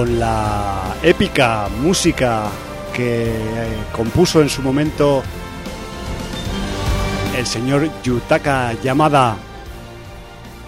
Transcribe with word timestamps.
Con 0.00 0.18
la 0.18 0.96
épica 1.02 1.68
música 1.82 2.48
que 2.94 3.26
eh, 3.26 3.32
compuso 3.94 4.40
en 4.40 4.48
su 4.48 4.62
momento 4.62 5.22
el 7.36 7.44
señor 7.44 7.90
Yutaka 8.02 8.72
Yamada 8.82 9.36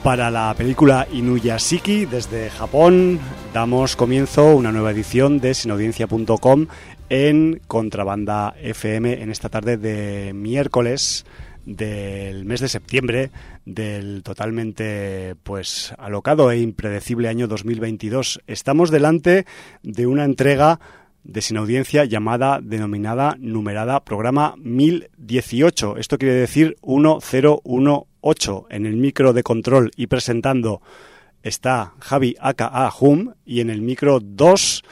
para 0.03 0.31
la 0.31 0.53
película 0.53 1.09
Inuyashiki 1.11 2.05
desde 2.05 2.51
Japón, 2.51 3.21
damos 3.55 3.97
comienzo 3.97 4.51
a 4.51 4.55
una 4.55 4.71
nueva 4.71 4.91
edición 4.91 5.41
de 5.41 5.55
sinaudiencia.com 5.55 6.67
en 7.09 7.63
Contrabanda 7.67 8.55
FM 8.61 9.23
en 9.23 9.31
esta 9.31 9.49
tarde 9.49 9.79
de 9.79 10.35
miércoles 10.35 11.25
del 11.65 12.45
mes 12.45 12.61
de 12.61 12.69
septiembre 12.69 13.31
del 13.65 14.23
totalmente 14.23 15.35
pues 15.43 15.95
alocado 15.99 16.51
e 16.51 16.61
impredecible 16.61 17.29
año 17.29 17.49
2022. 17.49 18.41
Estamos 18.47 18.91
delante 18.91 19.47
de 19.83 20.07
una 20.07 20.25
entrega 20.25 20.81
de 21.25 21.41
sin 21.41 21.57
audiencia 21.57 22.05
llamada, 22.05 22.61
denominada, 22.63 23.37
numerada, 23.39 24.05
programa 24.05 24.55
1018. 24.59 25.97
Esto 25.99 26.19
quiere 26.19 26.35
decir 26.35 26.77
1018. 26.83 28.67
En 28.71 28.87
el 28.87 28.97
micro 28.97 29.33
de 29.33 29.43
control 29.43 29.91
y 29.97 30.07
presentando 30.09 30.83
está 31.43 31.95
Javi 32.01 32.37
aka 32.41 32.91
Hum 33.01 33.35
y 33.45 33.61
en 33.61 33.71
el 33.71 33.83
micro 33.83 34.21
2 34.21 34.83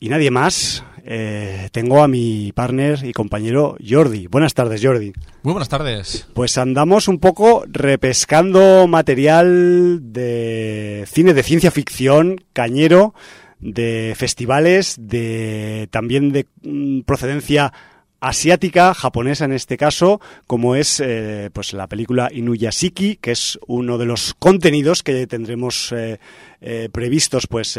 y 0.00 0.08
nadie 0.08 0.30
más 0.30 0.84
eh, 1.06 1.68
tengo 1.70 2.02
a 2.02 2.08
mi 2.08 2.52
partner 2.52 3.04
y 3.04 3.12
compañero 3.12 3.76
Jordi. 3.86 4.26
Buenas 4.26 4.54
tardes, 4.54 4.82
Jordi. 4.82 5.12
Muy 5.42 5.52
buenas 5.52 5.68
tardes. 5.68 6.26
Pues 6.32 6.56
andamos 6.56 7.08
un 7.08 7.18
poco 7.18 7.64
repescando 7.66 8.86
material 8.86 10.00
de 10.12 11.04
cine 11.06 11.34
de 11.34 11.42
ciencia 11.42 11.70
ficción, 11.70 12.42
cañero, 12.54 13.14
de 13.60 14.14
festivales, 14.16 14.96
de 14.98 15.88
también 15.90 16.32
de 16.32 16.46
mm, 16.62 17.00
procedencia 17.00 17.72
asiática, 18.24 18.94
japonesa 18.94 19.44
en 19.44 19.52
este 19.52 19.76
caso, 19.76 20.18
como 20.46 20.76
es 20.76 20.98
eh, 21.00 21.50
pues 21.52 21.74
la 21.74 21.88
película 21.88 22.30
Inuyashiki, 22.32 23.16
que 23.16 23.32
es 23.32 23.58
uno 23.66 23.98
de 23.98 24.06
los 24.06 24.32
contenidos 24.38 25.02
que 25.02 25.26
tendremos 25.26 25.92
eh, 25.92 26.18
eh, 26.62 26.88
previstos 26.90 27.46
pues 27.46 27.78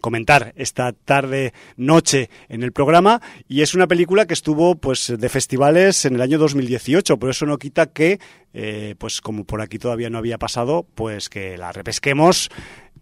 comentar 0.00 0.54
esta 0.56 0.92
tarde 0.92 1.52
noche 1.76 2.30
en 2.48 2.62
el 2.62 2.72
programa. 2.72 3.20
Y 3.46 3.60
es 3.60 3.74
una 3.74 3.86
película 3.86 4.26
que 4.26 4.32
estuvo 4.32 4.76
pues 4.76 5.12
de 5.18 5.28
festivales 5.28 6.06
en 6.06 6.14
el 6.14 6.22
año 6.22 6.38
2018, 6.38 7.18
pero 7.18 7.30
eso 7.30 7.44
no 7.44 7.58
quita 7.58 7.86
que 7.86 8.18
pues 8.96 9.20
como 9.20 9.44
por 9.44 9.60
aquí 9.60 9.78
todavía 9.78 10.08
no 10.08 10.18
había 10.18 10.38
pasado, 10.38 10.86
pues 10.94 11.28
que 11.28 11.58
la 11.58 11.70
repesquemos 11.72 12.48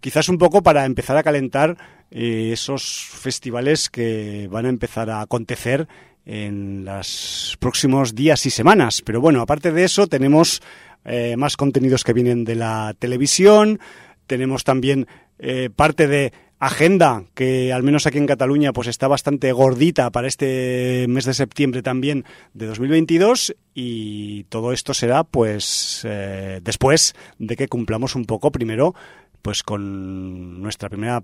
quizás 0.01 0.29
un 0.29 0.37
poco 0.37 0.61
para 0.61 0.85
empezar 0.85 1.17
a 1.17 1.23
calentar 1.23 1.77
esos 2.11 3.07
festivales 3.11 3.89
que 3.89 4.47
van 4.51 4.65
a 4.65 4.69
empezar 4.69 5.09
a 5.09 5.21
acontecer 5.21 5.87
en 6.27 6.83
los 6.83 7.55
próximos 7.59 8.13
días 8.13 8.45
y 8.45 8.49
semanas. 8.49 9.01
Pero 9.03 9.21
bueno, 9.21 9.41
aparte 9.41 9.71
de 9.71 9.85
eso, 9.85 10.07
tenemos 10.07 10.61
eh, 11.05 11.37
más 11.37 11.55
contenidos 11.55 12.03
que 12.03 12.11
vienen 12.13 12.43
de 12.43 12.55
la 12.55 12.93
televisión, 12.99 13.79
tenemos 14.27 14.65
también 14.65 15.07
eh, 15.39 15.69
parte 15.73 16.07
de 16.07 16.33
agenda 16.59 17.23
que 17.33 17.71
al 17.71 17.83
menos 17.83 18.07
aquí 18.07 18.17
en 18.17 18.25
Cataluña 18.25 18.73
pues 18.73 18.87
está 18.87 19.07
bastante 19.07 19.51
gordita 19.51 20.09
para 20.09 20.27
este 20.27 21.05
mes 21.07 21.25
de 21.25 21.35
septiembre 21.35 21.83
también 21.83 22.25
de 22.53 22.65
2022 22.65 23.55
y 23.75 24.45
todo 24.45 24.73
esto 24.73 24.95
será 24.95 25.23
pues 25.23 26.01
eh, 26.03 26.59
después 26.63 27.13
de 27.37 27.55
que 27.55 27.67
cumplamos 27.67 28.15
un 28.15 28.25
poco 28.25 28.51
primero 28.51 28.95
pues 29.43 29.61
con 29.61 30.59
nuestra 30.59 30.89
primera 30.89 31.23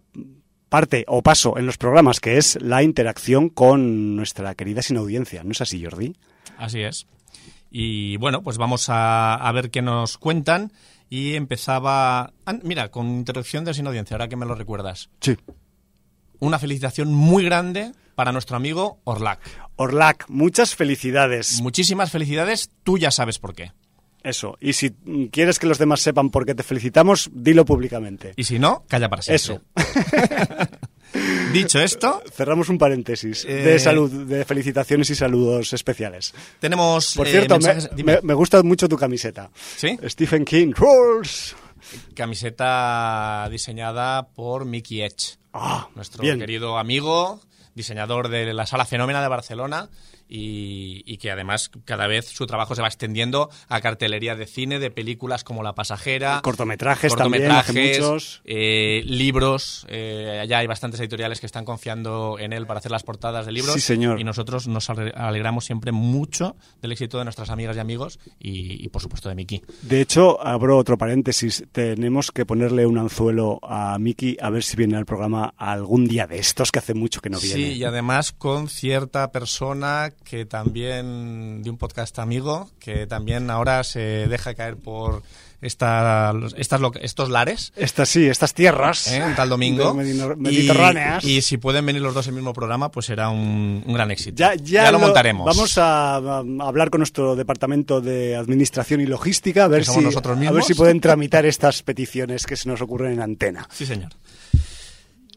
parte 0.73 1.05
o 1.07 1.21
paso 1.21 1.59
en 1.59 1.67
los 1.67 1.77
programas, 1.77 2.19
que 2.19 2.39
es 2.39 2.59
la 2.59 2.81
interacción 2.81 3.49
con 3.49 4.15
nuestra 4.15 4.55
querida 4.55 4.81
sin 4.81 4.97
audiencia. 4.97 5.43
¿No 5.43 5.51
es 5.51 5.61
así, 5.61 5.85
Jordi? 5.85 6.15
Así 6.57 6.81
es. 6.81 7.05
Y 7.69 8.17
bueno, 8.17 8.41
pues 8.41 8.57
vamos 8.57 8.87
a, 8.89 9.51
ver 9.53 9.69
qué 9.69 9.83
nos 9.83 10.17
cuentan. 10.17 10.71
Y 11.11 11.35
empezaba. 11.35 12.33
Mira, 12.63 12.89
con 12.89 13.05
interacción 13.07 13.65
de 13.65 13.75
sin 13.75 13.85
audiencia, 13.85 14.15
ahora 14.15 14.29
que 14.29 14.35
me 14.35 14.47
lo 14.47 14.55
recuerdas. 14.55 15.11
Sí. 15.21 15.37
Una 16.39 16.57
felicitación 16.57 17.13
muy 17.13 17.45
grande 17.45 17.91
para 18.15 18.31
nuestro 18.31 18.57
amigo 18.57 18.97
Orlac. 19.03 19.41
Orlac, 19.75 20.25
muchas 20.27 20.73
felicidades. 20.73 21.61
Muchísimas 21.61 22.09
felicidades, 22.09 22.71
tú 22.81 22.97
ya 22.97 23.11
sabes 23.11 23.37
por 23.37 23.53
qué. 23.53 23.73
Eso. 24.23 24.57
Y 24.61 24.73
si 24.73 24.91
quieres 25.31 25.59
que 25.59 25.67
los 25.67 25.77
demás 25.77 25.99
sepan 25.99 26.29
por 26.29 26.45
qué 26.45 26.55
te 26.55 26.63
felicitamos, 26.63 27.29
dilo 27.33 27.65
públicamente. 27.65 28.33
Y 28.37 28.45
si 28.45 28.57
no, 28.57 28.85
calla 28.87 29.09
para 29.09 29.21
siempre. 29.21 29.35
Eso. 29.35 29.61
Dicho 31.51 31.79
esto, 31.79 32.23
cerramos 32.31 32.69
un 32.69 32.79
paréntesis 32.79 33.45
de 33.45 33.75
eh, 33.75 33.79
salud, 33.79 34.09
de 34.25 34.45
felicitaciones 34.45 35.09
y 35.11 35.15
saludos 35.15 35.73
especiales. 35.73 36.33
Tenemos. 36.59 37.13
Por 37.15 37.27
cierto, 37.27 37.59
eh, 37.61 38.19
me, 38.23 38.33
gusta 38.33 38.63
mucho 38.63 38.89
tu 38.89 38.97
camiseta. 38.97 39.51
Sí. 39.75 39.99
Stephen 40.07 40.45
King 40.45 40.71
Rules. 40.75 41.55
Camiseta 42.15 43.47
diseñada 43.51 44.29
por 44.29 44.65
Mickey 44.65 45.01
Edge, 45.01 45.37
ah, 45.53 45.89
nuestro 45.95 46.23
querido 46.23 46.79
amigo, 46.79 47.41
diseñador 47.75 48.29
de 48.29 48.51
la 48.53 48.65
Sala 48.65 48.85
Fenómena 48.85 49.21
de 49.21 49.27
Barcelona 49.27 49.89
y, 50.27 51.17
que 51.17 51.31
además 51.31 51.71
cada 51.85 52.07
vez 52.07 52.27
su 52.27 52.45
trabajo 52.47 52.75
se 52.75 52.81
va 52.81 52.87
extendiendo 52.87 53.49
a 53.69 53.81
cartelería 53.81 54.35
de 54.35 54.45
cine, 54.45 54.79
de 54.79 54.91
películas 54.91 55.43
como 55.43 55.63
La 55.63 55.73
Pasajera, 55.73 56.41
cortometrajes, 56.41 57.13
cortometrajes 57.13 57.99
muchos. 57.99 58.41
Eh, 58.45 59.03
libros. 59.05 59.85
Eh, 59.89 60.39
allá 60.41 60.59
hay 60.59 60.67
bastantes 60.67 60.99
editoriales 60.99 61.39
que 61.39 61.45
están 61.45 61.65
confiando 61.65 62.37
en 62.39 62.53
él 62.53 62.65
para 62.65 62.79
hacer 62.79 62.91
las 62.91 63.03
portadas 63.03 63.45
de 63.45 63.51
libros. 63.51 63.73
Sí, 63.75 63.81
señor. 63.81 64.19
Y 64.19 64.23
nosotros 64.23 64.67
nos 64.67 64.89
alegramos 64.89 65.65
siempre 65.65 65.91
mucho 65.91 66.55
del 66.81 66.91
éxito 66.91 67.17
de 67.17 67.23
nuestras 67.25 67.49
amigas 67.49 67.77
y 67.77 67.79
amigos 67.79 68.19
y, 68.39 68.87
por 68.89 69.01
supuesto 69.01 69.29
de 69.29 69.35
Miki. 69.35 69.61
De 69.81 70.01
hecho, 70.01 70.45
abro 70.45 70.77
otro 70.77 70.97
paréntesis. 70.97 71.63
Tenemos 71.71 72.31
que 72.31 72.45
ponerle 72.45 72.85
un 72.85 72.97
anzuelo 72.97 73.59
a 73.63 73.97
Miki 73.99 74.37
a 74.41 74.49
ver 74.49 74.63
si 74.63 74.75
viene 74.75 74.97
al 74.97 75.05
programa 75.05 75.53
algún 75.57 76.05
día 76.05 76.27
de 76.27 76.39
estos 76.39 76.71
que 76.71 76.79
hace 76.79 76.93
mucho 76.93 77.21
que 77.21 77.29
no 77.29 77.39
viene. 77.39 77.55
Sí, 77.55 77.73
y 77.73 77.83
además 77.83 78.31
con 78.31 78.69
cierta 78.69 79.31
persona 79.31 80.12
que 80.23 80.45
también 80.45 81.63
de 81.63 81.69
un 81.69 81.77
podcast 81.77 82.17
amigo 82.19 82.69
que 82.79 83.07
también 83.07 83.49
ahora 83.49 83.83
se 83.83 84.27
deja 84.27 84.53
caer 84.53 84.77
por 84.77 85.23
esta, 85.63 86.33
estas, 86.57 86.81
estos 87.01 87.29
lares. 87.29 87.71
Estas 87.75 88.09
sí, 88.09 88.27
estas 88.27 88.53
tierras. 88.53 89.07
¿eh? 89.07 89.23
Un 89.25 89.33
tal 89.35 89.49
domingo. 89.49 89.93
Mediterráneas. 89.93 91.23
Y, 91.23 91.41
si 91.41 91.57
pueden 91.57 91.85
venir 91.85 92.01
los 92.01 92.13
dos 92.13 92.27
en 92.27 92.33
el 92.33 92.35
mismo 92.35 92.53
programa, 92.53 92.91
pues 92.91 93.05
será 93.05 93.29
un, 93.29 93.83
gran 93.87 94.11
éxito. 94.11 94.35
Ya, 94.35 94.55
ya, 94.55 94.91
lo, 94.91 94.99
montaremos. 94.99 95.45
Vamos 95.45 95.77
a, 95.77 96.15
hablar 96.15 96.89
con 96.89 96.99
nuestro 96.99 97.35
departamento 97.35 98.01
de 98.01 98.35
administración 98.35 98.99
y 99.01 99.05
logística 99.05 99.63
a 99.63 99.67
ver, 99.67 99.85
si, 99.85 99.99
a 99.99 100.51
ver 100.51 100.63
si 100.63 100.73
pueden 100.73 100.99
tramitar 100.99 101.45
estas 101.45 101.81
peticiones 101.81 102.45
que 102.45 102.57
se 102.57 102.67
nos 102.67 102.81
ocurren 102.81 103.13
en 103.13 103.21
antena. 103.21 103.67
Sí, 103.71 103.85
señor. 103.85 104.11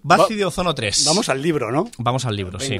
Basti 0.03 0.35
de 0.35 0.45
Ozono 0.45 0.75
3. 0.75 1.05
Vamos 1.07 1.29
al 1.29 1.43
libro, 1.43 1.73
¿no? 1.73 1.91
Vamos 1.99 2.27
al 2.27 2.37
libro, 2.37 2.61
sí. 2.61 2.79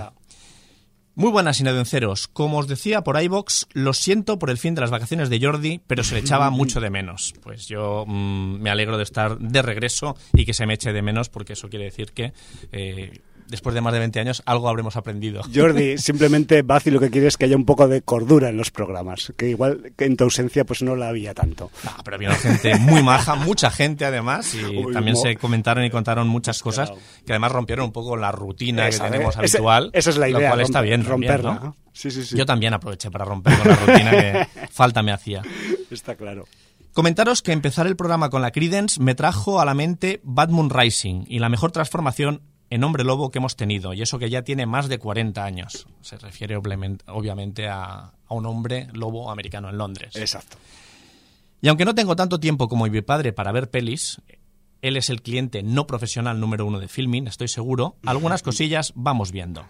Muy 1.19 1.31
buenas, 1.31 1.61
inadenceros. 1.61 2.29
Como 2.29 2.59
os 2.59 2.69
decía 2.69 3.03
por 3.03 3.19
iBox, 3.19 3.69
lo 3.73 3.95
siento 3.95 4.39
por 4.39 4.51
el 4.51 4.59
fin 4.59 4.75
de 4.75 4.83
las 4.83 4.91
vacaciones 4.91 5.31
de 5.31 5.41
Jordi, 5.41 5.81
pero 5.87 6.05
se 6.05 6.15
le 6.15 6.21
echaba 6.21 6.51
mucho 6.51 6.79
de 6.79 6.91
menos. 6.91 7.33
Pues 7.43 7.67
yo 7.69 8.05
mm, 8.07 8.61
me 8.61 8.69
alegro 8.69 8.99
de 8.99 9.05
estar 9.05 9.39
de 9.39 9.63
regreso 9.63 10.15
y 10.35 10.45
que 10.45 10.53
se 10.53 10.67
me 10.67 10.75
eche 10.75 10.93
de 10.93 11.01
menos, 11.01 11.31
porque 11.31 11.55
eso 11.55 11.71
quiere 11.71 11.87
decir 11.87 12.13
que 12.13 12.35
eh, 12.71 13.23
después 13.49 13.75
de 13.75 13.81
más 13.81 13.93
de 13.93 13.99
20 13.99 14.21
años, 14.21 14.43
algo 14.47 14.69
habremos 14.69 14.97
aprendido. 14.97 15.43
Jordi, 15.55 15.99
simplemente 15.99 16.63
Bazi 16.63 16.91
lo 16.91 17.01
que 17.01 17.11
quiere 17.11 17.29
es 17.29 17.37
que 17.37 17.47
haya 17.47 17.57
un 17.57 17.65
poco 17.65 17.89
de 17.89 18.03
cordura 18.03 18.49
en 18.49 18.57
los 18.57 18.71
programas, 18.71 19.33
que 19.37 19.49
igual 19.49 19.93
que 19.97 20.05
en 20.05 20.17
tu 20.17 20.25
ausencia 20.25 20.65
pues 20.65 20.83
no 20.83 20.97
la 20.97 21.09
había 21.09 21.35
tanto. 21.35 21.71
pero 22.05 22.17
había 22.17 22.33
gente 22.35 22.77
muy 22.77 23.03
maja, 23.03 23.35
mucha 23.35 23.71
gente 23.71 24.05
además, 24.05 24.55
y 24.55 24.93
también 24.93 25.17
se 25.17 25.37
comentaron 25.37 25.85
y 25.85 25.91
contaron 25.91 26.29
muchas 26.29 26.63
cosas 26.63 26.93
que 27.25 27.33
además 27.33 27.53
rompieron 27.53 27.87
un 27.87 27.93
poco 27.93 28.17
la 28.17 28.33
rutina 28.33 28.89
que 28.91 28.99
tenemos 28.99 29.37
habitual. 29.37 29.91
Esa 29.93 30.11
es 30.11 30.17
la 30.17 30.29
idea. 30.29 30.41
Lo 30.41 30.49
cual 30.49 30.61
está 30.61 30.81
bien. 30.81 31.05
Romperla. 31.05 31.75
sí, 31.93 32.11
sí, 32.11 32.25
sí. 32.25 32.37
Yo 32.37 32.47
también 32.47 32.75
aproveché 32.75 33.11
para 33.11 33.25
romper 33.25 33.57
con 33.59 33.69
la 33.69 33.77
rutina 33.77 34.11
que 34.11 34.47
falta 34.71 35.03
me 35.03 35.13
hacía. 35.13 35.43
Está 35.91 36.15
claro. 36.15 36.47
Comentaros 36.97 37.43
que 37.43 37.53
empezar 37.53 37.87
el 37.87 37.95
programa 37.95 38.31
con 38.31 38.41
la 38.41 38.53
Credence 38.53 39.03
me 39.03 39.15
trajo 39.15 39.61
a 39.61 39.67
la 39.67 39.75
mente 39.75 40.21
Bad 40.25 40.49
Moon 40.49 40.71
Rising 40.71 41.25
y 41.29 41.41
la 41.41 41.51
mejor 41.51 41.71
transformación 41.71 42.41
en 42.71 42.85
hombre 42.85 43.05
lobo 43.05 43.31
que 43.31 43.39
hemos 43.39 43.57
tenido, 43.57 43.95
y 43.95 44.03
eso 44.03 44.19
que 44.19 44.31
ya 44.31 44.43
tiene 44.43 44.67
más 44.67 44.89
de 44.89 44.99
40 44.99 45.45
años. 45.45 45.87
Se 46.01 46.19
refiere 46.19 46.57
obviamente 46.57 47.69
a, 47.69 48.13
un 48.29 48.47
hombre 48.47 48.89
lobo 48.93 49.31
americano 49.31 49.69
en 49.69 49.79
Londres. 49.79 50.17
Exacto. 50.17 50.57
Y 51.61 51.69
aunque 51.69 51.85
no 51.85 51.95
tengo 51.95 52.17
tanto 52.17 52.41
tiempo 52.41 52.69
como 52.69 52.87
mi 52.87 53.03
padre 53.03 53.33
para 53.33 53.53
ver 53.53 53.71
pelis, 53.71 54.21
él 54.83 54.97
es 54.97 55.11
el 55.11 55.23
cliente 55.23 55.63
no 55.63 55.87
profesional 55.87 56.41
número 56.41 56.67
uno 56.67 56.81
de 56.81 56.89
filming, 56.89 57.27
estoy 57.29 57.49
seguro, 57.49 57.97
algunas 58.05 58.43
cosillas 58.43 58.93
vamos 58.95 59.33
viendo. 59.33 59.65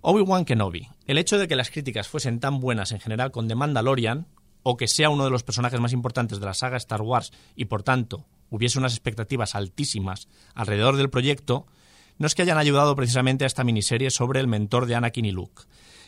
Obi-Wan 0.00 0.44
Kenobi. 0.44 0.88
El 1.06 1.18
hecho 1.18 1.38
de 1.38 1.46
que 1.46 1.54
las 1.54 1.70
críticas 1.70 2.08
fuesen 2.08 2.40
tan 2.40 2.58
buenas 2.58 2.90
en 2.90 2.98
general 2.98 3.30
con 3.30 3.46
The 3.46 3.54
Mandalorian, 3.54 4.26
o 4.62 4.76
que 4.76 4.88
sea 4.88 5.10
uno 5.10 5.24
de 5.24 5.30
los 5.30 5.42
personajes 5.42 5.80
más 5.80 5.92
importantes 5.92 6.40
de 6.40 6.46
la 6.46 6.54
saga 6.54 6.76
Star 6.76 7.02
Wars 7.02 7.32
y 7.56 7.66
por 7.66 7.82
tanto 7.82 8.24
hubiese 8.50 8.78
unas 8.78 8.92
expectativas 8.92 9.54
altísimas 9.54 10.28
alrededor 10.54 10.96
del 10.96 11.10
proyecto, 11.10 11.66
no 12.18 12.26
es 12.26 12.34
que 12.34 12.42
hayan 12.42 12.58
ayudado 12.58 12.94
precisamente 12.96 13.44
a 13.44 13.46
esta 13.46 13.64
miniserie 13.64 14.10
sobre 14.10 14.40
el 14.40 14.46
mentor 14.46 14.86
de 14.86 14.94
Anakin 14.94 15.24
y 15.24 15.32
Luke. 15.32 15.62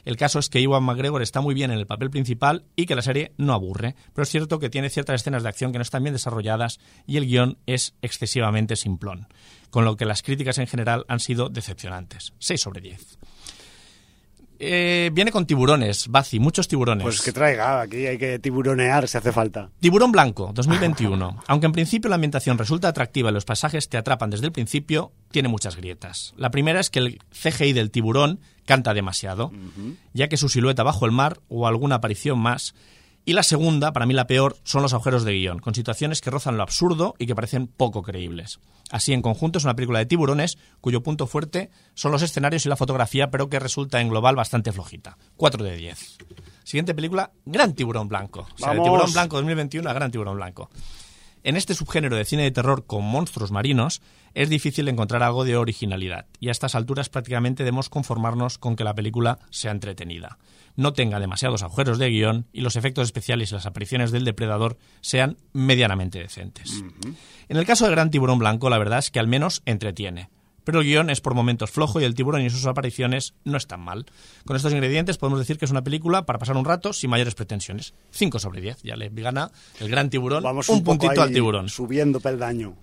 El 0.04 0.16
caso 0.16 0.38
es 0.38 0.50
que 0.50 0.60
Iwan 0.60 0.82
McGregor 0.82 1.22
está 1.22 1.40
muy 1.40 1.54
bien 1.54 1.70
en 1.70 1.78
el 1.78 1.86
papel 1.86 2.10
principal 2.10 2.64
y 2.76 2.86
que 2.86 2.94
la 2.94 3.02
serie 3.02 3.32
no 3.38 3.54
aburre, 3.54 3.96
pero 4.12 4.24
es 4.24 4.28
cierto 4.28 4.58
que 4.58 4.68
tiene 4.68 4.90
ciertas 4.90 5.20
escenas 5.20 5.42
de 5.42 5.48
acción 5.48 5.72
que 5.72 5.78
no 5.78 5.82
están 5.82 6.02
bien 6.02 6.12
desarrolladas 6.12 6.78
y 7.06 7.16
el 7.16 7.26
guion 7.26 7.58
es 7.66 7.94
excesivamente 8.02 8.76
simplón, 8.76 9.28
con 9.70 9.84
lo 9.84 9.96
que 9.96 10.04
las 10.04 10.22
críticas 10.22 10.58
en 10.58 10.66
general 10.66 11.06
han 11.08 11.20
sido 11.20 11.48
decepcionantes. 11.48 12.34
6 12.38 12.60
sobre 12.60 12.80
10. 12.82 13.18
Eh, 14.58 15.10
viene 15.12 15.32
con 15.32 15.46
tiburones, 15.46 16.08
Bazi, 16.08 16.38
muchos 16.38 16.68
tiburones. 16.68 17.02
Pues 17.02 17.22
que 17.22 17.32
traiga, 17.32 17.80
aquí 17.80 18.06
hay 18.06 18.18
que 18.18 18.38
tiburonear 18.38 19.08
si 19.08 19.18
hace 19.18 19.32
falta. 19.32 19.70
Tiburón 19.80 20.12
Blanco, 20.12 20.52
2021. 20.54 21.42
Aunque 21.46 21.66
en 21.66 21.72
principio 21.72 22.08
la 22.08 22.14
ambientación 22.14 22.58
resulta 22.58 22.88
atractiva 22.88 23.30
y 23.30 23.32
los 23.32 23.44
pasajes 23.44 23.88
te 23.88 23.96
atrapan 23.96 24.30
desde 24.30 24.46
el 24.46 24.52
principio, 24.52 25.12
tiene 25.30 25.48
muchas 25.48 25.76
grietas. 25.76 26.34
La 26.36 26.50
primera 26.50 26.80
es 26.80 26.90
que 26.90 27.00
el 27.00 27.18
CGI 27.30 27.72
del 27.72 27.90
tiburón 27.90 28.40
canta 28.64 28.94
demasiado, 28.94 29.52
ya 30.14 30.28
que 30.28 30.36
su 30.36 30.48
silueta 30.48 30.82
bajo 30.82 31.04
el 31.04 31.12
mar 31.12 31.40
o 31.48 31.66
alguna 31.66 31.96
aparición 31.96 32.38
más 32.38 32.74
y 33.24 33.32
la 33.32 33.42
segunda, 33.42 33.92
para 33.92 34.06
mí 34.06 34.12
la 34.12 34.26
peor, 34.26 34.56
son 34.64 34.82
los 34.82 34.92
agujeros 34.92 35.24
de 35.24 35.32
guion, 35.32 35.58
con 35.58 35.74
situaciones 35.74 36.20
que 36.20 36.30
rozan 36.30 36.56
lo 36.56 36.62
absurdo 36.62 37.14
y 37.18 37.26
que 37.26 37.34
parecen 37.34 37.66
poco 37.66 38.02
creíbles. 38.02 38.60
Así, 38.90 39.12
en 39.12 39.22
conjunto, 39.22 39.58
es 39.58 39.64
una 39.64 39.74
película 39.74 39.98
de 39.98 40.06
tiburones 40.06 40.58
cuyo 40.80 41.02
punto 41.02 41.26
fuerte 41.26 41.70
son 41.94 42.12
los 42.12 42.22
escenarios 42.22 42.66
y 42.66 42.68
la 42.68 42.76
fotografía, 42.76 43.30
pero 43.30 43.48
que 43.48 43.58
resulta 43.58 44.00
en 44.00 44.10
global 44.10 44.36
bastante 44.36 44.72
flojita. 44.72 45.16
4 45.36 45.64
de 45.64 45.76
10. 45.76 46.18
Siguiente 46.64 46.94
película, 46.94 47.30
Gran 47.46 47.74
Tiburón 47.74 48.08
Blanco. 48.08 48.46
O 48.54 48.58
sea, 48.58 48.74
de. 48.74 48.80
Tiburón 48.80 49.12
Blanco 49.12 49.36
2021 49.36 49.88
a 49.88 49.92
Gran 49.92 50.10
Tiburón 50.10 50.36
Blanco. 50.36 50.70
En 51.44 51.56
este 51.56 51.74
subgénero 51.74 52.16
de 52.16 52.24
cine 52.24 52.42
de 52.44 52.50
terror 52.50 52.86
con 52.86 53.04
monstruos 53.04 53.50
marinos 53.50 54.00
es 54.32 54.48
difícil 54.48 54.88
encontrar 54.88 55.22
algo 55.22 55.44
de 55.44 55.58
originalidad 55.58 56.24
y 56.40 56.48
a 56.48 56.52
estas 56.52 56.74
alturas 56.74 57.10
prácticamente 57.10 57.64
debemos 57.64 57.90
conformarnos 57.90 58.56
con 58.56 58.76
que 58.76 58.84
la 58.84 58.94
película 58.94 59.38
sea 59.50 59.70
entretenida, 59.70 60.38
no 60.76 60.92
tenga 60.92 61.20
demasiados 61.20 61.62
agujeros 61.62 61.98
de 61.98 62.10
guion 62.10 62.46
y 62.52 62.60
los 62.60 62.76
efectos 62.76 63.04
especiales 63.06 63.50
y 63.50 63.54
las 63.54 63.66
apariciones 63.66 64.10
del 64.10 64.24
depredador 64.24 64.78
sean 65.00 65.36
medianamente 65.52 66.18
decentes. 66.18 66.84
En 67.48 67.56
el 67.56 67.66
caso 67.66 67.84
de 67.84 67.92
Gran 67.92 68.10
Tiburón 68.10 68.38
Blanco 68.38 68.70
la 68.70 68.78
verdad 68.78 68.98
es 68.98 69.10
que 69.10 69.20
al 69.20 69.28
menos 69.28 69.62
entretiene. 69.66 70.30
Pero 70.64 70.80
el 70.80 70.86
guion 70.86 71.10
es 71.10 71.20
por 71.20 71.34
momentos 71.34 71.70
flojo 71.70 72.00
y 72.00 72.04
el 72.04 72.14
tiburón 72.14 72.40
y 72.40 72.50
sus 72.50 72.64
apariciones 72.66 73.34
no 73.44 73.58
están 73.58 73.80
mal. 73.80 74.06
Con 74.46 74.56
estos 74.56 74.72
ingredientes 74.72 75.18
podemos 75.18 75.38
decir 75.38 75.58
que 75.58 75.66
es 75.66 75.70
una 75.70 75.84
película 75.84 76.24
para 76.24 76.38
pasar 76.38 76.56
un 76.56 76.64
rato 76.64 76.94
sin 76.94 77.10
mayores 77.10 77.34
pretensiones. 77.34 77.92
5 78.10 78.38
sobre 78.38 78.62
10. 78.62 78.82
Ya 78.82 78.96
le 78.96 79.10
gana 79.10 79.50
el 79.78 79.90
gran 79.90 80.08
tiburón 80.08 80.42
Vamos 80.42 80.70
un, 80.70 80.78
un, 80.78 80.84
puntito 80.84 81.20
al 81.20 81.32
tiburón. 81.32 81.68
Subiendo 81.68 82.18
peldaño. 82.18 82.76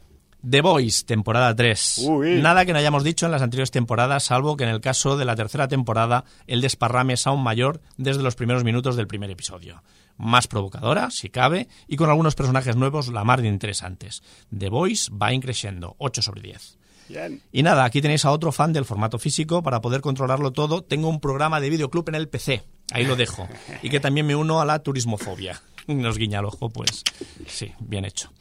The 0.49 0.61
Boys, 0.61 1.05
temporada 1.05 1.55
3. 1.55 2.05
Uy. 2.09 2.41
Nada 2.41 2.65
que 2.65 2.73
no 2.73 2.79
hayamos 2.79 3.03
dicho 3.03 3.25
en 3.25 3.31
las 3.31 3.41
anteriores 3.41 3.71
temporadas, 3.71 4.23
salvo 4.23 4.57
que 4.57 4.63
en 4.63 4.71
el 4.71 4.81
caso 4.81 5.17
de 5.17 5.25
la 5.25 5.35
tercera 5.35 5.67
temporada 5.67 6.25
el 6.47 6.61
desparrame 6.61 7.13
es 7.13 7.27
aún 7.27 7.43
mayor 7.43 7.81
desde 7.97 8.23
los 8.23 8.35
primeros 8.35 8.63
minutos 8.63 8.95
del 8.95 9.07
primer 9.07 9.29
episodio. 9.29 9.83
Más 10.17 10.47
provocadora, 10.47 11.11
si 11.11 11.29
cabe, 11.29 11.67
y 11.87 11.95
con 11.95 12.09
algunos 12.09 12.35
personajes 12.35 12.75
nuevos 12.75 13.07
la 13.07 13.23
mar 13.23 13.41
de 13.41 13.47
interesantes. 13.47 14.23
The 14.57 14.69
Boys 14.69 15.09
va 15.11 15.33
increciendo, 15.33 15.95
8 15.99 16.21
sobre 16.21 16.41
10. 16.41 16.77
Bien. 17.09 17.41
Y 17.51 17.63
nada, 17.63 17.83
aquí 17.83 18.01
tenéis 18.01 18.25
a 18.25 18.31
otro 18.31 18.51
fan 18.51 18.71
del 18.73 18.85
formato 18.85 19.19
físico. 19.19 19.61
Para 19.63 19.81
poder 19.81 20.01
controlarlo 20.01 20.51
todo, 20.51 20.81
tengo 20.83 21.09
un 21.09 21.19
programa 21.19 21.59
de 21.59 21.69
videoclub 21.69 22.07
en 22.09 22.15
el 22.15 22.29
PC. 22.29 22.63
Ahí 22.91 23.05
lo 23.05 23.15
dejo. 23.15 23.47
Y 23.81 23.89
que 23.89 23.99
también 23.99 24.27
me 24.27 24.35
uno 24.35 24.61
a 24.61 24.65
la 24.65 24.79
turismofobia. 24.79 25.61
Nos 25.87 26.17
guiña 26.17 26.39
el 26.39 26.45
ojo, 26.45 26.69
pues 26.69 27.03
sí, 27.47 27.73
bien 27.79 28.05
hecho. 28.05 28.31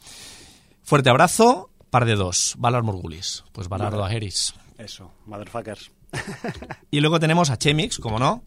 Fuerte 0.83 1.09
abrazo, 1.09 1.70
par 1.91 2.05
de 2.05 2.15
dos. 2.15 2.55
Valar 2.57 2.81
Morgulis. 2.81 3.43
Pues 3.51 3.67
Valardo 3.67 4.03
Ageris. 4.03 4.55
Eso, 4.79 5.11
motherfuckers. 5.27 5.91
Y 6.89 6.99
luego 7.01 7.19
tenemos 7.19 7.51
a 7.51 7.57
Chemix, 7.57 7.99
como 7.99 8.17
no. 8.17 8.43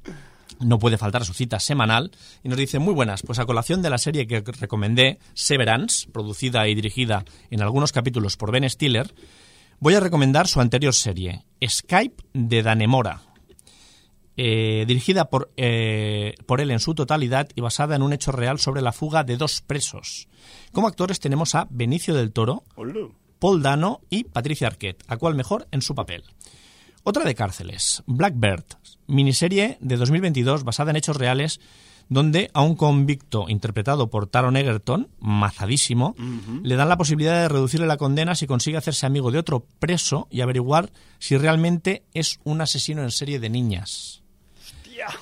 No 0.61 0.79
puede 0.79 0.99
faltar 0.99 1.25
su 1.25 1.33
cita 1.35 1.61
semanal. 1.61 2.11
Y 2.43 2.49
nos 2.49 2.59
dice, 2.59 2.79
muy 2.79 2.93
buenas, 2.95 3.23
pues 3.23 3.39
a 3.39 3.47
colación 3.47 3.83
de 3.83 3.91
la 3.91 3.99
serie 3.99 4.27
que 4.27 4.41
recomendé, 4.41 5.19
Severance, 5.35 6.09
producida 6.11 6.67
y 6.69 6.75
dirigida 6.75 7.25
en 7.51 7.63
algunos 7.63 7.93
capítulos 7.93 8.37
por 8.37 8.51
Ben 8.53 8.69
Stiller, 8.69 9.15
voy 9.81 9.95
a 9.95 10.01
recomendar 10.01 10.47
su 10.49 10.61
anterior 10.61 10.95
serie, 10.95 11.45
Skype 11.65 12.23
de 12.33 12.63
Danemora. 12.63 13.23
eh, 14.37 14.85
dirigida 14.89 15.27
por, 15.31 15.53
eh, 15.57 16.35
por 16.47 16.61
él 16.61 16.73
en 16.73 16.81
su 16.81 16.95
totalidad 16.95 17.49
y 17.55 17.61
basada 17.61 17.95
en 17.95 18.03
un 18.03 18.13
hecho 18.13 18.33
real 18.33 18.59
sobre 18.59 18.83
la 18.83 18.91
fuga 18.93 19.23
de 19.23 19.37
dos 19.37 19.61
presos. 19.61 20.27
Como 20.73 20.89
actores 20.89 21.21
tenemos 21.21 21.55
a 21.55 21.69
Benicio 21.71 22.15
del 22.15 22.33
Toro, 22.33 22.65
Hola. 22.75 23.09
Paul 23.39 23.63
Dano 23.63 24.01
y 24.11 24.25
Patricia 24.25 24.67
Arquette, 24.67 25.05
a 25.09 25.17
cual 25.17 25.35
mejor 25.35 25.67
en 25.71 25.83
su 25.83 25.95
papel. 25.95 26.25
Otra 27.03 27.25
de 27.25 27.35
cárceles, 27.35 28.03
Blackbird, 28.07 28.65
miniserie 29.07 29.77
de 29.81 29.97
2022 29.97 30.65
basada 30.65 30.91
en 30.91 30.97
hechos 30.97 31.17
reales 31.17 31.61
donde 32.09 32.51
a 32.53 32.63
un 32.63 32.77
convicto 32.77 33.47
interpretado 33.49 34.11
por 34.11 34.27
Taron 34.27 34.57
Egerton, 34.57 35.09
mazadísimo, 35.21 36.15
le 36.63 36.77
dan 36.77 36.89
la 36.89 36.99
posibilidad 36.99 37.43
de 37.43 37.49
reducirle 37.49 37.87
la 37.87 37.97
condena 37.97 38.35
si 38.35 38.47
consigue 38.47 38.77
hacerse 38.77 39.07
amigo 39.07 39.31
de 39.31 39.39
otro 39.39 39.67
preso 39.79 40.29
y 40.31 40.41
averiguar 40.41 40.93
si 41.19 41.37
realmente 41.37 42.05
es 42.13 42.41
un 42.45 42.61
asesino 42.61 43.03
en 43.03 43.11
serie 43.11 43.39
de 43.39 43.51
niñas. 43.51 44.23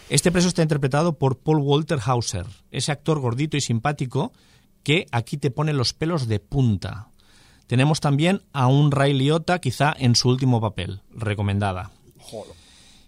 Este 0.08 0.30
preso 0.30 0.48
está 0.48 0.62
interpretado 0.62 1.18
por 1.18 1.38
Paul 1.38 1.58
Walter 1.58 1.98
Hauser, 2.04 2.46
ese 2.70 2.92
actor 2.92 3.20
gordito 3.20 3.56
y 3.56 3.60
simpático 3.60 4.32
que 4.82 5.06
aquí 5.12 5.36
te 5.36 5.50
pone 5.50 5.72
los 5.72 5.92
pelos 5.92 6.26
de 6.26 6.40
punta. 6.40 7.08
Tenemos 7.72 8.00
también 8.00 8.42
a 8.52 8.66
un 8.66 8.90
Ray 8.90 9.14
Liotta, 9.14 9.58
quizá 9.58 9.96
en 9.98 10.14
su 10.14 10.28
último 10.28 10.60
papel, 10.60 11.00
recomendada. 11.10 11.90
Joder. 12.18 12.52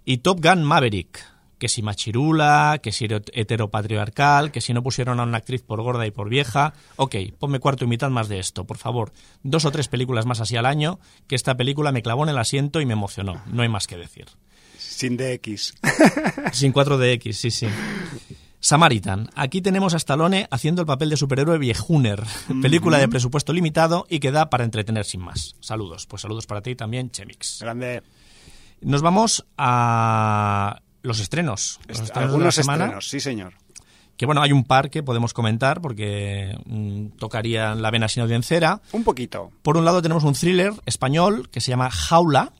Y 0.06 0.16
Top 0.16 0.42
Gun 0.42 0.64
Maverick, 0.64 1.22
que 1.58 1.68
si 1.68 1.82
machirula, 1.82 2.80
que 2.82 2.90
si 2.90 3.04
heteropatriarcal, 3.04 4.50
que 4.52 4.62
si 4.62 4.72
no 4.72 4.82
pusieron 4.82 5.20
a 5.20 5.24
una 5.24 5.36
actriz 5.36 5.60
por 5.60 5.82
gorda 5.82 6.06
y 6.06 6.12
por 6.12 6.30
vieja. 6.30 6.72
Ok, 6.96 7.14
ponme 7.38 7.58
cuarto 7.58 7.84
y 7.84 7.88
mitad 7.88 8.08
más 8.08 8.28
de 8.28 8.38
esto, 8.38 8.64
por 8.64 8.78
favor. 8.78 9.12
Dos 9.42 9.66
o 9.66 9.70
tres 9.70 9.88
películas 9.88 10.24
más 10.24 10.40
así 10.40 10.56
al 10.56 10.64
año, 10.64 10.98
que 11.26 11.34
esta 11.34 11.58
película 11.58 11.92
me 11.92 12.00
clavó 12.00 12.22
en 12.22 12.30
el 12.30 12.38
asiento 12.38 12.80
y 12.80 12.86
me 12.86 12.94
emocionó. 12.94 13.42
No 13.52 13.64
hay 13.64 13.68
más 13.68 13.86
que 13.86 13.98
decir. 13.98 14.28
Sin 14.78 15.18
DX. 15.18 15.74
Sin 16.52 16.72
4DX, 16.72 17.32
sí, 17.32 17.50
sí. 17.50 17.66
Samaritan. 18.64 19.28
Aquí 19.34 19.60
tenemos 19.60 19.92
a 19.92 19.98
Stallone 19.98 20.48
haciendo 20.50 20.80
el 20.80 20.86
papel 20.86 21.10
de 21.10 21.18
superhéroe 21.18 21.58
viejuner. 21.58 22.22
Película 22.62 22.96
de 22.96 23.08
presupuesto 23.08 23.52
limitado 23.52 24.06
y 24.08 24.20
que 24.20 24.32
da 24.32 24.48
para 24.48 24.64
entretener 24.64 25.04
sin 25.04 25.20
más. 25.20 25.54
Saludos. 25.60 26.06
Pues 26.06 26.22
saludos 26.22 26.46
para 26.46 26.62
ti 26.62 26.74
también, 26.74 27.10
Chemix. 27.10 27.58
Grande. 27.60 28.02
Nos 28.80 29.02
vamos 29.02 29.44
a 29.58 30.80
los 31.02 31.20
estrenos. 31.20 31.78
Los 31.88 32.00
estrenos 32.00 32.14
de 32.14 32.20
la 32.20 32.26
Algunos 32.26 32.54
semana. 32.54 32.84
estrenos, 32.84 33.06
sí, 33.06 33.20
señor. 33.20 33.52
Que 34.16 34.24
bueno, 34.24 34.40
hay 34.40 34.52
un 34.52 34.64
par 34.64 34.88
que 34.88 35.02
podemos 35.02 35.34
comentar 35.34 35.82
porque 35.82 36.56
mm, 36.64 37.18
tocarían 37.18 37.82
la 37.82 37.90
vena 37.90 38.08
sin 38.08 38.22
audiencera. 38.22 38.80
Un 38.92 39.04
poquito. 39.04 39.50
Por 39.60 39.76
un 39.76 39.84
lado 39.84 40.00
tenemos 40.00 40.24
un 40.24 40.32
thriller 40.32 40.72
español 40.86 41.50
que 41.50 41.60
se 41.60 41.70
llama 41.70 41.90
Jaula, 41.90 42.54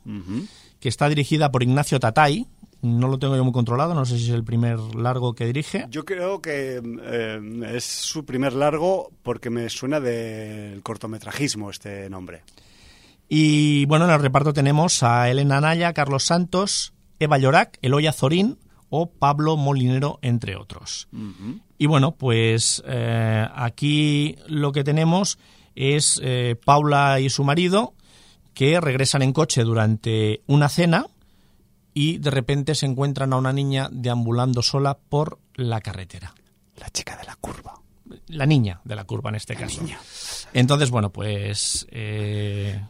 que 0.81 0.89
está 0.91 1.09
dirigida 1.09 1.51
por 1.51 1.63
Ignacio 1.63 1.99
Tatay. 1.99 2.47
No 2.85 3.09
lo 3.09 3.19
tengo 3.19 3.35
yo 3.35 3.43
muy 3.43 3.55
controlado, 3.55 3.95
no 3.95 4.05
sé 4.05 4.19
si 4.19 4.25
es 4.25 4.35
el 4.35 4.45
primer 4.45 4.79
largo 4.95 5.35
que 5.35 5.47
dirige. 5.47 5.87
Yo 5.89 6.05
creo 6.05 6.43
que 6.43 6.83
eh, 7.03 7.41
es 7.73 7.85
su 7.85 8.27
primer 8.27 8.53
largo 8.53 9.11
porque 9.23 9.49
me 9.49 9.71
suena 9.71 10.01
del 10.01 10.83
cortometrajismo 10.83 11.71
este 11.71 12.11
nombre. 12.11 12.43
Y 13.27 13.87
bueno, 13.87 14.05
en 14.05 14.11
el 14.11 14.21
reparto 14.21 14.53
tenemos 14.53 15.03
a 15.03 15.31
Elena 15.31 15.57
Anaya, 15.57 15.95
Carlos 15.95 16.25
Santos, 16.25 16.93
Eva 17.19 17.39
Llorac, 17.39 17.79
Eloy 17.81 18.07
Azorín 18.07 18.59
o 18.91 19.09
Pablo 19.09 19.57
Molinero, 19.57 20.19
entre 20.21 20.55
otros. 20.57 21.09
Y 21.79 21.87
bueno, 21.87 22.17
pues 22.17 22.83
eh, 22.87 23.49
aquí 23.55 24.37
lo 24.47 24.73
que 24.73 24.85
tenemos 24.85 25.39
es 25.75 26.21
eh, 26.23 26.55
Paula 26.63 27.19
y 27.19 27.31
su 27.31 27.45
marido 27.45 27.95
que 28.53 28.79
regresan 28.79 29.23
en 29.23 29.33
coche 29.33 29.65
durante 29.65 30.43
una 30.47 30.69
cena 30.69 31.07
y 31.95 32.19
de 32.19 32.31
repente 32.31 32.75
se 32.75 32.87
encuentran 32.87 33.33
a 33.33 33.37
una 33.37 33.53
niña 33.53 33.89
deambulando 33.91 34.63
sola 34.63 34.99
por 34.99 35.39
la 35.55 35.81
carretera. 35.81 36.35
La 36.77 36.91
chica 36.91 37.17
de 37.17 37.25
la 37.25 37.37
curva. 37.37 37.81
La 38.27 38.47
niña 38.47 38.81
de 38.85 38.97
la 38.97 39.05
curva 39.05 39.31
en 39.31 39.37
este 39.37 39.55
caso. 39.55 39.81
niña. 39.81 39.99
Entonces, 40.53 40.91
bueno, 40.91 41.11
pues 41.11 41.87
eh, 41.91 42.85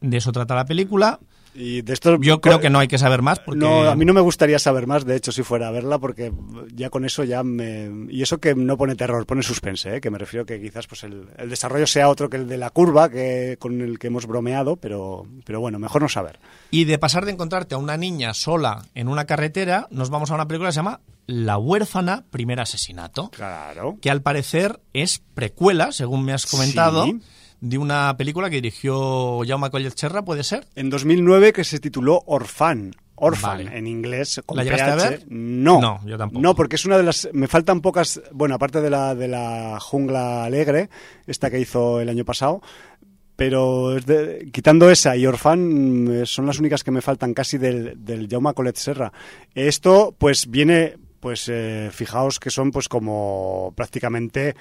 de 0.00 0.16
eso 0.16 0.32
trata 0.32 0.54
la 0.54 0.64
película. 0.64 1.20
Y 1.54 1.82
de 1.82 1.92
esto 1.92 2.18
Yo 2.20 2.40
creo 2.40 2.58
que 2.60 2.68
no 2.68 2.80
hay 2.80 2.88
que 2.88 2.98
saber 2.98 3.22
más 3.22 3.38
porque 3.38 3.60
No, 3.60 3.88
a 3.88 3.94
mí 3.94 4.04
no 4.04 4.12
me 4.12 4.20
gustaría 4.20 4.58
saber 4.58 4.86
más, 4.88 5.04
de 5.04 5.14
hecho, 5.16 5.30
si 5.30 5.42
fuera 5.42 5.68
a 5.68 5.70
verla, 5.70 5.98
porque 5.98 6.32
ya 6.74 6.90
con 6.90 7.04
eso 7.04 7.22
ya 7.24 7.42
me... 7.44 7.90
Y 8.10 8.22
eso 8.22 8.38
que 8.38 8.54
no 8.54 8.76
pone 8.76 8.96
terror, 8.96 9.24
pone 9.24 9.42
suspense, 9.42 9.96
¿eh? 9.96 10.00
que 10.00 10.10
me 10.10 10.18
refiero 10.18 10.44
que 10.44 10.60
quizás 10.60 10.86
pues 10.88 11.04
el, 11.04 11.28
el 11.38 11.48
desarrollo 11.50 11.86
sea 11.86 12.08
otro 12.08 12.28
que 12.28 12.38
el 12.38 12.48
de 12.48 12.58
la 12.58 12.70
curva, 12.70 13.08
que 13.08 13.56
con 13.60 13.80
el 13.80 13.98
que 13.98 14.08
hemos 14.08 14.26
bromeado, 14.26 14.76
pero, 14.76 15.26
pero 15.44 15.60
bueno, 15.60 15.78
mejor 15.78 16.02
no 16.02 16.08
saber. 16.08 16.40
Y 16.70 16.84
de 16.84 16.98
pasar 16.98 17.24
de 17.24 17.32
encontrarte 17.32 17.74
a 17.76 17.78
una 17.78 17.96
niña 17.96 18.34
sola 18.34 18.82
en 18.94 19.06
una 19.08 19.24
carretera, 19.26 19.86
nos 19.90 20.10
vamos 20.10 20.30
a 20.30 20.34
una 20.34 20.48
película 20.48 20.70
que 20.70 20.72
se 20.72 20.78
llama 20.80 21.00
La 21.26 21.56
huérfana, 21.58 22.24
primer 22.30 22.58
asesinato, 22.60 23.30
Claro. 23.30 23.96
que 24.02 24.10
al 24.10 24.22
parecer 24.22 24.80
es 24.92 25.22
precuela, 25.34 25.92
según 25.92 26.24
me 26.24 26.32
has 26.32 26.46
comentado, 26.46 27.04
Sí. 27.04 27.20
De 27.60 27.78
una 27.78 28.16
película 28.16 28.50
que 28.50 28.56
dirigió 28.56 29.40
Jaume 29.46 29.70
Collet-Serra, 29.70 30.22
¿puede 30.24 30.44
ser? 30.44 30.66
En 30.74 30.90
2009 30.90 31.52
que 31.52 31.64
se 31.64 31.78
tituló. 31.80 32.22
Orphan, 32.26 32.92
Vale. 33.42 33.78
en 33.78 33.86
inglés. 33.86 34.42
Con 34.44 34.56
¿La 34.56 34.64
llegaste 34.64 34.90
a 34.90 35.10
ver? 35.10 35.24
No. 35.28 35.80
No, 35.80 36.00
yo 36.06 36.18
tampoco. 36.18 36.42
No, 36.42 36.54
porque 36.54 36.76
es 36.76 36.84
una 36.84 36.96
de 36.98 37.04
las... 37.04 37.28
Me 37.32 37.46
faltan 37.48 37.80
pocas... 37.80 38.20
Bueno, 38.32 38.56
aparte 38.56 38.80
de 38.80 38.90
la, 38.90 39.14
de 39.14 39.28
la 39.28 39.78
Jungla 39.80 40.44
Alegre, 40.44 40.90
esta 41.26 41.50
que 41.50 41.60
hizo 41.60 42.00
el 42.00 42.08
año 42.08 42.24
pasado, 42.24 42.60
pero 43.36 43.96
es 43.96 44.04
de- 44.06 44.50
quitando 44.52 44.90
esa 44.90 45.16
y 45.16 45.26
Orphan 45.26 46.22
mm, 46.22 46.26
son 46.26 46.46
las 46.46 46.58
únicas 46.58 46.84
que 46.84 46.90
me 46.90 47.00
faltan 47.02 47.34
casi 47.34 47.56
del, 47.58 48.04
del 48.04 48.28
Jaume 48.28 48.52
Colet 48.54 48.76
Serra. 48.76 49.12
Esto 49.54 50.14
pues 50.18 50.48
viene, 50.50 50.96
pues 51.20 51.48
eh, 51.48 51.90
fijaos 51.92 52.38
que 52.38 52.50
son 52.50 52.70
pues 52.70 52.88
como 52.88 53.72
prácticamente 53.76 54.54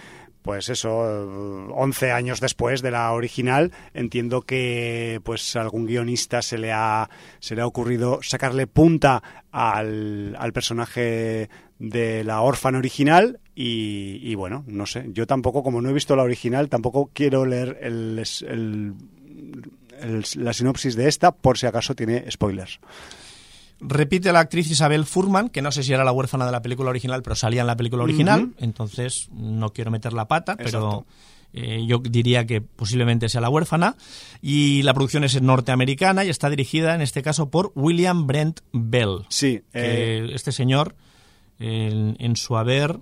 pues 0.44 0.70
eso, 0.70 1.04
eh, 1.10 1.72
11 1.74 2.12
años 2.12 2.40
después 2.40 2.82
de 2.84 2.92
la 2.92 3.12
original, 3.14 3.72
entiendo 3.96 4.42
que 4.42 5.20
pues 5.24 5.56
a 5.56 5.62
algún 5.62 5.86
guionista 5.88 6.42
se 6.44 6.58
le 6.60 6.72
ha 6.72 7.10
se 7.40 7.56
le 7.56 7.62
ha 7.64 7.66
ocurrido 7.68 8.20
sacarle 8.22 8.68
punta 8.68 9.24
al, 9.52 10.36
al 10.38 10.54
personaje 10.54 11.50
de 11.80 12.24
la 12.24 12.42
órfana 12.42 12.78
original 12.78 13.40
y, 13.56 14.20
y 14.22 14.36
bueno, 14.36 14.64
no 14.68 14.86
sé, 14.86 15.06
yo 15.14 15.26
tampoco, 15.26 15.64
como 15.64 15.82
no 15.82 15.90
he 15.90 15.94
visto 15.94 16.16
la 16.16 16.24
original, 16.24 16.70
tampoco 16.70 17.10
quiero 17.14 17.46
leer 17.46 17.80
el- 17.82 18.24
el- 18.48 18.94
la 20.36 20.54
sinopsis 20.54 20.96
de 20.96 21.08
esta 21.08 21.32
por 21.32 21.58
si 21.58 21.66
acaso 21.66 21.96
tiene 21.96 22.30
spoilers. 22.30 22.80
Repite 23.86 24.32
la 24.32 24.40
actriz 24.40 24.70
Isabel 24.72 25.06
Furman, 25.06 25.50
que 25.50 25.62
no 25.62 25.72
sé 25.72 25.84
si 25.84 25.92
era 25.94 26.04
la 26.04 26.12
huérfana 26.12 26.46
de 26.46 26.52
la 26.52 26.62
película 26.62 26.90
original, 26.90 27.22
pero 27.24 27.36
salía 27.36 27.62
en 27.62 27.68
la 27.68 27.76
película 27.76 28.04
original, 28.04 28.54
entonces 28.60 29.30
no 29.34 29.72
quiero 29.74 29.92
meter 29.92 30.14
la 30.14 30.28
pata, 30.28 30.56
pero 30.56 31.06
eh, 31.54 31.86
yo 31.86 32.00
diría 32.00 32.46
que 32.46 32.62
posiblemente 32.62 33.30
sea 33.30 33.42
la 33.42 33.50
huérfana. 33.50 33.96
Y 34.42 34.82
la 34.84 34.94
producción 34.94 35.24
es 35.24 35.42
norteamericana 35.42 36.24
y 36.26 36.30
está 36.30 36.50
dirigida 36.50 36.96
en 36.96 37.02
este 37.02 37.22
caso 37.22 37.50
por 37.50 37.72
William 37.76 38.26
Brent 38.26 38.62
Bell. 38.72 39.26
Sí, 39.30 39.62
eh, 39.74 40.26
que 40.28 40.34
este 40.36 40.52
señor, 40.52 40.96
en, 41.60 42.16
en 42.20 42.36
su 42.36 42.58
haber, 42.58 43.00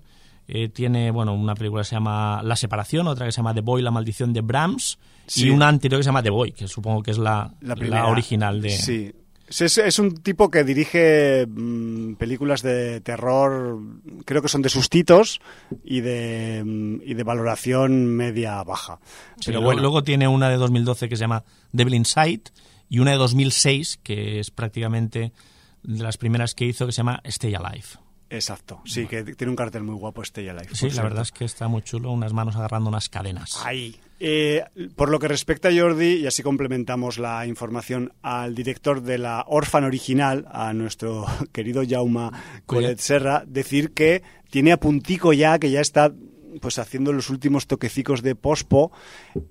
eh, 0.48 0.68
tiene 0.70 1.12
bueno 1.12 1.34
una 1.34 1.56
película 1.56 1.82
que 1.84 1.90
se 1.90 1.96
llama 1.96 2.42
La 2.44 2.56
Separación, 2.56 3.08
otra 3.08 3.26
que 3.26 3.32
se 3.32 3.38
llama 3.38 3.54
The 3.54 3.62
Boy, 3.62 3.82
La 3.82 3.92
Maldición 3.92 4.34
de 4.34 4.42
Brahms, 4.42 4.98
Sí. 5.28 5.46
y 5.46 5.50
una 5.50 5.70
anterior 5.70 6.00
que 6.00 6.04
se 6.04 6.08
llama 6.10 6.24
The 6.24 6.30
Boy, 6.32 6.52
que 6.52 6.68
supongo 6.68 7.04
que 7.04 7.12
es 7.12 7.18
la, 7.18 7.54
la, 7.62 7.76
la 7.76 8.08
original 8.08 8.62
de... 8.62 8.72
Sí. 8.72 9.14
Es, 9.60 9.78
es 9.78 10.00
un 10.00 10.16
tipo 10.16 10.50
que 10.50 10.64
dirige 10.64 11.46
mm, 11.48 12.14
películas 12.16 12.62
de 12.62 13.02
terror, 13.02 13.80
creo 14.26 14.42
que 14.42 14.48
son 14.48 14.62
de 14.62 14.70
sustitos 14.70 15.42
y 15.84 16.02
de, 16.02 16.64
mm, 16.66 17.02
y 17.04 17.14
de 17.14 17.24
valoración 17.24 18.06
media-baja. 18.16 19.00
Sí, 19.36 19.48
Pero 19.48 19.60
luego- 19.60 19.66
bueno, 19.66 19.82
Luego 19.82 20.04
tiene 20.04 20.28
una 20.28 20.50
de 20.50 20.56
2012 20.58 21.10
que 21.10 21.16
se 21.18 21.22
llama 21.22 21.44
Devil 21.72 21.96
Inside 21.96 22.44
y 22.90 23.00
una 23.00 23.12
de 23.12 23.18
2006 23.18 24.00
que 24.04 24.40
es 24.40 24.52
prácticamente 24.52 25.34
de 25.84 26.04
las 26.04 26.18
primeras 26.18 26.56
que 26.56 26.66
hizo 26.66 26.86
que 26.86 26.92
se 26.92 26.98
llama 26.98 27.20
Stay 27.24 27.54
Alive. 27.56 27.86
exacto. 28.30 28.82
Sí, 28.86 29.08
que 29.08 29.24
tiene 29.36 29.50
un 29.52 29.58
cartel 29.58 29.84
muy 29.84 29.96
guapo 29.96 30.24
ya 30.24 30.54
Life. 30.54 30.76
Sí, 30.76 30.90
la 30.92 31.04
verdad 31.04 31.24
es 31.24 31.32
que 31.32 31.44
está 31.44 31.68
muy 31.68 31.82
chulo, 31.82 32.12
unas 32.12 32.32
manos 32.34 32.56
agarrando 32.56 32.90
unas 32.90 33.10
cadenas. 33.10 33.60
Ahí. 33.66 34.00
Eh, 34.24 34.64
por 34.96 35.10
lo 35.10 35.18
que 35.18 35.28
respecta 35.28 35.70
a 35.70 35.72
Jordi, 35.76 36.18
y 36.18 36.28
así 36.28 36.44
complementamos 36.44 37.18
la 37.18 37.48
información 37.48 38.14
al 38.22 38.54
director 38.54 39.02
de 39.02 39.18
la 39.18 39.44
Orphan 39.48 39.84
original, 39.84 40.46
a 40.52 40.74
nuestro 40.74 41.26
querido 41.52 41.82
Jaume 41.90 42.30
Colet 42.68 43.00
Serra, 43.00 43.44
decir 43.48 43.94
que 43.94 44.22
tiene 44.52 44.74
a 44.74 44.78
puntico 44.78 45.34
ya, 45.34 45.58
que 45.58 45.72
ya 45.72 45.82
está 45.82 46.14
pues 46.62 46.78
haciendo 46.78 47.14
los 47.14 47.32
últimos 47.32 47.66
toquecicos 47.66 48.22
de 48.22 48.36
pospo 48.36 48.92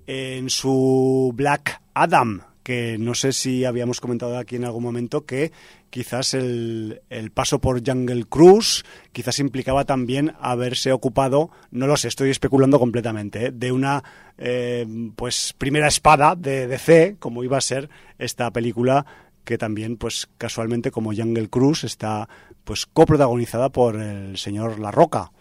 en 0.07 0.49
su 0.49 1.33
Black 1.35 1.81
Adam, 1.93 2.41
que 2.63 2.97
no 2.99 3.15
sé 3.15 3.33
si 3.33 3.65
habíamos 3.65 4.01
comentado 4.01 4.37
aquí 4.37 4.55
en 4.55 4.65
algún 4.65 4.83
momento 4.83 5.25
que 5.25 5.51
quizás 5.89 6.33
el, 6.33 7.01
el 7.09 7.31
paso 7.31 7.59
por 7.59 7.85
Jungle 7.85 8.25
Cruise 8.25 8.83
quizás 9.11 9.39
implicaba 9.39 9.85
también 9.85 10.33
haberse 10.39 10.91
ocupado, 10.91 11.49
no 11.71 11.87
lo 11.87 11.97
sé, 11.97 12.07
estoy 12.07 12.29
especulando 12.29 12.79
completamente, 12.79 13.47
¿eh? 13.47 13.51
de 13.51 13.71
una 13.71 14.03
eh, 14.37 14.85
pues 15.15 15.53
primera 15.57 15.87
espada 15.87 16.35
de 16.35 16.67
DC, 16.67 17.17
como 17.19 17.43
iba 17.43 17.57
a 17.57 17.61
ser 17.61 17.89
esta 18.17 18.51
película 18.51 19.05
que 19.43 19.57
también 19.57 19.97
pues 19.97 20.29
casualmente 20.37 20.91
como 20.91 21.13
Jungle 21.13 21.49
Cruise 21.49 21.83
está 21.83 22.29
pues 22.63 22.85
coprotagonizada 22.85 23.69
por 23.69 23.99
el 23.99 24.37
señor 24.37 24.79
La 24.79 24.91
Roca. 24.91 25.31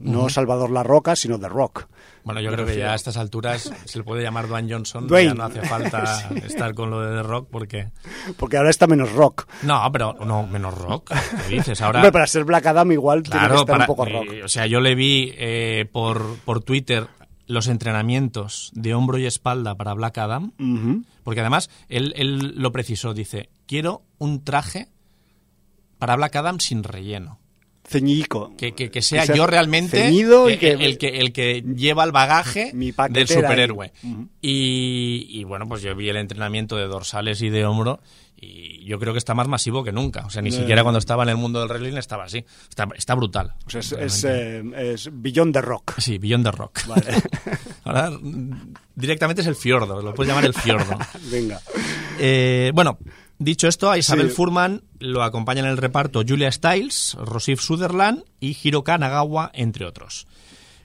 No 0.00 0.28
Salvador 0.28 0.70
La 0.70 0.82
Roca, 0.82 1.14
sino 1.14 1.38
The 1.38 1.48
Rock. 1.48 1.88
Bueno, 2.24 2.40
yo 2.40 2.50
creo 2.52 2.66
que 2.66 2.76
ya 2.76 2.92
a 2.92 2.94
estas 2.94 3.16
alturas 3.16 3.72
se 3.84 3.98
le 3.98 4.04
puede 4.04 4.22
llamar 4.22 4.48
Dwayne 4.48 4.72
Johnson, 4.72 5.06
Dwayne. 5.06 5.28
ya 5.28 5.34
no 5.34 5.44
hace 5.44 5.62
falta 5.62 6.28
estar 6.44 6.74
con 6.74 6.90
lo 6.90 7.00
de 7.00 7.16
The 7.16 7.22
Rock 7.22 7.48
porque... 7.50 7.88
Porque 8.36 8.56
ahora 8.56 8.70
está 8.70 8.86
menos 8.86 9.12
rock. 9.12 9.46
No, 9.62 9.80
pero 9.92 10.14
no, 10.24 10.46
menos 10.46 10.76
rock, 10.76 11.12
¿qué 11.48 11.54
dices? 11.56 11.80
Ahora... 11.82 12.00
Hombre, 12.00 12.12
para 12.12 12.26
ser 12.26 12.44
Black 12.44 12.66
Adam 12.66 12.92
igual 12.92 13.22
tiene 13.22 13.40
que 13.40 13.54
estar 13.54 13.66
para, 13.66 13.84
un 13.84 13.86
poco 13.86 14.04
rock. 14.04 14.32
eh, 14.32 14.42
o 14.44 14.48
sea, 14.48 14.66
yo 14.66 14.80
le 14.80 14.94
vi 14.94 15.32
eh, 15.36 15.88
por, 15.90 16.36
por 16.44 16.62
Twitter 16.62 17.06
los 17.46 17.66
entrenamientos 17.66 18.70
de 18.74 18.94
hombro 18.94 19.18
y 19.18 19.26
espalda 19.26 19.74
para 19.74 19.92
Black 19.94 20.18
Adam, 20.18 20.52
porque 21.24 21.40
además 21.40 21.68
él, 21.88 22.12
él 22.16 22.54
lo 22.56 22.70
precisó, 22.70 23.12
dice, 23.12 23.50
quiero 23.66 24.02
un 24.18 24.44
traje 24.44 24.86
para 25.98 26.14
Black 26.14 26.36
Adam 26.36 26.60
sin 26.60 26.84
relleno. 26.84 27.39
Ceñico. 27.90 28.54
Que, 28.56 28.72
que- 28.72 28.90
que 28.90 29.02
sea 29.02 29.22
Que 29.22 29.26
sea 29.28 29.36
yo 29.36 29.46
realmente 29.48 29.98
ceñido 30.00 30.48
y 30.48 30.58
que- 30.58 30.70
el, 30.72 30.96
que, 30.96 31.08
el 31.18 31.32
que 31.32 31.62
lleva 31.74 32.04
el 32.04 32.12
bagaje 32.12 32.70
Mi 32.72 32.92
del 33.10 33.26
superhéroe. 33.26 33.92
y, 34.40 35.26
y 35.28 35.44
bueno, 35.44 35.66
pues 35.66 35.82
yo 35.82 35.94
vi 35.96 36.08
el 36.08 36.16
entrenamiento 36.16 36.76
de 36.76 36.84
dorsales 36.86 37.42
y 37.42 37.50
de 37.50 37.64
hombro 37.66 38.00
y 38.42 38.84
yo 38.86 38.98
creo 38.98 39.12
que 39.12 39.18
está 39.18 39.34
más 39.34 39.48
masivo 39.48 39.82
que 39.84 39.92
nunca. 39.92 40.24
O 40.24 40.30
sea, 40.30 40.40
ni 40.40 40.48
Eh. 40.50 40.52
siquiera 40.52 40.82
cuando 40.82 40.98
estaba 40.98 41.24
en 41.24 41.28
el 41.30 41.36
mundo 41.36 41.58
del 41.60 41.68
wrestling 41.68 41.98
estaba 41.98 42.24
así. 42.24 42.44
Está, 42.68 42.88
está 42.96 43.14
brutal. 43.14 43.54
O 43.66 43.70
sea, 43.70 43.80
es, 43.80 43.92
es, 43.92 44.24
eh, 44.24 44.62
es 44.94 45.10
Beyond 45.12 45.52
the 45.52 45.60
Rock. 45.60 45.94
Sí, 45.98 46.16
Beyond 46.18 46.44
the 46.46 46.52
Rock. 46.52 46.86
Vale. 46.86 47.02
Ahora 47.84 48.10
mm, 48.10 48.72
directamente 48.94 49.42
es 49.42 49.48
el 49.48 49.56
fiordo, 49.56 50.00
lo 50.00 50.14
puedes 50.14 50.28
llamar 50.28 50.46
el 50.46 50.54
fiordo. 50.54 50.96
Venga. 51.30 51.60
Eh, 52.18 52.70
bueno, 52.74 52.98
dicho 53.40 53.66
esto, 53.66 53.90
a 53.90 53.98
Isabel 53.98 54.28
Sí. 54.28 54.36
Furman 54.36 54.82
lo 55.00 55.24
acompañan 55.24 55.64
en 55.64 55.72
el 55.72 55.76
reparto 55.78 56.22
Julia 56.26 56.52
Stiles, 56.52 57.16
Rosif 57.18 57.60
Sutherland 57.60 58.22
y 58.38 58.56
Hiroka 58.62 58.96
Nagawa, 58.98 59.50
entre 59.54 59.84
otros. 59.86 60.28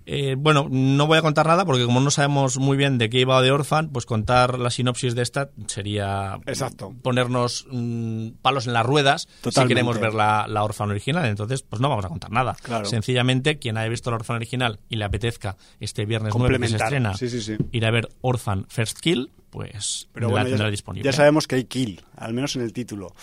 Eh, 0.07 0.35
bueno, 0.37 0.67
no 0.69 1.07
voy 1.07 1.17
a 1.17 1.23
contar 1.23 1.47
nada 1.47 1.65
porque 1.65 1.83
como 1.83 1.99
no 1.99 2.11
sabemos 2.11 2.59
muy 2.59 2.77
bien 2.77 2.99
de 2.99 3.09
qué 3.09 3.21
iba 3.21 3.41
The 3.41 3.49
Orphan, 3.49 3.89
pues 3.89 4.05
contar 4.05 4.59
la 4.59 4.69
sinopsis 4.69 5.15
de 5.15 5.23
esta 5.23 5.49
sería 5.65 6.37
Exacto. 6.45 6.93
ponernos 7.01 7.65
mm, 7.71 8.27
palos 8.43 8.67
en 8.67 8.73
las 8.73 8.85
ruedas 8.85 9.27
si 9.49 9.65
queremos 9.67 9.99
ver 9.99 10.13
la, 10.13 10.45
la 10.47 10.63
Orphan 10.63 10.91
original. 10.91 11.25
Entonces, 11.25 11.63
pues 11.63 11.81
no 11.81 11.89
vamos 11.89 12.05
a 12.05 12.09
contar 12.09 12.29
nada. 12.29 12.55
Claro. 12.61 12.85
Sencillamente, 12.85 13.57
quien 13.57 13.77
haya 13.77 13.89
visto 13.89 14.11
la 14.11 14.17
Orphan 14.17 14.35
original 14.35 14.79
y 14.89 14.97
le 14.97 15.05
apetezca 15.05 15.57
este 15.79 16.05
viernes 16.05 16.33
9 16.37 16.59
que 16.59 16.67
se 16.67 16.75
estrena 16.75 17.17
Sí, 17.17 17.27
sí, 17.27 17.41
sí. 17.41 17.57
ir 17.71 17.85
a 17.85 17.89
ver 17.89 18.07
Orphan 18.21 18.67
First 18.69 18.99
Kill, 18.99 19.31
pues 19.55 20.09
Pero 20.13 20.27
la 20.27 20.31
bueno, 20.33 20.49
tendrá 20.49 20.67
ya, 20.67 20.71
disponible. 20.71 21.05
ya 21.05 21.13
sabemos 21.13 21.47
que 21.47 21.55
hay 21.55 21.63
kill, 21.63 22.03
al 22.17 22.33
menos 22.33 22.55
en 22.57 22.61
el 22.63 22.73
título. 22.73 23.15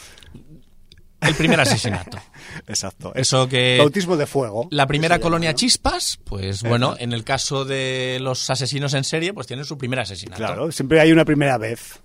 El 1.20 1.34
primer 1.34 1.60
asesinato. 1.60 2.18
Exacto. 2.66 3.12
Es 3.14 3.28
Eso 3.28 3.48
que 3.48 3.76
bautismo 3.78 4.16
de 4.16 4.26
fuego. 4.26 4.66
la 4.70 4.86
primera 4.86 5.20
colonia 5.20 5.50
llama, 5.50 5.52
¿no? 5.52 5.58
chispas, 5.58 6.18
pues 6.24 6.62
bueno, 6.62 6.96
en 6.98 7.12
el 7.12 7.22
caso 7.22 7.64
de 7.64 8.18
los 8.20 8.48
asesinos 8.50 8.94
en 8.94 9.04
serie, 9.04 9.32
pues 9.34 9.46
tienen 9.46 9.64
su 9.66 9.76
primer 9.78 10.00
asesinato. 10.00 10.38
Claro, 10.42 10.72
siempre 10.72 11.00
hay 11.00 11.12
una 11.12 11.24
primera 11.24 11.58
vez. 11.58 12.00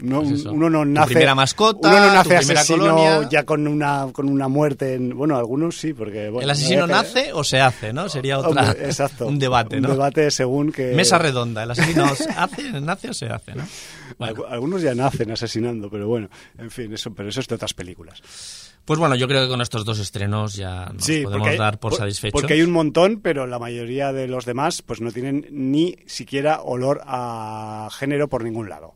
No, 0.00 0.22
Pues 0.22 0.44
uno 0.44 0.68
no 0.68 0.80
Tu 0.80 0.84
nace. 0.86 1.06
primera 1.06 1.34
mascota, 1.34 1.88
uno 1.88 1.98
no 2.00 2.08
tu 2.08 2.14
nace 2.14 2.36
asesino 2.36 2.78
colonia. 2.80 3.28
ya 3.30 3.44
con 3.44 3.66
una, 3.66 4.08
con 4.12 4.28
una 4.28 4.46
muerte. 4.46 4.94
En, 4.94 5.16
bueno, 5.16 5.36
algunos 5.36 5.78
sí, 5.78 5.94
porque. 5.94 6.28
Bueno, 6.28 6.42
¿El 6.44 6.50
asesino 6.50 6.86
nace 6.86 7.32
o 7.32 7.42
se 7.42 7.60
hace, 7.60 7.92
no? 7.94 8.08
Sería 8.08 8.38
otra 8.38 8.70
Hombre, 8.70 8.84
exacto. 8.84 9.26
un 9.26 9.38
debate, 9.38 9.80
¿no? 9.80 9.88
Un 9.88 9.94
debate 9.94 10.30
según 10.30 10.70
que. 10.70 10.92
Mesa 10.94 11.16
redonda, 11.18 11.62
¿el 11.62 11.70
asesino 11.70 12.04
hace, 12.36 12.80
nace 12.80 13.08
o 13.10 13.14
se 13.14 13.26
hace, 13.26 13.54
no? 13.54 13.64
Bueno, 14.18 14.44
Algunos 14.48 14.82
ya 14.82 14.94
nacen 14.94 15.30
asesinando, 15.30 15.88
pero 15.90 16.06
bueno, 16.08 16.28
en 16.58 16.70
fin, 16.70 16.92
eso, 16.92 17.12
pero 17.14 17.28
eso 17.30 17.40
es 17.40 17.48
de 17.48 17.54
otras 17.54 17.72
películas. 17.74 18.20
pues 18.84 18.98
bueno, 19.00 19.14
yo 19.16 19.26
creo 19.26 19.42
que 19.44 19.48
con 19.48 19.60
estos 19.62 19.84
dos 19.84 19.98
estrenos 19.98 20.54
ya 20.54 20.90
nos 20.92 21.04
Sí, 21.04 21.22
podemos 21.24 21.48
hay- 21.48 21.56
dar 21.58 21.80
por, 21.80 21.90
por- 21.92 21.98
satisfechos. 22.00 22.38
Porque 22.40 22.52
hay 22.54 22.62
un 22.62 22.70
montón, 22.70 23.20
pero 23.22 23.46
la 23.46 23.58
mayoría 23.58 24.12
de 24.12 24.28
los 24.28 24.44
demás 24.44 24.82
pues 24.82 25.00
no 25.00 25.10
tienen 25.10 25.46
ni 25.50 25.96
siquiera 26.06 26.60
olor 26.60 27.00
a 27.06 27.88
género 27.98 28.28
por 28.28 28.44
ningún 28.44 28.68
lado. 28.68 28.94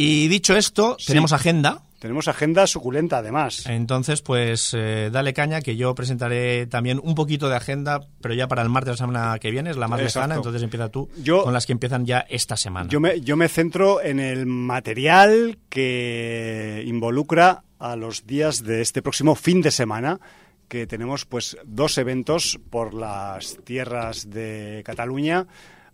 Y 0.00 0.28
dicho 0.28 0.56
esto, 0.56 0.94
Sí. 1.00 1.08
tenemos 1.08 1.32
agenda. 1.32 1.82
Tenemos 1.98 2.28
agenda 2.28 2.68
suculenta 2.68 3.18
además. 3.18 3.66
Entonces, 3.66 4.22
pues 4.22 4.72
eh, 4.72 5.10
dale 5.12 5.34
caña, 5.34 5.60
que 5.60 5.74
yo 5.76 5.92
presentaré 5.96 6.68
también 6.68 7.00
un 7.02 7.16
poquito 7.16 7.48
de 7.48 7.56
agenda, 7.56 8.00
pero 8.20 8.32
ya 8.34 8.46
para 8.46 8.62
el 8.62 8.68
martes 8.68 8.86
de 8.86 8.92
la 8.92 8.96
semana 8.98 9.38
que 9.40 9.50
viene, 9.50 9.70
es 9.70 9.76
la 9.76 9.88
más 9.88 9.98
Exacto. 10.00 10.20
lejana, 10.20 10.34
entonces 10.36 10.62
empieza 10.62 10.88
tú 10.90 11.08
Yo- 11.20 11.42
con 11.42 11.52
las 11.52 11.66
que 11.66 11.72
empiezan 11.72 12.06
ya 12.06 12.20
esta 12.28 12.56
semana. 12.56 12.88
Yo 12.88 13.00
me, 13.00 13.20
yo 13.20 13.36
me 13.36 13.48
centro 13.48 14.00
en 14.00 14.20
el 14.20 14.46
material 14.46 15.58
que 15.68 16.84
involucra 16.86 17.64
a 17.80 17.96
los 17.96 18.24
días 18.24 18.62
de 18.62 18.80
este 18.80 19.02
próximo 19.02 19.34
fin 19.34 19.60
de 19.62 19.72
semana, 19.72 20.20
que 20.68 20.86
tenemos 20.86 21.24
pues 21.24 21.56
dos 21.64 21.98
eventos 21.98 22.60
por 22.70 22.94
las 22.94 23.56
tierras 23.64 24.30
de 24.30 24.82
Cataluña 24.84 25.48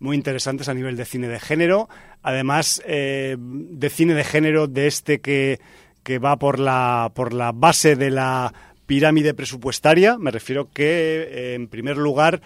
muy 0.05 0.17
interesantes 0.17 0.69
a 0.69 0.75
nivel 0.75 0.97
de 0.97 1.07
cine 1.07 1.29
de 1.29 1.41
género. 1.41 1.89
Además, 2.23 2.83
eh, 2.87 3.37
de 3.39 3.91
cine 3.91 4.15
de 4.15 4.23
género 4.23 4.69
de 4.69 4.87
este 4.87 5.21
que, 5.21 5.61
que 6.03 6.19
va 6.19 6.37
por 6.37 6.61
la, 6.61 7.11
por 7.15 7.33
la 7.33 7.53
base 7.53 7.97
de 7.97 8.11
la 8.11 8.53
pirámide 8.87 9.33
presupuestaria. 9.33 10.19
Me 10.19 10.31
refiero 10.31 10.71
que, 10.71 11.23
eh, 11.23 11.55
en 11.55 11.69
primer 11.69 11.97
lugar, 11.97 12.43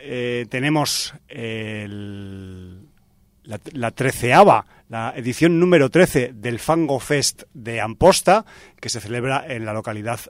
eh, 0.00 0.46
tenemos 0.50 1.14
el, 1.28 2.80
la, 3.44 3.60
la 3.72 3.92
treceava, 3.92 4.66
la 4.88 5.14
edición 5.16 5.60
número 5.60 5.90
13 5.90 6.32
del 6.34 6.58
Fango 6.58 6.98
Fest 6.98 7.44
de 7.54 7.80
Amposta, 7.80 8.44
que 8.80 8.88
se 8.88 9.00
celebra 9.00 9.44
en 9.48 9.64
la 9.64 9.72
localidad 9.72 10.20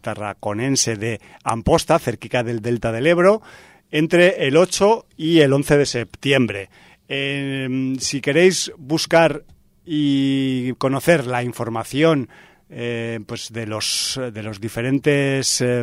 tarraconense 0.00 0.96
de 0.96 1.20
Amposta, 1.42 1.98
cerquica 1.98 2.42
del 2.42 2.62
Delta 2.62 2.92
del 2.92 3.06
Ebro, 3.08 3.42
entre 3.90 4.46
el 4.46 4.56
8 4.56 5.06
y 5.16 5.40
el 5.40 5.52
11 5.52 5.78
de 5.78 5.86
septiembre. 5.86 6.70
Eh, 7.08 7.96
si 7.98 8.20
queréis 8.20 8.72
buscar 8.76 9.44
y 9.84 10.72
conocer 10.74 11.26
la 11.26 11.42
información 11.42 12.28
eh, 12.72 13.18
pues 13.26 13.52
de 13.52 13.66
los 13.66 14.20
de 14.32 14.42
los 14.44 14.60
diferentes 14.60 15.60
eh, 15.60 15.82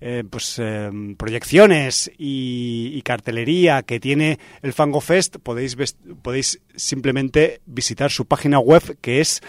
eh, 0.00 0.22
pues 0.30 0.60
em, 0.60 1.16
proyecciones 1.16 2.08
y, 2.16 2.92
y, 2.94 3.02
cartelería 3.02 3.82
que 3.82 3.98
tiene 3.98 4.38
el 4.62 4.72
Fango 4.72 5.00
Fest 5.00 5.38
podéis 5.38 5.76
podéis 6.22 6.60
simplemente 6.76 7.62
visitar 7.66 8.12
su 8.12 8.26
página 8.26 8.60
web 8.60 8.96
que 9.00 9.20
es 9.20 9.40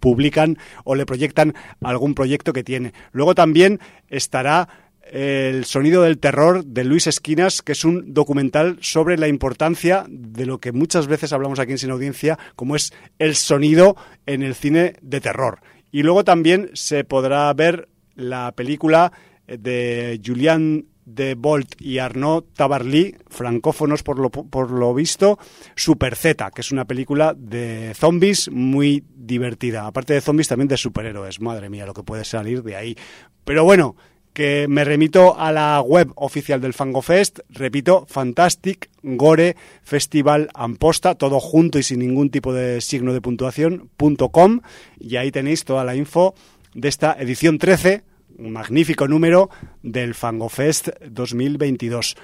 publican 0.00 0.58
o 0.84 0.94
le 0.94 1.06
proyectan 1.06 1.54
algún 1.82 2.14
proyecto 2.14 2.52
que 2.52 2.64
tiene. 2.64 2.92
Luego 3.12 3.34
también 3.34 3.80
estará 4.08 4.68
el 5.10 5.64
sonido 5.64 6.02
del 6.02 6.18
terror 6.18 6.64
de 6.64 6.84
Luis 6.84 7.06
Esquinas, 7.06 7.62
que 7.62 7.72
es 7.72 7.84
un 7.84 8.12
documental 8.12 8.78
sobre 8.80 9.16
la 9.16 9.28
importancia 9.28 10.04
de 10.08 10.46
lo 10.46 10.58
que 10.58 10.72
muchas 10.72 11.06
veces 11.06 11.32
hablamos 11.32 11.58
aquí 11.58 11.72
en 11.72 11.78
Sin 11.78 11.90
Audiencia, 11.90 12.38
como 12.56 12.76
es 12.76 12.92
el 13.18 13.34
sonido 13.36 13.96
en 14.26 14.42
el 14.42 14.54
cine 14.54 14.94
de 15.02 15.20
terror. 15.20 15.60
Y 15.92 16.02
luego 16.02 16.24
también 16.24 16.70
se 16.74 17.04
podrá 17.04 17.52
ver 17.54 17.88
la 18.14 18.52
película 18.52 19.12
de 19.46 20.20
Julian 20.24 20.86
de 21.04 21.36
Bolt 21.36 21.80
y 21.80 21.98
Arnaud 21.98 22.44
Tabarly, 22.54 23.16
francófonos 23.28 24.02
por 24.02 24.18
lo, 24.18 24.30
por 24.30 24.70
lo 24.72 24.92
visto, 24.92 25.38
Super 25.76 26.16
Z, 26.16 26.50
que 26.50 26.60
es 26.60 26.72
una 26.72 26.84
película 26.84 27.32
de 27.36 27.94
zombies 27.94 28.50
muy 28.50 29.04
divertida. 29.14 29.86
Aparte 29.86 30.14
de 30.14 30.20
zombies, 30.20 30.48
también 30.48 30.68
de 30.68 30.76
superhéroes. 30.76 31.40
Madre 31.40 31.70
mía, 31.70 31.86
lo 31.86 31.94
que 31.94 32.02
puede 32.02 32.24
salir 32.24 32.64
de 32.64 32.74
ahí. 32.74 32.96
Pero 33.44 33.62
bueno, 33.62 33.94
que 34.36 34.66
me 34.68 34.84
remito 34.84 35.40
a 35.40 35.50
la 35.50 35.80
web 35.80 36.12
oficial 36.14 36.60
del 36.60 36.74
Fango 36.74 37.00
Fest, 37.00 37.38
repito, 37.48 38.04
Fantastic 38.06 38.90
Gore 39.02 39.56
Festival 39.82 40.50
Amposta, 40.52 41.14
todo 41.14 41.40
junto 41.40 41.78
y 41.78 41.82
sin 41.82 42.00
ningún 42.00 42.28
tipo 42.28 42.52
de 42.52 42.82
signo 42.82 43.14
de 43.14 43.22
puntuación, 43.22 43.88
.com, 44.30 44.60
y 45.00 45.16
ahí 45.16 45.30
tenéis 45.30 45.64
toda 45.64 45.84
la 45.84 45.96
info 45.96 46.34
de 46.74 46.86
esta 46.86 47.16
edición 47.18 47.56
13, 47.56 48.02
un 48.36 48.52
magnífico 48.52 49.08
número 49.08 49.48
del 49.82 50.14
Fango 50.14 50.50
Fest 50.50 50.90
2022. 51.08 52.14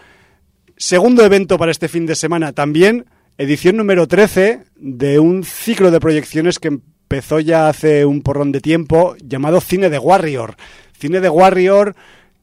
Segundo 0.77 1.25
evento 1.25 1.57
para 1.57 1.70
este 1.70 1.88
fin 1.88 2.05
de 2.05 2.14
semana 2.14 2.53
también, 2.53 3.07
edición 3.38 3.79
número 3.79 4.07
13 4.07 4.64
de 4.77 5.18
un 5.18 5.44
ciclo 5.44 5.90
de 5.90 5.98
proyecciones 5.98 6.59
que 6.59 6.68
empezó 6.68 7.40
ya 7.40 7.68
hace 7.68 8.05
un 8.05 8.20
porrón 8.20 8.53
de 8.53 8.61
tiempo, 8.61 9.16
llamado 9.22 9.62
Cine 9.62 9.88
de 9.88 9.98
Warrior. 9.98 10.57
Cine 11.03 11.19
de 11.19 11.29
Warrior 11.29 11.97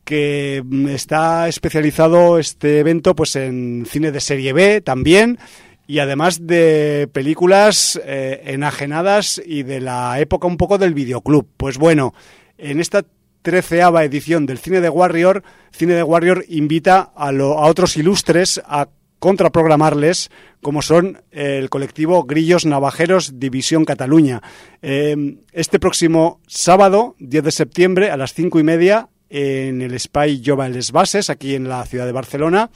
que 0.03 0.61
está 0.89 1.47
especializado 1.47 2.39
este 2.39 2.79
evento 2.79 3.15
pues 3.15 3.37
en 3.37 3.85
cine 3.87 4.11
de 4.11 4.19
serie 4.19 4.51
B 4.51 4.81
también 4.81 5.39
y 5.87 5.99
además 5.99 6.45
de 6.45 7.07
películas 7.13 7.97
eh, 8.03 8.41
enajenadas 8.47 9.41
y 9.45 9.63
de 9.63 9.79
la 9.79 10.19
época 10.19 10.45
un 10.45 10.57
poco 10.57 10.77
del 10.77 10.93
videoclub. 10.93 11.47
Pues 11.55 11.77
bueno, 11.77 12.13
en 12.57 12.81
esta 12.81 13.05
treceava 13.43 14.03
edición 14.03 14.45
del 14.45 14.57
Cine 14.57 14.81
de 14.81 14.89
Warrior, 14.89 15.41
Cine 15.71 15.93
de 15.93 16.03
Warrior 16.03 16.43
invita 16.49 17.13
a, 17.15 17.31
lo, 17.31 17.59
a 17.59 17.67
otros 17.67 17.95
ilustres 17.95 18.61
a 18.65 18.89
contraprogramarles, 19.19 20.31
como 20.61 20.81
son 20.81 21.21
el 21.31 21.69
colectivo 21.69 22.23
Grillos 22.23 22.65
Navajeros 22.65 23.39
División 23.39 23.85
Cataluña. 23.85 24.41
Eh, 24.81 25.37
este 25.51 25.79
próximo 25.79 26.39
sábado, 26.47 27.15
10 27.19 27.43
de 27.43 27.51
septiembre, 27.51 28.11
a 28.11 28.17
las 28.17 28.33
cinco 28.33 28.59
y 28.59 28.63
media, 28.63 29.09
en 29.29 29.81
el 29.81 29.99
Spy 29.99 30.41
Jova 30.43 30.69
Les 30.69 30.91
Bases, 30.91 31.29
aquí 31.29 31.53
en 31.53 31.69
la 31.69 31.85
ciudad 31.85 32.05
de 32.05 32.11
Barcelona, 32.11 32.71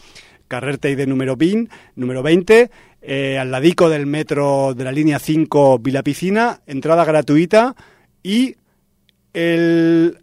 carrer 0.47 0.79
de 0.79 1.07
número 1.07 1.35
20, 1.35 1.73
número 1.95 2.21
20 2.21 2.69
eh, 3.01 3.37
al 3.37 3.51
ladico 3.51 3.89
del 3.89 4.05
metro 4.05 4.73
de 4.73 4.83
la 4.83 4.91
línea 4.91 5.19
5 5.19 5.79
Vilapicina, 5.79 6.61
entrada 6.67 7.03
gratuita 7.03 7.75
y 8.21 8.55
el 9.33 10.19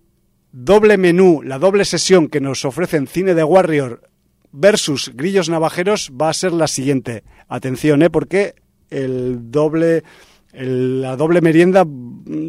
doble 0.53 0.97
menú, 0.97 1.43
la 1.43 1.59
doble 1.59 1.85
sesión 1.85 2.29
que 2.29 2.41
nos 2.41 2.65
ofrecen 2.65 3.07
Cine 3.07 3.35
de 3.35 3.45
Warrior 3.45 4.10
versus 4.53 5.13
Grillos 5.15 5.49
Navajeros 5.49 6.11
va 6.21 6.31
a 6.31 6.35
ser 6.35 6.53
la 6.53 6.67
siguiente. 6.67 7.25
Atención, 7.49 8.03
¿eh? 8.03 8.11
porque 8.11 8.55
el 8.91 9.51
doble, 9.51 10.05
la 10.53 11.17
doble 11.17 11.41
merienda 11.41 11.87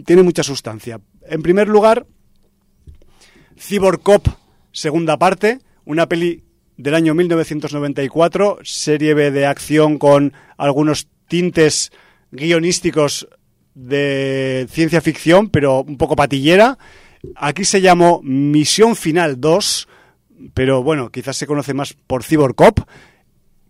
tiene 0.05 0.23
mucha 0.23 0.43
sustancia. 0.43 0.99
En 1.27 1.41
primer 1.41 1.67
lugar, 1.67 2.05
Cyborg 3.57 4.01
Cop, 4.01 4.27
segunda 4.71 5.17
parte, 5.17 5.59
una 5.85 6.07
peli 6.07 6.43
del 6.77 6.95
año 6.95 7.13
1994, 7.13 8.59
serie 8.63 9.13
B 9.13 9.31
de 9.31 9.45
acción 9.45 9.97
con 9.99 10.33
algunos 10.57 11.07
tintes 11.27 11.91
guionísticos 12.31 13.27
de 13.75 14.67
ciencia 14.69 15.01
ficción, 15.01 15.49
pero 15.49 15.81
un 15.81 15.97
poco 15.97 16.15
patillera. 16.15 16.77
Aquí 17.35 17.65
se 17.65 17.81
llamó 17.81 18.21
Misión 18.23 18.95
Final 18.95 19.39
2, 19.39 19.87
pero 20.54 20.84
bueno, 20.84 21.10
quizás 21.10 21.38
se 21.38 21.47
conoce 21.47 21.73
más 21.73 21.93
por 21.93 22.23
Cyborg 22.23 22.56
Cop. 22.56 22.80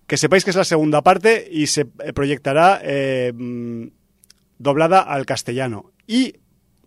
Que 0.08 0.18
sepáis 0.18 0.44
que 0.44 0.50
es 0.50 0.58
la 0.58 0.66
segunda 0.66 1.02
parte 1.02 1.48
y 1.50 1.68
se 1.68 1.86
proyectará 1.86 2.82
eh, 2.84 3.32
doblada 4.58 5.00
al 5.00 5.26
castellano. 5.26 5.92
Y 6.06 6.36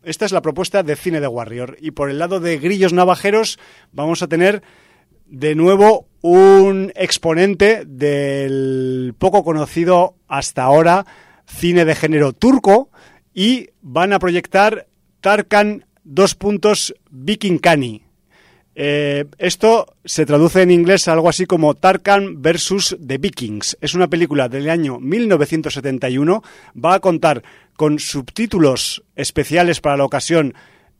esta 0.02 0.26
es 0.26 0.32
la 0.32 0.42
propuesta 0.42 0.82
de 0.82 0.96
cine 0.96 1.20
de 1.20 1.28
Warrior. 1.28 1.76
Y 1.80 1.92
por 1.92 2.10
el 2.10 2.18
lado 2.18 2.40
de 2.40 2.58
Grillos 2.58 2.92
Navajeros 2.92 3.58
vamos 3.92 4.22
a 4.22 4.28
tener 4.28 4.62
de 5.26 5.54
nuevo 5.54 6.06
un 6.20 6.92
exponente 6.94 7.84
del 7.86 9.14
poco 9.18 9.42
conocido 9.44 10.16
hasta 10.28 10.62
ahora 10.62 11.06
cine 11.46 11.84
de 11.84 11.94
género 11.94 12.32
turco 12.32 12.90
y 13.32 13.70
van 13.80 14.12
a 14.12 14.18
proyectar 14.18 14.86
Tarkan 15.20 15.86
dos 16.04 16.34
puntos 16.34 16.94
Viking. 17.10 17.60
Eh, 18.76 19.26
esto 19.38 19.94
se 20.04 20.26
traduce 20.26 20.62
en 20.62 20.70
inglés 20.70 21.06
a 21.06 21.12
algo 21.12 21.28
así 21.28 21.46
como 21.46 21.74
Tarkan 21.74 22.42
versus 22.42 22.96
The 23.04 23.18
Vikings. 23.18 23.78
Es 23.80 23.94
una 23.94 24.08
película 24.08 24.48
del 24.48 24.68
año 24.68 24.98
1971. 24.98 26.42
Va 26.82 26.94
a 26.94 27.00
contar 27.00 27.42
con 27.76 27.98
subtítulos 27.98 29.04
especiales 29.14 29.80
para 29.80 29.96
la 29.96 30.04
ocasión 30.04 30.54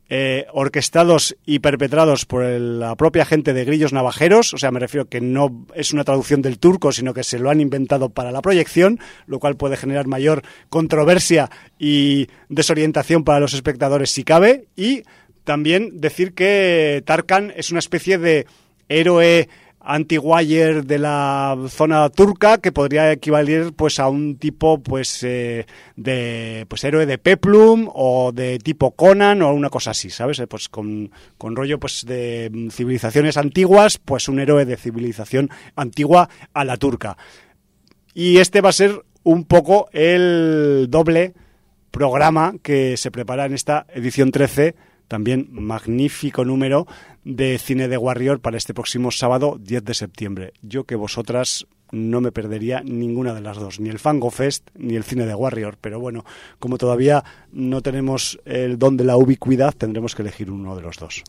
eh, 0.07 0.45
orquestados 0.53 1.35
y 1.47 1.59
perpetrados 1.59 2.25
por 2.25 2.43
la 2.43 2.95
propia 2.95 3.25
gente 3.25 3.53
de 3.53 3.65
Grillos 3.65 3.91
Navajeros, 3.91 4.53
o 4.53 4.57
sea, 4.59 4.69
me 4.69 4.79
refiero 4.79 5.09
que 5.09 5.19
no 5.19 5.65
es 5.73 5.93
una 5.93 6.03
traducción 6.03 6.43
del 6.43 6.59
turco, 6.59 6.91
sino 6.91 7.11
que 7.11 7.23
se 7.23 7.39
lo 7.39 7.49
han 7.49 7.59
inventado 7.59 8.09
para 8.09 8.31
la 8.31 8.43
proyección, 8.43 8.99
lo 9.25 9.39
cual 9.39 9.57
puede 9.57 9.77
generar 9.77 10.05
mayor 10.05 10.43
controversia 10.69 11.49
y 11.79 12.27
desorientación 12.49 13.23
para 13.23 13.39
los 13.39 13.55
espectadores 13.55 14.11
si 14.11 14.23
cabe, 14.23 14.67
y 14.75 15.01
también 15.45 16.01
decir 16.01 16.33
que 16.33 17.01
Tarkan 17.05 17.53
es 17.55 17.71
una 17.71 17.79
especie 17.79 18.17
de 18.17 18.45
héroe 18.89 19.47
anti-wire 19.85 20.81
de 20.81 20.97
la 20.97 21.55
zona 21.69 22.09
turca 22.09 22.57
que 22.57 22.71
podría 22.71 23.11
equivaler 23.11 23.71
pues 23.73 23.99
a 23.99 24.09
un 24.09 24.37
tipo 24.37 24.79
pues 24.79 25.21
eh, 25.23 25.67
de 25.95 26.65
pues 26.67 26.83
héroe 26.83 27.05
de 27.05 27.19
peplum 27.19 27.87
o 27.93 28.31
de 28.33 28.57
tipo 28.57 28.91
Conan 28.91 29.43
o 29.43 29.53
una 29.53 29.69
cosa 29.69 29.91
así 29.91 30.09
sabes 30.09 30.39
Eh, 30.39 30.47
pues 30.47 30.69
con, 30.69 31.11
con 31.37 31.55
rollo 31.55 31.79
pues 31.79 32.03
de 32.05 32.69
civilizaciones 32.71 33.37
antiguas 33.37 33.99
pues 33.99 34.27
un 34.27 34.39
héroe 34.39 34.65
de 34.65 34.75
civilización 34.75 35.49
antigua 35.75 36.29
a 36.53 36.65
la 36.65 36.77
turca. 36.77 37.15
Y 38.13 38.37
este 38.37 38.61
va 38.61 38.69
a 38.69 38.73
ser 38.73 39.03
un 39.23 39.43
poco 39.43 39.89
el 39.91 40.87
doble 40.89 41.33
programa 41.91 42.55
que 42.61 42.97
se 42.97 43.11
prepara 43.11 43.45
en 43.45 43.53
esta 43.53 43.85
edición 43.93 44.31
13, 44.31 44.75
también 45.07 45.47
magnífico 45.51 46.45
número 46.45 46.87
de 47.23 47.57
cine 47.57 47.87
de 47.87 47.97
Warrior 47.97 48.39
para 48.39 48.57
este 48.57 48.73
próximo 48.73 49.11
sábado 49.11 49.57
10 49.59 49.83
de 49.83 49.93
septiembre. 49.93 50.53
Yo 50.61 50.83
que 50.83 50.95
vosotras 50.95 51.67
no 51.91 52.21
me 52.21 52.31
perdería 52.31 52.81
ninguna 52.83 53.33
de 53.33 53.41
las 53.41 53.57
dos, 53.57 53.79
ni 53.79 53.89
el 53.89 53.99
Fango 53.99 54.31
Fest 54.31 54.67
ni 54.75 54.95
el 54.95 55.03
cine 55.03 55.25
de 55.25 55.35
Warrior, 55.35 55.77
pero 55.79 55.99
bueno, 55.99 56.25
como 56.59 56.77
todavía 56.77 57.23
no 57.51 57.81
tenemos 57.81 58.39
el 58.45 58.77
don 58.77 58.97
de 58.97 59.03
la 59.03 59.17
ubicuidad, 59.17 59.73
tendremos 59.73 60.15
que 60.15 60.23
elegir 60.23 60.51
uno 60.51 60.75
de 60.75 60.81
los 60.81 60.97
dos. 60.97 61.23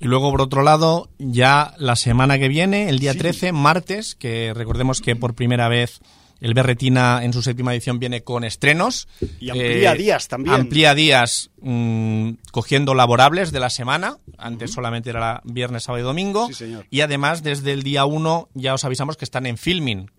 Y 0.00 0.06
luego, 0.06 0.30
por 0.30 0.42
otro 0.42 0.62
lado, 0.62 1.08
ya 1.18 1.74
la 1.78 1.96
semana 1.96 2.38
que 2.38 2.48
viene, 2.48 2.88
el 2.88 3.00
día 3.00 3.14
Sí. 3.14 3.18
13, 3.18 3.52
martes, 3.52 4.14
que 4.14 4.52
recordemos 4.54 5.00
que 5.00 5.16
por 5.16 5.34
primera 5.34 5.68
vez 5.68 6.00
el 6.40 6.54
Berretina 6.54 7.24
en 7.24 7.32
su 7.32 7.42
séptima 7.42 7.72
edición 7.72 7.98
viene 7.98 8.22
con 8.22 8.44
estrenos. 8.44 9.08
Eh, 9.20 9.28
Y 9.40 9.50
amplía 9.50 9.94
días 9.94 10.28
también. 10.28 10.54
Amplía 10.54 10.94
días 10.94 11.50
mm, 11.60 12.30
cogiendo 12.52 12.94
laborables 12.94 13.50
de 13.50 13.60
la 13.60 13.70
semana. 13.70 14.18
Antes 14.36 14.72
solamente 14.72 15.10
era 15.10 15.40
viernes, 15.44 15.84
sábado 15.84 16.02
y 16.02 16.06
domingo. 16.06 16.46
Sí, 16.48 16.54
señor. 16.54 16.86
Y 16.90 17.00
además, 17.00 17.42
desde 17.42 17.72
el 17.72 17.82
día 17.82 18.04
1 18.04 18.48
ya 18.54 18.74
os 18.74 18.84
avisamos 18.84 19.16
que 19.16 19.24
están 19.24 19.46
en 19.46 19.58
filming. 19.58 20.10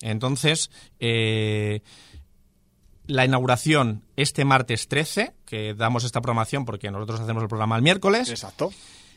Entonces, 0.00 0.70
eh, 1.00 1.80
la 3.06 3.24
inauguración 3.24 4.02
este 4.16 4.44
martes 4.44 4.88
13, 4.88 5.34
que 5.44 5.74
damos 5.74 6.04
esta 6.04 6.20
programación 6.20 6.64
porque 6.64 6.90
nosotros 6.90 7.20
hacemos 7.20 7.42
el 7.42 7.48
programa 7.48 7.76
el 7.76 7.82
miércoles, 7.82 8.28
Exacto. 8.30 8.72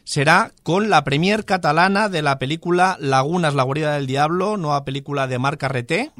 Será 0.10 0.52
con 0.64 0.90
la 0.90 1.04
premier 1.04 1.46
catalana 1.46 2.10
de 2.10 2.24
la 2.24 2.40
película 2.40 2.98
Lagunas, 3.00 3.54
la 3.54 3.62
guarida 3.62 3.94
del 3.94 4.08
diablo, 4.08 4.58
nueva 4.58 4.84
película 4.84 5.28
de 5.28 5.38
Marc 5.38 5.60
Carreté, 5.60 6.12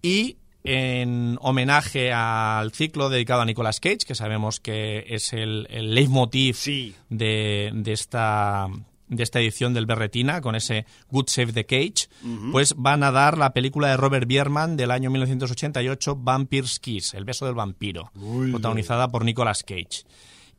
y 0.00 0.38
en 0.64 1.36
homenaje 1.42 2.14
al 2.14 2.72
ciclo 2.72 3.10
dedicado 3.10 3.42
a 3.42 3.44
Nicolas 3.44 3.78
Cage, 3.78 4.06
que 4.06 4.14
sabemos 4.14 4.58
que 4.58 5.04
es 5.08 5.34
el, 5.34 5.66
el 5.68 5.94
leitmotiv 5.94 6.54
Sí. 6.56 6.94
de, 7.10 7.70
de 7.74 7.92
esta 7.92 8.68
de 9.08 9.22
esta 9.24 9.40
edición 9.40 9.74
del 9.74 9.84
Berretina 9.86 10.40
con 10.40 10.54
ese 10.54 10.86
Good 11.10 11.26
Save 11.28 11.52
the 11.52 11.66
Cage, 11.66 12.08
pues 12.52 12.74
van 12.76 13.02
a 13.02 13.10
dar 13.10 13.36
la 13.36 13.52
película 13.52 13.88
de 13.88 13.96
Robert 13.98 14.26
Bierman 14.26 14.76
del 14.78 14.92
año 14.92 15.10
1988, 15.10 16.16
Vampire's 16.16 16.78
Kiss, 16.78 17.12
El 17.12 17.24
beso 17.26 17.44
del 17.44 17.54
vampiro, 17.56 18.12
protagonizada 18.52 19.08
por 19.08 19.24
Nicolas 19.26 19.62
Cage. 19.64 20.04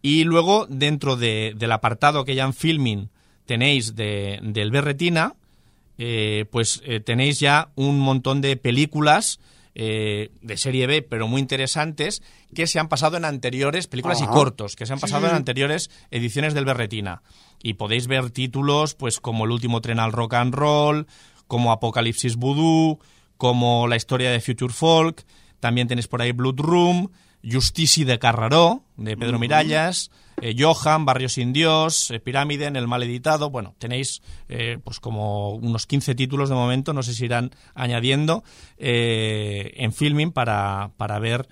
Y 0.02 0.24
luego, 0.24 0.66
dentro 0.70 1.16
de- 1.16 1.54
del 1.56 1.72
apartado 1.72 2.26
que 2.26 2.36
ya 2.36 2.44
en 2.46 2.54
filming 2.54 3.10
tenéis 3.46 3.96
de, 3.96 4.40
del 4.42 4.72
Berretina, 4.72 5.36
eh, 5.98 6.46
pues 6.52 6.82
eh, 6.86 7.00
tenéis 7.00 7.40
ya 7.40 7.70
un 7.76 8.00
montón 8.00 8.42
de 8.42 8.56
películas 8.58 9.40
eh, 9.76 10.32
de 10.42 10.58
serie 10.58 10.88
B, 10.88 11.02
pero 11.02 11.28
muy 11.28 11.40
interesantes, 11.40 12.22
que 12.54 12.68
se 12.68 12.80
han 12.80 12.90
pasado 12.90 13.16
en 13.18 13.24
anteriores, 13.26 13.88
películas 13.88 14.22
y 14.22 14.26
cortos, 14.26 14.76
que 14.76 14.86
se 14.86 14.94
han 14.94 15.00
pasado 15.00 15.26
sí, 15.28 15.30
en 15.30 15.36
anteriores 15.38 15.90
ediciones 16.10 16.54
del 16.54 16.66
Berretina. 16.66 17.22
Y 17.64 17.76
podéis 17.76 18.08
ver 18.08 18.32
títulos, 18.32 18.96
pues 18.96 19.20
como 19.20 19.46
El 19.46 19.52
último 19.52 19.80
tren 19.82 20.00
al 20.00 20.12
rock 20.12 20.34
and 20.34 20.54
roll, 20.56 21.08
como 21.48 21.72
Apocalipsis 21.72 22.36
Voodoo, 22.36 23.00
como 23.38 23.88
La 23.88 23.96
historia 23.96 24.32
de 24.32 24.42
Future 24.42 24.74
Folk, 24.74 25.24
también 25.60 25.88
tenéis 25.88 26.08
por 26.08 26.22
ahí 26.22 26.32
Blood 26.32 26.60
Room, 26.60 27.12
Justici 27.43 28.04
de 28.04 28.19
Carraró, 28.19 28.84
de 28.97 29.17
Pedro 29.17 29.39
Mirallas, 29.39 30.12
eh, 30.41 30.56
Johan, 30.58 31.06
Barrio 31.06 31.30
sin 31.30 31.54
Dios, 31.54 32.12
eh, 32.12 32.19
Pirámide, 32.19 32.67
El 32.67 32.88
mal 32.88 33.04
editado. 33.04 33.49
Bueno, 33.49 33.75
tenéis 33.77 34.21
eh, 34.49 34.77
pues 34.84 34.99
como 34.99 35.51
unos 35.56 35.86
15 35.88 36.15
títulos 36.15 36.49
de 36.49 36.56
momento, 36.56 36.93
no 36.93 37.04
sé 37.04 37.13
si 37.13 37.25
irán 37.25 37.51
añadiendo 37.75 38.43
eh, 38.77 39.71
en 39.75 39.93
filming 39.93 40.32
para, 40.32 40.91
para 40.97 41.19
ver 41.19 41.47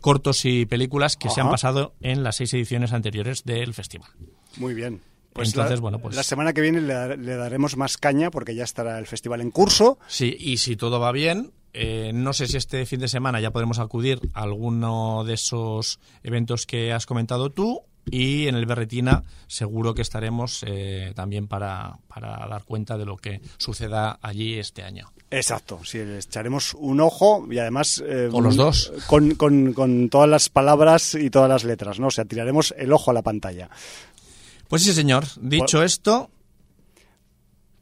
cortos 0.00 0.44
y 0.44 0.66
películas 0.66 1.16
que 1.16 1.30
se 1.30 1.40
han 1.40 1.50
pasado 1.50 1.94
en 2.00 2.22
las 2.22 2.36
seis 2.36 2.52
ediciones 2.54 2.92
anteriores 2.92 3.44
del 3.44 3.74
festival. 3.74 4.10
Muy 4.56 4.74
bien. 4.74 5.00
Pues 5.32 5.48
Entonces, 5.50 5.76
la, 5.78 5.80
bueno, 5.80 5.98
pues- 6.00 6.16
la 6.16 6.22
semana 6.24 6.52
que 6.52 6.60
viene 6.60 6.80
le, 6.80 7.16
le 7.16 7.36
daremos 7.36 7.76
más 7.76 7.96
caña 7.96 8.30
porque 8.30 8.54
ya 8.54 8.64
estará 8.64 8.98
el 8.98 9.06
festival 9.06 9.40
en 9.40 9.50
curso. 9.50 9.98
Sí, 10.08 10.36
y 10.38 10.56
si 10.58 10.76
todo 10.76 10.98
va 10.98 11.12
bien, 11.12 11.52
eh, 11.72 12.10
no 12.14 12.32
sé 12.32 12.46
si 12.46 12.56
este 12.56 12.84
fin 12.86 13.00
de 13.00 13.08
semana 13.08 13.40
ya 13.40 13.50
podremos 13.50 13.78
acudir 13.78 14.20
a 14.34 14.42
alguno 14.42 15.24
de 15.24 15.34
esos 15.34 15.98
eventos 16.22 16.66
que 16.66 16.92
has 16.92 17.06
comentado 17.06 17.50
tú. 17.50 17.82
Y 18.10 18.48
en 18.48 18.54
el 18.56 18.64
Berretina 18.64 19.24
seguro 19.46 19.94
que 19.94 20.00
estaremos 20.02 20.64
eh, 20.66 21.12
también 21.14 21.46
para, 21.46 21.98
para 22.08 22.30
dar 22.48 22.64
cuenta 22.64 22.96
de 22.96 23.04
lo 23.04 23.18
que 23.18 23.42
suceda 23.58 24.18
allí 24.22 24.54
este 24.58 24.82
año. 24.82 25.12
Exacto, 25.30 25.80
sí, 25.84 25.98
echaremos 25.98 26.74
un 26.74 27.00
ojo 27.00 27.46
y 27.50 27.58
además... 27.58 28.02
eh, 28.04 28.30
O 28.32 28.40
los 28.40 28.56
dos. 28.56 28.90
Con, 29.06 29.34
con- 29.34 29.74
con 29.74 30.08
todas 30.08 30.28
las 30.30 30.48
palabras 30.48 31.14
y 31.14 31.28
todas 31.28 31.48
las 31.50 31.62
letras, 31.62 32.00
¿no? 32.00 32.06
O 32.06 32.10
sea, 32.10 32.24
tiraremos 32.24 32.74
el 32.78 32.90
ojo 32.92 33.10
a 33.10 33.14
la 33.14 33.22
pantalla. 33.22 33.68
Pues 34.66 34.82
sí, 34.82 34.92
señor. 34.94 35.26
Dicho 35.40 35.82
esto, 35.82 36.30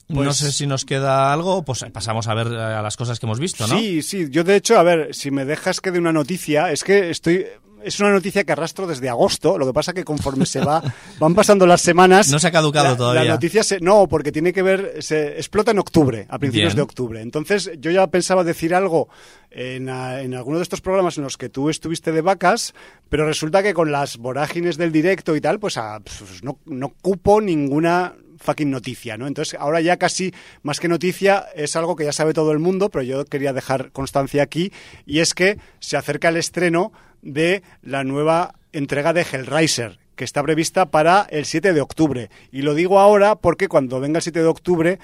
no 0.08 0.24
Pues- 0.24 0.36
sé 0.36 0.52
si 0.52 0.66
nos 0.66 0.84
queda 0.84 1.32
algo, 1.32 1.62
pues 1.64 1.84
pasamos 1.92 2.28
a 2.28 2.34
ver 2.34 2.46
eh, 2.48 2.56
a 2.56 2.82
las 2.82 2.96
cosas 2.96 3.18
que 3.20 3.26
hemos 3.26 3.38
visto, 3.40 3.66
¿no? 3.66 3.78
Sí, 3.78 4.02
sí, 4.02 4.28
yo 4.30 4.42
de 4.44 4.56
hecho, 4.56 4.78
a 4.78 4.82
ver, 4.82 5.14
si 5.14 5.30
me 5.30 5.44
dejas 5.44 5.80
que 5.80 5.90
de 5.90 5.98
una 5.98 6.12
noticia, 6.12 6.72
es 6.72 6.82
que 6.84 7.10
estoy... 7.10 7.46
Es 7.80 8.00
una 8.00 8.10
noticia 8.10 8.42
que 8.42 8.50
arrastro 8.50 8.88
desde 8.88 9.08
agosto, 9.08 9.56
lo 9.56 9.64
que 9.64 9.72
pasa 9.72 9.92
que 9.94 10.02
conforme 10.02 10.46
se 10.46 10.58
va, 10.58 10.82
van 11.20 11.32
pasando 11.36 11.64
las 11.64 11.80
semanas... 11.80 12.28
No 12.28 12.40
se 12.40 12.48
ha 12.48 12.50
caducado 12.50 12.88
la- 12.90 12.96
todavía. 12.96 13.22
La 13.22 13.30
noticia 13.34 13.62
se, 13.62 13.78
no, 13.78 14.08
porque 14.08 14.32
tiene 14.32 14.52
que 14.52 14.62
ver, 14.62 14.96
se 15.00 15.36
explota 15.36 15.70
en 15.70 15.78
octubre, 15.78 16.26
a 16.28 16.40
principios 16.40 16.72
Bien. 16.72 16.76
de 16.76 16.82
octubre. 16.82 17.20
Entonces, 17.22 17.70
yo 17.78 17.92
ya 17.92 18.04
pensaba 18.08 18.42
decir 18.42 18.74
algo 18.74 19.08
en, 19.52 19.88
en 19.88 20.34
alguno 20.34 20.56
de 20.58 20.64
estos 20.64 20.80
programas 20.80 21.18
en 21.18 21.22
los 21.24 21.36
que 21.36 21.50
tú 21.50 21.70
estuviste 21.70 22.10
de 22.10 22.20
vacas, 22.20 22.74
pero 23.08 23.24
resulta 23.26 23.62
que 23.62 23.74
con 23.74 23.92
las 23.92 24.16
vorágines 24.16 24.76
del 24.76 24.90
directo 24.90 25.36
y 25.36 25.40
tal, 25.40 25.60
pues, 25.60 25.76
a- 25.76 26.00
pues 26.00 26.42
no, 26.42 26.58
no 26.66 26.88
cupo 27.00 27.40
ninguna 27.40 28.12
fucking 28.38 28.70
noticia, 28.70 29.16
¿no? 29.16 29.26
Entonces, 29.26 29.58
ahora 29.58 29.80
ya 29.80 29.96
casi 29.96 30.32
más 30.62 30.80
que 30.80 30.88
noticia 30.88 31.46
es 31.54 31.76
algo 31.76 31.96
que 31.96 32.04
ya 32.04 32.12
sabe 32.12 32.32
todo 32.32 32.52
el 32.52 32.58
mundo, 32.58 32.88
pero 32.88 33.02
yo 33.02 33.24
quería 33.24 33.52
dejar 33.52 33.92
constancia 33.92 34.42
aquí, 34.42 34.72
y 35.06 35.20
es 35.20 35.34
que 35.34 35.58
se 35.80 35.96
acerca 35.96 36.28
el 36.28 36.36
estreno 36.36 36.92
de 37.22 37.62
la 37.82 38.04
nueva 38.04 38.54
entrega 38.72 39.12
de 39.12 39.22
Hellraiser, 39.22 39.98
que 40.16 40.24
está 40.24 40.42
prevista 40.42 40.90
para 40.90 41.26
el 41.30 41.44
7 41.44 41.72
de 41.72 41.80
octubre. 41.80 42.30
Y 42.50 42.62
lo 42.62 42.74
digo 42.74 42.98
ahora 42.98 43.36
porque 43.36 43.68
cuando 43.68 44.00
venga 44.00 44.18
el 44.18 44.22
7 44.22 44.40
de 44.40 44.46
octubre, 44.46 44.98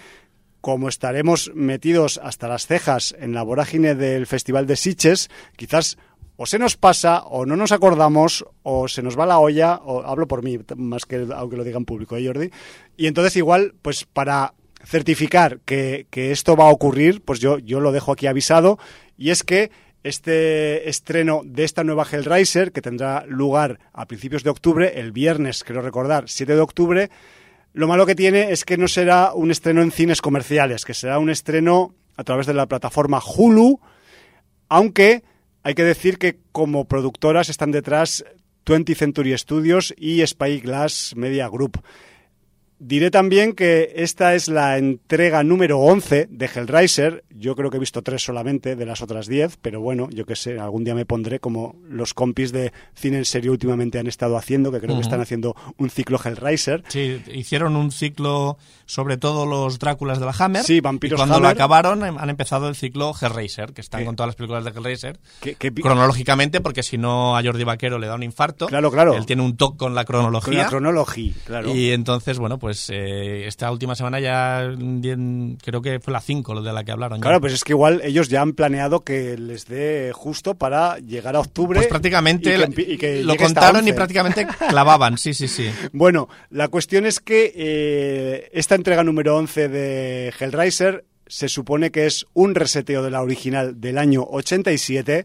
como 0.61 0.89
estaremos 0.89 1.53
metidos 1.55 2.19
hasta 2.23 2.49
las 2.49 2.67
cejas 2.67 3.15
en 3.19 3.35
la 3.35 3.43
vorágine 3.43 3.95
del 3.95 4.27
Festival 4.27 4.67
de 4.67 4.77
Sitges, 4.77 5.29
quizás 5.57 5.99
o 6.37 6.47
se 6.47 6.59
nos 6.59 6.77
pasa, 6.77 7.23
o 7.25 7.47
no 7.47 7.57
nos 7.57 7.73
acordamos, 7.73 8.45
o 8.63 8.89
se 8.89 9.03
nos 9.03 9.19
va 9.19 9.27
la 9.27 9.39
olla, 9.39 9.81
o 9.85 10.03
hablo 10.03 10.27
por 10.27 10.43
mí, 10.43 10.59
más 10.77 11.05
que 11.05 11.27
aunque 11.35 11.57
lo 11.57 11.65
diga 11.65 11.79
en 11.79 11.85
público, 11.85 12.17
¿eh, 12.17 12.27
Jordi? 12.27 12.51
Y 12.97 13.07
entonces 13.07 13.37
igual, 13.37 13.75
pues 13.83 14.05
para 14.05 14.55
certificar 14.85 15.61
que, 15.65 16.07
que 16.11 16.33
esto 16.33 16.57
va 16.57 16.65
a 16.65 16.73
ocurrir, 16.73 17.23
pues 17.23 17.41
yo, 17.41 17.59
yo 17.59 17.81
lo 17.81 17.93
dejo 17.93 18.13
aquí 18.13 18.27
avisado, 18.27 18.79
y 19.17 19.31
es 19.31 19.43
que 19.43 19.71
este 20.03 20.89
estreno 20.89 21.41
de 21.45 21.65
esta 21.65 21.83
nueva 21.83 22.07
Hellraiser, 22.11 22.73
que 22.73 22.83
tendrá 22.83 23.25
lugar 23.27 23.81
a 23.93 24.07
principios 24.07 24.45
de 24.45 24.51
octubre, 24.51 25.01
el 25.01 25.13
viernes, 25.13 25.65
creo 25.65 25.81
recordar, 25.81 26.25
7 26.29 26.55
de 26.55 26.61
octubre, 26.61 27.11
lo 27.73 27.89
malo 27.89 28.07
que 28.07 28.15
tiene 28.15 28.53
es 28.53 28.65
que 28.65 28.77
no 28.77 28.87
será 28.87 29.33
un 29.35 29.51
estreno 29.51 29.83
en 29.83 29.91
cines 29.91 30.21
comerciales, 30.21 30.85
que 30.85 30.95
será 30.95 31.19
un 31.19 31.31
estreno 31.31 31.95
a 32.17 32.23
través 32.23 32.47
de 32.47 32.55
la 32.55 32.67
plataforma 32.67 33.21
Hulu, 33.21 33.81
aunque 34.69 35.25
hay 35.65 35.75
que 35.75 35.83
decir 35.83 36.19
que 36.19 36.39
como 36.53 36.85
productoras 36.85 37.49
están 37.49 37.73
detrás 37.73 38.25
20th 38.67 38.97
Century 38.97 39.37
Studios 39.37 39.95
y 39.97 40.25
Spyglass 40.25 41.15
Media 41.17 41.49
Group. 41.49 41.83
Diré 42.81 43.11
también 43.11 43.55
que 43.55 43.93
esta 43.97 44.35
es 44.35 44.49
la 44.49 44.77
entrega 44.79 45.43
número 45.45 45.79
11 45.79 46.27
de 46.31 46.47
Hellraiser. 46.47 47.25
Yo 47.31 47.55
creo 47.57 47.71
que 47.71 47.77
he 47.77 47.81
visto 47.81 48.03
tres 48.03 48.23
solamente 48.25 48.75
de 48.77 48.85
las 48.85 49.01
otras 49.01 49.27
10, 49.27 49.59
pero 49.63 49.81
bueno, 49.81 50.09
yo 50.11 50.27
qué 50.27 50.35
sé, 50.37 50.59
algún 50.59 50.85
día 50.85 50.95
me 50.95 51.07
pondré 51.07 51.39
como 51.41 51.77
los 51.89 52.15
compis 52.15 52.53
de 52.53 52.73
cine 52.95 53.19
en 53.19 53.25
serio 53.25 53.53
últimamente 53.53 53.99
han 53.99 54.07
estado 54.07 54.37
haciendo, 54.37 54.71
que 54.73 54.81
creo 54.81 54.97
que 54.97 55.03
están 55.03 55.21
haciendo 55.21 55.55
un 55.79 55.89
ciclo 55.89 56.19
Hellraiser. 56.23 56.83
Sí, 56.89 57.23
hicieron 57.33 57.77
un 57.77 57.91
ciclo 57.93 58.59
sobre 58.87 59.17
todo 59.17 59.47
los 59.47 59.79
Dráculas 59.79 60.19
de 60.21 60.27
la 60.27 60.35
Hammer. 60.39 60.63
Sí, 60.65 60.81
vampiros 60.81 61.17
y 61.17 61.21
cuando 61.21 61.37
Hammer. 61.37 61.43
lo 61.43 61.49
acabaron 61.53 62.05
em, 62.05 62.19
han 62.19 62.29
empezado 62.29 62.69
el 62.69 62.75
ciclo 62.75 63.13
Hellraiser, 63.19 63.73
que 63.73 63.81
están 63.81 64.05
con 64.05 64.17
todas 64.17 64.29
las 64.29 64.37
películas 64.37 64.65
de 64.65 64.71
Hellraiser. 64.71 65.19
Que- 65.41 65.55
que- 65.55 65.73
Cronológicamente, 65.73 66.61
porque 66.61 66.83
si 66.83 66.99
no 66.99 67.37
a 67.37 67.43
Jordi 67.43 67.65
Vaquero 67.65 67.99
le 67.99 68.09
da 68.09 68.15
un 68.17 68.23
infarto. 68.25 68.67
Claro, 68.67 68.91
claro. 68.91 69.15
Él 69.17 69.27
tiene 69.27 69.43
un 69.43 69.57
toque 69.57 69.79
con 69.79 69.95
la 69.95 70.05
Con 70.05 70.17
cronología. 70.17 70.65
la 70.65 70.69
cronología, 70.69 71.33
claro. 71.47 71.75
Y 71.75 71.91
entonces, 71.93 72.39
bueno, 72.39 72.59
pues 72.59 72.64
eh, 72.93 73.47
esta 73.47 73.71
última 73.71 73.95
semana 73.95 74.21
ya 74.21 74.73
bien, 74.77 75.59
creo 75.63 75.83
que 75.83 76.01
fue 76.01 76.13
la 76.13 76.21
5 76.21 76.55
lo 76.55 76.63
de 76.63 76.73
la 76.73 76.85
que 76.85 76.93
hablaron. 76.93 77.19
ya. 77.19 77.23
Claro, 77.23 77.41
pues 77.41 77.53
es 77.53 77.65
que 77.65 77.73
igual 77.73 78.01
ellos 78.05 78.29
ya 78.29 78.41
han 78.43 78.53
planeado 78.53 79.01
que 79.05 79.37
les 79.37 79.67
dé 79.67 80.13
justo 80.15 80.55
para 80.55 80.99
llegar 80.99 81.37
a 81.37 81.41
octubre. 81.41 81.79
Pues 81.79 81.89
prácticamente 81.89 82.55
y 82.55 82.57
que 82.59 82.67
empi- 82.67 82.89
y 82.89 82.97
que 82.99 83.23
lo 83.25 83.37
contaron 83.37 83.77
y 83.87 83.91
11. 83.91 83.95
prácticamente 83.95 84.47
clavaban, 84.69 85.19
sí, 85.19 85.35
sí, 85.35 85.49
sí. 85.49 85.69
Bueno, 85.93 86.29
la 86.51 86.69
cuestión 86.69 87.07
es 87.07 87.21
que 87.21 87.53
eh, 87.55 88.51
esta 88.53 88.75
entrega 88.75 89.05
número 89.05 89.37
11 89.37 89.69
de 89.69 90.33
Hellraiser 90.39 91.05
se 91.27 91.49
supone 91.49 91.91
que 91.91 92.07
es 92.07 92.27
un 92.35 92.55
reseteo 92.55 93.03
de 93.03 93.11
la 93.11 93.23
original 93.23 93.81
del 93.81 93.99
año 93.99 94.23
87. 94.29 95.25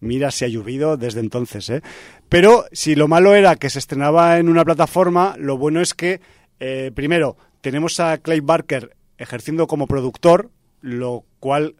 Mira 0.00 0.30
si 0.30 0.44
ha 0.44 0.48
llovido 0.48 0.96
desde 0.96 1.20
entonces, 1.20 1.68
¿eh? 1.70 1.82
Pero 2.28 2.66
si 2.70 2.94
lo 2.94 3.08
malo 3.08 3.34
era 3.34 3.56
que 3.56 3.70
se 3.70 3.78
estrenaba 3.78 4.38
en 4.38 4.48
una 4.48 4.64
plataforma, 4.64 5.34
lo 5.38 5.56
bueno 5.56 5.80
es 5.80 5.94
que, 5.94 6.20
eh, 6.60 6.90
primero, 6.94 7.36
tenemos 7.60 8.00
a 8.00 8.18
Clay 8.18 8.40
Barker 8.40 8.96
ejerciendo 9.18 9.66
como 9.66 9.86
productor, 9.86 10.50
lo 10.80 11.24
cual 11.40 11.74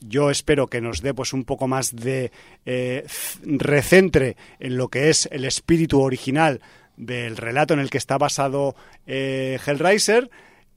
yo 0.00 0.30
espero 0.30 0.66
que 0.66 0.80
nos 0.80 1.00
dé 1.00 1.14
pues 1.14 1.32
un 1.32 1.44
poco 1.44 1.66
más 1.66 1.94
de 1.96 2.30
eh, 2.66 3.06
recentre 3.42 4.36
en 4.60 4.76
lo 4.76 4.88
que 4.88 5.08
es 5.08 5.28
el 5.32 5.44
espíritu 5.44 6.00
original 6.00 6.60
del 6.96 7.36
relato 7.36 7.74
en 7.74 7.80
el 7.80 7.90
que 7.90 7.98
está 7.98 8.18
basado 8.18 8.76
eh, 9.06 9.58
Hellraiser. 9.66 10.30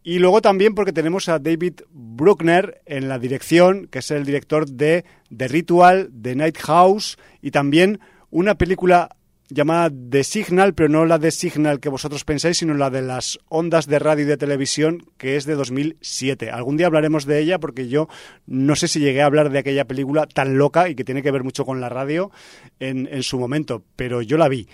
Y 0.03 0.19
luego 0.19 0.41
también 0.41 0.73
porque 0.73 0.93
tenemos 0.93 1.27
a 1.27 1.39
David 1.39 1.81
Bruckner 1.91 2.81
en 2.85 3.09
la 3.09 3.19
dirección, 3.19 3.87
que 3.87 3.99
es 3.99 4.09
el 4.11 4.25
director 4.25 4.65
de 4.65 5.03
The 5.35 5.49
Ritual, 5.49 6.09
The 6.21 6.35
Night 6.35 6.57
House 6.59 7.17
y 7.41 7.51
también 7.51 7.99
una 8.29 8.55
película 8.55 9.16
llamada 9.49 9.89
The 10.09 10.23
Signal, 10.23 10.73
pero 10.73 10.89
no 10.89 11.05
la 11.05 11.17
de 11.17 11.31
Signal 11.31 11.79
que 11.79 11.89
vosotros 11.89 12.23
pensáis, 12.23 12.57
sino 12.57 12.73
la 12.73 12.89
de 12.89 13.01
las 13.01 13.39
ondas 13.49 13.87
de 13.87 13.99
radio 13.99 14.25
y 14.25 14.27
de 14.27 14.37
televisión, 14.37 15.05
que 15.17 15.35
es 15.35 15.45
de 15.45 15.55
2007. 15.55 16.51
Algún 16.51 16.77
día 16.77 16.87
hablaremos 16.87 17.25
de 17.25 17.39
ella 17.39 17.59
porque 17.59 17.87
yo 17.87 18.07
no 18.45 18.75
sé 18.75 18.87
si 18.87 18.99
llegué 18.99 19.21
a 19.21 19.25
hablar 19.25 19.49
de 19.49 19.59
aquella 19.59 19.85
película 19.85 20.27
tan 20.27 20.57
loca 20.57 20.89
y 20.89 20.95
que 20.95 21.03
tiene 21.03 21.23
que 21.23 21.31
ver 21.31 21.43
mucho 21.43 21.65
con 21.65 21.81
la 21.81 21.89
radio 21.89 22.31
en, 22.79 23.07
en 23.11 23.23
su 23.23 23.39
momento, 23.39 23.83
pero 23.95 24.21
yo 24.21 24.37
la 24.37 24.47
vi. 24.49 24.67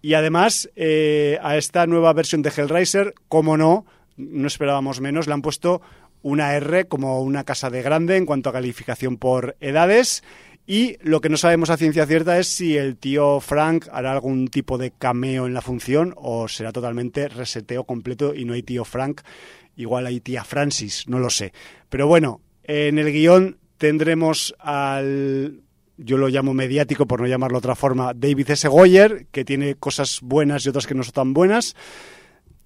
Y 0.00 0.14
además, 0.14 0.70
eh, 0.76 1.38
a 1.42 1.56
esta 1.56 1.86
nueva 1.86 2.12
versión 2.12 2.42
de 2.42 2.52
Hellraiser, 2.56 3.14
como 3.28 3.56
no, 3.56 3.84
no 4.16 4.46
esperábamos 4.46 5.00
menos, 5.00 5.26
le 5.26 5.34
han 5.34 5.42
puesto 5.42 5.80
una 6.22 6.54
R 6.54 6.86
como 6.86 7.20
una 7.22 7.44
casa 7.44 7.70
de 7.70 7.82
grande 7.82 8.16
en 8.16 8.26
cuanto 8.26 8.50
a 8.50 8.52
calificación 8.52 9.16
por 9.16 9.56
edades. 9.60 10.22
Y 10.70 10.98
lo 11.00 11.22
que 11.22 11.30
no 11.30 11.38
sabemos 11.38 11.70
a 11.70 11.78
ciencia 11.78 12.04
cierta 12.04 12.38
es 12.38 12.46
si 12.46 12.76
el 12.76 12.98
tío 12.98 13.40
Frank 13.40 13.86
hará 13.90 14.12
algún 14.12 14.48
tipo 14.48 14.76
de 14.76 14.90
cameo 14.90 15.46
en 15.46 15.54
la 15.54 15.62
función 15.62 16.12
o 16.18 16.46
será 16.46 16.72
totalmente 16.72 17.26
reseteo 17.28 17.84
completo 17.84 18.34
y 18.34 18.44
no 18.44 18.52
hay 18.52 18.62
tío 18.62 18.84
Frank. 18.84 19.22
Igual 19.76 20.04
hay 20.04 20.20
tía 20.20 20.44
Francis, 20.44 21.04
no 21.08 21.20
lo 21.20 21.30
sé. 21.30 21.54
Pero 21.88 22.06
bueno, 22.06 22.42
en 22.64 22.98
el 22.98 23.10
guion 23.10 23.56
tendremos 23.78 24.54
al 24.58 25.62
yo 25.96 26.18
lo 26.18 26.28
llamo 26.28 26.52
mediático 26.52 27.06
por 27.06 27.22
no 27.22 27.26
llamarlo 27.26 27.56
de 27.56 27.64
otra 27.64 27.74
forma, 27.74 28.12
David 28.14 28.50
S. 28.50 28.68
Goyer, 28.68 29.24
que 29.32 29.46
tiene 29.46 29.74
cosas 29.74 30.18
buenas 30.20 30.66
y 30.66 30.68
otras 30.68 30.86
que 30.86 30.94
no 30.94 31.02
son 31.02 31.14
tan 31.14 31.32
buenas. 31.32 31.76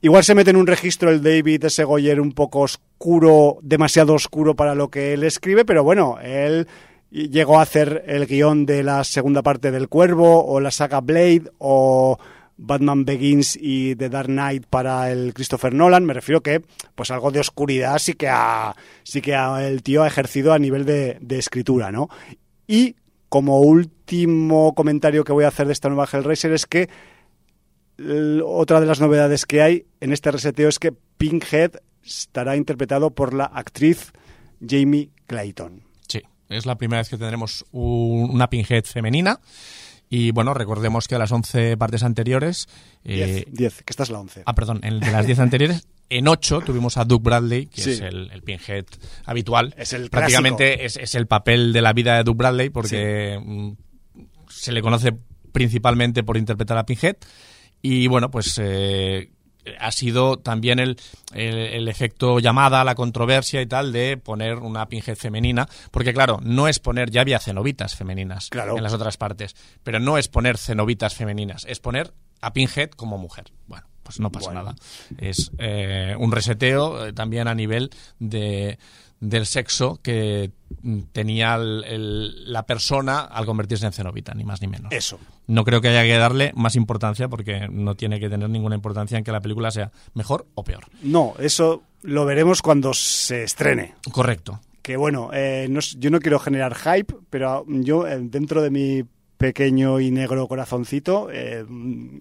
Igual 0.01 0.25
se 0.25 0.35
mete 0.35 0.51
en 0.51 0.57
un 0.57 0.67
registro 0.67 1.09
el 1.09 1.23
David 1.23 1.67
S. 1.67 1.85
Goyer 1.85 2.21
un 2.21 2.33
poco 2.33 2.62
oscuro, 2.62 3.59
demasiado 3.62 4.15
oscuro 4.15 4.57
para 4.57 4.75
lo 4.75 4.91
que 4.91 5.12
él 5.12 5.23
escribe, 5.23 5.65
pero 5.65 5.85
bueno, 5.85 6.19
él 6.21 6.67
llegó 7.12 7.59
a 7.59 7.62
hacer 7.62 8.05
el 8.07 8.27
guion 8.27 8.64
de 8.66 8.83
la 8.83 9.05
segunda 9.05 9.42
parte 9.42 9.70
del 9.70 9.88
Cuervo 9.88 10.44
o 10.44 10.61
la 10.61 10.70
saga 10.70 11.01
Blade 11.01 11.51
o 11.59 12.18
Batman 12.57 13.05
Begins 13.05 13.57
y 13.61 13.94
The 13.96 14.09
Dark 14.09 14.29
Knight 14.29 14.66
para 14.66 15.11
el 15.11 15.35
Christopher 15.35 15.75
Nolan. 15.75 16.05
Me 16.05 16.14
refiero 16.14 16.42
que, 16.42 16.62
pues 16.94 17.11
algo 17.11 17.31
de 17.31 17.40
oscuridad 17.40 17.98
sí 17.98 18.14
que 18.14 18.29
ha, 18.29 18.75
sí 19.03 19.20
que 19.20 19.35
ha- 19.35 19.66
el 19.66 19.83
tío 19.83 20.03
ha 20.03 20.07
ejercido 20.07 20.53
a 20.53 20.59
nivel 20.59 20.85
de, 20.85 21.18
de 21.20 21.38
escritura, 21.38 21.90
¿no? 21.92 22.09
Y 22.66 22.96
como 23.29 23.61
último 23.61 24.75
comentario 24.75 25.25
que 25.25 25.33
voy 25.33 25.44
a 25.44 25.48
hacer 25.48 25.66
de 25.66 25.72
esta 25.72 25.88
nueva 25.88 26.09
Hellraiser 26.11 26.53
es 26.53 26.66
que 26.66 26.88
otra 28.44 28.81
de 28.81 28.87
las 28.87 29.01
novedades 29.01 29.46
que 29.46 29.62
hay 29.62 29.87
en 30.01 30.12
este 30.12 30.31
reseteo 30.31 30.68
es 30.68 30.79
que 30.79 30.92
Pinkhead 31.18 31.72
estará 32.05 32.57
interpretado 32.57 33.11
por 33.11 33.33
la 33.33 33.44
actriz 33.44 34.12
Jamie 34.66 35.11
Clayton. 35.27 35.83
Es 36.53 36.67
la 36.67 36.77
primera 36.77 37.01
vez 37.01 37.09
que 37.09 37.17
tendremos 37.19 37.65
un- 37.73 38.31
una 38.31 38.49
Pinhead 38.51 38.85
femenina. 38.85 39.41
Y 40.11 40.31
bueno, 40.31 40.53
recordemos 40.53 41.09
que 41.09 41.15
a 41.15 41.19
las 41.19 41.33
11 41.33 41.77
partes 41.79 42.03
anteriores. 42.03 42.69
eh, 43.05 43.45
10, 43.47 43.55
10, 43.55 43.83
que 43.83 43.91
esta 43.93 44.03
es 44.03 44.11
la 44.11 44.21
11. 44.21 44.43
ah, 44.45 44.55
perdón, 44.55 44.81
en 44.83 45.01
de 45.01 45.11
las 45.11 45.25
10 45.27 45.38
anteriores, 45.38 45.87
en 46.11 46.29
8 46.29 46.61
tuvimos 46.61 46.99
a 46.99 47.05
Doug 47.07 47.23
Bradley, 47.23 47.67
que 47.67 47.81
Sí. 47.81 47.91
es 47.93 48.01
el, 48.03 48.31
el 48.31 48.43
Pinhead 48.43 48.85
habitual. 49.25 49.75
Es 49.79 49.95
el 49.95 50.11
Prácticamente 50.11 50.85
es, 50.85 50.99
es 50.99 51.15
el 51.15 51.27
papel 51.27 51.73
de 51.73 51.81
la 51.81 51.95
vida 51.95 52.17
de 52.19 52.25
Doug 52.25 52.37
Bradley, 52.37 52.69
porque 52.69 53.41
mm, 53.43 53.73
se 54.51 54.73
le 54.73 54.83
conoce 54.83 55.15
principalmente 55.53 56.23
por 56.23 56.37
interpretar 56.37 56.77
a 56.79 56.85
Pinhead. 56.85 57.17
Y 57.81 58.07
bueno, 58.07 58.31
pues 58.31 58.61
eh, 58.62 59.31
ha 59.79 59.92
sido 59.92 60.38
también 60.38 60.79
el, 60.79 60.96
el, 61.35 61.55
el 61.57 61.88
efecto 61.88 62.38
llamada, 62.40 62.85
la 62.85 62.94
controversia 62.94 63.62
y 63.62 63.66
tal 63.66 63.92
de 63.92 64.16
poner 64.16 64.59
una 64.59 64.87
Pinhead 64.88 65.16
femenina, 65.16 65.68
porque 65.90 66.12
claro, 66.12 66.38
no 66.42 66.68
es 66.68 66.79
poner, 66.79 67.11
ya 67.11 67.20
había 67.20 67.38
cenobitas 67.38 67.94
femeninas 67.94 68.48
Claro. 68.48 68.77
en 68.77 68.83
las 68.83 68.92
otras 68.92 69.16
partes, 69.16 69.55
pero 69.83 70.01
no 70.01 70.18
es 70.18 70.29
poner 70.29 70.59
cenobitas 70.59 71.14
femeninas, 71.14 71.64
es 71.68 71.79
poner 71.81 72.12
a 72.40 72.53
Pinhead 72.53 72.90
como 72.90 73.18
mujer. 73.18 73.53
Bueno, 73.68 73.87
pues 74.03 74.18
no 74.18 74.31
pasa 74.33 74.46
Bueno. 74.46 74.62
nada. 74.64 74.77
Es 75.18 75.53
eh, 75.59 76.16
un 76.18 76.33
reseteo 76.33 77.07
eh, 77.07 77.12
también 77.12 77.46
a 77.46 77.55
nivel 77.55 77.90
de 78.18 78.79
del 79.23 79.47
sexo 79.47 80.01
que 80.03 80.51
mm, 80.83 80.99
tenía 81.13 81.55
el- 81.55 81.85
el- 81.87 82.53
la 82.53 82.67
persona 82.67 83.21
al 83.21 83.47
convertirse 83.47 83.87
en 83.87 83.93
cenobita, 83.93 84.35
ni 84.35 84.43
más 84.45 84.61
ni 84.61 84.67
menos. 84.67 84.91
Eso. 84.93 85.19
No 85.47 85.65
creo 85.65 85.81
que 85.81 85.89
haya 85.89 86.03
que 86.03 86.17
darle 86.19 86.53
más 86.57 86.75
importancia 86.75 87.29
porque 87.29 87.69
no 87.71 87.95
tiene 87.95 88.19
que 88.19 88.29
tener 88.29 88.51
ninguna 88.51 88.75
importancia 88.75 89.17
en 89.17 89.23
que 89.23 89.31
la 89.31 89.41
película 89.41 89.71
sea 89.71 89.93
mejor 90.15 90.47
o 90.57 90.65
peor. 90.65 90.85
No, 91.03 91.35
eso 91.39 91.83
lo 92.03 92.25
veremos 92.25 92.63
cuando 92.63 92.93
se 92.95 93.45
estrene. 93.45 93.95
Correcto. 94.11 94.61
Que 94.83 94.97
bueno, 94.97 95.31
eh, 95.33 95.69
no 95.71 95.79
yo 95.81 96.11
no 96.11 96.19
quiero 96.19 96.41
generar 96.41 96.75
hype, 96.75 97.15
pero 97.31 97.65
yo 97.69 98.07
eh, 98.09 98.19
dentro 98.21 98.61
de 98.61 98.71
mi 98.71 99.05
pequeño 99.42 99.98
y 99.98 100.12
negro 100.12 100.46
corazoncito 100.46 101.28
eh, 101.33 101.66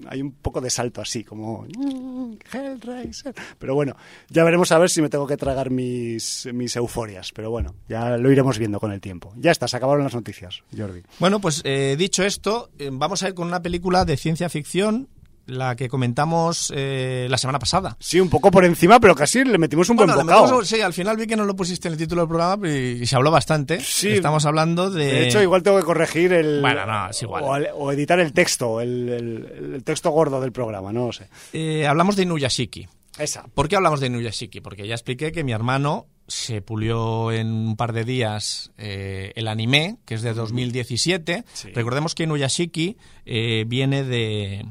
hay 0.08 0.22
un 0.24 0.32
poco 0.32 0.60
de 0.60 0.72
salto 0.72 1.02
así, 1.02 1.24
como 1.24 1.68
mm, 1.78 2.34
Hellraiser. 2.52 3.36
Pero 3.60 3.76
bueno, 3.76 3.96
ya 4.28 4.44
veremos 4.44 4.72
a 4.72 4.80
ver 4.80 4.90
si 4.90 5.04
me 5.04 5.10
tengo 5.10 5.28
que 5.28 5.38
tragar 5.38 5.70
mis, 5.70 6.50
mis 6.52 6.76
euforias. 6.76 7.32
Pero 7.32 7.52
bueno, 7.52 7.76
ya 7.88 8.18
lo 8.18 8.32
iremos 8.32 8.58
viendo 8.58 8.80
con 8.80 8.92
el 8.92 9.00
tiempo. 9.00 9.34
Ya 9.38 9.52
está, 9.52 9.68
se 9.68 9.78
acabaron 9.78 10.04
las 10.04 10.16
noticias, 10.16 10.64
Jordi. 10.76 11.04
Bueno, 11.20 11.40
pues 11.40 11.62
eh, 11.64 11.96
dicho 11.96 12.24
esto, 12.24 12.72
eh, 12.80 12.90
vamos 12.92 13.22
a 13.22 13.28
ir 13.28 13.36
con 13.36 13.48
una 13.48 13.62
película 13.62 14.04
de 14.04 14.18
ciencia 14.18 14.50
ficción, 14.50 15.08
la 15.48 15.76
que 15.76 15.90
comentamos 15.90 16.72
eh, 16.76 17.28
la 17.30 17.38
semana 17.38 17.60
pasada. 17.60 17.98
Sí, 18.00 18.20
un 18.20 18.30
poco 18.30 18.52
por 18.52 18.64
encima, 18.66 19.00
pero 19.00 19.16
casi 19.16 19.44
le 19.44 19.58
metimos 19.58 19.90
un 19.90 19.98
Bueno, 19.98 20.14
buen 20.16 20.28
bocado. 20.28 20.64
sí, 20.66 20.82
al 20.82 20.94
final 20.94 21.18
vi 21.18 21.28
que 21.28 21.36
no 21.36 21.46
lo 21.46 21.56
pusiste 21.56 21.88
en 21.88 21.94
el 21.94 21.98
título 21.98 22.22
del 22.22 22.30
programa 22.30 22.68
y, 22.70 23.00
y 23.02 23.06
se 23.06 23.16
habló 23.16 23.32
bastante. 23.32 23.80
Sí. 23.82 24.10
Estamos 24.10 24.46
hablando 24.46 24.90
de... 24.90 25.06
De 25.06 25.28
hecho, 25.28 25.42
igual 25.42 25.64
tengo 25.64 25.78
que 25.78 25.84
corregir 25.84 26.32
el. 26.34 26.62
Bueno, 26.62 26.86
no, 26.86 27.10
es 27.10 27.22
igual. 27.22 27.70
O, 27.76 27.92
editar 27.92 28.20
el 28.20 28.34
texto, 28.34 28.82
el, 28.82 29.10
el- 29.10 29.74
el 29.76 29.84
texto 29.84 30.10
gordo 30.12 30.40
del 30.42 30.52
programa, 30.52 30.92
no 30.94 31.08
lo 31.08 31.14
sé. 31.14 31.28
Eh, 31.54 31.86
hablamos 31.88 32.16
de 32.16 32.24
Inuyashiki. 32.24 32.88
Esa. 33.20 33.44
¿Por 33.54 33.68
qué 33.68 33.76
hablamos 33.76 34.00
de 34.00 34.08
Inuyashiki? 34.08 34.62
Porque 34.62 34.88
ya 34.88 34.94
expliqué 34.96 35.32
que 35.32 35.44
mi 35.44 35.52
hermano 35.52 36.08
se 36.28 36.62
pulió 36.62 37.32
en 37.34 37.48
un 37.52 37.76
par 37.76 37.92
de 37.92 38.06
días 38.06 38.72
eh, 38.78 39.34
el 39.36 39.50
anime, 39.50 39.98
que 40.06 40.14
es 40.16 40.22
de 40.22 40.34
2017. 40.34 41.44
Sí. 41.52 41.70
Recordemos 41.74 42.16
que 42.16 42.24
Inuyashiki 42.24 42.98
eh, 43.26 43.66
viene 43.68 44.04
de, 44.06 44.66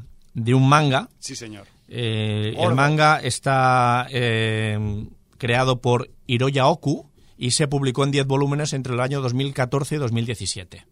de 0.45 0.55
un 0.55 0.69
manga. 0.69 1.09
Sí, 1.19 1.37
señor. 1.37 1.67
Eh, 1.89 2.55
el 2.57 2.75
manga 2.75 3.19
está 3.19 4.07
eh, 4.11 5.07
creado 5.39 5.81
por 5.81 6.11
Hiroya 6.27 6.67
Oku 6.67 7.11
y 7.37 7.53
se 7.53 7.69
publicó 7.69 8.05
en 8.05 8.13
10 8.13 8.27
volúmenes 8.27 8.73
entre 8.73 8.95
el 8.95 9.01
año 9.01 9.21
2014 9.21 9.97
y 9.97 9.99
2017. 9.99 10.87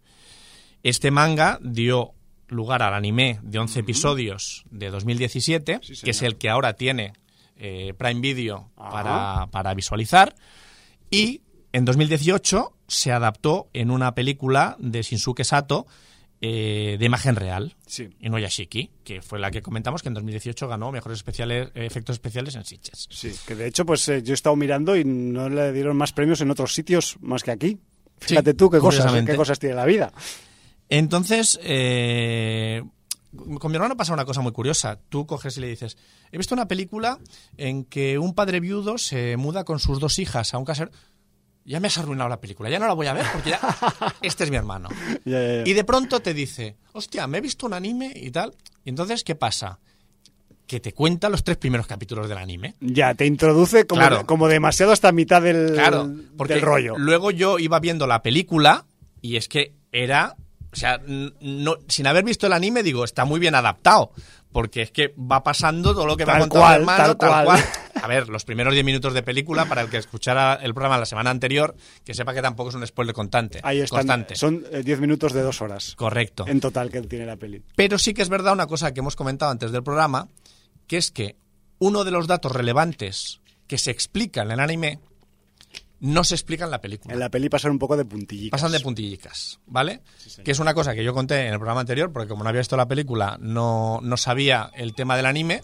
Este 0.82 1.10
manga 1.10 1.58
dio 1.62 2.14
lugar 2.48 2.82
al 2.82 2.94
anime 2.94 3.38
de 3.42 3.58
11 3.58 3.80
episodios 3.80 4.64
de 4.70 4.90
2017, 4.90 5.80
Sí, 5.82 5.94
que 6.02 6.10
es 6.10 6.22
el 6.22 6.36
que 6.36 6.48
ahora 6.48 6.74
tiene 6.74 7.12
eh, 7.56 7.94
Prime 7.96 8.20
Video 8.20 8.70
para, 8.74 9.48
para 9.50 9.74
visualizar. 9.74 10.34
Y 11.10 11.42
en 11.72 11.84
2018 11.84 12.72
se 12.86 13.12
adaptó 13.12 13.68
en 13.72 13.90
una 13.90 14.14
película 14.14 14.76
de 14.78 15.02
Shinsuke 15.02 15.44
Sato 15.44 15.86
eh, 16.40 16.96
de 16.98 17.04
imagen 17.04 17.34
real, 17.36 17.74
Sí. 17.86 18.08
Inuyashiki, 18.20 18.90
que 19.04 19.22
fue 19.22 19.38
la 19.38 19.50
que 19.50 19.60
comentamos 19.62 20.02
que 20.02 20.08
en 20.08 20.14
2018 20.14 20.68
ganó 20.68 20.92
mejores 20.92 21.18
especiales, 21.18 21.70
efectos 21.74 22.14
especiales 22.14 22.54
en 22.54 22.64
Sitges. 22.64 23.08
Sí, 23.10 23.32
que 23.46 23.54
de 23.56 23.66
hecho, 23.66 23.84
pues 23.84 24.08
eh, 24.08 24.22
yo 24.22 24.32
he 24.32 24.34
estado 24.34 24.54
mirando 24.56 24.96
y 24.96 25.04
no 25.04 25.48
le 25.48 25.72
dieron 25.72 25.96
más 25.96 26.12
premios 26.12 26.40
en 26.40 26.50
otros 26.50 26.74
sitios 26.74 27.16
más 27.20 27.42
que 27.42 27.50
aquí. 27.50 27.78
Sí, 28.20 28.28
Fíjate 28.28 28.54
tú 28.54 28.70
qué 28.70 28.78
cosas, 28.78 29.12
qué 29.24 29.36
cosas 29.36 29.58
tiene 29.58 29.74
la 29.74 29.84
vida. 29.84 30.12
Entonces, 30.88 31.58
eh, 31.62 32.82
con 33.58 33.70
mi 33.70 33.76
hermano 33.76 33.96
pasa 33.96 34.14
una 34.14 34.24
cosa 34.24 34.40
muy 34.40 34.52
curiosa. 34.52 34.98
Tú 35.08 35.26
coges 35.26 35.56
y 35.56 35.60
le 35.60 35.68
dices, 35.68 35.96
he 36.32 36.38
visto 36.38 36.54
una 36.54 36.66
película 36.68 37.18
en 37.56 37.84
que 37.84 38.18
un 38.18 38.34
padre 38.34 38.60
viudo 38.60 38.98
se 38.98 39.36
muda 39.36 39.64
con 39.64 39.78
sus 39.78 40.00
dos 40.00 40.18
hijas 40.18 40.54
a 40.54 40.58
un 40.58 40.64
casero. 40.64 40.90
Ya 41.68 41.80
me 41.80 41.88
has 41.88 41.98
arruinado 41.98 42.30
la 42.30 42.40
película, 42.40 42.70
ya 42.70 42.78
no 42.78 42.86
la 42.86 42.94
voy 42.94 43.06
a 43.08 43.12
ver 43.12 43.26
porque 43.32 43.50
ya 43.50 43.60
este 44.22 44.44
es 44.44 44.50
mi 44.50 44.56
hermano. 44.56 44.88
Y 45.24 45.72
de 45.74 45.84
pronto 45.84 46.20
te 46.20 46.32
dice, 46.32 46.76
hostia, 46.92 47.26
me 47.26 47.38
he 47.38 47.40
visto 47.42 47.66
un 47.66 47.74
anime 47.74 48.10
y 48.14 48.30
tal. 48.30 48.54
Y 48.84 48.88
entonces, 48.88 49.22
¿qué 49.22 49.34
pasa? 49.34 49.78
Que 50.66 50.80
te 50.80 50.92
cuenta 50.94 51.28
los 51.28 51.44
tres 51.44 51.58
primeros 51.58 51.86
capítulos 51.86 52.28
del 52.28 52.38
anime. 52.38 52.74
Ya, 52.80 53.14
te 53.14 53.26
introduce 53.26 53.86
como, 53.86 54.00
Claro. 54.00 54.26
como 54.26 54.48
demasiado 54.48 54.92
hasta 54.92 55.12
mitad 55.12 55.42
del, 55.42 55.74
Claro, 55.74 56.10
porque 56.38 56.54
del 56.54 56.62
rollo. 56.62 56.94
luego 56.96 57.30
yo 57.30 57.58
iba 57.58 57.78
viendo 57.80 58.06
la 58.06 58.22
película 58.22 58.86
y 59.20 59.36
es 59.36 59.46
que 59.48 59.74
era, 59.92 60.36
o 60.72 60.76
sea, 60.76 61.00
no, 61.06 61.76
sin 61.88 62.06
haber 62.06 62.24
visto 62.24 62.46
el 62.46 62.52
anime 62.54 62.82
digo, 62.82 63.04
está 63.04 63.24
muy 63.26 63.40
bien 63.40 63.54
adaptado, 63.54 64.10
porque 64.58 64.82
es 64.82 64.90
que 64.90 65.14
va 65.16 65.44
pasando 65.44 65.94
todo 65.94 66.04
lo 66.04 66.16
que 66.16 66.24
Tal 66.24 66.40
contado 66.40 66.62
cual, 66.62 66.74
el 66.74 66.80
hermano, 66.80 67.04
tal 67.04 67.16
tal, 67.16 67.44
cual. 67.44 67.44
cual. 67.44 67.64
A 68.02 68.08
ver, 68.08 68.28
los 68.28 68.44
primeros 68.44 68.74
10 68.74 68.84
minutos 68.84 69.14
de 69.14 69.22
película, 69.22 69.66
para 69.66 69.82
el 69.82 69.88
que 69.88 69.98
escuchara 69.98 70.54
el 70.60 70.74
programa 70.74 70.98
la 70.98 71.06
semana 71.06 71.30
anterior, 71.30 71.76
que 72.04 72.12
sepa 72.12 72.34
que 72.34 72.42
tampoco 72.42 72.70
es 72.70 72.74
un 72.74 72.84
spoiler 72.84 73.14
constante. 73.14 73.60
Ahí 73.62 73.78
están. 73.78 73.98
constante. 73.98 74.34
Son 74.34 74.64
eh, 74.72 74.82
10 74.84 74.98
minutos 74.98 75.32
de 75.32 75.42
dos 75.42 75.62
horas. 75.62 75.94
Correcto. 75.94 76.44
En 76.48 76.58
total 76.58 76.90
que 76.90 77.02
tiene 77.02 77.24
la 77.24 77.36
peli. 77.36 77.62
Pero 77.76 77.98
sí 77.98 78.14
que 78.14 78.22
es 78.22 78.28
verdad 78.28 78.52
una 78.52 78.66
cosa 78.66 78.92
que 78.92 78.98
hemos 78.98 79.14
comentado 79.14 79.52
antes 79.52 79.70
del 79.70 79.84
programa, 79.84 80.26
que 80.88 80.96
es 80.96 81.12
que 81.12 81.36
uno 81.78 82.02
de 82.02 82.10
los 82.10 82.26
datos 82.26 82.50
relevantes 82.50 83.40
que 83.68 83.78
se 83.78 83.92
explican 83.92 84.48
en 84.48 84.54
el 84.54 84.58
anime 84.60 84.98
no 86.00 86.24
se 86.24 86.34
explica 86.34 86.64
en 86.64 86.70
la 86.70 86.80
película. 86.80 87.14
En 87.14 87.20
la 87.20 87.30
peli 87.30 87.48
pasan 87.48 87.72
un 87.72 87.78
poco 87.78 87.96
de 87.96 88.04
puntillitas. 88.04 88.60
Pasan 88.60 88.72
de 88.72 88.80
puntillicas, 88.80 89.60
¿vale? 89.66 90.02
que 90.44 90.50
es 90.50 90.58
una 90.58 90.74
cosa 90.74 90.94
que 90.94 91.02
yo 91.02 91.12
conté 91.12 91.46
en 91.46 91.52
el 91.52 91.58
programa 91.58 91.80
anterior, 91.80 92.12
porque 92.12 92.28
como 92.28 92.44
no 92.44 92.50
había 92.50 92.60
visto 92.60 92.76
la 92.76 92.86
película, 92.86 93.36
no, 93.40 94.00
no 94.02 94.16
sabía 94.16 94.70
el 94.74 94.94
tema 94.94 95.16
del 95.16 95.26
anime. 95.26 95.62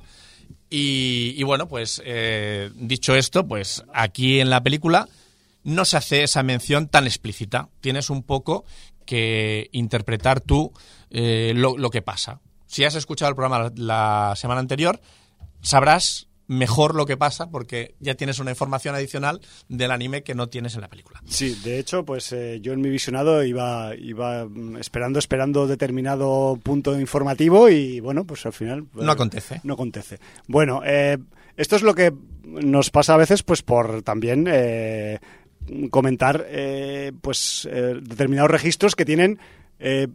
Y, 0.71 1.35
y 1.37 1.43
bueno, 1.45 1.69
pues 1.69 2.03
eh, 2.05 2.71
dicho 2.75 3.15
esto, 3.15 3.47
pues 3.47 3.85
aquí 3.93 4.41
en 4.41 4.51
la 4.51 4.63
película 4.63 5.09
no 5.63 5.85
se 5.85 5.97
hace 5.97 6.25
esa 6.25 6.43
mención 6.43 6.89
tan 6.89 7.07
explícita. 7.07 7.69
Tienes 7.81 8.11
un 8.11 8.23
poco 8.23 8.65
que 9.07 9.69
interpretar 9.73 10.41
tú 10.41 10.73
eh, 11.11 11.53
lo, 11.55 11.79
lo 11.79 11.91
que 11.91 12.03
pasa. 12.03 12.41
Si 12.67 12.85
has 12.85 12.97
escuchado 12.97 13.29
el 13.29 13.37
programa 13.37 13.71
la, 13.77 14.31
la 14.31 14.37
semana 14.37 14.61
anterior, 14.61 15.01
sabrás 15.61 16.27
mejor 16.47 16.95
lo 16.95 17.07
que 17.07 17.17
pasa 17.17 17.51
porque 17.51 17.95
ya 18.01 18.15
tienes 18.15 18.39
una 18.39 18.51
información 18.51 18.95
adicional 18.95 19.41
del 19.69 19.91
anime 19.91 20.23
que 20.23 20.35
no 20.35 20.49
tienes 20.49 20.75
en 20.75 20.83
la 20.83 20.89
película. 20.89 21.23
Sí, 21.27 21.59
de 21.65 21.79
hecho, 21.79 22.05
pues 22.05 22.33
eh, 22.33 22.61
yo 22.61 22.73
en 22.73 22.81
mi 22.81 22.91
visionado 22.91 23.43
iba, 23.45 23.95
iba 23.97 24.45
mm, 24.45 24.77
esperando, 24.77 25.19
esperando 25.19 25.67
determinado 25.67 26.59
punto 26.63 26.99
informativo 26.99 27.69
y 27.71 28.01
bueno, 28.01 28.25
pues 28.25 28.45
al 28.47 28.53
final... 28.53 28.87
No 28.95 29.13
acontece. 29.13 29.61
No 29.65 29.75
acontece. 29.75 30.19
Bueno, 30.47 30.83
eh, 30.85 31.19
esto 31.57 31.77
es 31.77 31.83
lo 31.83 31.95
que 31.95 32.13
nos 32.45 32.91
pasa 32.91 33.15
a 33.15 33.19
veces 33.19 33.43
pues 33.43 33.63
por 33.63 34.03
también 34.03 34.47
eh, 34.49 35.19
comentar 35.91 36.45
eh, 36.49 37.13
pues 37.21 37.67
eh, 37.71 38.01
determinados 38.03 38.51
registros 38.51 38.95
que 38.97 39.05
tienen... 39.05 39.39
eh, 39.79 40.09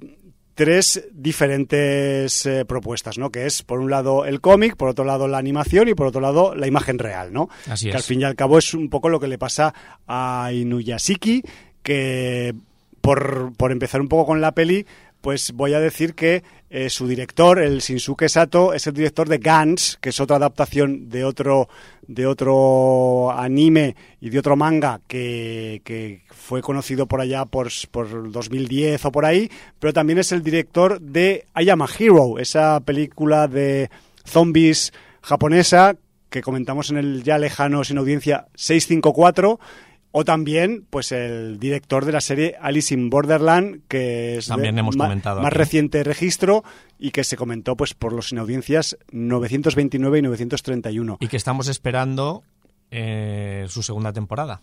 tres 0.60 1.08
diferentes 1.14 2.46
eh, 2.46 2.66
propuestas, 2.66 3.18
¿no? 3.18 3.30
Que 3.30 3.46
es, 3.46 3.64
por 3.64 3.80
un 3.80 3.90
lado, 3.90 4.26
el 4.26 4.42
cómic, 4.42 4.76
por 4.76 4.90
otro 4.90 5.06
lado, 5.06 5.30
la 5.30 5.38
animación 5.38 5.88
y 5.88 5.94
por 5.94 6.08
otro 6.08 6.20
lado, 6.20 6.54
la 6.54 6.68
imagen 6.68 7.00
real, 7.00 7.32
¿no? 7.32 7.48
Así 7.70 7.86
que 7.86 7.92
es. 7.92 7.96
al 7.96 8.04
fin 8.04 8.20
y 8.20 8.24
al 8.26 8.36
cabo 8.36 8.58
es 8.58 8.74
un 8.74 8.90
poco 8.90 9.08
lo 9.08 9.22
que 9.22 9.30
le 9.30 9.38
pasa 9.38 9.74
a 10.06 10.50
Inuyashiki, 10.52 11.44
que 11.82 12.54
por, 13.00 13.54
por 13.56 13.72
empezar 13.72 14.02
un 14.02 14.10
poco 14.10 14.26
con 14.26 14.42
la 14.42 14.52
peli, 14.52 14.86
pues 15.22 15.52
voy 15.54 15.74
a 15.74 15.80
decir 15.80 16.16
que 16.16 16.44
eh, 16.70 16.90
su 16.90 17.08
director, 17.08 17.60
el 17.60 17.80
Shinsuke 17.80 18.30
Sato, 18.30 18.74
es 18.74 18.86
el 18.88 18.94
director 18.94 19.28
de 19.28 19.40
Gantz, 19.40 19.98
que 20.00 20.10
es 20.10 20.20
otra 20.20 20.38
adaptación 20.38 21.10
de 21.10 21.24
otro, 21.24 21.68
de 22.08 22.26
otro 22.26 23.32
anime 23.32 23.96
y 24.22 24.30
de 24.30 24.40
otro 24.40 24.56
manga 24.56 25.02
que, 25.08 25.82
que 25.84 26.22
fue 26.30 26.62
conocido 26.62 27.08
por 27.08 27.22
allá 27.22 27.46
por, 27.46 27.70
por 27.92 28.32
2010 28.32 29.06
o 29.06 29.12
por 29.12 29.26
ahí, 29.26 29.50
pero 29.80 29.94
también 29.94 30.20
es 30.20 30.32
el 30.32 30.44
director 30.44 31.02
de 31.02 31.46
I 31.60 31.70
Am 31.70 31.82
a 31.82 31.88
Hero, 31.88 32.40
esa 32.40 32.80
película 32.82 33.48
de 33.48 33.90
zombies 34.26 34.94
japonesa 35.22 35.96
que 36.30 36.42
comentamos 36.42 36.92
en 36.92 36.98
el 36.98 37.24
ya 37.24 37.38
lejano 37.38 37.84
sin 37.84 37.98
audiencia 37.98 38.48
654 38.56 39.60
o 40.12 40.26
también, 40.26 40.86
pues 40.90 41.12
el 41.12 41.60
director 41.60 42.06
de 42.06 42.12
la 42.12 42.22
serie 42.22 42.56
Alice 42.60 42.94
in 42.94 43.10
Borderland, 43.10 43.82
que 43.88 44.38
es 44.38 44.48
También 44.48 44.76
de 44.76 44.80
hemos 44.82 44.96
ma- 44.98 45.06
comentado 45.06 45.40
más 45.42 45.48
aquí. 45.52 45.58
reciente 45.58 46.04
registro 46.04 46.64
y 46.98 47.12
que 47.12 47.24
se 47.24 47.38
comentó 47.38 47.76
pues 47.76 47.94
por 47.94 48.14
los 48.14 48.30
sin 48.30 48.40
audiencias 48.40 48.98
929 49.12 50.20
y 50.20 50.22
931. 50.24 51.18
Y 51.20 51.28
que 51.28 51.38
estamos 51.38 51.68
esperando 51.68 52.44
eh, 52.92 53.66
su 53.70 53.84
segunda 53.84 54.12
temporada. 54.14 54.62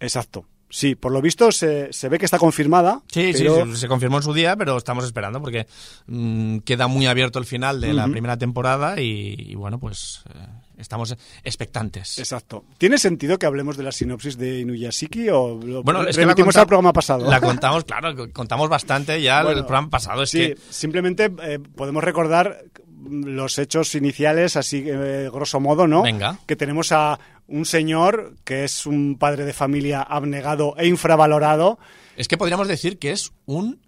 Exacto. 0.00 0.44
Sí, 0.70 0.94
por 0.94 1.12
lo 1.12 1.22
visto 1.22 1.50
se, 1.50 1.92
se 1.92 2.08
ve 2.10 2.18
que 2.18 2.26
está 2.26 2.38
confirmada. 2.38 3.00
Sí, 3.10 3.32
pero- 3.36 3.64
sí, 3.66 3.76
se, 3.76 3.88
confirmó 3.88 4.18
en 4.18 4.22
su 4.22 4.34
día, 4.34 4.54
pero 4.56 4.76
estamos 4.76 5.04
esperando 5.04 5.40
porque 5.40 5.66
mm, 6.06 6.58
queda 6.58 6.86
muy 6.88 7.06
abierto 7.06 7.38
el 7.38 7.46
final 7.46 7.80
de 7.80 7.94
la 7.94 8.06
primera 8.06 8.36
temporada 8.36 9.00
y, 9.00 9.34
y 9.38 9.54
bueno, 9.54 9.78
pues 9.78 10.22
eh, 10.28 10.46
estamos 10.76 11.16
expectantes. 11.42 12.18
Exacto. 12.18 12.64
¿Tiene 12.76 12.98
sentido 12.98 13.38
que 13.38 13.46
hablemos 13.46 13.76
de 13.78 13.82
la 13.84 13.92
sinopsis 13.92 14.36
de 14.36 14.60
Inuyashiki 14.60 15.28
o 15.30 15.58
lo 15.64 15.82
Bueno, 15.82 16.02
es 16.02 16.14
que 16.16 16.20
la 16.22 16.26
remitimos 16.28 16.48
conta- 16.54 16.60
al 16.60 16.66
programa 16.66 16.92
pasado? 16.92 17.30
La 17.30 17.40
contamos, 17.40 17.84
claro, 17.84 18.14
co- 18.14 18.30
contamos 18.32 18.68
bastante 18.68 19.20
ya 19.22 19.42
Bueno, 19.42 19.60
el 19.60 19.64
programa 19.64 19.88
pasado. 19.88 20.22
Es 20.22 20.30
sí, 20.30 20.38
que 20.38 20.58
simplemente 20.70 21.32
eh, 21.42 21.58
podemos 21.76 22.04
recordar 22.04 22.62
los 23.04 23.58
hechos 23.58 23.94
iniciales, 23.94 24.56
así 24.56 24.84
eh, 24.86 25.28
grosso 25.32 25.60
modo, 25.60 25.86
¿no? 25.86 26.02
Venga. 26.02 26.38
Que 26.46 26.56
tenemos 26.56 26.92
a 26.92 27.18
un 27.46 27.64
señor 27.64 28.34
que 28.44 28.64
es 28.64 28.86
un 28.86 29.16
padre 29.18 29.44
de 29.44 29.52
familia 29.52 30.02
abnegado 30.02 30.74
e 30.76 30.86
infravalorado. 30.86 31.78
es 32.16 32.28
que 32.28 32.36
podríamos 32.36 32.68
decir 32.68 32.98
que 32.98 33.12
es 33.12 33.32
un 33.46 33.80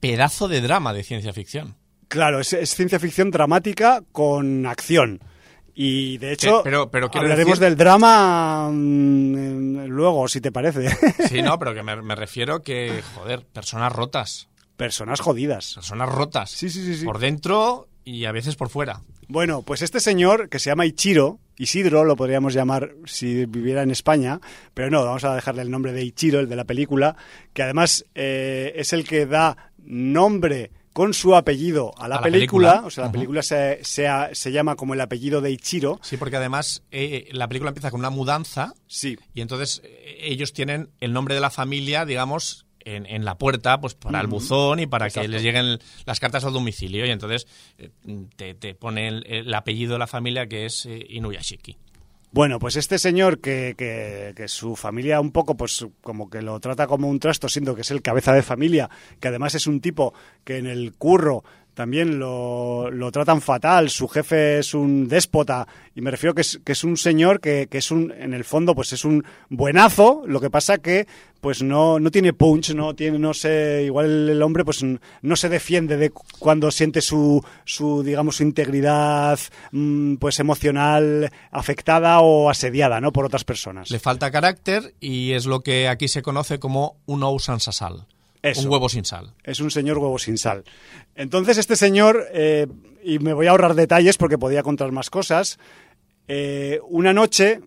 pedazo 0.00 0.48
de 0.48 0.60
drama 0.60 0.92
de 0.92 1.02
ciencia 1.04 1.32
ficción. 1.32 1.76
Claro, 2.08 2.40
es, 2.40 2.52
es 2.52 2.74
ciencia 2.74 2.98
ficción 3.00 3.30
dramática 3.30 4.02
con 4.12 4.66
acción. 4.66 5.20
Y 5.76 6.18
de 6.18 6.32
hecho, 6.32 6.58
Sí, 6.58 6.60
pero- 6.64 6.88
pero 6.90 7.10
hablaremos 7.12 7.58
decir- 7.58 7.64
del 7.70 7.76
drama 7.76 8.70
mm, 8.72 9.86
luego, 9.86 10.28
si 10.28 10.40
te 10.40 10.52
parece. 10.52 10.88
Sí, 11.28 11.42
no, 11.42 11.58
pero 11.58 11.74
que 11.74 11.82
me, 11.82 12.00
me 12.02 12.14
refiero 12.14 12.62
que, 12.62 13.02
joder, 13.14 13.44
personas 13.46 13.92
rotas. 13.92 14.48
Personas 14.76 15.20
jodidas. 15.20 15.74
Personas 15.74 16.08
rotas. 16.08 16.50
Sí, 16.50 16.68
sí, 16.68 16.84
sí, 16.84 16.96
sí. 16.96 17.04
Por 17.04 17.18
dentro 17.18 17.88
y 18.04 18.24
a 18.24 18.32
veces 18.32 18.56
por 18.56 18.68
fuera. 18.68 19.02
Bueno, 19.28 19.62
pues 19.62 19.82
este 19.82 20.00
señor 20.00 20.48
que 20.48 20.58
se 20.58 20.70
llama 20.70 20.86
Ichiro, 20.86 21.38
Isidro 21.56 22.04
lo 22.04 22.16
podríamos 22.16 22.52
llamar 22.52 22.94
si 23.04 23.46
viviera 23.46 23.82
en 23.82 23.90
España, 23.90 24.40
pero 24.74 24.90
no, 24.90 25.04
vamos 25.04 25.24
a 25.24 25.34
dejarle 25.34 25.62
el 25.62 25.70
nombre 25.70 25.92
de 25.92 26.04
Ichiro, 26.04 26.40
el 26.40 26.48
de 26.48 26.56
la 26.56 26.64
película, 26.64 27.16
que 27.52 27.62
además 27.62 28.04
eh, 28.14 28.72
es 28.76 28.92
el 28.92 29.04
que 29.06 29.26
da 29.26 29.72
nombre 29.78 30.70
con 30.92 31.12
su 31.12 31.34
apellido 31.34 31.92
a 31.98 32.06
la, 32.06 32.16
A 32.16 32.18
la 32.18 32.22
película. 32.22 32.68
película. 32.70 32.86
o 32.86 32.90
sea, 32.90 33.04
la 33.06 33.12
película 33.12 33.42
se, 33.42 33.80
se, 33.82 34.52
llama 34.52 34.76
como 34.76 34.94
el 34.94 35.00
apellido 35.00 35.40
de 35.40 35.50
Ichiro. 35.50 35.98
Sí, 36.02 36.16
porque 36.16 36.36
además 36.36 36.84
eh, 36.92 37.28
la 37.32 37.48
película 37.48 37.70
empieza 37.70 37.90
con 37.90 37.98
una 38.00 38.10
mudanza 38.10 38.74
Sí, 38.86 39.18
y 39.34 39.40
entonces 39.40 39.82
eh, 39.84 40.18
ellos 40.20 40.52
tienen 40.52 40.90
el 41.00 41.12
nombre 41.12 41.34
de 41.34 41.40
la 41.40 41.50
familia, 41.50 42.04
digamos, 42.04 42.63
en, 42.84 43.06
en 43.06 43.24
la 43.24 43.36
puerta, 43.36 43.80
pues 43.80 43.94
para 43.94 44.20
el 44.20 44.26
buzón 44.26 44.80
y 44.80 44.86
para 44.86 45.10
que 45.10 45.28
les 45.28 45.42
lleguen 45.42 45.78
las 46.06 46.20
cartas 46.20 46.44
al 46.44 46.52
domicilio. 46.52 47.06
Y 47.06 47.10
entonces 47.10 47.46
eh, 47.78 47.90
te, 48.36 48.54
te 48.54 48.74
pone 48.74 49.08
el, 49.08 49.26
el 49.26 49.54
apellido 49.54 49.94
de 49.94 49.98
la 49.98 50.06
familia 50.06 50.46
que 50.46 50.66
es 50.66 50.86
eh, 50.86 51.06
Inuyashiki. 51.08 51.76
Bueno, 52.34 52.58
pues 52.58 52.74
este 52.74 52.98
señor 52.98 53.40
que, 53.40 53.76
que, 53.78 54.32
que 54.34 54.48
su 54.48 54.74
familia 54.74 55.20
un 55.20 55.30
poco, 55.30 55.56
pues 55.56 55.86
como 56.02 56.28
que 56.28 56.42
lo 56.42 56.58
trata 56.58 56.88
como 56.88 57.08
un 57.08 57.20
trasto, 57.20 57.48
siendo 57.48 57.76
que 57.76 57.82
es 57.82 57.92
el 57.92 58.02
cabeza 58.02 58.32
de 58.32 58.42
familia, 58.42 58.90
que 59.20 59.28
además 59.28 59.54
es 59.54 59.68
un 59.68 59.80
tipo 59.80 60.14
que 60.42 60.58
en 60.58 60.66
el 60.66 60.94
curro 60.94 61.44
también 61.74 62.18
lo, 62.18 62.90
lo 62.90 63.10
tratan 63.10 63.40
fatal, 63.40 63.90
su 63.90 64.08
jefe 64.08 64.58
es 64.58 64.74
un 64.74 65.08
déspota, 65.08 65.66
y 65.94 66.00
me 66.00 66.10
refiero 66.10 66.34
que 66.34 66.40
es, 66.40 66.60
que 66.64 66.72
es 66.72 66.84
un 66.84 66.96
señor 66.96 67.40
que, 67.40 67.68
que 67.70 67.78
es 67.78 67.90
un, 67.90 68.12
en 68.12 68.32
el 68.34 68.44
fondo, 68.44 68.74
pues 68.74 68.92
es 68.92 69.04
un 69.04 69.24
buenazo, 69.48 70.22
lo 70.26 70.40
que 70.40 70.50
pasa 70.50 70.78
que 70.78 71.06
pues 71.44 71.62
no, 71.62 72.00
no 72.00 72.10
tiene 72.10 72.32
punch, 72.32 72.72
no 72.74 72.94
tiene, 72.94 73.18
no 73.18 73.34
sé, 73.34 73.82
igual 73.84 74.30
el, 74.30 74.40
hombre 74.40 74.64
pues 74.64 74.82
no 74.82 75.36
se 75.36 75.50
defiende 75.50 75.98
de 75.98 76.10
cuando 76.38 76.70
siente 76.70 77.02
su, 77.02 77.44
su 77.66 78.02
digamos, 78.02 78.36
su 78.36 78.44
integridad 78.44 79.38
mm, 79.70 80.14
pues 80.14 80.40
emocional 80.40 81.30
afectada 81.50 82.20
o 82.20 82.48
asediada, 82.48 82.98
¿no? 83.02 83.12
por 83.12 83.26
otras 83.26 83.44
personas. 83.44 83.90
Le 83.90 83.98
falta 83.98 84.30
carácter 84.30 84.94
y 85.00 85.32
es 85.32 85.44
lo 85.44 85.60
que 85.60 85.86
aquí 85.86 86.08
se 86.08 86.22
conoce 86.22 86.58
como 86.58 86.96
un 87.04 87.22
ou 87.22 87.38
sans 87.38 87.68
sal. 87.68 88.06
Eso. 88.50 88.62
Un 88.62 88.72
huevo 88.72 88.88
sin 88.88 89.04
sal. 89.04 89.34
Es 89.42 89.60
un 89.60 89.70
señor 89.70 89.98
huevo 89.98 90.18
sin 90.18 90.36
sal. 90.38 90.64
Entonces 91.14 91.56
este 91.58 91.76
señor, 91.76 92.26
eh, 92.32 92.66
y 93.02 93.18
me 93.18 93.32
voy 93.32 93.46
a 93.46 93.50
ahorrar 93.52 93.74
detalles 93.74 94.16
porque 94.18 94.38
podía 94.38 94.62
contar 94.62 94.92
más 94.92 95.08
cosas, 95.10 95.58
eh, 96.28 96.78
una 96.88 97.12
noche, 97.12 97.60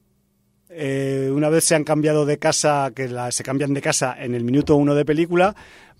eh, 0.70 1.32
una 1.34 1.50
vez 1.50 1.64
se 1.64 1.76
han 1.76 1.84
cambiado 1.84 2.26
de 2.26 2.38
casa, 2.38 2.92
que 2.96 3.08
la- 3.08 3.32
se 3.32 3.44
cambian 3.44 3.74
de 3.74 3.82
casa 3.82 4.16
en 4.20 4.36
el 4.36 4.44
minuto 4.44 4.76
uno 4.76 4.94
de 4.96 5.06
película, 5.06 5.56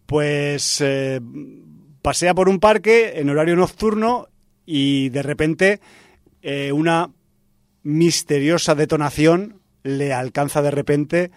pues 0.06 0.84
pasea 2.02 2.34
por 2.34 2.48
un 2.48 2.60
parque 2.60 3.14
en 3.20 3.30
horario 3.30 3.56
nocturno 3.56 4.28
y 4.66 5.10
de 5.10 5.24
repente 5.24 5.80
una 6.74 7.10
misteriosa 7.84 8.76
detonación 8.76 9.60
le 9.84 10.14
alcanza 10.14 10.62
de 10.62 10.72
repente 10.72 11.32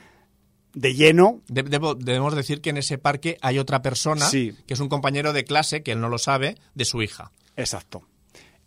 de 0.75 0.95
lleno 0.95 1.41
De- 1.49 1.65
debo- 1.65 1.95
debemos 1.95 2.35
decir 2.37 2.61
que 2.61 2.71
en 2.71 2.77
ese 2.77 2.99
parque 2.99 3.37
hay 3.43 3.59
otra 3.59 3.83
persona, 3.83 4.25
Sí. 4.27 4.55
que 4.67 4.75
es 4.75 4.81
un 4.81 4.89
compañero 4.89 5.33
de 5.33 5.45
clase, 5.45 5.83
que 5.83 5.93
él 5.93 6.01
no 6.01 6.09
lo 6.09 6.19
sabe, 6.19 6.57
de 6.75 6.85
su 6.85 7.03
hija. 7.03 7.33
Exacto. 7.57 8.03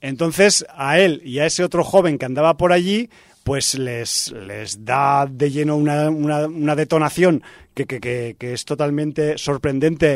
Entonces, 0.02 0.66
a 0.76 1.00
él 1.00 1.22
y 1.24 1.40
a 1.40 1.46
ese 1.46 1.64
otro 1.64 1.84
joven 1.84 2.18
que 2.18 2.26
andaba 2.26 2.58
por 2.58 2.74
allí, 2.74 3.10
pues 3.46 3.76
les, 3.76 4.32
les 4.32 4.84
da 4.86 5.26
de 5.30 5.52
lleno 5.52 5.76
una, 5.78 6.10
una- 6.10 6.48
una 6.48 6.76
detonación 6.76 7.42
que, 7.74 7.86
que- 7.86 8.00
que- 8.00 8.36
que 8.38 8.54
es 8.54 8.66
totalmente 8.66 9.38
sorprendente 9.38 10.08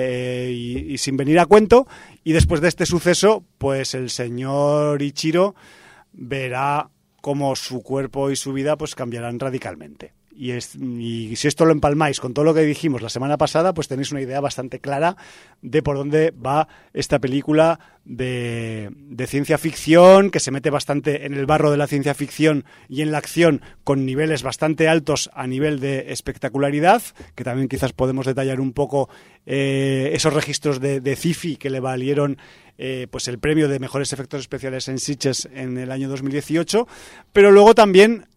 eh, 0.47 0.51
y, 0.51 0.93
y 0.93 0.97
sin 0.97 1.15
venir 1.17 1.39
a 1.39 1.45
cuento. 1.45 1.88
Y 2.23 2.33
después 2.33 2.59
de 2.61 2.67
este 2.69 2.85
suceso, 2.85 3.45
pues 3.57 3.93
el 3.95 4.09
señor 4.09 5.01
Ichiro 5.01 5.55
verá 6.13 6.89
cómo 7.21 7.55
su 7.55 7.81
cuerpo 7.81 8.29
y 8.31 8.35
su 8.35 8.53
vida 8.53 8.77
pues 8.77 8.95
cambiarán 8.95 9.39
radicalmente. 9.39 10.13
Y, 10.39 11.35
si 11.35 11.47
esto 11.47 11.65
lo 11.65 11.71
empalmáis 11.71 12.19
con 12.19 12.33
todo 12.33 12.45
lo 12.45 12.53
que 12.53 12.61
dijimos 12.61 13.01
la 13.01 13.09
semana 13.09 13.38
pasada, 13.38 13.73
pues 13.73 13.88
tenéis 13.88 14.11
una 14.11 14.21
idea 14.21 14.39
bastante 14.39 14.79
clara 14.79 15.17
de 15.63 15.81
por 15.81 15.97
dónde 15.97 16.31
va 16.31 16.67
esta 16.93 17.17
película 17.17 17.79
de, 18.05 18.89
de 18.91 19.27
ciencia 19.27 19.57
ficción, 19.57 20.29
que 20.29 20.39
se 20.39 20.51
mete 20.51 20.69
bastante 20.69 21.25
en 21.25 21.33
el 21.33 21.47
barro 21.47 21.71
de 21.71 21.77
la 21.77 21.88
ciencia 21.88 22.13
ficción 22.13 22.65
y 22.88 23.01
en 23.01 23.11
la 23.11 23.17
acción 23.17 23.61
con 23.83 24.05
niveles 24.05 24.43
bastante 24.43 24.88
altos 24.88 25.31
a 25.33 25.47
nivel 25.47 25.79
de 25.79 26.11
espectacularidad, 26.11 27.01
que 27.33 27.43
también 27.43 27.67
quizás 27.67 27.93
podemos 27.93 28.27
detallar 28.27 28.61
un 28.61 28.73
poco 28.73 29.09
eh, 29.47 30.11
esos 30.13 30.33
registros 30.33 30.79
de, 30.79 31.01
de 31.01 31.15
CIFI 31.15 31.57
que 31.57 31.71
le 31.71 31.79
valieron 31.79 32.38
eh, 32.77 33.07
pues 33.09 33.27
el 33.27 33.39
premio 33.39 33.67
de 33.67 33.79
mejores 33.79 34.13
efectos 34.13 34.41
especiales 34.41 34.88
en 34.88 34.99
Sitges 34.99 35.49
en 35.51 35.79
el 35.79 35.91
año 35.91 36.09
2018, 36.09 36.88
pero 37.33 37.51
luego 37.51 37.73
también 37.73 38.27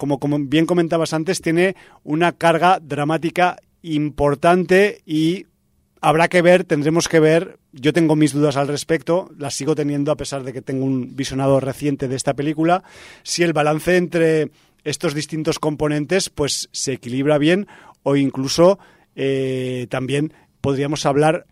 como, 0.00 0.18
como 0.18 0.38
bien 0.38 0.64
comentabas 0.64 1.12
antes, 1.12 1.42
tiene 1.42 1.76
una 2.04 2.32
carga 2.32 2.80
dramática 2.80 3.58
importante 3.82 5.02
y 5.04 5.44
habrá 6.00 6.28
que 6.28 6.40
ver, 6.40 6.64
tendremos 6.64 7.06
que 7.06 7.20
ver. 7.20 7.58
Yo 7.72 7.92
tengo 7.92 8.16
mis 8.16 8.32
dudas 8.32 8.56
al 8.56 8.68
respecto, 8.68 9.30
las 9.36 9.52
sigo 9.52 9.74
teniendo 9.74 10.10
a 10.10 10.16
pesar 10.16 10.42
de 10.42 10.54
que 10.54 10.62
tengo 10.62 10.86
un 10.86 11.14
visionado 11.16 11.60
reciente 11.60 12.08
de 12.08 12.16
esta 12.16 12.32
película, 12.32 12.82
si 13.24 13.42
el 13.42 13.52
balance 13.52 13.98
entre 13.98 14.50
estos 14.84 15.12
distintos 15.12 15.58
componentes 15.58 16.30
pues 16.30 16.70
se 16.72 16.94
equilibra 16.94 17.36
bien 17.36 17.66
o 18.02 18.16
incluso 18.16 18.78
eh, 19.16 19.86
también 19.90 20.32
podríamos 20.62 21.04
hablar 21.04 21.44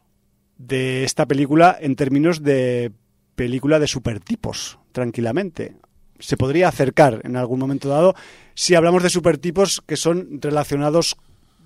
de 0.56 1.04
esta 1.04 1.26
película 1.26 1.76
en 1.78 1.96
términos 1.96 2.42
de 2.42 2.92
película 3.36 3.78
de 3.78 3.88
supertipos, 3.88 4.78
tranquilamente. 4.92 5.76
Se 6.18 6.36
podría 6.36 6.68
acercar 6.68 7.20
en 7.24 7.36
algún 7.36 7.58
momento 7.60 7.88
dado 7.88 8.14
si 8.54 8.74
hablamos 8.74 9.02
de 9.02 9.10
supertipos 9.10 9.82
que 9.86 9.96
son 9.96 10.40
relacionados, 10.42 11.16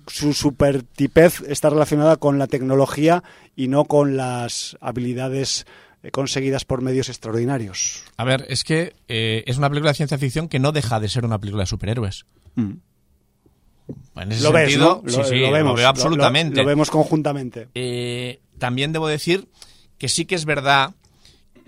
su 0.07 0.33
supertipez 0.33 1.41
está 1.47 1.69
relacionada 1.69 2.17
con 2.17 2.37
la 2.37 2.47
tecnología 2.47 3.23
y 3.55 3.67
no 3.67 3.85
con 3.85 4.15
las 4.17 4.77
habilidades 4.79 5.65
eh, 6.03 6.11
conseguidas 6.11 6.65
por 6.65 6.81
medios 6.81 7.09
extraordinarios. 7.09 8.03
A 8.17 8.23
ver, 8.25 8.45
es 8.49 8.63
que 8.63 8.93
eh, 9.07 9.43
es 9.47 9.57
una 9.57 9.69
película 9.69 9.91
de 9.91 9.95
ciencia 9.95 10.17
ficción 10.17 10.47
que 10.49 10.59
no 10.59 10.71
deja 10.71 10.99
de 10.99 11.09
ser 11.09 11.25
una 11.25 11.39
película 11.39 11.63
de 11.63 11.67
superhéroes. 11.67 12.25
En 12.55 12.81
ese 14.31 14.43
Lo 14.43 14.51
ves, 14.51 14.69
sentido, 14.71 15.01
¿no? 15.03 15.09
sí, 15.09 15.17
Lo, 15.17 15.23
sí, 15.25 15.35
lo 15.39 15.51
vemos. 15.51 15.75
veo 15.75 15.87
absolutamente. 15.87 16.57
Lo, 16.57 16.63
lo 16.63 16.67
vemos 16.69 16.89
conjuntamente. 16.91 17.69
Eh, 17.73 18.39
también 18.59 18.91
debo 18.93 19.07
decir 19.07 19.47
que 19.97 20.09
sí 20.09 20.25
que 20.25 20.35
es 20.35 20.45
verdad 20.45 20.93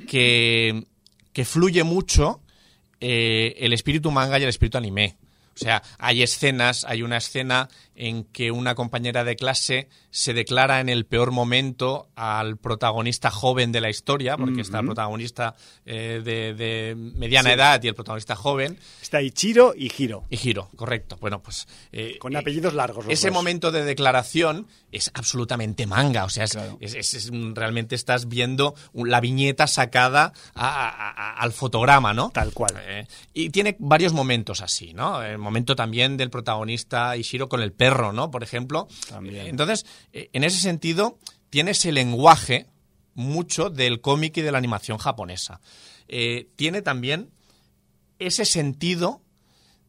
que, 0.08 0.86
que 1.34 1.46
fluye 1.46 1.84
mucho 1.84 2.42
eh, 3.08 3.56
el 3.60 3.72
espíritu 3.72 4.10
manga 4.10 4.40
y 4.40 4.44
el 4.44 4.50
espíritu 4.50 4.80
anime. 4.80 5.16
O 5.54 5.58
sea, 5.58 5.84
hay 6.00 6.24
escenas, 6.24 6.84
hay 6.86 7.04
una 7.04 7.18
escena 7.18 7.70
en 7.96 8.26
que 8.26 8.52
una 8.52 8.76
compañera 8.76 9.24
de 9.24 9.36
clase 9.36 9.88
se 10.12 10.34
declara 10.34 10.80
en 10.82 10.90
el 10.90 11.06
peor 11.06 11.32
momento 11.32 12.10
al 12.16 12.58
protagonista 12.58 13.32
joven 13.32 13.72
de 13.72 13.82
la 13.82 13.90
historia, 13.90 14.38
porque 14.38 14.62
está 14.62 14.80
el 14.80 14.86
protagonista 14.86 15.56
eh, 15.86 16.22
de, 16.24 16.54
de 16.54 16.96
mediana 16.96 17.54
edad 17.54 17.82
y 17.84 17.88
el 17.88 17.96
protagonista 17.96 18.36
joven, 18.36 18.78
Está 19.02 19.22
Ichiro 19.22 19.74
y 19.78 19.92
Hiro, 19.98 20.24
y 20.30 20.38
Giro, 20.38 20.70
correcto. 20.76 21.18
Bueno, 21.22 21.42
pues... 21.42 21.68
eh, 21.92 22.18
con 22.20 22.34
eh, 22.36 22.40
apellidos 22.40 22.74
largos. 22.74 23.06
los 23.06 23.14
ese 23.14 23.28
dos. 23.28 23.34
momento 23.36 23.72
de 23.72 23.84
declaración 23.84 24.68
es 24.92 25.12
absolutamente 25.14 25.86
manga. 25.88 26.26
O 26.26 26.30
sea, 26.30 26.46
es, 26.46 26.52
Claro. 26.52 26.78
es- 26.82 26.96
es- 26.96 27.14
es- 27.14 27.32
realmente 27.54 27.96
estás 27.96 28.28
viendo 28.28 28.76
la 28.94 29.22
viñeta 29.22 29.68
sacada 29.68 30.34
a- 30.54 30.90
a- 30.90 31.10
a- 31.12 31.34
al 31.42 31.52
fotograma, 31.54 32.14
¿no? 32.14 32.30
Tal 32.34 32.52
cual. 32.54 32.74
Eh, 32.86 33.08
y 33.34 33.50
tiene 33.50 33.76
varios 33.80 34.14
momentos 34.14 34.62
así, 34.62 34.94
¿no? 34.94 35.22
El 35.22 35.38
momento 35.38 35.76
también 35.76 36.18
del 36.18 36.30
protagonista 36.30 37.16
Ishiro 37.18 37.48
con 37.50 37.62
el 37.62 37.72
perro, 37.72 37.85
¿no? 38.14 38.32
Por 38.32 38.44
ejemplo. 38.44 38.88
También. 39.10 39.48
Entonces, 39.48 39.86
eh, 40.14 40.30
en 40.34 40.44
ese 40.44 40.60
sentido, 40.60 41.18
tiene 41.50 41.72
ese 41.72 41.92
lenguaje 41.92 42.68
mucho 43.14 43.70
del 43.70 44.02
cómic 44.02 44.38
y 44.38 44.42
de 44.42 44.52
la 44.52 44.58
animación 44.58 44.98
japonesa. 44.98 45.62
Eh, 46.08 46.48
tiene 46.56 46.82
también 46.82 47.30
ese 48.20 48.46
sentido 48.46 49.22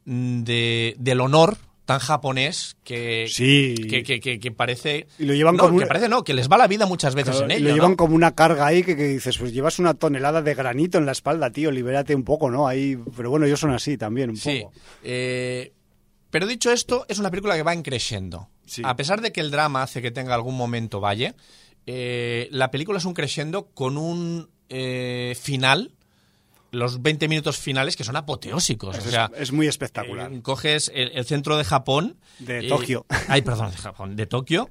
mm, 0.04 0.42
de, 0.44 0.94
del 0.98 1.20
honor 1.20 1.58
tan 1.84 2.00
japonés 2.00 2.76
que, 2.82 3.26
Sí. 3.28 3.74
que, 3.88 4.02
que- 4.02 4.18
que- 4.18 4.40
que 4.40 4.50
parece... 4.50 5.06
Y 5.20 5.24
lo 5.24 5.34
llevan 5.34 5.54
no, 5.56 5.64
como 5.66 5.78
que 5.78 5.86
parece 5.86 6.08
no, 6.08 6.24
que 6.24 6.34
les 6.34 6.48
va 6.50 6.58
la 6.58 6.66
vida 6.66 6.84
muchas 6.86 7.14
veces 7.14 7.36
Claro, 7.36 7.44
en 7.46 7.52
y 7.52 7.54
ello. 7.54 7.68
lo 7.68 7.74
llevan 7.76 7.90
¿no? 7.92 7.96
como 7.96 8.16
una 8.16 8.34
carga 8.34 8.66
ahí 8.66 8.82
que, 8.82 8.96
que 8.96 9.04
dices, 9.06 9.38
pues 9.38 9.52
llevas 9.52 9.78
una 9.78 9.94
tonelada 9.94 10.42
de 10.42 10.54
granito 10.54 10.98
en 10.98 11.06
la 11.06 11.12
espalda, 11.12 11.50
tío, 11.50 11.70
libérate 11.70 12.12
un 12.16 12.24
poco, 12.24 12.50
¿no? 12.50 12.66
Ahí, 12.66 12.98
pero 13.16 13.30
bueno, 13.30 13.46
ellos 13.46 13.60
son 13.60 13.70
así 13.70 13.96
también, 13.96 14.30
un 14.30 14.36
Sí. 14.36 14.62
poco. 14.62 14.72
Eh, 15.04 15.72
pero 16.36 16.46
dicho 16.46 16.70
esto, 16.70 17.06
es 17.08 17.18
una 17.18 17.30
película 17.30 17.56
que 17.56 17.62
va 17.62 17.74
creciendo. 17.82 18.50
Sí. 18.66 18.82
A 18.84 18.94
pesar 18.94 19.22
de 19.22 19.32
que 19.32 19.40
el 19.40 19.50
drama 19.50 19.82
hace 19.82 20.02
que 20.02 20.10
tenga 20.10 20.34
algún 20.34 20.54
momento 20.54 21.00
valle, 21.00 21.34
eh, 21.86 22.48
la 22.50 22.70
película 22.70 22.98
es 22.98 23.06
un 23.06 23.14
crescendo 23.14 23.68
con 23.68 23.96
un 23.96 24.50
eh, 24.68 25.34
final, 25.40 25.92
los 26.72 27.00
20 27.00 27.28
minutos 27.28 27.56
finales, 27.56 27.96
que 27.96 28.04
son 28.04 28.16
apoteósicos. 28.16 28.98
Es, 28.98 29.06
o 29.06 29.10
sea, 29.10 29.30
es 29.34 29.50
muy 29.50 29.66
espectacular. 29.66 30.30
eh, 30.30 30.42
coges 30.42 30.92
el, 30.94 31.10
el 31.12 31.24
centro 31.24 31.56
de 31.56 31.64
Japón. 31.64 32.18
De 32.38 32.66
eh, 32.66 32.68
Tokio. 32.68 33.06
Ay, 33.28 33.40
perdón, 33.40 33.70
de 33.70 33.78
Japón, 33.78 34.14
de 34.14 34.26
Tokio. 34.26 34.68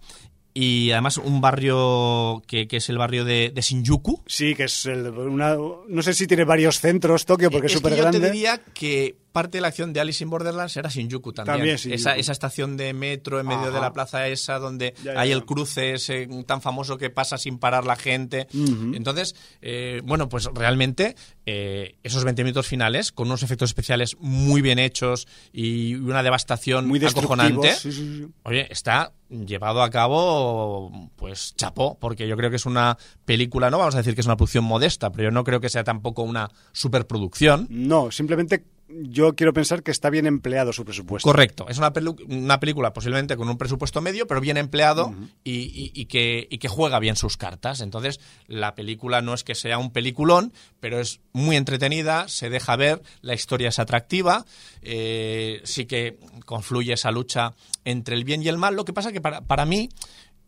Y 0.54 0.92
además 0.92 1.18
un 1.18 1.42
barrio 1.42 2.44
que, 2.46 2.68
que 2.68 2.78
es 2.78 2.90
el 2.90 3.00
barrio 3.00 3.26
de, 3.26 3.50
de 3.50 3.62
Shinjuku. 3.62 4.22
Sí, 4.28 4.54
que 4.54 4.66
es 4.66 4.86
el, 4.86 5.08
una, 5.08 5.56
no 5.88 6.02
sé 6.04 6.14
si 6.14 6.28
tiene 6.28 6.44
varios 6.44 6.80
centros 6.80 7.26
Tokio 7.26 7.50
porque 7.50 7.66
es 7.66 7.74
que 7.74 7.78
súper 7.80 7.96
yo 7.96 8.04
grande. 8.04 8.20
te 8.20 8.28
diría 8.32 8.62
que 8.76 9.25
parte 9.36 9.58
de 9.58 9.62
la 9.62 9.68
acción 9.68 9.92
de 9.92 10.00
Alice 10.00 10.24
in 10.24 10.30
Borderlands 10.30 10.78
era 10.78 10.90
Shinjuku 10.90 11.34
también. 11.34 11.58
También 11.58 11.76
Shinjuku. 11.76 11.96
Esa, 11.96 12.16
esa 12.16 12.32
estación 12.32 12.78
de 12.78 12.94
metro 12.94 13.38
en 13.38 13.46
medio 13.46 13.64
Ajá. 13.64 13.72
de 13.72 13.82
la 13.82 13.92
plaza 13.92 14.30
esa 14.30 14.60
donde 14.60 14.94
Ya, 15.04 15.14
ya, 15.14 15.20
hay 15.20 15.34
el 15.34 15.44
cruce 15.44 15.96
ese 15.96 16.26
tan 16.48 16.62
famoso 16.62 16.98
que 16.98 17.10
pasa 17.10 17.38
sin 17.38 17.58
parar 17.60 17.86
la 17.86 17.98
gente. 17.98 18.48
Entonces, 18.54 19.36
eh, 19.62 20.00
bueno, 20.06 20.30
pues 20.30 20.46
realmente 20.54 21.18
eh, 21.46 21.98
esos 22.02 22.24
20 22.24 22.46
minutos 22.46 22.66
finales 22.66 23.12
con 23.12 23.28
unos 23.28 23.44
efectos 23.44 23.72
especiales 23.72 24.16
muy 24.22 24.62
bien 24.62 24.80
hechos 24.80 25.28
y 25.52 25.96
una 25.96 26.24
devastación 26.24 26.88
muy 26.88 27.04
acojonante. 27.04 27.68
destructivos. 27.68 27.82
Sí, 27.82 27.92
sí, 27.92 28.24
sí. 28.24 28.34
Oye, 28.44 28.68
está 28.72 29.12
llevado 29.30 29.84
a 29.84 29.90
cabo, 29.90 31.10
pues 31.18 31.56
chapó, 31.58 31.98
porque 32.00 32.26
yo 32.26 32.38
creo 32.38 32.50
que 32.50 32.56
es 32.56 32.66
una 32.66 32.98
película, 33.26 33.70
no 33.70 33.80
vamos 33.80 33.96
a 33.96 33.98
decir 33.98 34.16
que 34.16 34.22
es 34.22 34.28
una 34.28 34.38
producción 34.38 34.64
modesta, 34.64 35.12
pero 35.12 35.26
yo 35.26 35.32
no 35.32 35.44
creo 35.44 35.60
que 35.60 35.70
sea 35.70 35.84
tampoco 35.84 36.24
una 36.24 36.50
superproducción. 36.72 37.68
No, 37.70 38.12
simplemente 38.12 38.64
yo 38.88 39.36
quiero 39.36 39.52
pensar 39.52 39.82
que 39.82 39.92
está 39.92 40.10
bien 40.10 40.28
empleado 40.28 40.72
su 40.72 40.86
presupuesto. 40.86 41.28
Correcto. 41.28 41.66
Es 41.70 41.78
una, 41.78 41.92
una 42.28 42.60
película 42.60 42.94
posiblemente 42.94 43.36
con 43.36 43.50
un 43.50 43.58
presupuesto 43.58 44.02
medio, 44.02 44.28
pero 44.28 44.42
bien 44.42 44.58
empleado 44.58 45.14
y, 45.44 46.06
que, 46.06 46.48
que, 46.60 46.68
juega 46.68 47.00
bien 47.00 47.16
sus 47.16 47.36
cartas. 47.36 47.82
Entonces, 47.82 48.20
la 48.48 48.76
película 48.76 49.22
no 49.22 49.34
es 49.34 49.44
que 49.44 49.56
sea 49.56 49.80
un 49.80 49.92
peliculón, 49.92 50.54
pero 50.80 51.00
es 51.00 51.20
muy 51.34 51.56
entretenida, 51.56 52.28
se 52.28 52.50
deja 52.50 52.76
ver, 52.76 53.02
la 53.22 53.34
historia 53.34 53.70
es 53.70 53.80
atractiva, 53.80 54.46
eh, 54.82 55.62
sí 55.64 55.86
que 55.86 56.20
confluye 56.46 56.94
esa 56.94 57.12
lucha 57.12 57.54
entre 57.86 58.16
el 58.16 58.24
bien 58.24 58.44
y 58.44 58.50
el 58.50 58.58
mal. 58.58 58.76
Lo 58.76 58.86
que 58.86 58.94
pasa 58.94 59.12
que 59.12 59.22
para, 59.22 59.42
para 59.42 59.66
mí, 59.66 59.90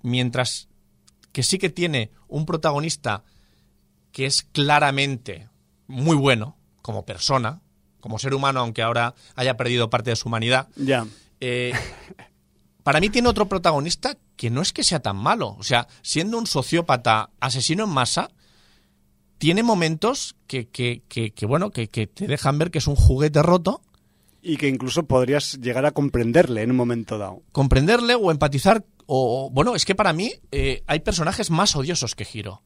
mientras 0.03 0.67
que 1.31 1.41
sí 1.41 1.57
que 1.57 1.69
tiene 1.69 2.11
un 2.27 2.45
protagonista 2.45 3.23
que 4.11 4.25
es 4.25 4.43
claramente 4.43 5.49
muy 5.88 6.15
bueno 6.15 6.55
como 6.81 7.05
persona, 7.05 7.61
como 8.00 8.20
ser 8.20 8.34
humano, 8.34 8.60
aunque 8.60 8.82
ahora 8.82 9.16
haya 9.36 9.58
perdido 9.58 9.89
parte 9.89 10.12
de 10.12 10.16
su 10.16 10.28
humanidad. 10.28 10.68
Ya. 10.76 11.06
Eh, 11.39 11.74
para 12.84 13.00
mí 13.00 13.10
tiene 13.10 13.30
otro 13.30 13.50
protagonista 13.50 14.18
que 14.36 14.50
no 14.50 14.62
es 14.62 14.72
que 14.72 14.84
sea 14.84 15.02
tan 15.02 15.18
malo. 15.18 15.56
O 15.60 15.64
sea, 15.64 15.88
siendo 16.02 16.38
un 16.38 16.48
sociópata 16.48 17.32
asesino 17.39 17.84
en 17.84 17.89
masa, 17.89 18.30
tiene 19.38 19.64
momentos 19.64 20.36
que, 20.48 20.70
que, 20.70 21.04
que, 21.08 21.45
bueno, 21.45 21.72
que, 21.72 21.88
te 21.88 22.28
dejan 22.28 22.58
ver 22.58 22.72
que 22.72 22.78
es 22.78 22.88
un 22.88 22.95
juguete 22.95 23.43
roto. 23.43 23.82
Y 24.41 24.58
que 24.58 24.70
incluso 24.70 25.04
podrías 25.04 25.60
llegar 25.60 25.86
a 25.86 25.91
comprenderle 25.91 26.62
en 26.62 26.72
un 26.72 26.78
momento 26.78 27.18
dado. 27.18 27.41
Comprenderle 27.52 28.16
o 28.16 28.32
empatizar. 28.32 28.86
O, 29.06 29.50
bueno, 29.52 29.76
es 29.76 29.84
que 29.84 29.95
para 29.95 30.14
mí 30.14 30.32
eh, 30.52 30.84
hay 30.88 31.00
personajes 31.02 31.50
más 31.50 31.76
odiosos 31.76 32.16
que 32.16 32.26
Giro 32.26 32.62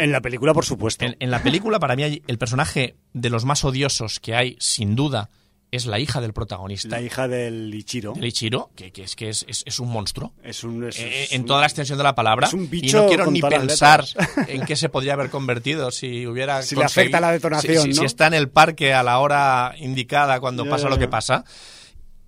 en 0.00 0.12
la 0.12 0.20
película, 0.20 0.54
por 0.54 0.64
supuesto. 0.64 1.04
En, 1.18 1.30
la 1.30 1.42
película, 1.42 1.78
para 1.78 1.96
mí, 1.96 2.22
el 2.26 2.38
personaje 2.38 2.96
de 3.12 3.30
los 3.30 3.44
más 3.44 3.64
odiosos 3.64 4.20
que 4.20 4.34
hay, 4.34 4.56
sin 4.60 4.94
duda, 4.94 5.30
es 5.72 5.86
la 5.86 5.98
hija 5.98 6.20
del 6.20 6.34
protagonista. 6.34 6.88
La 6.88 7.00
hija 7.00 7.26
del 7.28 7.74
Ichiro. 7.74 8.12
Del 8.12 8.26
Ichiro, 8.26 8.70
que, 8.76 8.92
es 8.94 9.16
que 9.16 9.30
es, 9.30 9.78
un 9.80 9.88
monstruo. 9.88 10.34
Es 10.44 10.64
un. 10.64 10.84
Eh, 10.84 11.28
en 11.30 11.46
toda 11.46 11.60
la 11.60 11.66
extensión 11.66 11.96
de 11.96 12.04
la 12.04 12.14
palabra. 12.14 12.46
Es 12.46 12.52
un 12.52 12.68
bicho. 12.68 12.98
Y 12.98 13.00
no 13.00 13.08
quiero 13.08 13.30
ni 13.30 13.40
pensar 13.40 14.04
en 14.48 14.66
qué 14.66 14.76
se 14.76 14.90
podría 14.90 15.14
haber 15.14 15.30
convertido 15.30 15.90
si 15.90 16.26
hubiera. 16.26 16.62
Si 16.72 16.76
le 16.76 16.84
afecta 16.84 17.20
la 17.20 17.32
detonación. 17.32 17.94
Si, 17.94 18.04
está 18.04 18.26
en 18.26 18.34
el 18.34 18.50
parque 18.50 18.92
a 18.92 19.02
la 19.02 19.18
hora 19.18 19.74
indicada 19.78 20.40
cuando 20.40 20.68
pasa 20.68 20.90
lo 20.90 20.98
que 20.98 21.08
pasa. 21.08 21.44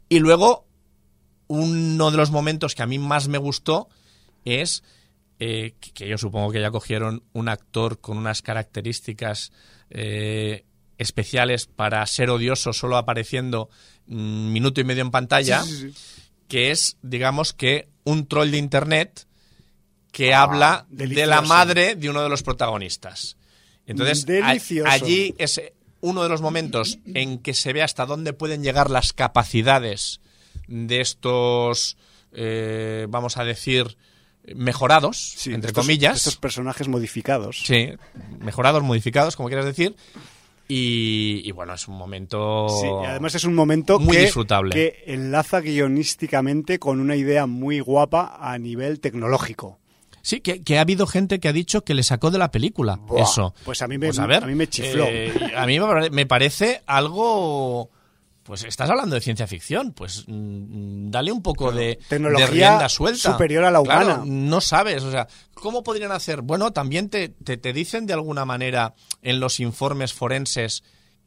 Y 0.08 0.20
luego, 0.20 0.66
uno 1.46 2.10
de 2.10 2.16
los 2.16 2.30
momentos 2.30 2.74
que 2.74 2.82
a 2.82 2.86
mí 2.86 2.98
más 2.98 3.28
me 3.28 3.38
gustó 3.38 3.88
es 4.44 4.82
eh, 5.38 5.74
que 5.94 6.08
yo 6.08 6.18
supongo 6.18 6.52
que 6.52 6.60
ya 6.60 6.70
cogieron 6.70 7.22
un 7.32 7.48
actor 7.48 8.00
con 8.00 8.16
unas 8.16 8.42
características 8.42 9.52
eh, 9.90 10.64
especiales 10.98 11.66
para 11.66 12.06
ser 12.06 12.30
odioso 12.30 12.72
solo 12.72 12.96
apareciendo 12.96 13.68
un 14.06 14.52
minuto 14.52 14.80
y 14.80 14.84
medio 14.84 15.02
en 15.02 15.10
pantalla, 15.10 15.64
que 16.48 16.70
es, 16.70 16.96
digamos 17.02 17.52
que, 17.52 17.88
un 18.04 18.26
troll 18.26 18.50
de 18.50 18.58
Internet 18.58 19.26
que 20.12 20.34
ah, 20.34 20.42
habla 20.42 20.86
de 20.90 21.26
la 21.26 21.42
madre 21.42 21.96
de 21.96 22.08
uno 22.08 22.22
de 22.22 22.28
los 22.28 22.42
protagonistas. 22.42 23.36
Entonces, 23.86 24.26
allí 24.84 25.34
es 25.38 25.60
uno 26.00 26.22
de 26.22 26.28
los 26.28 26.40
momentos 26.40 26.98
en 27.14 27.38
que 27.38 27.54
se 27.54 27.72
ve 27.72 27.82
hasta 27.82 28.06
dónde 28.06 28.32
pueden 28.32 28.62
llegar 28.62 28.90
las 28.90 29.12
capacidades 29.12 30.20
de 30.68 31.00
estos, 31.00 31.96
eh, 32.32 33.06
vamos 33.08 33.36
a 33.36 33.44
decir, 33.44 33.96
mejorados, 34.54 35.46
entre 35.46 35.72
comillas. 35.72 36.16
Estos 36.18 36.36
personajes 36.36 36.88
modificados. 36.88 37.62
Sí, 37.64 37.90
mejorados, 38.40 38.82
modificados, 38.82 39.36
como 39.36 39.48
quieras 39.48 39.66
decir. 39.66 39.96
Y, 40.66 41.50
bueno, 41.52 41.74
es 41.74 41.86
un 41.88 41.96
momento. 41.96 42.68
Sí, 42.68 42.88
además 43.06 43.34
es 43.34 43.44
un 43.44 43.54
momento 43.54 43.98
muy 43.98 44.16
que, 44.16 44.22
disfrutable. 44.22 44.74
que 44.74 45.04
enlaza 45.12 45.60
guionísticamente 45.60 46.78
con 46.78 47.00
una 47.00 47.16
idea 47.16 47.46
muy 47.46 47.80
guapa 47.80 48.38
a 48.40 48.58
nivel 48.58 49.00
tecnológico. 49.00 49.78
Sí, 50.22 50.40
que, 50.40 50.78
ha 50.78 50.80
habido 50.80 51.06
gente 51.06 51.38
que 51.38 51.48
ha 51.48 51.52
dicho 51.52 51.84
que 51.84 51.92
le 51.92 52.02
sacó 52.02 52.30
de 52.30 52.38
la 52.38 52.50
película 52.50 52.98
eso. 53.18 53.54
Pues 53.62 53.82
a 53.82 53.88
mí 53.88 53.98
me, 53.98 54.06
pues 54.06 54.18
a, 54.18 54.26
mí 54.26 54.54
me 54.54 54.66
chifló. 54.66 55.04
Eh, 55.06 55.52
a 55.54 55.66
mí 55.66 55.78
me 56.10 56.24
parece 56.24 56.82
algo 56.86 57.90
pues 58.44 58.62
estás 58.64 58.90
hablando 58.90 59.14
de 59.14 59.22
ciencia 59.22 59.46
ficción, 59.46 59.92
pues 59.92 60.24
mm, 60.26 61.10
dale 61.10 61.32
un 61.32 61.42
poco 61.42 61.72
de, 61.72 61.98
Tecnología 62.08 62.46
rienda 62.46 62.88
suelta. 62.88 63.32
superior 63.32 63.64
a 63.64 63.70
la 63.70 63.80
humana. 63.80 64.22
no 64.24 64.60
sabes, 64.60 65.02
o 65.02 65.10
sea, 65.10 65.26
¿cómo 65.54 65.82
podrían 65.82 66.12
hacer? 66.12 66.42
Bueno, 66.42 66.72
también 66.72 67.08
te, 67.08 67.30
te, 67.30 67.72
dicen 67.72 68.06
de 68.06 68.12
alguna 68.12 68.44
manera 68.44 68.94
en 69.22 69.40
los 69.40 69.60
informes 69.60 70.12
forenses 70.12 70.84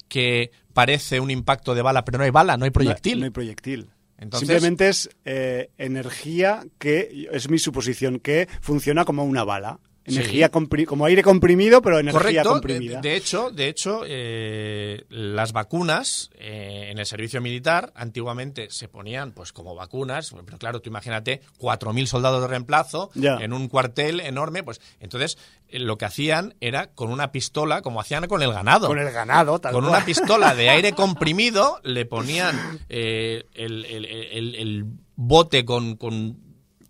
que 0.08 0.52
parece 0.74 1.20
un 1.20 1.32
impacto 1.32 1.74
de 1.74 1.82
bala, 1.82 2.06
pero 2.06 2.20
no 2.20 2.24
hay 2.24 2.30
bala, 2.30 2.56
no 2.56 2.66
hay 2.66 2.72
proyectil. 2.72 3.20
No, 3.20 3.26
hay 3.26 3.32
proyectil. 3.32 3.90
Simplemente 4.34 4.90
es 4.90 5.10
eh, 5.26 5.70
energía 5.78 6.66
que, 6.80 7.28
es 7.32 7.50
mi 7.50 7.60
suposición, 7.60 8.20
que 8.20 8.48
funciona 8.62 9.06
como 9.06 9.24
una 9.24 9.44
bala. 9.44 9.80
Energía 10.08 10.50
como 10.50 11.06
aire 11.06 11.22
comprimido, 11.22 11.82
pero 11.82 12.00
energía 12.00 12.44
comprimida. 12.44 13.02
De, 13.02 13.16
hecho, 13.16 13.52
de 13.52 13.68
hecho 13.68 14.02
eh, 14.06 15.04
las 15.10 15.52
vacunas 15.52 16.30
eh, 16.36 16.88
en 16.90 16.98
el 16.98 17.06
servicio 17.06 17.42
militar 17.42 17.92
antiguamente 17.94 18.70
se 18.70 18.88
ponían 18.88 19.34
pues 19.34 19.52
como 19.52 19.76
vacunas, 19.76 20.34
pero 20.46 20.58
claro, 20.58 20.80
tú 20.80 20.90
imagínate 20.90 21.42
4.000 21.60 22.06
soldados 22.06 22.42
de 22.42 22.48
reemplazo 22.48 23.12
en 23.16 23.52
un 23.52 23.68
cuartel 23.68 24.22
enorme, 24.22 24.64
pues 24.64 24.80
entonces 25.02 25.38
eh, 25.68 25.80
lo 25.80 25.98
que 25.98 26.06
hacían 26.06 26.56
era 26.62 26.88
con 26.88 27.12
una 27.12 27.34
pistola, 27.34 27.82
como 27.82 28.00
hacían 28.00 28.28
con 28.28 28.42
el 28.42 28.54
ganado. 28.54 28.88
Con 28.88 29.00
el 29.00 29.12
ganado, 29.12 29.60
tal 29.60 29.74
Con 29.74 29.84
una 29.84 30.06
pistola 30.06 30.56
de 30.56 30.70
aire 30.70 30.92
comprimido 30.94 31.82
le 31.84 32.06
ponían 32.06 32.80
el, 32.88 33.46
el, 33.54 34.86
bote 35.16 35.66
con, 35.66 35.98
con 35.98 36.47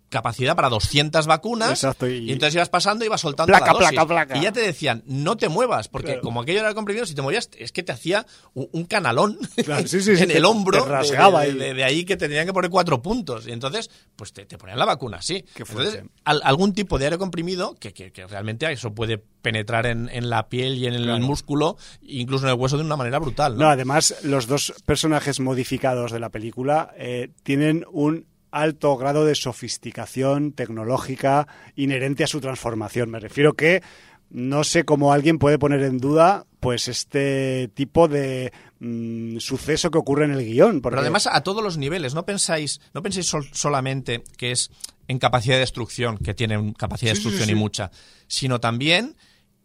capacidad 0.08 0.56
para 0.56 0.68
200 0.68 1.26
vacunas. 1.26 1.84
y... 2.02 2.32
entonces 2.32 2.54
ibas 2.54 2.68
pasando 2.68 3.04
y 3.04 3.06
ibas 3.06 3.20
soltando 3.20 3.52
placa, 3.52 3.72
la 3.72 3.78
Placa, 3.78 4.06
placa. 4.06 4.36
Y 4.36 4.42
ya 4.42 4.52
te 4.52 4.60
decían, 4.60 5.02
no 5.06 5.36
te 5.36 5.48
muevas, 5.48 5.88
porque 5.88 6.20
como 6.20 6.40
aquello 6.40 6.60
era 6.60 6.74
comprimido, 6.74 7.06
si 7.06 7.14
te 7.14 7.22
movías, 7.22 7.50
es 7.56 7.72
que 7.72 7.82
te 7.82 7.92
hacía 7.92 8.26
un, 8.54 8.84
canalón 8.84 9.38
en 9.56 10.30
el 10.30 10.44
hombro. 10.44 10.84
rasgaba 10.84 11.42
de, 11.42 11.84
ahí 11.84 12.04
que 12.04 12.16
te 12.16 12.28
tenían 12.28 12.46
que 12.46 12.52
poner 12.52 12.70
cuatro 12.70 13.02
puntos. 13.02 13.46
Y 13.46 13.52
entonces, 13.52 13.90
pues 14.16 14.32
te, 14.32 14.46
ponían 14.46 14.78
la 14.78 14.84
vacuna, 14.84 15.20
sí. 15.22 15.44
Entonces, 15.56 16.02
algún 16.24 16.72
tipo 16.72 16.98
de 16.98 17.06
aire 17.06 17.18
comprimido, 17.18 17.74
que, 17.78 17.92
que, 17.92 18.26
realmente 18.26 18.70
eso 18.70 18.94
puede 18.94 19.18
penetrar 19.18 19.86
en, 19.86 20.30
la 20.30 20.48
piel 20.48 20.76
y 20.76 20.86
en 20.86 20.94
el 20.94 21.20
músculo, 21.20 21.76
incluso 22.02 22.44
en 22.46 22.50
el 22.50 22.58
hueso 22.58 22.76
de 22.76 22.84
una 22.84 22.96
manera 22.96 23.18
brutal. 23.18 23.56
No, 23.56 23.68
además, 23.68 24.16
los 24.22 24.46
dos 24.46 24.74
personajes 24.84 25.40
modificados 25.40 26.12
de 26.12 26.20
la 26.20 26.30
película 26.30 26.92
eh, 26.96 27.30
tienen 27.42 27.84
un 27.90 28.26
alto 28.50 28.96
grado 28.96 29.24
de 29.24 29.34
sofisticación 29.34 30.52
tecnológica 30.52 31.46
inherente 31.76 32.24
a 32.24 32.28
su 32.28 32.40
transformación. 32.40 33.10
Me 33.10 33.20
refiero 33.20 33.54
que 33.54 33.82
no 34.30 34.64
sé 34.64 34.84
cómo 34.84 35.12
alguien 35.12 35.38
puede 35.38 35.58
poner 35.58 35.82
en 35.82 35.98
duda 35.98 36.46
pues 36.60 36.88
este 36.88 37.70
tipo 37.74 38.08
de 38.08 38.52
mm, 38.80 39.38
suceso 39.38 39.90
que 39.90 39.98
ocurre 39.98 40.24
en 40.24 40.32
el 40.32 40.44
guion. 40.44 40.80
Pero 40.80 40.98
además 40.98 41.28
a 41.30 41.42
todos 41.42 41.62
los 41.62 41.78
niveles, 41.78 42.14
no 42.14 42.26
pensáis, 42.26 42.80
no 42.92 43.02
penséis 43.02 43.32
solamente 43.52 44.24
que 44.36 44.50
es 44.50 44.70
en 45.06 45.18
capacidad 45.18 45.54
de 45.54 45.60
destrucción, 45.60 46.18
que 46.18 46.34
tiene 46.34 46.74
capacidad 46.76 47.12
de 47.12 47.14
destrucción 47.14 47.48
y 47.48 47.54
mucha, 47.54 47.90
sino 48.26 48.60
también 48.60 49.16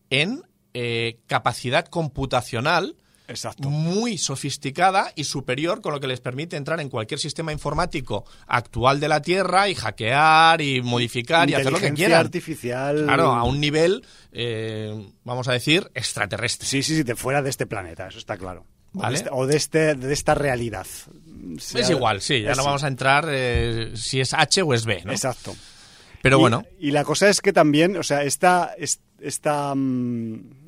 en 0.10 0.44
eh, 0.74 1.20
capacidad 1.28 1.86
computacional 1.86 2.96
muy 3.60 4.18
sofisticada 4.18 5.12
y 5.16 5.24
superior, 5.24 5.82
con 5.82 5.94
lo 5.94 6.00
que 6.00 6.08
les 6.08 6.22
permite 6.22 6.58
entrar 6.58 6.80
en 6.80 6.90
cualquier 6.90 7.20
sistema 7.20 7.52
informático 7.52 8.26
actual 8.48 9.00
de 9.00 9.08
la 9.08 9.22
Tierra 9.22 9.70
y 9.70 9.76
hackear 9.76 10.62
y 10.62 10.82
modificar 10.82 11.50
y 11.50 11.54
hacer 11.54 11.72
lo 11.72 11.80
que 11.80 11.94
quieran. 11.94 12.20
artificial. 12.20 13.04
Claro, 13.04 13.32
a 13.32 13.44
un 13.44 13.60
nivel, 13.60 14.06
eh, 14.32 15.08
vamos 15.24 15.48
a 15.48 15.54
decir, 15.54 15.90
extraterrestre. 15.94 16.68
Sí, 16.68 16.84
sí, 16.84 16.96
sí, 16.96 17.04
de 17.04 17.16
fuera 17.16 17.42
de 17.42 17.50
este 17.50 17.66
planeta, 17.66 18.08
eso 18.08 18.20
está 18.20 18.38
claro. 18.38 18.66
¿Vale? 18.94 19.24
O, 19.32 19.48
de, 19.48 19.58
este, 19.58 19.96
de 19.96 20.14
esta 20.14 20.36
realidad. 20.36 20.86
es 21.58 21.90
igual, 21.90 22.22
sí, 22.22 22.44
ya 22.44 22.54
no 22.54 22.64
vamos 22.64 22.84
a 22.84 22.88
entrar 22.88 23.28
eh, 23.28 23.92
si 23.96 24.20
es 24.20 24.36
H 24.36 24.62
o 24.62 24.74
es 24.74 24.86
B, 24.86 25.02
¿no? 25.04 25.12
Exacto. 25.12 25.56
Pero 26.22 26.40
bueno. 26.40 26.64
Y 26.80 26.92
la 26.92 27.04
cosa 27.04 27.28
es 27.28 27.42
que 27.42 27.52
también, 27.52 27.98
o 27.98 28.04
sea, 28.04 28.24
esta, 28.24 28.76
esta, 29.20 29.74
mm, 29.76 30.66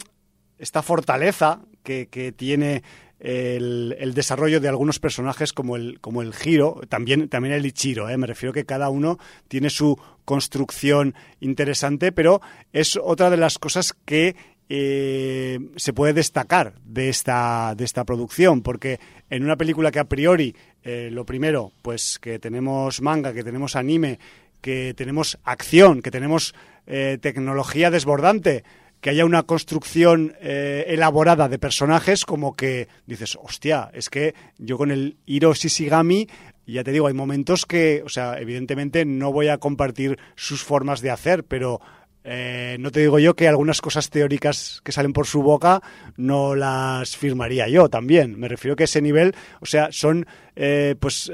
esta 0.57 0.81
fortaleza 0.81 1.61
que, 1.85 2.33
tiene 2.35 2.83
el, 3.19 4.13
desarrollo 4.13 4.59
de 4.59 4.67
algunos 4.67 4.99
personajes 4.99 5.53
como 5.53 5.75
el, 5.75 5.99
como 6.01 6.21
el 6.21 6.33
Giro, 6.33 6.81
también, 6.89 7.29
también 7.29 7.53
el 7.53 7.65
Ichiro, 7.65 8.09
¿eh? 8.09 8.17
me 8.17 8.27
refiero 8.27 8.51
que 8.51 8.65
cada 8.65 8.89
uno 8.89 9.17
tiene 9.47 9.69
su 9.69 9.97
construcción 10.25 11.15
interesante, 11.39 12.11
pero 12.11 12.41
es 12.73 12.99
otra 13.01 13.29
de 13.29 13.37
las 13.37 13.57
cosas 13.59 13.93
que 13.93 14.35
eh, 14.67 15.59
se 15.75 15.93
puede 15.93 16.13
destacar 16.13 16.73
de 16.83 17.09
esta, 17.09 17.75
de 17.77 17.85
esta 17.85 18.03
producción, 18.03 18.61
porque 18.61 18.99
en 19.29 19.43
una 19.43 19.55
película 19.55 19.91
que 19.91 19.99
a 19.99 20.05
priori, 20.05 20.55
eh, 20.83 21.09
lo 21.11 21.25
primero, 21.25 21.71
pues 21.83 22.19
que 22.19 22.39
tenemos 22.39 23.01
manga, 23.01 23.33
que 23.33 23.43
tenemos 23.43 23.75
anime, 23.75 24.19
que 24.61 24.95
tenemos 24.95 25.37
acción, 25.43 26.01
que 26.01 26.11
tenemos 26.11 26.55
tecnología 26.87 27.89
desbordante, 27.89 28.63
que 29.05 29.11
haya 29.11 29.25
una 29.25 29.43
construcción 29.43 30.33
eh, 30.41 30.85
elaborada 30.87 31.47
de 31.47 31.59
personajes 31.59 32.25
como 32.25 32.55
que 32.55 32.87
dices, 33.05 33.37
hostia, 33.39 33.91
es 33.93 34.09
que 34.09 34.33
yo 34.57 34.79
con 34.79 34.89
el 34.89 35.17
Hiro 35.27 35.53
Shishigami 35.53 36.27
ya 36.65 36.83
te 36.83 36.91
digo, 36.91 37.05
hay 37.05 37.13
momentos 37.13 37.67
que, 37.67 38.01
o 38.03 38.09
sea, 38.09 38.39
evidentemente 38.39 39.05
no 39.05 39.31
voy 39.31 39.49
a 39.49 39.59
compartir 39.59 40.17
sus 40.35 40.63
formas 40.63 41.01
de 41.01 41.11
hacer, 41.11 41.43
pero 41.43 41.81
eh, 42.23 42.77
no 42.79 42.89
te 42.89 43.01
digo 43.01 43.19
yo 43.19 43.35
que 43.35 43.47
algunas 43.47 43.79
cosas 43.79 44.09
teóricas 44.09 44.81
que 44.83 44.91
salen 44.91 45.13
por 45.13 45.27
su 45.27 45.43
boca 45.43 45.83
no 46.17 46.55
las 46.55 47.15
firmaría 47.15 47.67
yo 47.67 47.89
también. 47.89 48.39
Me 48.39 48.47
refiero 48.47 48.75
que 48.75 48.85
ese 48.85 49.03
nivel, 49.03 49.35
o 49.61 49.67
sea, 49.67 49.89
son, 49.91 50.25
eh, 50.55 50.95
pues, 50.99 51.31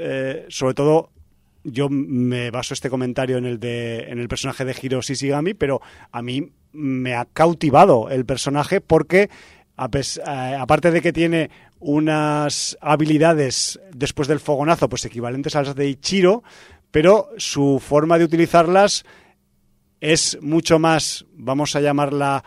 sobre 0.48 0.74
todo, 0.74 1.10
yo 1.64 1.88
me 1.88 2.50
baso 2.50 2.74
este 2.74 2.90
comentario 2.90 3.38
en 3.38 3.46
el 3.46 3.58
de, 3.58 4.10
en 4.10 4.18
el 4.18 4.28
personaje 4.28 4.66
de 4.66 4.76
Hiro 4.78 5.00
Shishigami, 5.00 5.54
pero 5.54 5.80
a 6.10 6.20
mí 6.20 6.52
me 6.72 7.14
ha 7.14 7.26
cautivado 7.26 8.08
el 8.10 8.24
personaje 8.24 8.80
porque 8.80 9.30
aparte 9.76 10.90
de 10.90 11.00
que 11.00 11.12
tiene 11.12 11.50
unas 11.80 12.78
habilidades 12.80 13.80
después 13.92 14.28
del 14.28 14.40
fogonazo, 14.40 14.88
pues 14.88 15.04
equivalentes 15.04 15.56
a 15.56 15.62
las 15.62 15.74
de 15.74 15.88
Ichiro, 15.88 16.42
pero 16.90 17.30
su 17.38 17.80
forma 17.84 18.18
de 18.18 18.24
utilizarlas 18.24 19.04
es 20.00 20.38
mucho 20.40 20.78
más, 20.78 21.26
vamos 21.34 21.74
a 21.74 21.80
llamarla 21.80 22.44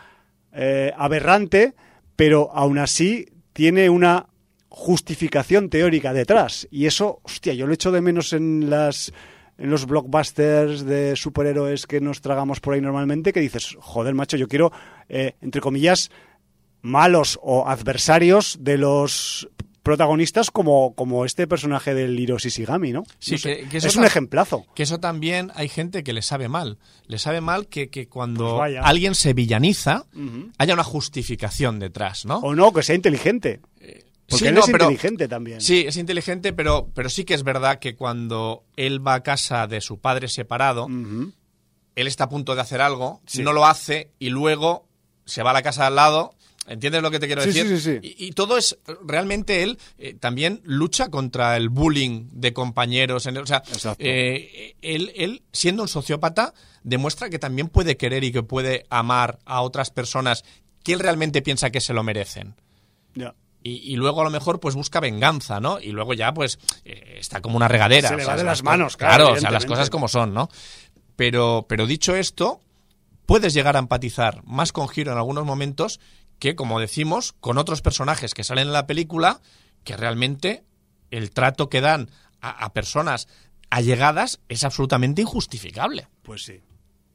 eh, 0.54 0.94
aberrante, 0.96 1.74
pero 2.16 2.50
aún 2.54 2.78
así 2.78 3.28
tiene 3.54 3.90
una 3.90 4.28
justificación 4.70 5.70
teórica 5.70 6.14
detrás. 6.14 6.68
Y 6.70 6.86
eso, 6.86 7.20
hostia, 7.24 7.54
yo 7.54 7.66
lo 7.66 7.74
echo 7.74 7.92
de 7.92 8.02
menos 8.02 8.34
en 8.34 8.70
las 8.70 9.14
en 9.58 9.70
los 9.70 9.86
blockbusters 9.86 10.86
de 10.86 11.16
superhéroes 11.16 11.88
que 11.88 12.02
nos 12.02 12.22
tragamos 12.22 12.60
por 12.60 12.74
ahí 12.74 12.82
normalmente, 12.82 13.34
que 13.34 13.40
dices, 13.40 13.78
joder, 13.80 14.14
macho, 14.14 14.38
yo 14.38 14.48
quiero, 14.48 14.72
eh, 15.10 15.36
entre 15.42 15.62
comillas, 15.62 16.12
malos 16.82 17.40
o 17.42 17.68
adversarios 17.68 18.58
de 18.62 18.78
los 18.78 19.50
protagonistas 19.86 20.50
como, 20.50 20.96
como 20.96 21.26
este 21.26 21.46
personaje 21.46 21.94
del 21.94 22.20
Hiro 22.20 22.40
Shishigami, 22.40 22.92
¿no? 22.92 23.04
Sí, 23.20 23.36
es 23.72 23.96
un 23.96 24.04
ejemplazo. 24.04 24.66
Que 24.74 24.82
eso 24.82 25.00
también 25.00 25.52
hay 25.54 25.70
gente 25.70 26.04
que 26.04 26.12
le 26.12 26.24
sabe 26.24 26.50
mal. 26.50 26.80
Le 27.06 27.20
sabe 27.20 27.40
mal 27.40 27.68
que, 27.68 28.08
cuando 28.10 28.58
pues 28.58 28.78
alguien 28.82 29.14
se 29.14 29.34
villaniza 29.34 30.06
haya 30.58 30.74
una 30.74 30.84
justificación 30.84 31.78
detrás, 31.78 32.26
¿no? 32.26 32.38
O 32.40 32.56
no, 32.56 32.74
que 32.74 32.82
sea 32.82 32.96
inteligente. 32.96 33.62
Eh, 33.80 34.05
Porque 34.28 34.48
él 34.48 34.58
es 34.58 34.68
inteligente 34.68 35.28
también. 35.28 35.62
Sí, 35.62 35.86
es 35.88 35.98
inteligente, 35.98 36.52
pero, 36.54 36.90
pero 36.94 37.10
sí 37.10 37.26
que 37.26 37.36
es 37.36 37.44
verdad 37.44 37.80
que 37.80 37.96
cuando 37.96 38.64
él 38.76 39.06
va 39.06 39.16
a 39.16 39.24
casa 39.24 39.68
de 39.68 39.82
su 39.82 40.00
padre 40.00 40.28
separado, 40.28 40.88
él 40.88 42.08
está 42.08 42.26
a 42.26 42.30
punto 42.30 42.56
de 42.56 42.62
hacer 42.62 42.82
algo, 42.82 43.22
no 43.40 43.54
lo 43.54 43.66
hace 43.66 44.12
y 44.20 44.30
luego 44.30 44.88
se 45.26 45.44
va 45.44 45.52
a 45.52 45.54
la 45.54 45.64
casa 45.64 45.88
al 45.88 45.96
lado 45.96 46.36
¿Entiendes 46.68 47.02
lo 47.02 47.12
que 47.12 47.20
te 47.20 47.28
quiero 47.28 47.46
decir? 47.46 47.68
Sí, 47.68 47.80
sí, 47.80 48.00
y, 48.02 48.28
y, 48.28 48.32
todo 48.32 48.58
es, 48.58 48.78
realmente 49.06 49.62
él 49.62 49.78
eh, 50.00 50.16
también 50.16 50.62
lucha 50.64 51.10
contra 51.10 51.58
el 51.58 51.70
bullying 51.70 52.30
de 52.32 52.54
compañeros. 52.54 53.28
En 53.28 53.38
o 53.38 53.46
sea, 53.46 53.62
eh, 54.00 54.76
él, 54.82 55.12
él, 55.16 55.44
siendo 55.52 55.84
un 55.84 55.88
sociópata, 55.88 56.54
demuestra 56.84 57.30
que 57.30 57.38
también 57.38 57.68
puede 57.68 57.98
querer 57.98 58.24
y 58.24 58.32
que 58.32 58.42
puede 58.42 58.88
amar 58.90 59.40
a 59.46 59.62
otras 59.62 59.92
personas 59.92 60.44
que 60.84 60.94
él 60.94 61.00
realmente 61.00 61.44
piensa 61.44 61.70
que 61.70 61.82
se 61.82 61.94
lo 61.94 62.04
merecen. 62.04 62.56
Y, 63.68 63.96
luego 63.96 64.22
a 64.22 64.24
lo 64.24 64.30
mejor 64.30 64.60
pues 64.60 64.76
busca 64.76 65.00
venganza, 65.00 65.60
¿no? 65.60 65.80
Y 65.80 65.92
luego 65.92 66.14
ya 66.14 66.32
pues 66.36 66.60
eh, 66.84 67.16
está 67.18 67.42
como 67.42 67.58
una 67.58 67.68
regadera. 67.68 68.10
Se 68.10 68.16
le 68.16 68.24
va 68.24 68.38
de 68.38 68.44
las 68.44 68.62
manos, 68.62 68.96
claro. 68.96 69.26
Claro, 69.26 69.34
o 69.34 69.40
sea, 69.40 69.50
las 69.50 69.66
cosas 69.66 69.90
como 69.90 70.08
son, 70.08 70.36
¿no? 70.36 70.50
Pero, 71.16 71.66
pero 71.68 71.88
dicho 71.88 72.16
esto, 72.16 72.60
puedes 73.26 73.56
llegar 73.56 73.76
a 73.76 73.80
empatizar 73.80 74.44
más 74.46 74.72
con 74.72 74.88
Giro 74.88 75.12
en 75.12 75.18
algunos 75.18 75.46
momentos 75.46 76.00
que, 76.38 76.56
como 76.56 76.80
decimos, 76.80 77.34
con 77.40 77.58
otros 77.58 77.82
personajes 77.82 78.36
que 78.36 78.44
salen 78.44 78.68
en 78.68 78.74
la 78.74 78.86
película, 78.86 79.42
que 79.84 79.98
realmente 79.98 80.64
el 81.10 81.32
trato 81.32 81.68
que 81.68 81.82
dan 81.82 82.12
a, 82.42 82.72
personas 82.72 83.28
allegadas 83.72 84.42
es 84.48 84.64
absolutamente 84.64 85.24
injustificable. 85.24 86.08
Pues 86.22 86.44
sí, 86.44 86.62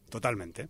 totalmente. 0.08 0.68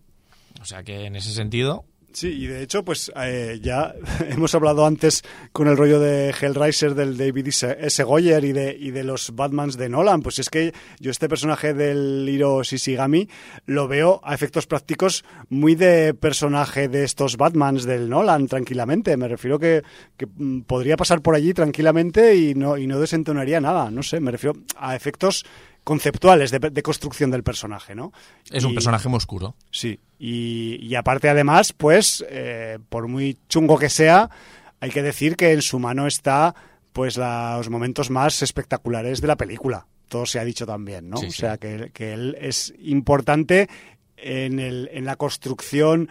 O 0.60 0.66
sea 0.66 0.82
que 0.82 1.06
en 1.06 1.16
ese 1.16 1.32
sentido, 1.32 1.86
Sí, 2.12 2.28
y 2.28 2.46
de 2.48 2.62
hecho, 2.62 2.84
pues 2.84 3.12
eh, 3.16 3.60
ya 3.62 3.94
hemos 4.28 4.54
hablado 4.54 4.84
antes 4.84 5.22
con 5.52 5.68
el 5.68 5.76
rollo 5.76 6.00
de 6.00 6.30
Hellraiser 6.30 6.94
del 6.94 7.16
David 7.16 7.48
S. 7.48 8.02
Goyer 8.02 8.44
y 8.44 8.52
de, 8.52 8.76
y 8.78 8.90
de 8.90 9.04
los 9.04 9.34
Batmans 9.34 9.76
de 9.76 9.88
Nolan. 9.88 10.20
Pues 10.20 10.40
es 10.40 10.50
que 10.50 10.72
yo 10.98 11.10
este 11.10 11.28
personaje 11.28 11.72
del 11.72 12.28
Hiro 12.28 12.62
Shishigami 12.64 13.28
lo 13.66 13.86
veo 13.86 14.20
a 14.24 14.34
efectos 14.34 14.66
prácticos 14.66 15.24
muy 15.48 15.76
de 15.76 16.12
personaje 16.14 16.88
de 16.88 17.04
estos 17.04 17.36
Batmans 17.36 17.84
del 17.84 18.08
Nolan, 18.08 18.48
tranquilamente. 18.48 19.16
Me 19.16 19.28
refiero 19.28 19.58
que, 19.58 19.82
que 20.16 20.26
mm, 20.26 20.62
podría 20.62 20.96
pasar 20.96 21.22
por 21.22 21.36
allí 21.36 21.54
tranquilamente 21.54 22.34
y 22.34 22.54
no, 22.54 22.76
y 22.76 22.88
no 22.88 22.98
desentonaría 22.98 23.60
nada. 23.60 23.90
No 23.90 24.02
sé, 24.02 24.18
me 24.18 24.32
refiero 24.32 24.58
a 24.76 24.96
efectos 24.96 25.44
conceptuales 25.84 26.50
de, 26.50 26.82
construcción 26.82 27.30
del 27.30 27.42
personaje, 27.42 27.94
¿no? 27.94 28.12
Es 28.50 28.64
un 28.64 28.74
personaje 28.74 29.08
muy 29.08 29.16
oscuro. 29.16 29.54
Sí, 29.70 29.98
y, 30.18 30.94
aparte 30.94 31.28
además, 31.28 31.72
pues, 31.72 32.24
eh, 32.28 32.78
por 32.88 33.08
muy 33.08 33.38
chungo 33.48 33.78
que 33.78 33.88
sea, 33.88 34.30
hay 34.80 34.90
que 34.90 35.02
decir 35.02 35.36
que 35.36 35.52
en 35.52 35.62
su 35.62 35.78
mano 35.78 36.06
está, 36.06 36.54
pues, 36.92 37.16
los 37.16 37.70
momentos 37.70 38.10
más 38.10 38.42
espectaculares 38.42 39.20
de 39.20 39.28
la 39.28 39.36
película. 39.36 39.86
Todo 40.08 40.26
se 40.26 40.38
ha 40.38 40.44
dicho 40.44 40.66
también, 40.66 41.08
¿no? 41.08 41.18
o 41.20 41.30
sea, 41.30 41.56
que, 41.56 41.90
que, 41.94 42.12
él 42.12 42.36
es 42.40 42.74
importante 42.80 43.68
en, 44.16 44.58
el, 44.58 44.90
en 44.92 45.04
la 45.04 45.16
construcción 45.16 46.08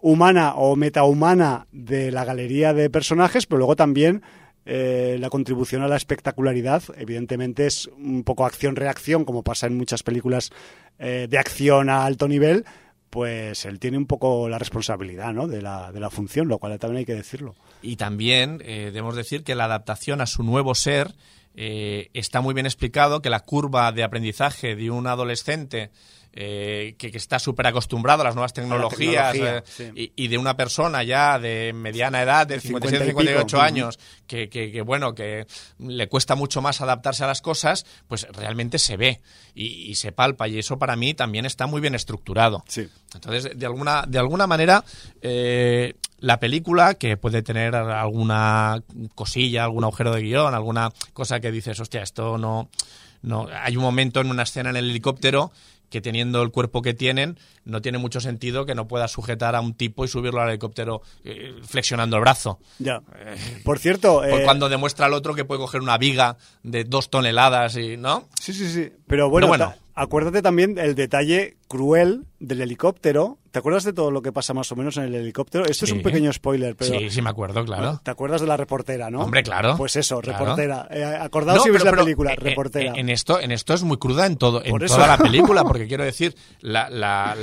humana 0.00 0.54
o 0.54 0.76
metahumana 0.76 1.66
de 1.72 2.10
la 2.10 2.24
galería 2.24 2.72
de 2.72 2.88
personajes, 2.88 3.46
pero 3.46 3.58
luego 3.58 3.76
también 3.76 4.22
eh, 4.70 5.16
la 5.18 5.30
contribución 5.30 5.80
a 5.80 5.88
la 5.88 5.96
espectacularidad, 5.96 6.82
evidentemente, 6.98 7.64
es 7.64 7.86
un 7.86 8.22
poco 8.22 8.44
acción-reacción, 8.44 9.24
como 9.24 9.42
pasa 9.42 9.66
en 9.66 9.78
muchas 9.78 10.02
películas 10.02 10.50
eh, 10.98 11.26
de 11.26 11.38
acción 11.38 11.88
a 11.88 12.04
alto 12.04 12.28
nivel, 12.28 12.66
pues 13.08 13.64
él 13.64 13.78
tiene 13.78 13.96
un 13.96 14.04
poco 14.04 14.46
la 14.46 14.58
responsabilidad 14.58 15.32
¿no? 15.32 15.48
de, 15.48 15.62
la, 15.62 15.90
de 15.90 16.00
la 16.00 16.10
función, 16.10 16.48
lo 16.48 16.58
cual 16.58 16.78
también 16.78 16.98
hay 16.98 17.04
que 17.06 17.14
decirlo. 17.14 17.54
Y 17.80 17.96
también 17.96 18.60
eh, 18.62 18.90
debemos 18.92 19.16
decir 19.16 19.42
que 19.42 19.54
la 19.54 19.64
adaptación 19.64 20.20
a 20.20 20.26
su 20.26 20.42
nuevo 20.42 20.74
ser 20.74 21.14
está 21.60 22.40
muy 22.40 22.54
bien 22.54 22.66
explicado, 22.66 23.20
que 23.20 23.30
la 23.30 23.40
curva 23.40 23.90
de 23.90 24.04
aprendizaje 24.04 24.76
de 24.76 24.92
un 24.92 25.08
adolescente 25.08 25.90
eh, 26.40 26.94
que, 26.98 27.08
está 27.08 27.40
súper 27.40 27.66
acostumbrado 27.66 28.22
a 28.22 28.26
las 28.26 28.36
nuevas 28.36 28.52
tecnologías 28.52 29.34
eh, 29.34 30.12
y, 30.14 30.28
de 30.28 30.38
una 30.38 30.56
persona 30.56 31.02
ya 31.02 31.36
de 31.40 31.72
mediana 31.72 32.22
edad, 32.22 32.46
de 32.46 32.60
57, 32.60 33.06
58 33.06 33.60
años, 33.60 33.98
que, 34.28 34.48
que, 34.48 34.80
bueno, 34.82 35.16
que 35.16 35.48
le 35.80 36.08
cuesta 36.08 36.36
mucho 36.36 36.62
más 36.62 36.80
adaptarse 36.80 37.24
a 37.24 37.26
las 37.26 37.42
cosas, 37.42 37.86
pues 38.06 38.28
realmente 38.30 38.78
se 38.78 38.96
ve 38.96 39.20
y, 39.52 39.96
se 39.96 40.12
palpa 40.12 40.46
y 40.46 40.60
eso 40.60 40.78
para 40.78 40.94
mí 40.94 41.12
también 41.12 41.44
está 41.44 41.66
muy 41.66 41.80
bien 41.80 41.96
estructurado. 41.96 42.62
Entonces, 43.14 43.58
de 43.58 43.66
alguna, 43.66 44.04
de 44.06 44.20
alguna 44.20 44.46
manera, 44.46 44.84
eh, 45.20 45.94
la 46.20 46.38
película, 46.38 46.94
que 46.94 47.16
puede 47.16 47.42
tener 47.42 47.74
alguna 47.74 48.80
cosilla, 49.16 49.64
algún 49.64 49.82
agujero 49.82 50.14
de 50.14 50.22
guion, 50.22 50.54
alguna 50.54 50.92
cosa 51.12 51.40
que 51.40 51.50
dices, 51.50 51.80
hostia, 51.80 52.02
esto 52.02 52.38
no... 52.38 52.68
No, 53.20 53.48
hay 53.52 53.76
un 53.76 53.82
momento 53.82 54.20
en 54.20 54.30
una 54.30 54.44
escena 54.44 54.70
en 54.70 54.76
el 54.76 54.90
helicóptero 54.90 55.50
que 55.90 56.00
teniendo 56.00 56.42
el 56.42 56.50
cuerpo 56.50 56.82
que 56.82 56.94
tienen, 56.94 57.38
no 57.64 57.82
tiene 57.82 57.98
mucho 57.98 58.20
sentido 58.20 58.66
que 58.66 58.74
no 58.74 58.88
pueda 58.88 59.08
sujetar 59.08 59.54
a 59.54 59.60
un 59.60 59.74
tipo 59.74 60.04
y 60.04 60.08
subirlo 60.08 60.40
al 60.40 60.50
helicóptero 60.50 61.02
eh, 61.24 61.54
flexionando 61.62 62.16
el 62.16 62.22
brazo. 62.22 62.58
Ya. 62.78 63.02
Eh, 63.16 63.36
Por 63.64 63.78
cierto... 63.78 64.24
Eh, 64.24 64.42
cuando 64.44 64.68
demuestra 64.68 65.06
al 65.06 65.14
otro 65.14 65.34
que 65.34 65.44
puede 65.44 65.60
coger 65.60 65.80
una 65.80 65.98
viga 65.98 66.36
de 66.62 66.84
dos 66.84 67.10
toneladas 67.10 67.76
y... 67.76 67.96
¿No? 67.96 68.28
Sí, 68.40 68.52
sí, 68.52 68.68
sí. 68.68 68.90
Pero 69.06 69.28
bueno, 69.28 69.48
bueno. 69.48 69.74
acuérdate 69.94 70.42
también 70.42 70.78
el 70.78 70.94
detalle 70.94 71.57
cruel 71.68 72.24
del 72.40 72.60
helicóptero. 72.60 73.38
¿Te 73.50 73.60
acuerdas 73.60 73.82
de 73.84 73.94
todo 73.94 74.10
lo 74.10 74.20
que 74.20 74.30
pasa 74.30 74.52
más 74.52 74.70
o 74.70 74.76
menos 74.76 74.98
en 74.98 75.04
el 75.04 75.14
helicóptero? 75.14 75.64
Esto 75.64 75.86
es 75.86 75.90
un 75.90 76.02
pequeño 76.02 76.30
spoiler, 76.32 76.76
pero... 76.76 76.98
Sí, 76.98 77.10
sí 77.10 77.22
me 77.22 77.30
acuerdo, 77.30 77.64
claro. 77.64 77.98
¿Te 78.04 78.10
acuerdas 78.10 78.42
de 78.42 78.46
la 78.46 78.58
reportera, 78.58 79.10
no? 79.10 79.22
Hombre, 79.22 79.42
claro. 79.42 79.76
Pues 79.76 79.96
eso, 79.96 80.20
reportera. 80.20 80.86
Eh, 80.90 81.02
acordaos 81.02 81.62
si 81.62 81.70
ves 81.70 81.82
la 81.82 81.92
película, 81.92 82.32
eh, 82.32 82.36
eh, 82.38 82.44
reportera. 82.44 82.92
En, 82.94 83.08
esto, 83.08 83.40
en 83.40 83.50
esto 83.50 83.72
es 83.72 83.82
muy 83.82 83.96
cruda 83.96 84.26
en 84.26 84.36
todo, 84.36 84.62
en 84.62 84.78
toda 84.86 85.06
la 85.06 85.16
película, 85.16 85.64
porque 85.68 85.88
quiero 85.88 86.04
decir, 86.04 86.36
la... 86.60 87.34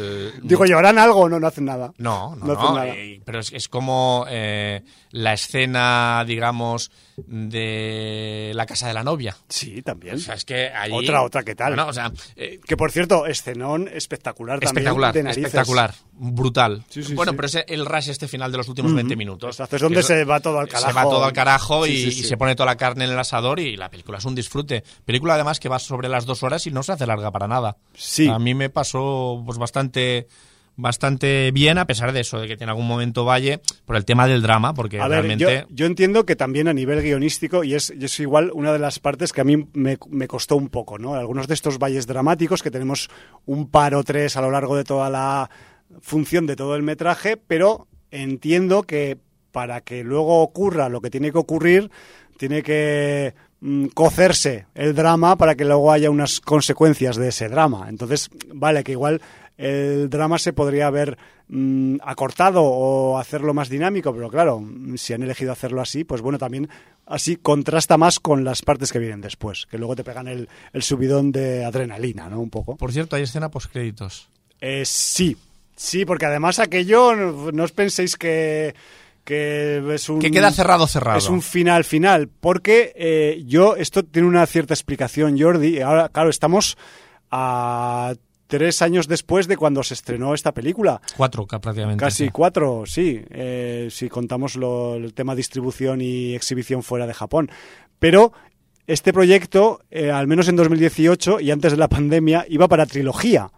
Digo, 0.43 0.65
¿llevarán 0.65 0.99
algo 0.99 1.21
o 1.21 1.30
no? 1.30 1.39
No 1.39 1.47
hacen 1.47 1.65
nada. 1.65 1.91
No, 1.97 2.36
no, 2.36 2.45
no. 2.45 2.82
pero 3.26 3.39
es, 3.39 3.51
es 3.51 3.67
como 3.67 4.26
la 4.30 5.34
escena, 5.34 6.23
digamos, 6.26 6.91
de 7.17 8.51
la 8.53 8.65
casa 8.65 8.88
de 8.88 8.93
la 8.93 9.03
novia. 9.03 9.36
Sí, 9.49 9.82
también. 9.82 10.15
O 10.15 10.19
sea, 10.19 10.36
es 10.36 10.45
que 10.45 10.69
allí... 10.69 10.93
Otra, 10.93 11.23
otra, 11.23 11.43
¿qué 11.43 11.55
tal? 11.55 11.78
o 11.80 11.93
sea, 11.93 12.11
que 12.36 12.78
por 12.78 12.91
cierto, 12.91 13.26
escenón 13.26 13.89
espectacular 13.91 14.14
también. 14.22 14.61
Espectacular, 14.61 15.18
espectacular, 15.18 15.93
brutal. 16.11 16.84
bueno, 17.13 17.34
pero 17.36 17.45
es 17.47 17.57
el 17.68 17.86
rush 17.86 18.09
este 18.09 18.28
final 18.28 18.51
de 18.51 18.57
los 18.57 18.68
últimos 18.68 18.93
20 18.93 19.16
minutos. 19.16 19.59
Es 19.59 19.82
donde 19.82 20.03
se 20.03 20.24
va 20.24 20.39
todo 20.39 20.59
al 20.59 20.68
carajo. 20.68 20.88
Se 20.88 20.93
va 20.93 21.03
todo 21.03 21.24
al 21.26 21.34
carajo 21.34 21.88
y, 21.88 22.11
se 22.11 22.38
pone 22.38 22.55
toda 22.55 22.68
la 22.68 22.78
carne 22.78 23.05
en 23.05 23.11
el 23.11 23.20
asador 23.20 23.59
y 23.59 23.76
la 23.76 23.89
película 23.89 24.18
es 24.18 24.26
un 24.26 24.36
disfrute. 24.36 24.84
Película 25.05 25.36
además 25.36 25.59
que 25.59 25.70
va 25.70 25.80
sobre 25.80 26.09
las 26.09 26.26
dos 26.26 26.43
horas 26.43 26.66
y 26.68 26.72
no 26.72 26.84
se 26.84 26.93
hace 26.93 27.05
larga 27.05 27.32
para 27.32 27.47
nada. 27.47 27.78
Sí. 27.93 28.28
A 28.28 28.39
mí 28.39 28.53
me 28.53 28.70
pasó 28.70 29.41
pues 29.45 29.57
bastante 29.57 30.28
bastante 30.78 31.51
bien, 31.51 31.78
a 31.78 31.86
pesar 31.86 32.11
de 32.11 32.21
eso, 32.21 32.39
de 32.39 32.47
que 32.47 32.57
tiene 32.57 32.71
algún 32.71 32.88
momento 32.88 33.26
valle 33.26 33.61
por 33.86 33.95
el 33.95 34.05
tema 34.05 34.28
del 34.28 34.41
drama, 34.41 34.73
porque 34.73 34.99
A 34.99 35.07
ver, 35.07 35.23
realmente... 35.23 35.65
yo, 35.69 35.76
yo 35.76 35.86
entiendo 35.86 36.26
que 36.26 36.36
también 36.36 36.67
a 36.67 36.73
nivel 36.73 37.01
guionístico, 37.01 37.63
y 37.63 37.76
es, 37.76 37.93
y 37.97 38.05
es 38.05 38.19
igual 38.19 38.51
una 38.53 38.73
de 38.73 38.80
las 38.80 38.99
partes 38.99 39.32
que 39.32 39.41
a 39.41 39.45
mí 39.45 39.67
me, 39.73 39.97
me 40.09 40.28
costó 40.28 40.55
un 40.55 40.69
poco, 40.69 40.97
¿no? 40.97 41.15
Algunos 41.15 41.47
de 41.47 41.53
estos 41.53 41.80
valles 41.80 42.07
dramáticos, 42.07 42.61
que 42.61 42.71
tenemos 42.71 43.09
un 43.45 43.69
par 43.69 43.95
o 43.95 44.03
tres 44.03 44.36
a 44.38 44.41
lo 44.41 44.51
largo 44.51 44.76
de 44.76 44.84
toda 44.84 45.09
la 45.09 45.49
función 46.01 46.45
de 46.45 46.55
todo 46.55 46.76
el 46.76 46.84
metraje, 46.84 47.38
pero 47.38 47.88
entiendo 48.11 48.84
que 48.84 49.17
para 49.51 49.82
que 49.82 50.03
luego 50.03 50.41
ocurra 50.41 50.89
lo 50.89 50.99
que 50.99 51.09
tiene 51.09 51.32
que 51.32 51.38
ocurrir, 51.38 51.89
tiene 52.38 52.61
que 52.61 53.34
mm, 53.61 53.86
cocerse 53.88 54.67
el 54.76 54.93
drama 54.93 55.38
para 55.38 55.55
que 55.55 55.63
luego 55.63 55.91
haya 55.91 56.09
unas 56.09 56.41
consecuencias 56.41 57.15
de 57.15 57.30
ese 57.30 57.47
drama. 57.47 57.88
Entonces, 57.88 58.30
vale, 58.53 58.84
que 58.84 58.91
igual 58.91 59.21
el 59.58 60.10
drama 60.10 60.38
se 60.38 60.53
podría 60.53 60.88
haber 60.88 61.18
mm, 61.47 61.97
acortado 62.03 62.64
o 62.64 63.18
hacerlo 63.18 63.53
más 63.53 63.70
dinámico, 63.70 64.14
pero 64.14 64.30
claro, 64.30 64.64
si 64.95 65.14
han 65.14 65.24
elegido 65.24 65.51
hacerlo 65.51 65.82
así, 65.82 66.03
pues 66.03 66.22
bueno, 66.22 66.38
también 66.38 66.70
así 67.06 67.38
contrasta 67.38 67.97
más 67.97 68.20
con 68.20 68.43
las 68.43 68.62
partes 68.62 68.91
que 68.91 68.99
vienen 68.99 69.22
después, 69.22 69.66
que 69.66 69.78
luego 69.78 69.95
te 69.95 70.03
pegan 70.03 70.28
el, 70.28 70.49
el 70.74 70.84
subidón 70.84 71.32
de 71.32 71.64
adrenalina, 71.64 72.30
¿no? 72.30 72.39
Un 72.39 72.49
poco. 72.49 72.76
Por 72.76 72.91
cierto, 72.91 73.16
hay 73.16 73.24
escena 73.24 73.49
post-créditos. 73.49 74.30
Eh, 74.60 74.84
sí, 74.86 75.38
sí, 75.76 76.06
porque 76.06 76.26
además 76.26 76.60
aquello, 76.60 77.16
no, 77.16 77.51
no 77.51 77.64
os 77.64 77.72
penséis 77.72 78.16
que, 78.16 78.74
que 79.24 79.84
es 79.93 80.10
un... 80.10 80.20
Que 80.20 80.32
queda 80.32 80.51
cerrado, 80.51 80.88
cerrado. 80.88 81.18
Es 81.18 81.30
un 81.30 81.41
final 81.41 81.84
final, 81.84 82.28
porque 82.28 82.93
eh, 82.95 83.43
yo, 83.45 83.76
esto 83.76 84.03
tiene 84.03 84.28
una 84.28 84.45
cierta 84.45 84.74
explicación, 84.74 85.39
Jordi. 85.39 85.82
Ahora, 85.82 86.10
claro, 86.10 86.30
estamos 86.30 86.78
a 87.32 88.14
tres 88.47 88.81
años 88.81 89.07
después 89.07 89.47
de 89.47 89.57
cuando 89.57 89.81
se 89.83 89.93
estrenó 89.95 90.33
esta 90.33 90.53
película. 90.53 91.01
Cuatro, 91.17 91.45
ca- 91.47 91.59
prácticamente. 91.59 91.99
Casi 92.03 92.25
sí. 92.25 92.29
cuatro, 92.31 92.83
sí, 92.85 93.21
eh, 93.29 93.87
si 93.91 94.09
contamos 94.09 94.55
lo- 94.55 94.95
el 94.95 95.13
tema 95.13 95.35
distribución 95.35 96.01
y 96.01 96.35
exhibición 96.35 96.83
fuera 96.83 97.07
de 97.07 97.13
Japón. 97.13 97.49
Pero 97.99 98.33
este 98.87 99.13
proyecto, 99.13 99.81
eh, 99.89 100.11
al 100.11 100.27
menos 100.27 100.47
en 100.47 100.55
2018 100.57 101.39
y 101.39 101.49
antes 101.51 101.71
de 101.71 101.77
la 101.77 101.87
pandemia, 101.89 102.45
iba 102.49 102.67
para 102.67 102.85
trilogía. 102.85 103.51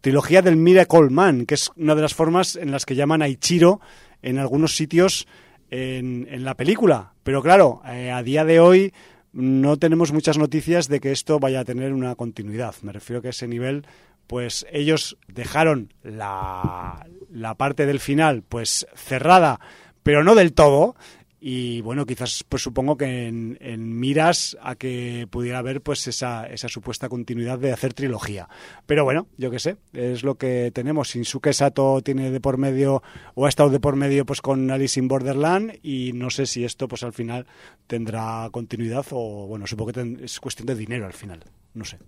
Trilogía 0.00 0.42
del 0.42 0.56
Miracle 0.56 1.10
Man, 1.10 1.46
que 1.46 1.54
es 1.54 1.70
una 1.76 1.94
de 1.94 2.02
las 2.02 2.14
formas 2.14 2.56
en 2.56 2.72
las 2.72 2.84
que 2.84 2.96
llaman 2.96 3.22
a 3.22 3.28
Ichiro 3.28 3.80
en 4.22 4.38
algunos 4.40 4.74
sitios 4.74 5.28
en, 5.70 6.26
en 6.28 6.42
la 6.44 6.56
película. 6.56 7.12
Pero 7.22 7.40
claro, 7.42 7.80
eh, 7.86 8.10
a 8.10 8.22
día 8.24 8.44
de 8.44 8.58
hoy 8.58 8.92
no 9.32 9.76
tenemos 9.78 10.12
muchas 10.12 10.36
noticias 10.38 10.88
de 10.88 10.98
que 11.00 11.12
esto 11.12 11.38
vaya 11.38 11.60
a 11.60 11.64
tener 11.64 11.92
una 11.92 12.16
continuidad. 12.16 12.74
Me 12.82 12.92
refiero 12.92 13.22
que 13.22 13.28
a 13.28 13.30
ese 13.30 13.46
nivel, 13.46 13.86
pues 14.32 14.64
ellos 14.72 15.18
dejaron 15.28 15.92
la, 16.02 17.06
la 17.30 17.54
parte 17.58 17.84
del 17.84 18.00
final 18.00 18.42
pues 18.42 18.86
cerrada, 18.94 19.60
pero 20.02 20.24
no 20.24 20.34
del 20.34 20.54
todo. 20.54 20.96
Y 21.38 21.82
bueno, 21.82 22.06
quizás 22.06 22.42
pues 22.48 22.62
supongo 22.62 22.96
que 22.96 23.26
en, 23.26 23.58
miras 24.00 24.56
a 24.62 24.74
que 24.76 25.26
pudiera 25.28 25.58
haber 25.58 25.82
pues 25.82 26.06
esa, 26.06 26.46
esa 26.46 26.68
supuesta 26.68 27.10
continuidad 27.10 27.58
de 27.58 27.72
hacer 27.72 27.92
trilogía. 27.92 28.48
Pero 28.86 29.04
bueno, 29.04 29.26
yo 29.36 29.50
qué 29.50 29.58
sé, 29.58 29.76
es 29.92 30.22
lo 30.22 30.36
que 30.36 30.70
tenemos. 30.72 31.08
Shinsuke 31.08 31.52
Sato 31.52 32.00
tiene 32.00 32.30
de 32.30 32.40
por 32.40 32.56
medio, 32.56 33.02
o 33.34 33.44
ha 33.44 33.50
estado 33.50 33.68
de 33.68 33.80
por 33.80 33.96
medio 33.96 34.24
pues 34.24 34.40
con 34.40 34.70
Alice 34.70 34.98
in 34.98 35.08
Borderland, 35.08 35.78
y 35.82 36.12
no 36.14 36.30
sé 36.30 36.46
si 36.46 36.64
esto 36.64 36.88
pues 36.88 37.02
al 37.02 37.12
final 37.12 37.44
tendrá 37.86 38.48
continuidad 38.50 39.04
o 39.10 39.46
bueno, 39.46 39.66
supongo 39.66 39.88
que 39.92 40.00
ten- 40.00 40.20
es 40.24 40.40
cuestión 40.40 40.64
de 40.68 40.74
dinero 40.74 41.04
al 41.04 41.12
final. 41.12 41.44
No 41.74 41.84
sé. 41.84 41.98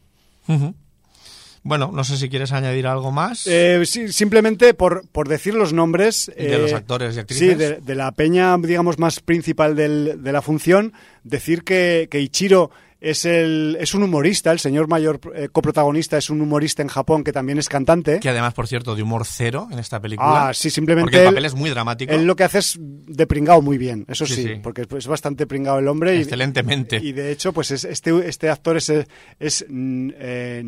Bueno, 1.64 1.90
no 1.92 2.04
sé 2.04 2.16
si 2.18 2.28
quieres 2.28 2.52
añadir 2.52 2.86
algo 2.86 3.10
más. 3.10 3.46
Eh, 3.46 3.82
sí, 3.86 4.12
simplemente 4.12 4.74
por, 4.74 5.08
por 5.08 5.28
decir 5.28 5.54
los 5.54 5.72
nombres. 5.72 6.30
De 6.36 6.54
eh, 6.54 6.58
los 6.58 6.72
actores 6.74 7.16
y 7.16 7.20
actrices. 7.20 7.48
Sí, 7.48 7.54
de, 7.54 7.80
de 7.80 7.94
la 7.94 8.12
peña, 8.12 8.56
digamos, 8.58 8.98
más 8.98 9.20
principal 9.20 9.74
del- 9.74 10.22
de 10.22 10.32
la 10.32 10.42
función, 10.42 10.92
decir 11.22 11.64
que, 11.64 12.06
que 12.10 12.20
Ichiro 12.20 12.70
es, 13.00 13.24
el, 13.26 13.76
es 13.80 13.94
un 13.94 14.02
humorista, 14.02 14.50
el 14.52 14.58
señor 14.58 14.88
mayor 14.88 15.20
eh, 15.34 15.48
coprotagonista 15.52 16.16
es 16.18 16.30
un 16.30 16.40
humorista 16.42 16.80
en 16.82 16.88
Japón 16.88 17.24
que 17.24 17.32
también 17.32 17.58
es 17.58 17.68
cantante. 17.68 18.20
Que 18.20 18.28
además, 18.30 18.52
por 18.54 18.66
cierto, 18.66 18.94
de 18.94 19.02
humor 19.02 19.24
cero 19.26 19.68
en 19.70 19.78
esta 19.78 20.00
película. 20.00 20.48
Ah, 20.48 20.54
sí, 20.54 20.68
simplemente 20.70 21.04
Porque 21.06 21.16
el 21.18 21.22
él- 21.24 21.28
papel 21.30 21.44
es 21.46 21.54
muy 21.54 21.70
dramático. 21.70 22.12
Él 22.12 22.26
lo 22.26 22.36
que 22.36 22.44
hace 22.44 22.58
es 22.58 22.78
de 22.80 23.26
pringao 23.26 23.60
muy 23.62 23.76
bien, 23.78 24.04
eso 24.08 24.26
Sí, 24.26 24.34
sí, 24.34 24.42
sí. 24.44 24.54
porque 24.62 24.86
es 24.98 25.06
bastante 25.06 25.46
pringao 25.46 25.78
el 25.78 25.88
hombre. 25.88 26.18
Excelentemente. 26.20 26.98
Y, 27.02 27.12
de 27.12 27.32
hecho, 27.32 27.52
pues 27.54 27.70
es- 27.70 27.84
este, 27.84 28.10
este 28.28 28.48
actor 28.50 28.76
es, 28.76 28.90
es 29.38 29.64
mm, 29.68 30.10
eh, 30.16 30.62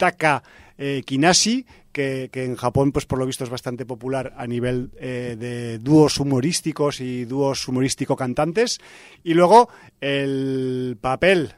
Noritaka 0.00 0.42
eh, 0.78 1.02
Kinashi, 1.04 1.66
que, 1.92 2.30
en 2.32 2.56
Japón, 2.56 2.90
pues 2.92 3.04
por 3.04 3.18
lo 3.18 3.26
visto 3.26 3.44
es 3.44 3.50
bastante 3.50 3.84
popular 3.84 4.32
a 4.36 4.46
nivel 4.46 4.90
eh, 4.98 5.36
de 5.38 5.78
dúos 5.78 6.18
humorísticos 6.18 7.00
y 7.00 7.26
dúos 7.26 7.68
humorístico-cantantes. 7.68 8.78
Y 9.22 9.34
luego 9.34 9.68
el 10.00 10.96
papel 11.00 11.52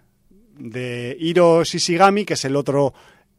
de 0.58 1.16
Hiro 1.20 1.62
Shishigami, 1.62 2.24
que 2.24 2.34
es 2.34 2.44
el 2.44 2.56
otro 2.56 2.94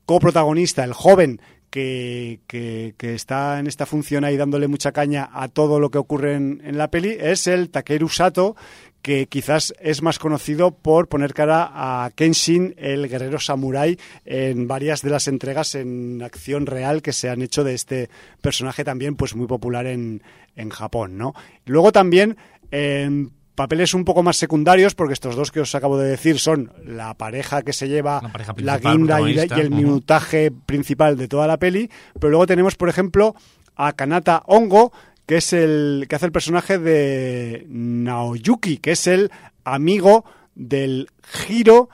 coprotagonista, 0.05 0.83
el 0.85 0.93
joven 0.93 1.41
que, 1.69 2.39
que- 2.47 2.93
que 2.97 3.15
está 3.15 3.59
en 3.59 3.67
esta 3.67 3.85
función 3.85 4.23
ahí 4.23 4.37
dándole 4.37 4.67
mucha 4.67 4.91
caña 4.91 5.29
a 5.33 5.47
todo 5.49 5.79
lo 5.79 5.89
que 5.89 5.97
ocurre 5.97 6.35
en, 6.35 6.61
en 6.63 6.77
la 6.77 6.89
peli, 6.91 7.17
es 7.19 7.47
el 7.47 7.69
Takeru 7.71 8.07
Sato, 8.09 8.55
que 9.03 9.27
quizás 9.27 9.73
es 9.79 10.01
más 10.01 10.17
conocido 10.17 10.71
por 10.71 11.07
poner 11.09 11.35
cara 11.35 11.69
a 11.71 12.09
Kenshin, 12.15 12.73
el 12.79 13.07
guerrero 13.07 13.39
samurái, 13.39 13.99
en 14.25 14.67
varias 14.67 15.03
de 15.03 15.11
las 15.11 15.27
entregas 15.27 15.75
en 15.75 16.23
acción 16.23 16.65
real 16.65 17.03
que 17.03 17.13
se 17.13 17.29
han 17.29 17.43
hecho 17.43 17.63
de 17.63 17.75
este 17.75 18.09
personaje 18.41 18.83
también 18.83 19.15
pues 19.15 19.35
muy 19.35 19.45
popular 19.45 19.85
en, 19.85 20.23
en 20.55 20.69
Japón, 20.71 21.17
¿no? 21.17 21.35
Luego 21.65 21.91
también 21.91 22.37
en 22.71 23.31
papeles 23.55 23.93
un 23.93 24.03
poco 24.03 24.23
más 24.23 24.37
secundarios, 24.37 24.95
porque 24.95 25.13
estos 25.13 25.35
dos 25.35 25.51
que 25.51 25.59
os 25.61 25.75
acabo 25.75 25.97
de 25.99 26.09
decir 26.09 26.39
son 26.39 26.71
la 26.83 27.13
pareja 27.13 27.61
que 27.61 27.71
se 27.73 27.87
lleva 27.87 28.19
La 28.21 28.29
la 28.63 28.79
guinda 28.97 29.19
y, 29.21 29.33
la- 29.35 29.43
y 29.57 29.61
el 29.61 29.69
minutaje 29.75 30.51
principal 30.65 31.17
de 31.17 31.27
toda 31.27 31.45
la 31.45 31.57
peli, 31.57 31.89
pero 32.19 32.29
luego 32.31 32.47
tenemos, 32.47 32.75
por 32.75 32.89
ejemplo, 32.89 33.35
a 33.75 33.93
Kanata 33.93 34.41
Ongo, 34.47 34.91
que 35.25 35.37
es 35.37 35.53
el 35.53 36.05
que 36.09 36.15
hace 36.15 36.25
el 36.25 36.31
personaje 36.31 36.77
de 36.77 37.65
Naoyuki, 37.69 38.77
que 38.77 38.91
es 38.91 39.07
el 39.07 39.31
amigo 39.63 40.25
del 40.55 41.09
Giro, 41.23 41.89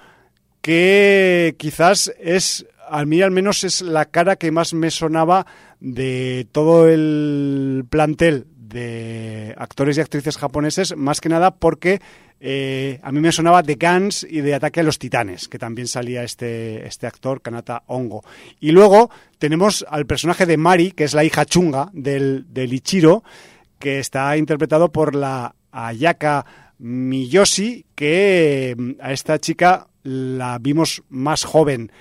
que 0.61 1.55
quizás 1.57 2.11
es, 2.19 2.65
a 2.87 3.05
mí 3.05 3.21
al 3.21 3.31
menos 3.31 3.63
es 3.63 3.81
la 3.81 4.05
cara 4.05 4.35
que 4.35 4.51
más 4.51 4.73
me 4.73 4.91
sonaba 4.91 5.45
de 5.79 6.47
todo 6.51 6.87
el 6.87 7.85
plantel 7.89 8.47
de 8.57 9.55
actores 9.57 9.97
y 9.97 10.01
actrices 10.01 10.37
japoneses, 10.37 10.95
más 10.95 11.21
que 11.21 11.29
nada 11.29 11.55
porque 11.55 12.01
eh, 12.41 12.99
a 13.03 13.11
mí 13.11 13.19
me 13.19 13.31
sonaba 13.31 13.61
de 13.61 13.75
Guns 13.75 14.25
y 14.29 14.41
de 14.41 14.55
Ataque 14.55 14.79
a 14.79 14.83
los 14.83 14.97
Titanes, 14.97 15.47
que 15.47 15.59
también 15.59 15.87
salía 15.87 16.23
este, 16.23 16.87
este 16.87 17.07
actor, 17.07 17.41
Kanata 17.41 17.83
Ongo. 17.87 18.23
Y 18.59 18.71
luego 18.71 19.09
tenemos 19.37 19.85
al 19.89 20.05
personaje 20.05 20.45
de 20.45 20.57
Mari, 20.57 20.91
que 20.91 21.03
es 21.03 21.13
la 21.13 21.23
hija 21.23 21.45
chunga 21.45 21.89
del, 21.93 22.45
del 22.49 22.73
Ichiro, 22.73 23.23
que 23.77 23.99
está 23.99 24.35
interpretado 24.37 24.91
por 24.91 25.15
la 25.15 25.55
Ayaka 25.71 26.45
Miyoshi, 26.79 27.85
que 27.95 28.75
mm, 28.77 28.91
a 29.01 29.11
esta 29.11 29.39
chica 29.39 29.87
la 30.03 30.57
vimos 30.59 31.03
más 31.09 31.43
joven 31.43 31.91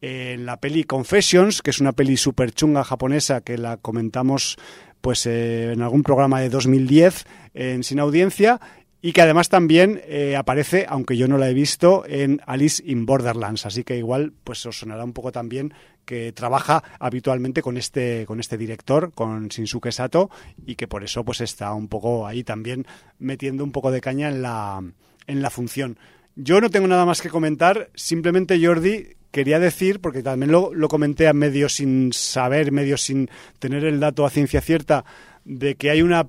en 0.00 0.46
la 0.46 0.60
peli 0.60 0.84
Confessions, 0.84 1.60
que 1.60 1.70
es 1.70 1.80
una 1.80 1.92
peli 1.92 2.16
super 2.16 2.52
chunga 2.52 2.84
japonesa 2.84 3.40
que 3.40 3.58
la 3.58 3.78
comentamos 3.78 4.56
pues 5.00 5.26
eh, 5.26 5.72
en 5.72 5.82
algún 5.82 6.02
programa 6.02 6.40
de 6.40 6.50
2010 6.50 7.24
en 7.54 7.82
Sin 7.82 7.98
Audiencia 7.98 8.60
y 9.00 9.12
que 9.12 9.22
además 9.22 9.48
también 9.48 10.00
eh, 10.06 10.34
aparece, 10.36 10.86
aunque 10.88 11.16
yo 11.16 11.28
no 11.28 11.38
la 11.38 11.48
he 11.48 11.54
visto, 11.54 12.04
en 12.06 12.40
Alice 12.46 12.82
in 12.84 13.06
Borderlands. 13.06 13.64
Así 13.64 13.84
que 13.84 13.96
igual 13.96 14.32
pues 14.44 14.64
os 14.66 14.80
sonará 14.80 15.04
un 15.04 15.12
poco 15.12 15.30
también 15.30 15.72
que 16.04 16.32
trabaja 16.32 16.82
habitualmente 16.98 17.62
con 17.62 17.76
este, 17.76 18.24
con 18.26 18.40
este 18.40 18.56
director, 18.56 19.12
con 19.12 19.48
Shinsuke 19.48 19.92
Sato, 19.92 20.30
y 20.66 20.74
que 20.74 20.88
por 20.88 21.04
eso 21.04 21.24
pues 21.24 21.40
está 21.40 21.72
un 21.74 21.88
poco 21.88 22.26
ahí 22.26 22.42
también 22.42 22.86
metiendo 23.18 23.62
un 23.62 23.72
poco 23.72 23.90
de 23.90 24.00
caña 24.00 24.28
en 24.28 24.42
la, 24.42 24.82
en 25.26 25.42
la 25.42 25.50
función. 25.50 25.98
Yo 26.34 26.60
no 26.60 26.70
tengo 26.70 26.88
nada 26.88 27.04
más 27.04 27.20
que 27.20 27.28
comentar, 27.28 27.90
simplemente 27.94 28.64
Jordi 28.64 29.16
quería 29.30 29.58
decir, 29.58 30.00
porque 30.00 30.22
también 30.22 30.50
lo, 30.50 30.72
lo 30.72 30.88
comenté 30.88 31.28
a 31.28 31.34
medio 31.34 31.68
sin 31.68 32.12
saber, 32.12 32.72
medio 32.72 32.96
sin 32.96 33.28
tener 33.58 33.84
el 33.84 34.00
dato 34.00 34.24
a 34.24 34.30
ciencia 34.30 34.60
cierta, 34.60 35.04
de 35.44 35.74
que 35.74 35.90
hay 35.90 36.00
una 36.02 36.26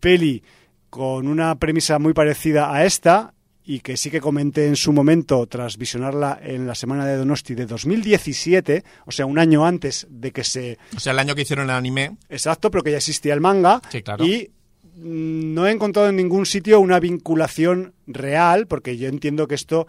peli 0.00 0.42
con 0.90 1.28
una 1.28 1.54
premisa 1.58 1.98
muy 1.98 2.12
parecida 2.12 2.74
a 2.74 2.84
esta 2.84 3.34
y 3.64 3.80
que 3.80 3.98
sí 3.98 4.10
que 4.10 4.20
comenté 4.20 4.66
en 4.66 4.76
su 4.76 4.94
momento 4.94 5.46
tras 5.46 5.76
visionarla 5.76 6.38
en 6.42 6.66
la 6.66 6.74
semana 6.74 7.04
de 7.04 7.16
Donosti 7.16 7.54
de 7.54 7.66
2017, 7.66 8.82
o 9.04 9.12
sea, 9.12 9.26
un 9.26 9.38
año 9.38 9.66
antes 9.66 10.06
de 10.08 10.32
que 10.32 10.42
se... 10.42 10.78
O 10.96 11.00
sea, 11.00 11.12
el 11.12 11.18
año 11.18 11.34
que 11.34 11.42
hicieron 11.42 11.66
el 11.66 11.76
anime. 11.76 12.16
Exacto, 12.30 12.70
pero 12.70 12.82
que 12.82 12.92
ya 12.92 12.96
existía 12.96 13.34
el 13.34 13.42
manga. 13.42 13.82
Sí, 13.90 14.02
claro. 14.02 14.24
Y 14.24 14.50
mm, 14.96 15.52
no 15.52 15.66
he 15.66 15.70
encontrado 15.70 16.08
en 16.08 16.16
ningún 16.16 16.46
sitio 16.46 16.80
una 16.80 16.98
vinculación 16.98 17.92
real, 18.06 18.66
porque 18.66 18.96
yo 18.96 19.08
entiendo 19.08 19.46
que 19.46 19.54
esto 19.54 19.86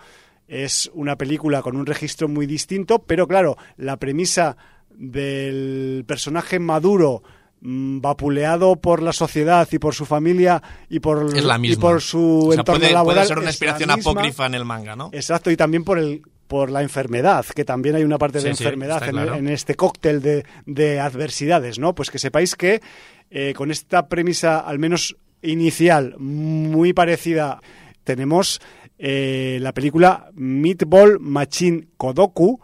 es 0.49 0.91
una 0.93 1.15
película 1.15 1.61
con 1.61 1.77
un 1.77 1.85
registro 1.85 2.27
muy 2.27 2.47
distinto, 2.47 2.99
pero 2.99 3.29
claro, 3.29 3.55
la 3.77 3.95
premisa 3.95 4.57
del 4.89 6.03
personaje 6.05 6.59
maduro 6.59 7.23
vapuleado 7.61 8.75
por 8.77 9.01
la 9.01 9.13
sociedad 9.13 9.67
y 9.71 9.79
por 9.79 9.93
su 9.95 10.05
familia 10.05 10.61
y 10.89 10.99
por, 10.99 11.35
Es 11.37 11.43
la 11.43 11.57
y 11.57 11.59
misma. 11.59 11.81
por 11.81 12.01
su 12.01 12.47
O 12.47 12.51
sea, 12.51 12.59
entorno 12.61 12.79
puede, 12.81 12.93
laboral. 12.93 13.15
puede 13.17 13.27
ser 13.27 13.39
una 13.39 13.49
inspiración 13.49 13.91
apócrifa 13.91 14.45
en 14.45 14.53
el 14.55 14.65
manga, 14.65 14.95
¿no? 14.95 15.09
Exacto, 15.11 15.51
y 15.51 15.57
también 15.57 15.83
por 15.83 15.99
el 15.99 16.21
por 16.47 16.71
la 16.71 16.81
enfermedad, 16.81 17.45
que 17.45 17.63
también 17.63 17.93
hay 17.95 18.03
una 18.03 18.17
parte 18.17 18.39
de 18.39 18.55
Sí, 18.55 18.63
enfermedad 18.63 18.95
está 18.97 19.05
en, 19.05 19.11
claro. 19.11 19.35
en 19.35 19.47
este 19.49 19.75
cóctel 19.75 20.19
de, 20.19 20.45
de 20.65 20.99
adversidades, 20.99 21.77
¿no? 21.77 21.93
Pues 21.93 22.09
que 22.09 22.17
sepáis 22.17 22.55
que 22.55 22.81
eh, 23.29 23.53
con 23.55 23.69
esta 23.69 24.07
premisa, 24.07 24.57
al 24.59 24.79
menos 24.79 25.15
inicial, 25.43 26.15
muy 26.17 26.91
parecida, 26.93 27.59
tenemos 28.03 28.61
eh, 28.97 29.59
la 29.61 29.75
película 29.75 30.31
Meatball 30.33 31.19
Machine 31.19 31.87
Kodoku, 31.97 32.59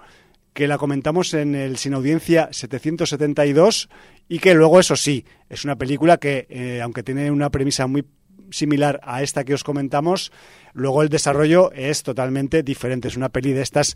que 0.54 0.68
la 0.68 0.80
comentamos 0.80 1.36
en 1.36 1.54
el 1.54 1.78
Sin 1.78 1.94
Audiencia 1.94 2.50
772 2.52 3.88
y 4.28 4.40
que 4.40 4.54
luego, 4.54 4.80
eso 4.80 4.96
sí, 4.96 5.26
es 5.50 5.66
una 5.66 5.76
película 5.76 6.18
que, 6.18 6.48
eh, 6.50 6.82
aunque 6.82 7.04
tiene 7.04 7.30
una 7.32 7.50
premisa 7.50 7.88
muy 7.88 8.06
similar 8.52 9.00
a 9.04 9.22
esta 9.22 9.44
que 9.44 9.54
os 9.54 9.64
comentamos, 9.64 10.32
luego 10.74 11.02
el 11.02 11.10
desarrollo 11.10 11.72
es 11.72 12.04
totalmente 12.04 12.64
diferente. 12.64 13.08
Es 13.08 13.18
una 13.18 13.30
peli 13.30 13.54
de 13.54 13.62
estas 13.62 13.96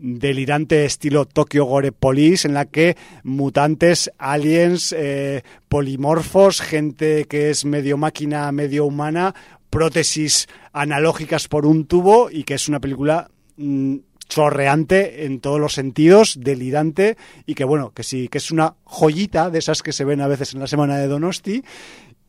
delirante 0.00 0.86
estilo 0.86 1.26
Tokyo 1.26 1.66
Gore 1.66 1.92
Police 1.92 2.48
en 2.48 2.54
la 2.54 2.64
que 2.64 2.96
mutantes, 3.22 4.10
aliens, 4.18 4.94
eh, 4.96 5.42
polimorfos, 5.68 6.60
gente 6.60 7.26
que 7.26 7.50
es 7.50 7.66
medio 7.66 7.98
máquina, 7.98 8.50
medio 8.50 8.86
humana, 8.86 9.34
prótesis 9.68 10.48
analógicas 10.72 11.48
por 11.48 11.66
un 11.66 11.86
tubo 11.86 12.30
y 12.30 12.44
que 12.44 12.54
es 12.54 12.68
una 12.68 12.80
película 12.80 13.30
mm, 13.56 13.96
chorreante 14.30 15.26
en 15.26 15.40
todos 15.40 15.60
los 15.60 15.74
sentidos, 15.74 16.38
delirante 16.40 17.18
y 17.44 17.54
que 17.54 17.64
bueno, 17.64 17.92
que 17.92 18.02
sí, 18.02 18.28
que 18.28 18.38
es 18.38 18.50
una 18.50 18.76
joyita 18.84 19.50
de 19.50 19.58
esas 19.58 19.82
que 19.82 19.92
se 19.92 20.06
ven 20.06 20.22
a 20.22 20.28
veces 20.28 20.54
en 20.54 20.60
la 20.60 20.66
semana 20.66 20.96
de 20.96 21.08
Donosti 21.08 21.62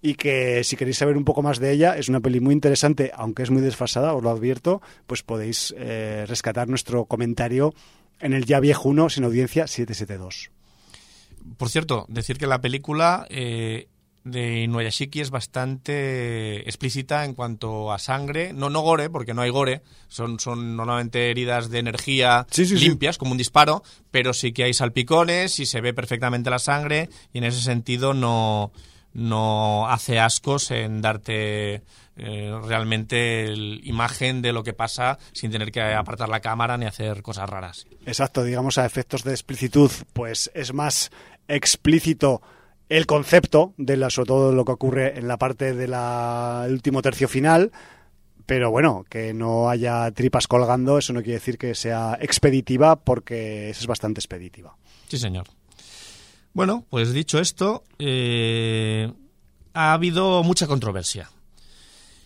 y 0.01 0.15
que 0.15 0.63
si 0.63 0.75
queréis 0.75 0.97
saber 0.97 1.15
un 1.15 1.23
poco 1.23 1.43
más 1.43 1.59
de 1.59 1.71
ella, 1.71 1.95
es 1.95 2.09
una 2.09 2.19
peli 2.19 2.39
muy 2.39 2.53
interesante, 2.53 3.11
aunque 3.15 3.43
es 3.43 3.51
muy 3.51 3.61
desfasada, 3.61 4.13
os 4.13 4.23
lo 4.23 4.31
advierto, 4.31 4.81
pues 5.05 5.21
podéis 5.21 5.73
eh, 5.77 6.25
rescatar 6.27 6.67
nuestro 6.67 7.05
comentario 7.05 7.73
en 8.19 8.33
el 8.33 8.45
ya 8.45 8.59
viejuno 8.59 9.09
sin 9.09 9.23
audiencia 9.23 9.67
772. 9.67 10.49
Por 11.57 11.69
cierto, 11.69 12.05
decir 12.09 12.37
que 12.37 12.47
la 12.47 12.61
película 12.61 13.27
eh, 13.29 13.87
de 14.24 14.61
Inuyashiki 14.61 15.19
es 15.22 15.32
bastante 15.32 16.59
explícita 16.67 17.26
en 17.26 17.34
cuanto 17.34 17.91
a 17.91 17.99
sangre. 17.99 18.53
No, 18.53 18.69
no 18.69 18.82
gore, 18.82 19.09
porque 19.09 19.34
no 19.34 19.41
hay 19.41 19.49
gore. 19.49 19.82
Son, 20.07 20.39
son 20.39 20.76
normalmente 20.76 21.30
heridas 21.32 21.69
de 21.69 21.80
energía 21.80 22.45
Sí, 22.51 22.65
sí, 22.65 22.78
sí. 22.78 22.86
limpias, 22.89 23.17
como 23.17 23.32
un 23.32 23.38
disparo, 23.38 23.84
pero 24.11 24.34
sí 24.34 24.53
que 24.53 24.63
hay 24.63 24.74
salpicones 24.74 25.59
y 25.59 25.65
se 25.65 25.82
ve 25.82 25.93
perfectamente 25.93 26.49
la 26.49 26.59
sangre 26.59 27.09
y 27.34 27.39
en 27.39 27.45
ese 27.45 27.61
sentido 27.61 28.13
no, 28.13 28.72
no 29.13 29.88
hace 29.89 30.19
ascos 30.19 30.69
en 30.72 31.01
darte 31.01 31.82
eh, 32.17 32.59
realmente 32.67 33.45
el- 33.45 33.82
imagen 33.84 34.41
de 34.41 34.53
lo 34.53 34.63
que 34.63 34.74
pasa 34.74 35.17
sin 35.32 35.49
tener 35.49 35.72
que 35.72 35.82
apartar 35.82 36.30
la 36.30 36.41
cámara 36.41 36.78
ni 36.78 36.86
hacer 36.86 37.22
cosas 37.24 37.49
raras. 37.49 37.88
Exacto, 38.05 38.43
digamos 38.43 38.78
a 38.78 38.86
efectos 38.86 39.24
de 39.24 39.32
explicitud, 39.32 39.89
pues 40.13 40.51
es 40.53 40.74
más 40.74 41.09
explícito 41.47 42.41
el 42.91 43.05
concepto 43.05 43.73
de 43.77 43.95
la, 43.95 44.09
sobre 44.09 44.27
todo 44.27 44.51
lo 44.51 44.65
que 44.65 44.73
ocurre 44.73 45.17
en 45.17 45.29
la 45.29 45.37
parte 45.37 45.73
del 45.73 45.93
último 46.69 47.01
tercio 47.01 47.29
final, 47.29 47.71
pero 48.45 48.69
bueno, 48.69 49.05
que 49.09 49.33
no 49.33 49.69
haya 49.69 50.11
tripas 50.11 50.45
colgando, 50.45 50.97
eso 50.97 51.13
no 51.13 51.21
quiere 51.21 51.39
decir 51.39 51.57
que 51.57 51.73
sea 51.73 52.17
expeditiva, 52.19 52.97
porque 52.97 53.69
es 53.69 53.87
bastante 53.87 54.19
expeditiva. 54.19 54.75
Sí, 55.07 55.17
señor. 55.17 55.47
Bueno, 56.51 56.85
pues 56.89 57.13
dicho 57.13 57.39
esto, 57.39 57.85
eh, 57.97 59.09
ha 59.73 59.93
habido 59.93 60.43
mucha 60.43 60.67
controversia. 60.67 61.29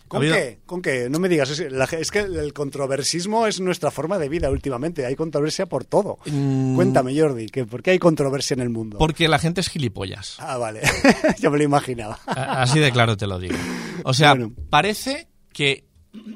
¿Con 0.08 0.24
Ha 0.24 0.32
qué? 0.34 0.58
¿Con 0.66 0.82
qué? 0.82 1.08
No 1.10 1.18
me 1.18 1.28
digas, 1.28 1.50
es, 1.50 1.72
la- 1.72 1.84
es 1.84 2.10
que 2.10 2.20
el 2.20 2.52
controversismo 2.52 3.46
es 3.46 3.60
nuestra 3.60 3.90
forma 3.90 4.18
de 4.18 4.28
vida 4.28 4.50
últimamente, 4.50 5.04
hay 5.06 5.16
controversia 5.16 5.66
por 5.66 5.84
todo. 5.84 6.18
Mm, 6.26 6.76
Cuéntame, 6.76 7.18
Jordi, 7.18 7.46
que 7.46 7.64
¿por 7.66 7.82
qué 7.82 7.90
hay 7.92 7.98
controversia 7.98 8.54
en 8.54 8.60
el 8.60 8.70
mundo? 8.70 8.98
Porque 8.98 9.28
la 9.28 9.38
gente 9.38 9.60
es 9.60 9.68
gilipollas. 9.68 10.36
Ah, 10.38 10.58
vale, 10.58 10.80
yo 11.40 11.50
me 11.50 11.58
lo 11.58 11.64
imaginaba. 11.64 12.18
Así 12.26 12.78
de 12.78 12.92
claro 12.92 13.16
te 13.16 13.26
lo 13.26 13.38
digo. 13.38 13.56
O 14.04 14.14
sea, 14.14 14.30
Bueno. 14.34 14.52
parece 14.70 15.28
que 15.52 15.84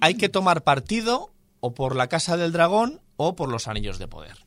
hay 0.00 0.14
que 0.14 0.28
tomar 0.28 0.62
partido 0.64 1.32
o 1.60 1.74
por 1.74 1.94
la 1.96 2.08
Casa 2.08 2.36
del 2.36 2.52
Dragón 2.52 3.00
o 3.16 3.36
por 3.36 3.50
los 3.50 3.68
Anillos 3.68 3.98
de 3.98 4.08
Poder. 4.08 4.46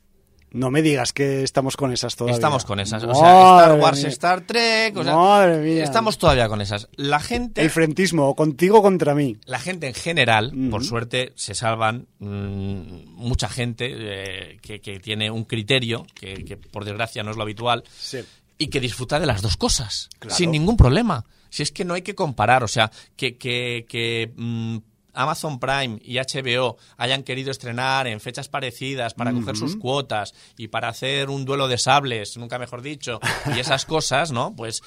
No 0.54 0.70
me 0.70 0.82
digas 0.82 1.12
que 1.12 1.42
estamos 1.42 1.76
con 1.76 1.92
esas 1.92 2.14
todavía. 2.14 2.36
Estamos 2.36 2.64
con 2.64 2.78
esas. 2.78 3.02
O 3.02 3.12
sea, 3.12 3.58
Star 3.58 3.78
Wars, 3.80 3.98
mía. 3.98 4.08
Star 4.08 4.40
Trek. 4.42 4.96
O 4.96 5.02
sea, 5.02 5.16
Madre 5.16 5.56
mía. 5.58 5.82
Estamos 5.82 6.16
todavía 6.16 6.48
con 6.48 6.60
esas. 6.60 6.88
La 6.94 7.18
gente. 7.18 7.60
El 7.60 7.70
frentismo, 7.70 8.36
contigo 8.36 8.80
contra 8.80 9.16
mí. 9.16 9.36
La 9.46 9.58
gente 9.58 9.88
en 9.88 9.94
general, 9.94 10.52
por 10.70 10.84
suerte, 10.84 11.32
se 11.34 11.56
salvan 11.56 12.06
mm, 12.20 13.04
mucha 13.16 13.48
gente 13.48 13.88
eh, 13.92 14.58
que, 14.62 14.80
que 14.80 15.00
tiene 15.00 15.28
un 15.30 15.42
criterio, 15.44 16.06
que, 16.14 16.44
que 16.44 16.56
por 16.56 16.84
desgracia 16.84 17.24
no 17.24 17.32
es 17.32 17.36
lo 17.36 17.42
habitual, 17.42 17.82
Sí. 17.98 18.20
y 18.56 18.68
que 18.68 18.78
disfruta 18.78 19.18
de 19.18 19.26
las 19.26 19.42
dos 19.42 19.56
cosas, 19.56 20.08
Claro. 20.20 20.36
sin 20.36 20.52
ningún 20.52 20.76
problema. 20.76 21.24
Si 21.50 21.62
es 21.64 21.72
que 21.72 21.84
no 21.84 21.94
hay 21.94 22.02
que 22.02 22.14
comparar, 22.14 22.62
o 22.62 22.68
sea, 22.68 22.90
que, 23.16 23.36
que, 23.36 23.86
que, 23.88 24.32
mm, 24.36 24.76
Amazon 25.14 25.58
Prime 25.58 25.98
y 26.02 26.18
HBO 26.18 26.76
hayan 26.96 27.22
querido 27.22 27.50
estrenar 27.50 28.06
en 28.06 28.20
fechas 28.20 28.48
parecidas 28.48 29.14
para 29.14 29.32
coger 29.32 29.56
sus 29.56 29.76
cuotas 29.76 30.34
y 30.56 30.68
para 30.68 30.88
hacer 30.88 31.30
un 31.30 31.44
duelo 31.44 31.68
de 31.68 31.78
sables, 31.78 32.36
nunca 32.36 32.58
mejor 32.58 32.82
dicho, 32.82 33.20
y 33.54 33.58
esas 33.58 33.84
cosas, 33.86 34.32
¿no? 34.32 34.54
Pues 34.56 34.82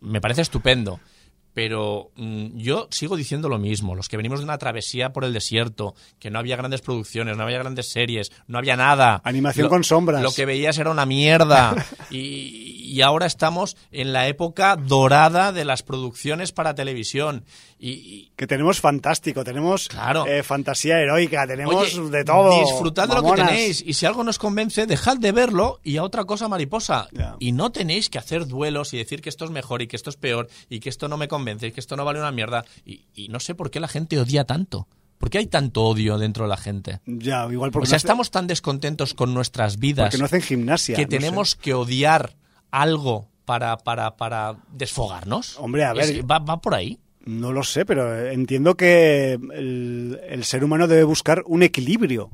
me 0.00 0.20
parece 0.20 0.42
estupendo. 0.42 1.00
Pero 1.54 2.12
mm, 2.16 2.56
yo 2.56 2.88
sigo 2.90 3.14
diciendo 3.14 3.50
lo 3.50 3.58
mismo. 3.58 3.94
Los 3.94 4.08
que 4.08 4.16
venimos 4.16 4.38
de 4.40 4.44
una 4.44 4.56
travesía 4.56 5.12
por 5.12 5.22
el 5.24 5.34
desierto, 5.34 5.94
que 6.18 6.30
no 6.30 6.38
había 6.38 6.56
grandes 6.56 6.80
producciones, 6.80 7.36
no 7.36 7.42
había 7.42 7.58
grandes 7.58 7.90
series, 7.90 8.32
no 8.46 8.56
había 8.56 8.74
nada. 8.74 9.20
Animación 9.22 9.64
Lo- 9.64 9.68
con 9.70 9.84
sombras. 9.84 10.22
Lo 10.22 10.32
que 10.32 10.46
veías 10.46 10.78
era 10.78 10.90
una 10.90 11.04
mierda. 11.04 11.74
y, 12.10 12.16
y 12.90 13.02
ahora 13.02 13.26
estamos 13.26 13.76
en 13.90 14.14
la 14.14 14.28
época 14.28 14.76
dorada 14.76 15.52
de 15.52 15.66
las 15.66 15.82
producciones 15.82 16.52
para 16.52 16.74
televisión. 16.74 17.44
Y, 17.84 17.90
y- 17.90 18.32
Que 18.36 18.46
tenemos 18.46 18.80
fantástico, 18.80 19.42
tenemos 19.42 19.88
Claro. 19.88 20.24
eh, 20.26 20.44
fantasía 20.44 21.00
heroica, 21.00 21.44
tenemos 21.48 21.74
Oye, 21.98 22.10
de 22.10 22.24
todo. 22.24 22.60
Disfrutad 22.60 23.08
de 23.08 23.14
lo 23.16 23.22
que 23.24 23.42
tenéis. 23.42 23.82
Y 23.84 23.94
si 23.94 24.06
algo 24.06 24.22
nos 24.22 24.38
convence, 24.38 24.86
dejad 24.86 25.16
de 25.16 25.32
verlo 25.32 25.80
y 25.82 25.96
a 25.96 26.04
otra 26.04 26.24
cosa 26.24 26.46
mariposa. 26.46 27.08
Y 27.40 27.50
no 27.50 27.72
tenéis 27.72 28.08
que 28.08 28.18
hacer 28.18 28.46
duelos 28.46 28.94
y 28.94 28.98
decir 28.98 29.20
que 29.20 29.28
esto 29.30 29.44
es 29.44 29.50
mejor 29.50 29.82
y 29.82 29.88
que 29.88 29.96
esto 29.96 30.10
es 30.10 30.16
peor 30.16 30.48
y 30.70 30.78
que 30.78 30.88
esto 30.90 31.08
no 31.08 31.16
me 31.16 31.26
convence 31.26 31.66
y 31.66 31.72
que 31.72 31.80
esto 31.80 31.96
no 31.96 32.04
vale 32.04 32.20
una 32.20 32.30
mierda. 32.30 32.64
Y, 32.86 33.02
y 33.14 33.28
no 33.30 33.40
sé 33.40 33.54
por 33.56 33.70
qué 33.72 33.80
la 33.80 33.88
gente 33.88 34.18
odia 34.20 34.44
tanto. 34.44 34.86
¿Por 35.18 35.28
qué 35.30 35.38
hay 35.38 35.46
tanto 35.46 35.82
odio 35.82 36.18
dentro 36.18 36.44
de 36.44 36.50
la 36.50 36.56
gente? 36.56 37.00
Ya, 37.06 37.46
igual 37.50 37.70
porque 37.72 37.84
O 37.84 37.86
sea, 37.86 37.94
no 37.94 37.96
hace- 37.96 38.06
estamos 38.06 38.30
tan 38.30 38.46
descontentos 38.46 39.14
con 39.14 39.34
nuestras 39.34 39.78
vidas 39.80 40.06
porque 40.06 40.18
no 40.18 40.24
hacen 40.26 40.42
gimnasia. 40.42 40.94
que 40.96 41.02
no 41.04 41.10
sé. 41.10 41.16
tenemos 41.18 41.56
que 41.56 41.74
odiar 41.74 42.34
algo 42.70 43.28
para, 43.44 43.76
para, 43.78 44.16
para 44.16 44.56
desfogarnos. 44.72 45.58
Hombre, 45.58 45.84
a 45.84 45.92
Es 45.92 45.96
ver, 45.98 46.12
que 46.16 46.22
va, 46.22 46.38
va 46.38 46.60
por 46.60 46.74
ahí. 46.74 46.98
No 47.24 47.52
lo 47.52 47.62
sé, 47.62 47.84
pero 47.84 48.26
entiendo 48.28 48.76
que 48.76 49.32
el, 49.34 50.20
el 50.28 50.44
ser 50.44 50.64
humano 50.64 50.88
debe 50.88 51.04
buscar 51.04 51.42
un 51.46 51.62
equilibrio. 51.62 52.30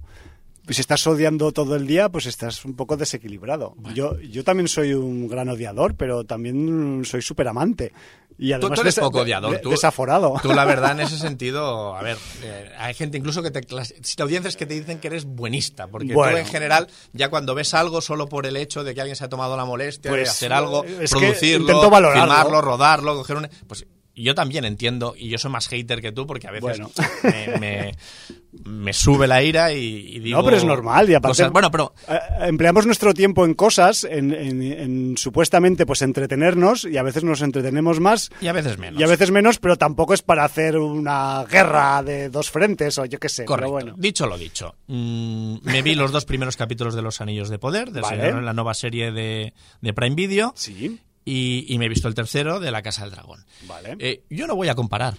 Pues 0.64 0.76
si 0.76 0.80
estás 0.82 1.06
odiando 1.06 1.50
todo 1.52 1.76
el 1.76 1.86
día, 1.86 2.10
pues 2.10 2.26
estás 2.26 2.64
un 2.66 2.74
poco 2.76 2.96
desequilibrado. 2.98 3.74
Yo, 3.94 4.18
yo 4.20 4.44
también 4.44 4.68
soy 4.68 4.92
un 4.92 5.26
gran 5.26 5.48
odiador, 5.48 5.94
pero 5.94 6.24
también 6.24 7.02
soy 7.06 7.22
súper 7.22 7.48
amante. 7.48 7.90
Y 8.38 8.50
Tú, 8.50 8.54
además 8.56 8.74
tú 8.76 8.80
eres 8.82 8.96
desa- 8.98 9.00
poco 9.00 9.20
odiador. 9.20 9.52
de- 9.52 9.58
tú- 9.60 9.70
desaforado. 9.70 10.34
Tú, 10.42 10.52
la 10.52 10.66
verdad, 10.66 10.92
en 10.92 11.00
ese 11.06 11.16
sentido, 11.18 11.96
a 11.96 12.02
ver, 12.02 12.18
eh, 12.42 12.70
hay 12.78 12.92
gente 12.94 13.16
incluso 13.16 13.42
que 13.42 13.50
te. 13.50 13.62
Si 14.02 14.14
te 14.14 14.22
audiencias 14.22 14.56
que 14.56 14.66
te 14.66 14.74
dicen 14.74 14.98
que 15.00 15.08
eres 15.08 15.24
buenista, 15.24 15.86
porque 15.88 16.12
Bueno. 16.12 16.32
tú 16.32 16.38
en 16.38 16.46
general, 16.46 16.86
ya 17.14 17.30
cuando 17.30 17.54
ves 17.54 17.72
algo 17.72 18.00
solo 18.02 18.28
por 18.28 18.44
el 18.46 18.56
hecho 18.58 18.84
de 18.84 18.94
que 18.94 19.00
alguien 19.00 19.16
se 19.16 19.24
ha 19.24 19.28
tomado 19.30 19.56
la 19.56 19.64
molestia 19.64 20.10
de 20.10 20.18
Pues, 20.18 20.30
hacer 20.30 20.52
algo, 20.52 20.84
es 20.84 21.12
que 21.12 21.18
producirlo, 21.18 21.60
intento 21.66 21.88
valorarlo. 21.90 22.22
filmarlo, 22.24 22.60
rodarlo, 22.60 23.16
coger 23.16 23.36
un. 23.38 23.48
Pues 23.66 23.86
yo 24.22 24.34
también 24.34 24.64
entiendo, 24.64 25.14
y 25.16 25.28
yo 25.28 25.38
soy 25.38 25.50
más 25.50 25.68
hater 25.68 26.00
que 26.00 26.12
tú, 26.12 26.26
porque 26.26 26.48
a 26.48 26.50
veces 26.50 26.78
Bueno. 26.78 26.90
me, 27.22 27.58
me- 27.58 27.94
me 28.64 28.92
sube 28.92 29.26
la 29.26 29.42
ira 29.42 29.72
y, 29.72 30.16
y 30.16 30.18
digo. 30.20 30.38
No, 30.38 30.44
pero 30.44 30.56
es 30.56 30.64
normal 30.64 31.08
y 31.10 31.14
aparte 31.14 31.42
cosas- 31.42 31.52
bueno, 31.52 31.70
pero 31.70 31.92
eh, 32.08 32.18
empleamos 32.42 32.86
nuestro 32.86 33.12
tiempo 33.14 33.44
en 33.44 33.54
cosas, 33.54 34.04
en, 34.04 34.32
en- 34.32 34.62
en 34.62 35.16
supuestamente 35.16 35.86
pues 35.86 36.02
entretenernos 36.02 36.84
y 36.84 36.96
a 36.96 37.02
veces 37.02 37.24
nos 37.24 37.42
entretenemos 37.42 38.00
más 38.00 38.30
y 38.40 38.46
a 38.48 38.52
veces 38.52 38.78
menos. 38.78 39.00
y 39.00 39.04
a 39.04 39.06
veces 39.06 39.30
menos, 39.30 39.58
pero 39.58 39.76
tampoco 39.76 40.14
es 40.14 40.22
para 40.22 40.44
hacer 40.44 40.76
una 40.78 41.44
guerra 41.44 42.02
de 42.02 42.30
dos 42.30 42.50
frentes 42.50 42.98
o 42.98 43.04
yo 43.04 43.18
qué 43.18 43.28
sé. 43.28 43.44
Correcto. 43.44 43.58
Pero 43.58 43.70
bueno, 43.72 43.94
Dicho 43.98 44.26
lo 44.26 44.38
dicho, 44.38 44.74
mm, 44.86 45.56
me 45.62 45.82
vi 45.82 45.94
los 45.94 46.10
dos 46.12 46.24
primeros 46.24 46.56
capítulos 46.56 46.94
de 46.94 47.02
Los 47.02 47.20
Anillos 47.20 47.48
de 47.50 47.58
Poder, 47.58 47.90
de 47.92 48.00
Vale. 48.00 48.40
la 48.42 48.52
nueva 48.54 48.74
serie 48.74 49.12
de, 49.12 49.52
de 49.80 49.92
Prime 49.92 50.16
Video, 50.16 50.52
sí, 50.56 50.98
y, 51.28 51.66
y 51.68 51.78
me 51.78 51.86
he 51.86 51.88
visto 51.88 52.08
el 52.08 52.14
tercero 52.14 52.60
de 52.60 52.70
La 52.70 52.82
Casa 52.82 53.02
del 53.02 53.10
Dragón. 53.12 53.44
vale. 53.66 53.96
Eh, 53.98 54.22
yo 54.30 54.46
no 54.46 54.56
voy 54.56 54.68
a 54.68 54.74
comparar, 54.74 55.16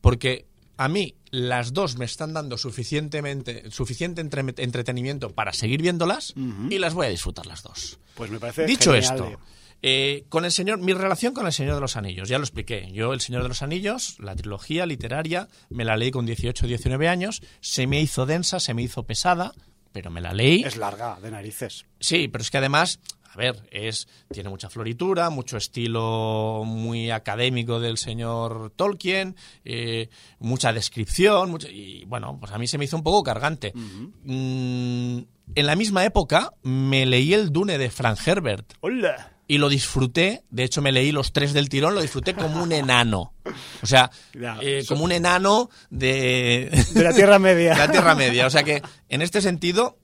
porque 0.00 0.46
a 0.76 0.88
mí 0.88 1.14
las 1.30 1.72
dos 1.72 1.96
me 1.96 2.04
están 2.04 2.32
dando 2.32 2.58
suficientemente 2.58 3.70
suficiente 3.70 4.20
entre- 4.20 4.42
entretenimiento 4.56 5.30
para 5.30 5.52
seguir 5.52 5.80
viéndolas 5.82 6.34
y 6.70 6.78
las 6.78 6.94
voy 6.94 7.06
a 7.06 7.10
disfrutar 7.10 7.46
las 7.46 7.62
dos. 7.62 7.98
Pues 8.14 8.30
me 8.30 8.38
parece 8.38 8.66
Dicho 8.66 8.92
genial, 8.92 9.14
esto, 9.14 9.40
eh. 9.82 10.24
con 10.28 10.44
el 10.44 10.52
señor, 10.52 10.78
mi 10.78 10.92
relación 10.92 11.32
con 11.34 11.46
el 11.46 11.52
Señor 11.52 11.74
de 11.76 11.80
los 11.80 11.96
Anillos, 11.96 12.28
ya 12.28 12.38
lo 12.38 12.44
expliqué. 12.44 12.90
Yo, 12.92 13.12
el 13.12 13.20
Señor 13.20 13.42
de 13.42 13.48
los 13.48 13.62
Anillos, 13.62 14.16
la 14.18 14.34
trilogía 14.36 14.86
literaria, 14.86 15.48
me 15.70 15.84
la 15.84 15.96
leí 15.96 16.10
con 16.10 16.26
18 16.26 16.64
o 16.66 16.68
19 16.68 17.08
años, 17.08 17.42
se 17.60 17.86
me 17.86 18.00
hizo 18.00 18.26
densa, 18.26 18.60
se 18.60 18.74
me 18.74 18.82
hizo 18.82 19.04
pesada, 19.04 19.52
pero 19.92 20.10
me 20.10 20.20
la 20.20 20.32
leí. 20.34 20.62
Es 20.64 20.76
larga, 20.76 21.18
de 21.20 21.30
narices. 21.30 21.84
Sí, 22.00 22.28
pero 22.28 22.42
es 22.42 22.50
que 22.50 22.58
además, 22.58 22.98
a 23.32 23.36
ver, 23.36 23.56
es 23.70 24.06
tiene 24.30 24.50
mucha 24.50 24.68
floritura, 24.68 25.30
mucho 25.30 25.56
estilo 25.56 26.64
muy 26.66 27.10
académico 27.10 27.80
del 27.80 27.96
señor 27.96 28.72
Tolkien, 28.76 29.36
eh, 29.64 30.08
mucha 30.38 30.72
descripción, 30.72 31.50
mucho- 31.50 31.68
y 31.70 32.04
bueno, 32.06 32.36
pues 32.38 32.52
a 32.52 32.58
mí 32.58 32.66
se 32.66 32.76
me 32.76 32.84
hizo 32.84 32.96
un 32.96 33.02
poco 33.02 33.22
cargante. 33.22 33.72
Mm, 33.74 35.18
en 35.54 35.66
la 35.66 35.76
misma 35.76 36.04
época 36.04 36.52
me 36.62 37.06
leí 37.06 37.34
el 37.34 37.50
Dune 37.52 37.76
de 37.78 37.90
Frank 37.90 38.18
Herbert 38.26 38.74
¡Hola! 38.80 39.32
y 39.48 39.58
lo 39.58 39.68
disfruté, 39.68 40.44
de 40.50 40.64
hecho 40.64 40.80
me 40.80 40.92
leí 40.92 41.12
los 41.12 41.32
tres 41.32 41.52
del 41.52 41.68
tirón, 41.68 41.94
lo 41.94 42.00
disfruté 42.00 42.32
como 42.34 42.62
un 42.62 42.72
enano. 42.72 43.34
O 43.82 43.86
sea, 43.86 44.10
Ya, 44.32 44.56
eh, 44.62 44.82
como 44.88 45.04
un 45.04 45.12
enano 45.12 45.68
de... 45.90 46.70
De 46.94 47.02
la 47.02 47.12
Tierra 47.12 47.38
Media. 47.38 47.74
La 47.76 47.90
Tierra 47.90 48.14
Media. 48.14 48.46
O 48.46 48.50
sea 48.50 48.62
que, 48.62 48.80
en 49.10 49.20
este 49.20 49.42
sentido, 49.42 49.98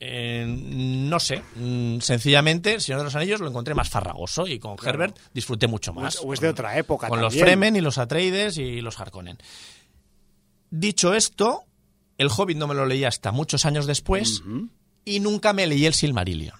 eh, 0.00 0.44
no 0.46 1.20
sé, 1.20 1.42
mm, 1.56 2.00
sencillamente, 2.00 2.74
El 2.74 2.80
Señor 2.80 3.00
de 3.00 3.04
los 3.04 3.14
Anillos 3.14 3.40
lo 3.40 3.48
encontré 3.48 3.74
más 3.74 3.88
farragoso 3.88 4.46
y 4.46 4.58
con 4.58 4.76
Herbert 4.82 5.18
disfruté 5.32 5.66
mucho 5.66 5.92
más. 5.92 6.18
o 6.22 6.32
es 6.32 6.40
de 6.40 6.48
otra 6.48 6.78
época 6.78 7.08
Con 7.08 7.20
los. 7.20 7.34
Fremen 7.34 7.76
y 7.76 7.80
los 7.80 7.98
Atreides 7.98 8.58
y 8.58 8.80
los 8.80 8.98
Harkonnen. 8.98 9.38
Dicho 10.70 11.14
esto, 11.14 11.64
El 12.18 12.28
Hobbit 12.36 12.56
no 12.56 12.66
me 12.66 12.74
lo 12.74 12.86
leí 12.86 13.04
hasta 13.04 13.32
muchos 13.32 13.64
años 13.64 13.86
después 13.86 14.42
y 15.04 15.20
nunca 15.20 15.52
me 15.52 15.66
leí 15.66 15.86
el 15.86 15.94
Silmarillion. 15.94 16.58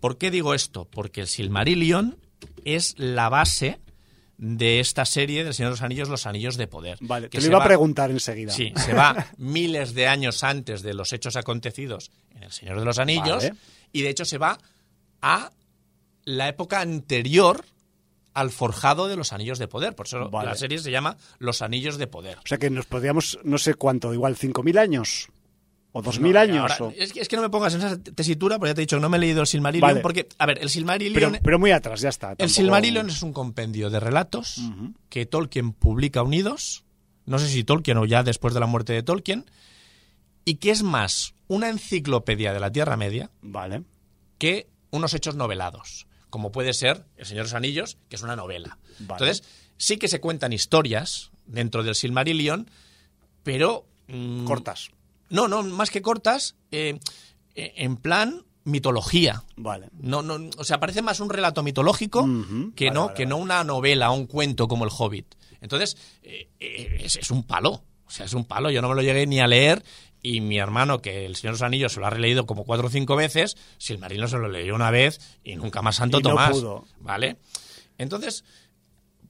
¿Por 0.00 0.18
qué 0.18 0.30
digo 0.30 0.54
esto? 0.54 0.86
Porque 0.86 1.20
el 1.22 1.26
Silmarillion 1.26 2.18
es 2.64 2.94
la 2.98 3.28
base 3.28 3.80
de 4.42 4.80
esta 4.80 5.04
serie 5.04 5.44
del 5.44 5.52
Señor 5.52 5.68
de 5.68 5.74
los 5.74 5.82
Anillos, 5.82 6.08
Los 6.08 6.26
Anillos 6.26 6.56
de 6.56 6.66
Poder. 6.66 6.96
Vale, 7.02 7.28
que 7.28 7.36
te 7.38 7.44
lo 7.44 7.50
iba 7.52 7.62
a 7.62 7.66
preguntar 7.66 8.10
enseguida. 8.10 8.50
Sí, 8.50 8.72
se 8.74 8.94
va 8.94 9.26
miles 9.36 9.92
de 9.92 10.08
años 10.08 10.42
antes 10.42 10.80
de 10.80 10.94
los 10.94 11.12
hechos 11.12 11.36
acontecidos 11.36 12.10
en 12.34 12.44
El 12.44 12.50
Señor 12.52 12.78
de 12.78 12.86
los 12.86 12.98
Anillos 12.98 13.44
Vale. 13.44 13.54
y 13.92 14.00
de 14.00 14.08
hecho 14.08 14.24
se 14.24 14.38
va 14.38 14.58
a 15.20 15.50
la 16.24 16.48
época 16.48 16.80
anterior 16.80 17.66
al 18.32 18.50
forjado 18.50 19.08
de 19.08 19.16
los 19.16 19.34
Anillos 19.34 19.58
de 19.58 19.68
Poder. 19.68 19.94
Por 19.94 20.06
eso 20.06 20.30
Vale. 20.30 20.48
la 20.48 20.54
serie 20.54 20.78
se 20.78 20.90
llama 20.90 21.18
Los 21.38 21.60
Anillos 21.60 21.98
de 21.98 22.06
Poder. 22.06 22.38
O 22.38 22.46
sea 22.48 22.56
que 22.56 22.70
nos 22.70 22.86
podríamos, 22.86 23.38
no 23.44 23.58
sé 23.58 23.74
cuánto, 23.74 24.14
igual 24.14 24.36
5.000 24.36 24.78
años. 24.78 25.28
O 25.92 26.02
2.000 26.02 26.32
No, 26.32 26.38
años. 26.38 26.58
ahora, 26.58 26.76
o- 26.80 26.92
es, 26.96 27.12
que, 27.12 27.20
es 27.20 27.26
que 27.28 27.34
no 27.36 27.42
me 27.42 27.50
pongas 27.50 27.74
en 27.74 27.80
esa 27.80 27.98
tesitura, 28.00 28.58
porque 28.58 28.70
ya 28.70 28.74
te 28.74 28.80
he 28.82 28.84
dicho 28.84 28.96
que 28.96 29.00
no 29.00 29.08
me 29.08 29.16
he 29.16 29.20
leído 29.20 29.40
el 29.40 29.46
Silmarillion, 29.48 29.88
Vale. 29.90 30.00
porque, 30.00 30.28
a 30.38 30.46
ver, 30.46 30.58
el 30.62 30.70
Silmarillion... 30.70 31.32
Pero, 31.32 31.42
pero 31.42 31.58
muy 31.58 31.72
atrás, 31.72 32.00
ya 32.00 32.08
está. 32.10 32.34
El 32.38 32.48
Silmarillion 32.50 33.08
es 33.10 33.22
un 33.22 33.32
compendio 33.32 33.90
de 33.90 33.98
relatos 33.98 34.60
que 35.08 35.26
Tolkien 35.26 35.72
publica 35.72 36.22
unidos, 36.22 36.84
no 37.26 37.38
sé 37.40 37.48
si 37.48 37.64
Tolkien 37.64 37.98
o 37.98 38.04
ya 38.04 38.22
después 38.22 38.54
de 38.54 38.60
la 38.60 38.66
muerte 38.66 38.92
de 38.92 39.02
Tolkien, 39.02 39.50
y 40.44 40.54
que 40.56 40.70
es 40.70 40.82
más 40.84 41.34
una 41.48 41.68
enciclopedia 41.68 42.52
de 42.52 42.60
la 42.60 42.70
Tierra 42.70 42.96
Media 42.96 43.30
Vale. 43.42 43.82
que 44.38 44.68
unos 44.90 45.12
hechos 45.14 45.34
novelados, 45.34 46.06
como 46.30 46.52
puede 46.52 46.72
ser 46.72 47.04
El 47.16 47.26
Señor 47.26 47.44
de 47.46 47.48
los 47.50 47.54
Anillos, 47.54 47.98
que 48.08 48.14
es 48.16 48.22
una 48.22 48.36
novela. 48.36 48.78
Vale. 49.00 49.24
Entonces, 49.24 49.42
sí 49.76 49.96
que 49.96 50.06
se 50.06 50.20
cuentan 50.20 50.52
historias 50.52 51.30
dentro 51.46 51.82
del 51.82 51.96
Silmarillion, 51.96 52.70
pero... 53.42 53.86
mm, 54.06 54.44
Cortas. 54.44 54.90
No, 55.30 55.48
no, 55.48 55.62
más 55.62 55.90
que 55.90 56.02
cortas, 56.02 56.56
eh, 56.70 56.98
eh, 57.54 57.72
en 57.76 57.96
plan 57.96 58.44
mitología. 58.64 59.42
Vale. 59.56 59.88
No, 59.98 60.22
no, 60.22 60.50
o 60.58 60.64
sea, 60.64 60.78
parece 60.78 61.02
más 61.02 61.20
un 61.20 61.30
relato 61.30 61.62
mitológico 61.62 62.26
que 62.76 62.86
Vale, 62.86 62.94
no 62.94 63.06
vale, 63.06 63.16
que 63.16 63.24
vale. 63.24 63.26
no 63.26 63.36
una 63.38 63.64
novela 63.64 64.10
o 64.10 64.14
un 64.14 64.26
cuento 64.26 64.68
como 64.68 64.84
el 64.84 64.90
Hobbit. 64.96 65.34
Entonces, 65.60 65.96
eh, 66.22 66.48
eh, 66.60 66.98
es, 67.04 67.16
es 67.16 67.30
un 67.30 67.42
palo. 67.44 67.82
O 68.06 68.10
sea, 68.10 68.26
es 68.26 68.34
un 68.34 68.44
palo. 68.44 68.70
Yo 68.70 68.82
no 68.82 68.88
me 68.88 68.94
lo 68.94 69.02
llegué 69.02 69.26
ni 69.26 69.40
a 69.40 69.46
leer 69.46 69.82
y 70.22 70.40
mi 70.40 70.58
hermano, 70.58 71.00
que 71.00 71.24
el 71.24 71.36
Señor 71.36 71.54
de 71.54 71.60
los 71.60 71.62
Anillos 71.62 71.92
se 71.94 72.00
lo 72.00 72.06
ha 72.06 72.10
releído 72.10 72.44
como 72.44 72.64
cuatro 72.64 72.88
o 72.88 72.90
cinco 72.90 73.16
veces, 73.16 73.56
Silmarillion 73.78 74.28
se 74.28 74.36
lo 74.36 74.48
leyó 74.48 74.74
una 74.74 74.90
vez 74.90 75.18
y 75.42 75.56
nunca 75.56 75.80
más 75.80 75.96
Santo 75.96 76.18
Y 76.18 76.22
no 76.22 76.30
Tomás. 76.30 76.50
pudo. 76.50 76.84
¿Vale? 77.00 77.38
Entonces, 77.96 78.44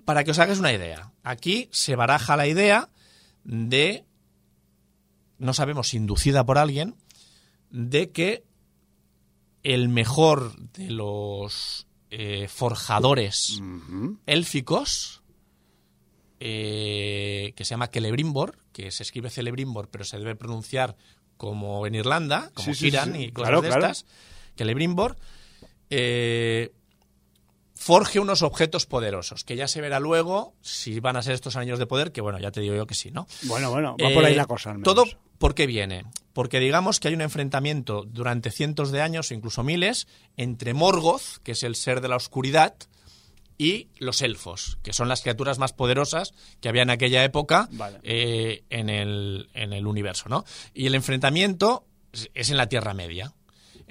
para 0.04 0.24
que 0.24 0.32
os 0.32 0.38
hagáis 0.40 0.58
una 0.58 0.72
idea, 0.72 1.12
aquí 1.22 1.68
se 1.70 1.94
baraja 1.94 2.36
la 2.36 2.48
idea 2.48 2.88
de, 3.44 4.04
no 5.40 5.52
sabemos, 5.54 5.92
inducida 5.94 6.44
por 6.46 6.56
alguien, 6.58 6.94
de 7.70 8.10
que 8.12 8.44
el 9.64 9.88
mejor 9.88 10.56
de 10.72 10.90
los 10.90 11.86
eh, 12.10 12.46
forjadores 12.48 13.60
élficos, 14.26 15.22
eh, 16.40 17.52
que 17.56 17.64
se 17.64 17.70
llama 17.70 17.88
Celebrimbor, 17.88 18.56
que 18.72 18.90
se 18.90 19.02
escribe 19.02 19.30
Celebrimbor, 19.30 19.88
pero 19.88 20.04
se 20.04 20.18
debe 20.18 20.36
pronunciar 20.36 20.96
como 21.36 21.86
en 21.86 21.94
Irlanda, 21.94 22.50
como 22.54 22.74
Sí, 22.74 22.86
Kiran 22.86 23.12
sí. 23.14 23.24
y 23.24 23.32
cosas 23.32 23.48
Claro, 23.48 23.62
de 23.62 23.68
claro. 23.68 23.82
estas, 23.86 24.06
Celebrimbor, 24.56 25.16
eh, 25.90 26.72
forge 27.74 28.20
unos 28.20 28.42
objetos 28.42 28.86
poderosos, 28.86 29.44
que 29.44 29.56
ya 29.56 29.66
se 29.68 29.80
verá 29.80 30.00
luego 30.00 30.54
si 30.60 31.00
van 31.00 31.16
a 31.16 31.22
ser 31.22 31.32
estos 31.34 31.56
años 31.56 31.78
de 31.78 31.86
poder, 31.86 32.12
que 32.12 32.20
bueno, 32.20 32.38
ya 32.38 32.50
te 32.50 32.60
digo 32.60 32.74
yo 32.74 32.86
que 32.86 32.94
sí, 32.94 33.10
¿no? 33.10 33.26
Bueno, 33.44 33.70
bueno, 33.70 33.96
va 34.02 34.10
por 34.12 34.24
ahí 34.24 34.34
Eh, 34.34 34.36
la 34.36 34.46
cosa. 34.46 34.70
al 34.70 34.78
menos. 34.78 34.94
Todo, 34.94 35.04
¿por 35.40 35.56
qué 35.56 35.66
viene? 35.66 36.04
Porque 36.32 36.60
digamos 36.60 37.00
que 37.00 37.08
hay 37.08 37.14
un 37.14 37.22
enfrentamiento 37.22 38.04
durante 38.06 38.52
cientos 38.52 38.92
de 38.92 39.00
años, 39.02 39.30
o 39.30 39.34
incluso 39.34 39.64
miles, 39.64 40.06
entre 40.36 40.74
Morgoth, 40.74 41.38
que 41.42 41.52
es 41.52 41.64
el 41.64 41.74
ser 41.74 42.00
de 42.00 42.08
la 42.08 42.14
oscuridad, 42.16 42.74
y 43.58 43.88
los 43.98 44.22
elfos, 44.22 44.78
que 44.82 44.92
son 44.92 45.08
las 45.08 45.20
criaturas 45.22 45.58
más 45.58 45.72
poderosas 45.72 46.32
que 46.60 46.68
había 46.68 46.82
en 46.82 46.90
aquella 46.90 47.24
época 47.24 47.68
Vale. 47.72 47.98
eh, 48.04 48.62
en, 48.70 48.88
el, 48.88 49.50
en 49.54 49.72
el 49.72 49.86
universo, 49.86 50.28
¿no? 50.28 50.44
Y 50.72 50.86
el 50.86 50.94
enfrentamiento 50.94 51.84
es- 52.12 52.30
es 52.34 52.50
en 52.50 52.56
la 52.56 52.68
Tierra 52.68 52.94
Media. 52.94 53.32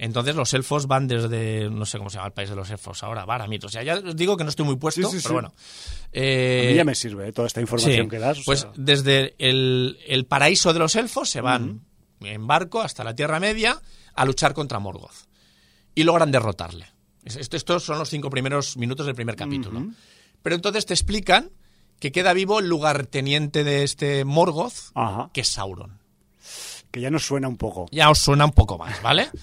Entonces 0.02 0.34
los 0.36 0.54
elfos 0.54 0.88
van 0.88 1.08
desde, 1.10 1.70
no 1.70 1.86
sé 1.86 1.98
cómo 1.98 2.10
se 2.10 2.16
llama 2.16 2.28
el 2.28 2.34
país 2.34 2.50
de 2.50 2.56
los 2.56 2.70
elfos 2.70 3.04
ahora, 3.04 3.26
Baramit. 3.26 3.66
O 3.66 3.70
sea, 3.70 3.84
ya 3.84 3.96
os 3.96 4.16
digo 4.16 4.38
que 4.38 4.46
no 4.46 4.50
estoy 4.50 4.66
muy 4.66 4.78
puesto, 4.78 5.10
Sí, 5.10 5.18
sí, 5.18 5.24
pero 5.24 5.34
bueno. 5.36 5.48
A 5.50 6.10
Eh, 6.14 6.68
mí 6.72 6.76
ya 6.78 6.86
me 6.86 6.96
sirve 6.96 7.28
eh, 7.28 7.34
toda 7.34 7.48
esta 7.48 7.60
información 7.60 8.08
que 8.08 8.18
das. 8.18 8.40
o 8.40 8.42
pues 8.46 8.62
sea, 8.62 8.72
desde 8.78 9.36
el, 9.40 10.00
el 10.08 10.26
paraíso 10.26 10.72
de 10.72 10.80
los 10.80 10.96
elfos 10.96 11.30
se 11.30 11.42
van 11.42 11.82
en 12.22 12.48
barco 12.48 12.80
hasta 12.82 13.04
la 13.04 13.14
Tierra 13.14 13.40
Media 13.42 13.82
a 14.16 14.26
luchar 14.26 14.54
contra 14.54 14.80
Morgoth. 14.80 15.28
Y 15.96 16.04
logran 16.04 16.32
derrotarle. 16.32 16.88
Es- 17.26 17.36
Esto, 17.36 17.58
estos 17.58 17.84
son 17.84 18.00
los 18.00 18.10
cinco 18.10 18.30
primeros 18.30 18.78
minutos 18.78 19.06
del 19.06 19.16
primer 19.16 19.36
capítulo. 19.36 19.86
Pero 20.42 20.56
entonces 20.56 20.86
te 20.86 20.94
explican 20.94 21.52
que 22.00 22.14
queda 22.14 22.32
vivo 22.32 22.60
el 22.60 22.70
lugarteniente 22.70 23.66
de 23.66 23.84
este 23.84 24.24
Morgoth, 24.24 24.92
Ajá. 24.96 25.30
que 25.34 25.42
es 25.42 25.50
Sauron. 25.50 26.00
que 26.90 27.02
ya 27.02 27.12
nos 27.12 27.26
suena 27.26 27.50
un 27.50 27.58
poco. 27.58 27.88
Ya 27.92 28.10
os 28.10 28.20
suena 28.20 28.46
un 28.46 28.54
poco 28.54 28.78
más, 28.78 29.02
¿vale? 29.02 29.30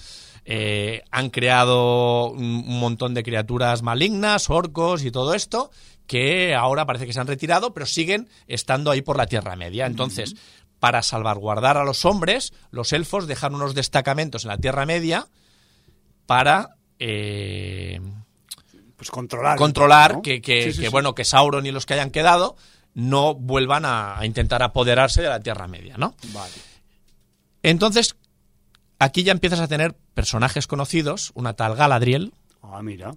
Eh, 0.49 1.03
han 1.11 1.31
creado 1.31 2.31
un 2.31 2.79
montón 2.79 3.15
de 3.15 3.25
criaturas 3.25 3.83
malignas, 3.83 4.49
orcos 4.49 5.05
y 5.05 5.11
todo 5.11 5.35
esto, 5.35 5.71
que 6.07 6.55
ahora 6.55 6.87
parece 6.87 7.05
que 7.05 7.13
se 7.13 7.19
han 7.19 7.27
retirado, 7.27 7.75
pero 7.75 7.85
siguen 7.85 8.29
estando 8.47 8.93
ahí 8.93 9.03
por 9.03 9.17
la 9.17 9.27
Tierra 9.27 9.57
Media. 9.57 9.87
Entonces, 9.87 10.37
para 10.79 11.03
salvaguardar 11.03 11.77
a 11.79 11.85
los 11.85 12.05
hombres, 12.05 12.53
los 12.71 12.93
elfos 12.93 13.27
dejan 13.27 13.57
unos 13.57 13.75
destacamentos 13.75 14.45
en 14.45 14.49
la 14.51 14.59
Tierra 14.59 14.87
Media 14.87 15.27
para 16.27 16.77
eh, 17.01 18.01
Pues 18.97 19.11
controlar. 19.11 19.59
controlar 19.59 20.15
¿no? 20.15 20.23
que, 20.23 20.41
que- 20.41 20.63
Sí, 20.63 20.73
sí, 20.75 20.79
que, 20.79 20.87
sí. 20.87 20.91
bueno 20.93 21.15
que 21.15 21.25
Sauron 21.25 21.67
y 21.67 21.73
los 21.73 21.87
que 21.87 21.95
hayan 21.95 22.11
quedado 22.11 22.57
no 22.95 23.35
vuelvan 23.35 23.85
a, 23.85 24.17
a 24.19 24.25
intentar 24.27 24.63
apoderarse 24.63 25.23
de 25.23 25.29
la 25.29 25.41
Tierra 25.41 25.67
Media, 25.67 25.97
¿no? 25.99 26.15
Vale. 26.33 26.53
Entonces, 27.63 28.17
aquí 28.99 29.23
ya 29.23 29.33
empiezas 29.33 29.61
a 29.61 29.69
tener 29.69 29.95
personajes 30.15 30.67
conocidos, 30.67 31.33
una 31.35 31.55
tal 31.55 31.75
Galadriel, 31.77 32.33
Ah, 32.63 32.83
mira. 32.83 33.15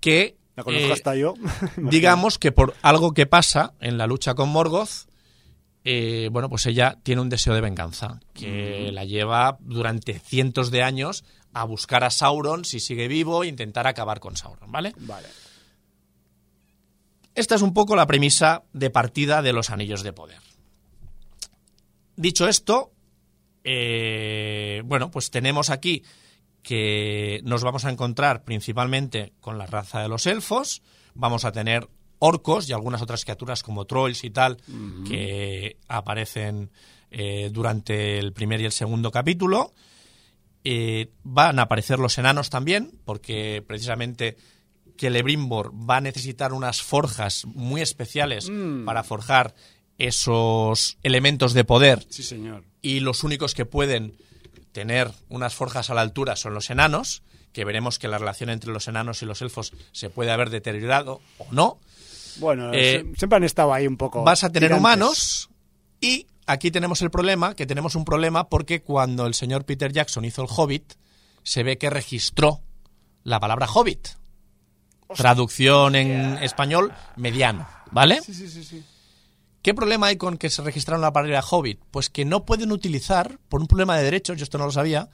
que 0.00 0.36
La 0.54 0.62
conozco 0.64 0.86
eh, 0.88 0.92
hasta 0.92 1.16
yo. 1.16 1.34
digamos 1.76 2.38
que 2.38 2.52
por 2.52 2.74
algo 2.82 3.12
que 3.14 3.26
pasa 3.26 3.74
en 3.80 3.98
la 3.98 4.06
lucha 4.06 4.34
con 4.34 4.48
Morgoth, 4.48 5.08
eh, 5.84 6.28
bueno, 6.32 6.48
pues 6.48 6.66
ella 6.66 6.98
tiene 7.02 7.20
un 7.20 7.28
deseo 7.28 7.54
de 7.54 7.60
venganza 7.60 8.20
que 8.34 8.90
la 8.92 9.04
lleva 9.04 9.56
durante 9.60 10.18
cientos 10.18 10.70
de 10.70 10.82
años 10.82 11.24
a 11.52 11.64
buscar 11.64 12.04
a 12.04 12.10
Sauron 12.10 12.64
si 12.64 12.80
sigue 12.80 13.08
vivo 13.08 13.42
e 13.42 13.46
intentar 13.48 13.86
acabar 13.86 14.18
con 14.20 14.36
Sauron, 14.36 14.70
¿vale? 14.70 14.92
Vale. 14.98 15.28
Esta 17.34 17.54
es 17.54 17.62
un 17.62 17.74
poco 17.74 17.96
la 17.96 18.06
premisa 18.06 18.62
de 18.72 18.90
partida 18.90 19.42
de 19.42 19.52
los 19.52 19.70
Anillos 19.70 20.02
de 20.02 20.12
Poder. 20.12 20.38
Dicho 22.16 22.48
esto, 22.48 22.92
eh, 23.68 24.82
bueno, 24.84 25.10
pues 25.10 25.32
tenemos 25.32 25.70
aquí 25.70 26.04
que 26.62 27.40
nos 27.42 27.64
vamos 27.64 27.84
a 27.84 27.90
encontrar 27.90 28.44
principalmente 28.44 29.32
con 29.40 29.58
la 29.58 29.66
raza 29.66 30.00
de 30.00 30.08
los 30.08 30.26
elfos, 30.26 30.82
vamos 31.14 31.44
a 31.44 31.50
tener 31.50 31.88
orcos 32.20 32.68
y 32.68 32.72
algunas 32.72 33.02
otras 33.02 33.24
criaturas 33.24 33.64
como 33.64 33.84
trolls 33.84 34.22
y 34.22 34.30
tal 34.30 34.58
que 35.08 35.78
aparecen 35.88 36.70
eh, 37.10 37.50
durante 37.52 38.20
el 38.20 38.32
primer 38.32 38.60
y 38.60 38.66
el 38.66 38.72
segundo 38.72 39.10
capítulo. 39.10 39.72
Eh, 40.62 41.10
van 41.24 41.58
a 41.58 41.62
aparecer 41.62 41.98
los 41.98 42.18
enanos 42.18 42.50
también, 42.50 42.92
porque 43.04 43.64
precisamente 43.66 44.36
Celebrimbor 44.96 45.72
va 45.72 45.96
a 45.96 46.00
necesitar 46.00 46.52
unas 46.52 46.82
forjas 46.82 47.46
muy 47.46 47.80
especiales 47.80 48.48
para 48.84 49.02
forjar 49.02 49.54
esos 49.98 50.98
elementos 51.02 51.52
de 51.54 51.64
poder 51.64 52.06
Sí, 52.10 52.22
señor. 52.22 52.64
y 52.82 53.00
los 53.00 53.24
únicos 53.24 53.54
que 53.54 53.64
pueden 53.64 54.14
tener 54.72 55.10
unas 55.28 55.54
forjas 55.54 55.88
a 55.90 55.94
la 55.94 56.02
altura 56.02 56.36
son 56.36 56.52
los 56.54 56.68
enanos, 56.70 57.22
que 57.52 57.64
veremos 57.64 57.98
que 57.98 58.08
la 58.08 58.18
relación 58.18 58.50
entre 58.50 58.70
los 58.72 58.86
enanos 58.88 59.22
y 59.22 59.26
los 59.26 59.40
elfos 59.40 59.72
se 59.92 60.10
puede 60.10 60.30
haber 60.30 60.50
deteriorado 60.50 61.20
o 61.38 61.46
no. 61.50 61.78
Bueno, 62.38 62.72
Eh, 62.74 63.02
sie- 63.02 63.16
siempre 63.18 63.36
han 63.38 63.44
estado 63.44 63.72
ahí 63.72 63.86
un 63.86 63.96
poco. 63.96 64.22
Vas 64.22 64.44
a 64.44 64.50
tener 64.50 64.68
tirantes. 64.68 64.78
humanos 64.80 65.48
y 66.02 66.26
aquí 66.46 66.70
tenemos 66.70 67.00
el 67.00 67.10
problema, 67.10 67.54
que 67.54 67.64
tenemos 67.64 67.94
un 67.94 68.04
problema 68.04 68.48
porque 68.50 68.82
cuando 68.82 69.26
el 69.26 69.32
señor 69.32 69.64
Peter 69.64 69.90
Jackson 69.90 70.26
hizo 70.26 70.42
el 70.42 70.48
Hobbit, 70.54 70.92
se 71.42 71.62
ve 71.62 71.78
que 71.78 71.88
registró 71.88 72.60
la 73.24 73.40
palabra 73.40 73.66
Hobbit. 73.72 74.08
Traducción 75.14 75.94
en 75.94 76.38
español, 76.42 76.92
mediano, 77.16 77.66
¿vale? 77.92 78.20
Sí, 78.22 78.34
sí, 78.34 78.48
sí, 78.48 78.64
sí. 78.64 78.84
¿Qué 79.66 79.74
problema 79.74 80.06
hay 80.06 80.16
con 80.16 80.38
que 80.38 80.48
se 80.48 80.62
registraron 80.62 81.00
la 81.02 81.12
palabra 81.12 81.40
Hobbit? 81.42 81.80
Pues 81.90 82.08
que 82.08 82.24
no 82.24 82.44
pueden 82.44 82.70
utilizar, 82.70 83.40
por 83.48 83.60
un 83.60 83.66
problema 83.66 83.98
de 83.98 84.04
derechos, 84.04 84.36
yo 84.36 84.44
esto 84.44 84.58
no 84.58 84.66
lo 84.66 84.70
sabía, 84.70 85.08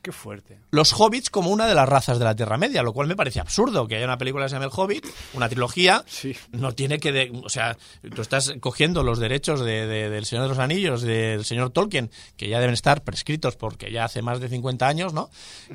Qué 0.00 0.12
fuerte. 0.12 0.60
los 0.70 0.92
hobbits 0.92 1.28
como 1.28 1.50
una 1.50 1.66
de 1.66 1.74
las 1.74 1.88
razas 1.88 2.20
de 2.20 2.24
la 2.24 2.36
Tierra 2.36 2.56
Media, 2.56 2.84
lo 2.84 2.92
cual 2.92 3.08
me 3.08 3.16
parece 3.16 3.40
absurdo 3.40 3.88
que 3.88 3.96
haya 3.96 4.04
una 4.04 4.16
película 4.16 4.44
que 4.44 4.50
se 4.50 4.54
llame 4.54 4.66
El 4.66 4.70
Hobbit, 4.72 5.04
una 5.34 5.48
trilogía, 5.48 6.04
Sí. 6.06 6.36
no 6.52 6.70
tiene 6.70 7.00
que... 7.00 7.10
de- 7.10 7.32
o 7.44 7.48
sea, 7.48 7.76
tú 8.14 8.22
estás 8.22 8.54
cogiendo 8.60 9.02
los 9.02 9.18
derechos 9.18 9.58
de- 9.58 9.88
de- 9.88 10.08
del 10.08 10.24
Señor 10.24 10.44
de 10.44 10.48
los 10.50 10.58
Anillos, 10.60 11.02
del 11.02 11.44
señor 11.44 11.70
Tolkien, 11.70 12.12
que 12.36 12.48
ya 12.48 12.60
deben 12.60 12.74
estar 12.74 13.02
prescritos 13.02 13.56
porque 13.56 13.90
ya 13.90 14.04
hace 14.04 14.22
más 14.22 14.38
de 14.38 14.48
50 14.48 14.86
años, 14.86 15.14
¿no? 15.14 15.30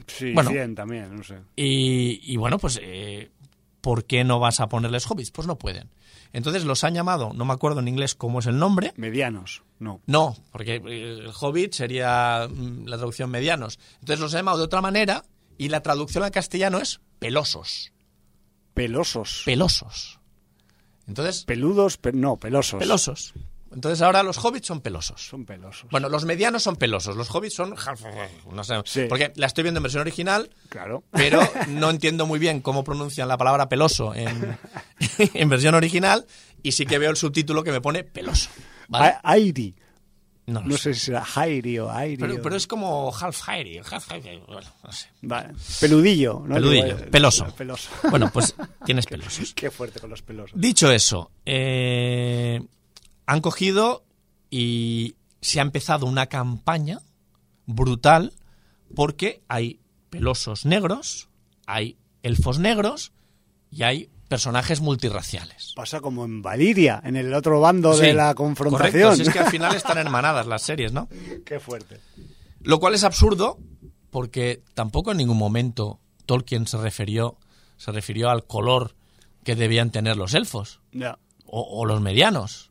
Sí, 0.08 0.32
Bueno. 0.32 0.52
100 0.52 0.74
también, 0.76 1.14
no 1.18 1.24
sé. 1.26 1.36
Y, 1.58 2.22
y 2.24 2.38
bueno, 2.38 2.60
pues, 2.60 2.80
eh, 2.82 3.30
¿por 3.82 4.06
qué 4.06 4.24
no 4.24 4.40
vas 4.40 4.62
a 4.62 4.70
ponerles 4.70 5.06
hobbits? 5.12 5.32
Pues 5.32 5.48
no 5.50 5.58
pueden. 5.58 5.90
Entonces 6.34 6.64
los 6.66 6.84
han 6.84 6.94
llamado, 6.94 7.34
no 7.34 7.44
me 7.46 7.54
acuerdo 7.54 7.80
en 7.82 7.88
inglés 7.90 8.16
cómo 8.16 8.40
es 8.40 8.46
el 8.46 8.58
nombre, 8.58 8.94
Medianos, 8.96 9.64
no. 9.80 10.00
no, 10.06 10.38
porque 10.52 10.76
eh, 10.76 10.82
el 11.26 11.32
Hobbit 11.40 11.74
sería 11.74 12.48
mm, 12.50 12.86
la 12.88 12.98
traducción 12.98 13.30
medianos. 13.30 13.80
Entonces 14.00 14.20
los 14.20 14.34
he 14.34 14.38
llamado 14.38 14.58
de 14.60 14.64
otra 14.64 14.82
manera 14.82 15.26
y 15.58 15.70
la 15.70 15.82
traducción 15.82 16.24
al 16.24 16.32
castellano 16.32 16.78
es 16.80 17.02
pelosos. 17.20 17.92
Pelosos. 18.74 19.42
Pelosos. 19.46 20.20
Entonces, 21.08 21.44
Peludos, 21.44 21.98
pe- 21.98 22.14
no, 22.14 22.38
pelosos. 22.38 22.80
pelosos. 22.80 23.34
Entonces 23.74 24.02
ahora 24.02 24.22
los 24.24 24.38
hobbits 24.44 24.68
son 24.68 24.82
pelosos. 24.82 25.22
Son 25.26 25.46
pelosos. 25.46 25.90
Bueno, 25.92 26.10
los 26.10 26.26
medianos 26.26 26.62
son 26.64 26.76
pelosos, 26.76 27.16
los 27.16 27.30
hobbits 27.34 27.56
son... 27.56 27.74
No 28.52 28.64
sé, 28.64 28.76
Sí. 28.86 29.06
porque 29.08 29.32
la 29.36 29.48
estoy 29.48 29.64
viendo 29.64 29.80
en 29.80 29.84
versión 29.84 30.02
original, 30.02 30.50
Claro. 30.70 31.04
pero 31.12 31.40
no 31.70 31.90
entiendo 31.90 32.26
muy 32.26 32.38
bien 32.40 32.60
cómo 32.62 32.84
pronuncian 32.84 33.28
la 33.28 33.38
palabra 33.38 33.70
peloso 33.70 34.14
en, 34.14 34.58
en 35.34 35.50
versión 35.50 35.74
original 35.76 36.26
y 36.62 36.74
sí 36.74 36.86
que 36.86 36.98
veo 36.98 37.12
el 37.12 37.18
subtítulo 37.18 37.64
que 37.64 37.72
me 37.72 37.80
pone 37.82 38.04
peloso. 38.04 38.50
¿vale? 38.90 39.16
Airi. 39.24 39.74
No 40.48 40.64
sé. 40.72 40.78
sé 40.78 40.94
si 40.96 41.00
será 41.06 41.24
Jairi 41.24 41.80
o 41.80 41.90
Airi. 41.90 42.18
Pero, 42.18 42.36
o- 42.36 42.42
pero 42.42 42.56
es 42.58 42.68
como 42.68 43.14
half 43.16 43.48
hairy, 43.48 43.78
half 43.90 44.10
bueno, 44.48 44.70
no 44.84 44.92
sé. 44.92 45.08
Vale. 45.22 45.54
Peludillo, 45.80 46.44
¿no? 46.46 46.56
Peludillo, 46.56 46.98
eh, 46.98 47.08
peloso. 47.10 47.46
Peloso. 47.56 47.90
Bueno, 48.10 48.30
pues 48.34 48.54
tienes 48.86 49.06
pelosos. 49.06 49.54
Qué 49.54 49.72
fuerte 49.72 50.02
con 50.02 50.10
los 50.10 50.22
pelosos. 50.24 50.60
Dicho 50.60 50.92
eso, 50.92 51.32
eh, 51.46 52.60
han 53.26 53.42
cogido 53.42 54.04
y 54.50 55.16
se 55.42 55.60
ha 55.60 55.64
empezado 55.64 56.06
una 56.06 56.28
campaña 56.28 57.00
brutal 57.66 58.34
porque 58.96 59.42
hay 59.48 59.80
pelosos 60.10 60.66
negros, 60.66 61.30
hay 61.66 61.98
elfos 62.24 62.60
negros 62.60 63.12
y 63.72 63.84
hay 63.84 64.10
personajes 64.28 64.82
multirraciales. 64.82 65.74
Pasa 65.76 66.00
como 66.02 66.26
en 66.26 66.42
Valiria, 66.42 67.02
en 67.04 67.16
el 67.16 67.34
otro 67.34 67.60
bando 67.60 67.94
Sí, 67.94 68.02
de 68.02 68.14
la 68.14 68.34
Correcto, 68.34 68.64
confrontación. 68.64 69.16
si 69.18 69.22
es 69.24 69.30
que 69.30 69.40
al 69.40 69.50
final 69.52 69.76
están 69.76 69.98
hermanadas 69.98 70.48
las 70.48 70.62
series, 70.62 70.92
¿no? 70.94 71.08
Qué 71.46 71.60
fuerte. 71.60 72.00
Lo 72.62 72.80
cual 72.80 72.94
es 72.94 73.04
absurdo 73.04 73.58
porque 74.10 74.62
tampoco 74.74 75.12
en 75.12 75.18
ningún 75.18 75.38
momento 75.38 76.00
Tolkien 76.26 76.68
se 76.68 76.78
refirió, 76.78 77.38
se 77.78 77.92
refirió 77.92 78.30
al 78.30 78.46
color 78.46 78.96
que 79.44 79.56
debían 79.56 79.90
tener 79.92 80.18
los 80.18 80.34
elfos. 80.34 80.82
O 81.46 81.86
los 81.86 82.00
medianos. 82.02 82.71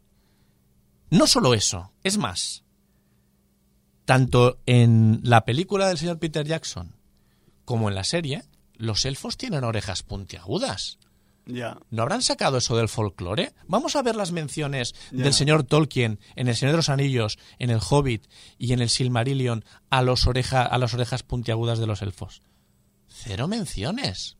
No 1.11 1.27
solo 1.27 1.55
eso, 1.55 1.93
es 2.03 2.19
más. 2.19 2.65
Tanto 4.05 4.59
en 4.67 5.21
la 5.23 5.45
película 5.45 5.89
del 5.89 5.99
señor 5.99 6.19
Peter 6.19 6.47
Jackson 6.47 6.97
como 7.65 7.89
en 7.89 7.95
la 7.95 8.05
serie, 8.05 8.43
los 8.75 9.05
elfos 9.05 9.37
tienen 9.37 9.63
orejas 9.63 10.03
puntiagudas. 10.03 10.99
Ya. 11.47 11.79
¿No 11.91 12.03
habrán 12.03 12.23
sacado 12.23 12.59
eso 12.59 12.77
del 12.77 12.89
folclore? 12.89 13.53
Vamos 13.67 13.97
a 13.97 14.03
ver 14.03 14.17
las 14.17 14.33
menciones 14.33 14.95
del 15.11 15.33
señor 15.33 15.65
Tolkien 15.65 16.19
en 16.37 16.49
El 16.49 16.57
Señor 16.57 16.73
de 16.73 16.79
los 16.79 16.89
Anillos, 16.89 17.39
en 17.59 17.71
El 17.71 17.81
Hobbit 17.81 18.27
y 18.59 18.73
en 18.73 18.81
el 18.81 18.89
Silmarillion 18.89 19.65
a, 19.89 20.03
los 20.03 20.27
oreja, 20.27 20.63
a 20.65 20.79
las 20.79 20.95
orejas 20.95 21.23
puntiagudas 21.23 21.79
de 21.79 21.87
los 21.87 22.03
elfos. 22.03 22.43
Cero 23.09 23.49
menciones. 23.49 24.37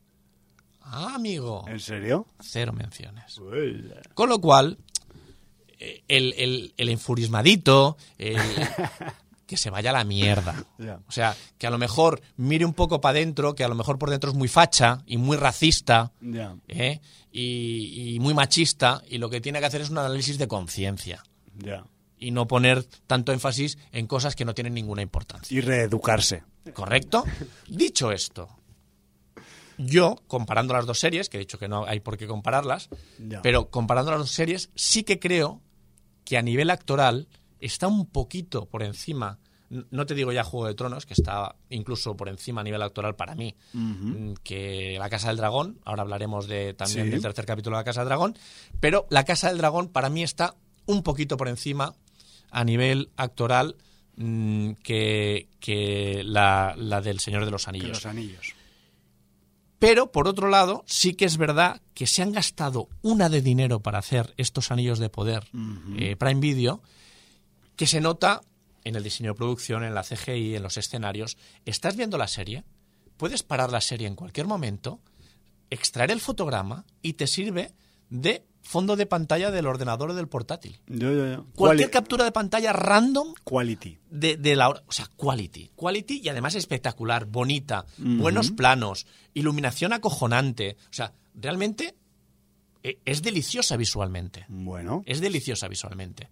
Ah, 0.81 1.13
amigo. 1.15 1.65
¿En 1.67 1.79
serio? 1.79 2.27
Cero 2.39 2.73
menciones. 2.73 3.37
Uy. 3.37 3.91
Con 4.13 4.29
lo 4.29 4.39
cual, 4.41 4.77
el, 6.07 6.33
el, 6.37 6.73
el 6.77 6.89
enfurismadito, 6.89 7.97
el- 8.17 8.37
que 9.47 9.57
se 9.57 9.69
vaya 9.69 9.89
a 9.89 9.93
la 9.93 10.03
mierda. 10.05 10.63
O 11.07 11.11
sea, 11.11 11.35
que 11.57 11.67
a 11.67 11.69
lo 11.69 11.77
mejor 11.77 12.21
mire 12.37 12.63
un 12.65 12.73
poco 12.73 13.01
para 13.01 13.17
adentro, 13.17 13.53
que 13.53 13.65
a 13.65 13.67
lo 13.67 13.75
mejor 13.75 13.99
por 13.99 14.09
dentro 14.09 14.29
es 14.31 14.35
muy 14.37 14.47
facha 14.47 15.03
y 15.05 15.17
muy 15.17 15.35
racista. 15.35 16.13
¿eh? 16.69 17.01
y, 17.33 18.15
y 18.15 18.19
muy 18.19 18.33
machista, 18.33 19.01
y 19.09 19.17
lo 19.17 19.29
que 19.29 19.41
tiene 19.41 19.59
que 19.59 19.65
hacer 19.65 19.81
es 19.81 19.89
un 19.89 19.97
análisis 19.97 20.37
de 20.37 20.47
conciencia 20.47 21.23
Ya. 21.57 21.83
y 22.17 22.31
no 22.31 22.47
poner 22.47 22.83
tanto 23.07 23.31
énfasis 23.33 23.77
en 23.91 24.07
cosas 24.07 24.35
que 24.37 24.45
no 24.45 24.53
tienen 24.53 24.73
ninguna 24.73 25.01
importancia. 25.01 25.57
Y 25.57 25.59
reeducarse. 25.61 26.43
¿Correcto? 26.73 27.25
Dicho 27.67 28.11
esto, 28.11 28.47
yo, 29.77 30.15
comparando 30.27 30.73
las 30.73 30.85
dos 30.85 30.99
series, 30.99 31.27
que 31.29 31.37
he 31.37 31.39
dicho 31.39 31.57
que 31.57 31.67
no 31.67 31.85
hay 31.85 31.99
por 32.01 32.17
qué 32.17 32.27
compararlas, 32.27 32.89
pero 33.41 33.69
comparando 33.69 34.11
las 34.11 34.19
dos 34.21 34.31
series, 34.31 34.69
sí 34.75 35.03
que 35.03 35.19
creo 35.19 35.59
que 36.31 36.37
a 36.37 36.41
nivel 36.41 36.69
actoral 36.69 37.27
está 37.59 37.89
un 37.89 38.05
poquito 38.05 38.65
por 38.65 38.83
encima. 38.83 39.37
No 39.69 40.05
te 40.05 40.15
digo 40.15 40.31
ya 40.31 40.45
Juego 40.45 40.65
de 40.67 40.75
Tronos, 40.75 41.05
que 41.05 41.13
está 41.13 41.57
incluso 41.69 42.15
por 42.15 42.29
encima 42.29 42.61
a 42.61 42.63
nivel 42.63 42.81
actoral 42.81 43.17
para 43.17 43.35
mí, 43.35 43.53
mm, 43.73 44.35
que 44.41 44.95
La 44.97 45.09
Casa 45.09 45.27
del 45.27 45.35
Dragón. 45.35 45.81
Ahora 45.83 46.03
hablaremos 46.03 46.47
de, 46.47 46.73
también 46.73 47.07
Sí. 47.07 47.11
del 47.11 47.21
tercer 47.21 47.45
capítulo 47.45 47.75
de 47.75 47.81
La 47.81 47.83
Casa 47.83 47.99
del 47.99 48.07
Dragón. 48.07 48.37
Pero 48.79 49.07
La 49.09 49.25
Casa 49.25 49.49
del 49.49 49.57
Dragón 49.57 49.89
para 49.89 50.09
mí 50.09 50.23
está 50.23 50.55
un 50.85 51.03
poquito 51.03 51.35
por 51.35 51.49
encima 51.49 51.95
a 52.49 52.63
nivel 52.63 53.09
actoral 53.17 53.75
mm, 54.15 54.71
que, 54.83 55.49
que 55.59 56.21
la, 56.23 56.75
la 56.77 57.01
del 57.01 57.19
Señor 57.19 57.43
de 57.43 57.51
los 57.51 57.65
Que 57.65 57.69
Anillos. 57.71 57.89
los 57.89 58.05
anillos. 58.05 58.55
Pero, 59.81 60.11
por 60.11 60.27
otro 60.27 60.47
lado, 60.47 60.83
sí 60.85 61.15
que 61.15 61.25
es 61.25 61.37
verdad 61.37 61.81
que 61.95 62.05
se 62.05 62.21
han 62.21 62.31
gastado 62.31 62.87
una 63.01 63.29
de 63.29 63.41
dinero 63.41 63.79
para 63.79 63.97
hacer 63.97 64.31
estos 64.37 64.69
anillos 64.69 64.99
de 64.99 65.09
poder 65.09 65.47
eh, 65.97 66.15
Prime 66.17 66.39
Video, 66.39 66.83
que 67.75 67.87
se 67.87 67.99
nota 67.99 68.41
en 68.83 68.95
el 68.95 69.03
diseño 69.03 69.31
de 69.31 69.37
producción, 69.37 69.83
en 69.83 69.95
la 69.95 70.03
CGI, 70.03 70.55
en 70.55 70.61
los 70.61 70.77
escenarios. 70.77 71.35
Estás 71.65 71.95
viendo 71.95 72.19
la 72.19 72.27
serie, 72.27 72.63
puedes 73.17 73.41
parar 73.41 73.71
la 73.71 73.81
serie 73.81 74.05
en 74.05 74.15
cualquier 74.15 74.45
momento, 74.45 75.01
extraer 75.71 76.11
el 76.11 76.21
fotograma 76.21 76.85
y 77.01 77.13
te 77.13 77.25
sirve 77.25 77.73
de 78.11 78.45
fondo 78.71 78.95
de 78.95 79.05
pantalla 79.05 79.51
del 79.51 79.67
ordenador 79.67 80.11
o 80.11 80.13
del 80.15 80.27
portátil. 80.29 80.79
Yo, 80.87 81.11
yo, 81.11 81.27
yo. 81.33 81.45
Cualquier 81.55 81.89
Quali- 81.89 81.91
captura 81.91 82.23
de 82.23 82.31
pantalla 82.31 82.71
random 82.71 83.33
Quality. 83.43 83.97
de, 84.09 84.37
de 84.37 84.55
la 84.55 84.69
o 84.69 84.81
sea, 84.91 85.07
quality, 85.17 85.71
quality 85.75 86.21
y 86.23 86.29
además 86.29 86.55
espectacular, 86.55 87.25
bonita, 87.25 87.85
buenos 87.97 88.51
planos, 88.51 89.05
iluminación 89.33 89.91
acojonante, 89.91 90.77
o 90.89 90.93
sea, 90.93 91.11
realmente 91.35 91.95
eh, 92.83 92.99
es 93.05 93.21
deliciosa 93.21 93.75
visualmente, 93.75 94.45
Bueno. 94.47 95.03
es 95.05 95.19
deliciosa 95.19 95.67
visualmente, 95.67 96.29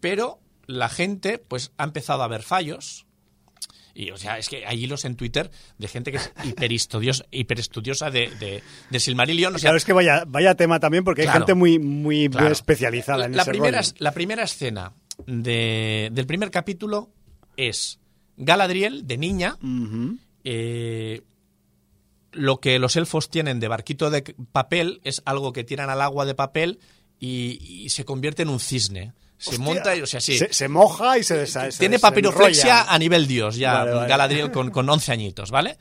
pero 0.00 0.38
la 0.66 0.88
gente 0.90 1.38
pues 1.38 1.72
ha 1.78 1.84
empezado 1.84 2.22
a 2.22 2.28
ver 2.28 2.42
fallos 2.42 3.06
y 3.94 4.10
o 4.10 4.16
sea, 4.16 4.38
es 4.38 4.48
que 4.48 4.66
hay 4.66 4.82
hilos 4.84 5.04
en 5.04 5.14
Twitter 5.16 5.50
de 5.78 5.88
gente 5.88 6.10
que 6.10 6.16
es 6.18 6.32
hiperestudiosa, 6.44 7.24
hiperestudiosa 7.30 8.10
de, 8.10 8.28
de, 8.40 8.62
de 8.90 9.00
Silmarillion, 9.00 9.54
o 9.54 9.58
sea, 9.58 9.68
Claro, 9.68 9.76
es 9.78 9.84
que 9.84 9.92
vaya, 9.92 10.24
vaya 10.26 10.54
tema 10.56 10.80
también 10.80 11.04
porque 11.04 11.22
hay 11.22 11.26
Claro. 11.28 11.40
gente 11.40 11.54
muy, 11.54 11.78
muy 11.78 12.28
Claro. 12.28 12.48
especializada 12.50 13.26
en 13.26 13.36
la 13.36 13.42
ese 13.42 13.50
primera, 13.52 13.80
rollo. 13.80 13.92
la 13.98 14.12
primera 14.12 14.42
escena 14.42 14.92
de- 15.26 16.10
del 16.12 16.26
primer 16.26 16.50
capítulo 16.50 17.10
es 17.56 18.00
Galadriel, 18.36 19.06
de 19.06 19.16
niña, 19.16 19.56
eh, 20.42 21.22
lo 22.32 22.58
que 22.60 22.78
los 22.80 22.96
elfos 22.96 23.30
tienen 23.30 23.60
de 23.60 23.68
barquito 23.68 24.10
de 24.10 24.22
papel 24.50 25.00
es 25.04 25.22
algo 25.24 25.52
que 25.52 25.62
tiran 25.62 25.88
al 25.88 26.00
agua 26.02 26.24
de 26.26 26.34
papel 26.34 26.80
y, 27.20 27.58
y 27.84 27.90
se 27.90 28.04
convierte 28.04 28.42
en 28.42 28.48
un 28.48 28.58
cisne. 28.58 29.12
Se 29.44 29.50
Hostia. 29.50 29.64
monta 29.64 29.96
y, 29.96 30.00
o 30.02 30.06
sea, 30.06 30.20
sí. 30.20 30.38
Se, 30.38 30.52
se 30.52 30.68
moja 30.68 31.18
y 31.18 31.22
se 31.22 31.36
deshace. 31.36 31.78
Tiene 31.78 31.98
papiroflexia 31.98 32.82
a 32.92 32.98
nivel 32.98 33.26
dios, 33.26 33.56
ya 33.56 33.74
Vale, 33.80 33.90
vale. 33.92 34.08
Galadriel 34.08 34.50
con, 34.50 34.70
con 34.70 34.88
11 34.88 35.12
añitos, 35.12 35.50
¿vale? 35.50 35.76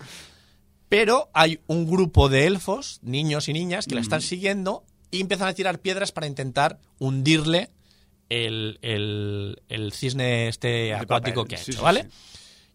Pero 0.89 1.29
hay 1.33 1.59
un 1.67 1.87
grupo 1.89 2.29
de 2.29 2.45
elfos, 2.45 2.99
niños 3.01 3.49
y 3.49 3.53
niñas, 3.53 3.87
que 3.87 3.95
la 3.95 4.01
están 4.01 4.21
siguiendo 4.21 4.83
y 5.09 5.21
empiezan 5.21 5.47
a 5.47 5.53
tirar 5.53 5.79
piedras 5.79 6.11
para 6.11 6.27
intentar 6.27 6.79
hundirle 6.99 7.71
el, 8.29 8.79
el- 8.81 9.61
el 9.69 9.91
cisne 9.93 10.47
este 10.47 10.93
acuático 10.93 11.45
que 11.45 11.55
ha 11.55 11.59
hecho, 11.61 11.71
sí, 11.73 11.77
¿vale? 11.81 12.03
sí. 12.03 12.09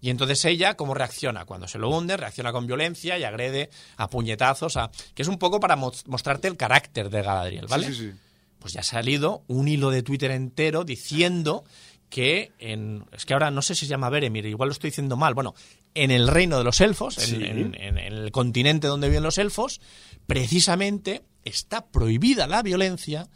Y 0.01 0.10
entonces 0.10 0.44
ella, 0.44 0.74
¿cómo 0.77 0.94
reacciona? 0.94 1.44
Cuando 1.44 1.66
se 1.66 1.77
lo 1.78 1.90
hunde, 1.90 2.16
reacciona 2.16 2.52
con 2.52 2.66
violencia 2.69 3.19
y 3.19 3.24
agrede 3.24 3.69
a 3.97 4.09
puñetazos, 4.09 4.77
a, 4.77 4.90
que 5.15 5.23
es 5.23 5.28
un 5.28 5.39
poco 5.39 5.59
para 5.59 5.74
mos- 5.77 6.05
mostrarte 6.06 6.47
el 6.47 6.56
carácter 6.56 7.10
de 7.10 7.23
Galadriel, 7.23 7.66
¿vale? 7.66 7.89
Sí, 7.89 7.94
sí, 7.94 8.10
sí. 8.12 8.19
Pues 8.59 8.72
ya 8.74 8.80
ha 8.80 8.85
salido 8.85 9.43
un 9.47 9.68
hilo 9.68 9.90
de 9.90 10.02
Twitter 10.02 10.30
entero 10.30 10.85
diciendo 10.85 11.64
que 12.10 12.52
en. 12.59 13.05
Es 13.12 13.26
que 13.26 13.35
ahora 13.35 13.51
no 13.51 13.60
sé 13.62 13.74
si 13.74 13.80
se 13.86 13.90
llama 13.90 14.09
Beremir, 14.10 14.47
igual 14.47 14.68
lo 14.68 14.72
estoy 14.72 14.90
diciendo 14.90 15.16
mal. 15.16 15.35
Bueno, 15.35 15.55
en 15.94 16.10
el 16.10 16.28
reino 16.28 16.56
de 16.59 16.64
los 16.64 16.80
elfos, 16.80 17.14
Sí. 17.16 17.35
en- 17.36 17.74
en- 17.74 17.74
en 17.74 17.98
el 17.98 18.30
continente 18.32 18.86
donde 18.86 19.09
viven 19.09 19.22
los 19.22 19.36
elfos, 19.39 19.80
precisamente 20.26 21.22
está 21.44 21.86
prohibida 21.86 22.47
la 22.47 22.62
violencia 22.62 23.28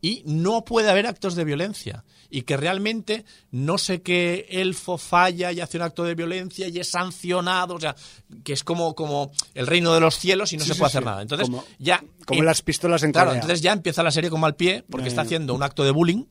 y 0.00 0.22
no 0.26 0.64
puede 0.64 0.90
haber 0.90 1.06
actos 1.06 1.34
de 1.34 1.44
violencia. 1.44 2.04
Y 2.28 2.42
que 2.42 2.56
realmente 2.56 3.24
no 3.52 3.78
sé 3.78 4.02
qué 4.02 4.46
elfo 4.50 4.98
falla 4.98 5.52
y 5.52 5.60
hace 5.60 5.76
un 5.78 5.84
acto 5.84 6.02
de 6.04 6.14
violencia 6.14 6.66
y 6.68 6.78
es 6.78 6.90
sancionado. 6.90 7.74
O 7.76 7.80
sea, 7.80 7.94
que 8.44 8.52
es 8.52 8.64
como, 8.64 8.94
como 8.94 9.30
el 9.54 9.66
reino 9.66 9.94
de 9.94 10.00
los 10.00 10.18
cielos 10.18 10.52
y 10.52 10.56
no 10.56 10.64
Sí, 10.64 10.70
se 10.72 10.74
puede 10.76 10.90
sí. 10.90 10.96
hacer 10.98 11.04
nada. 11.06 11.22
Entonces, 11.22 11.48
Como- 11.48 11.64
ya. 11.78 12.02
Como 12.26 12.40
en- 12.40 12.46
las 12.46 12.62
pistolas 12.62 13.02
en 13.04 13.12
Claro, 13.12 13.28
Corea. 13.28 13.40
entonces 13.42 13.62
ya 13.62 13.72
empieza 13.72 14.02
la 14.02 14.10
serie 14.10 14.28
como 14.30 14.46
al 14.46 14.56
pie 14.56 14.84
porque 14.90 15.08
está 15.08 15.22
haciendo 15.22 15.54
un 15.54 15.62
acto 15.62 15.84
de 15.84 15.92
bullying. 15.92 16.24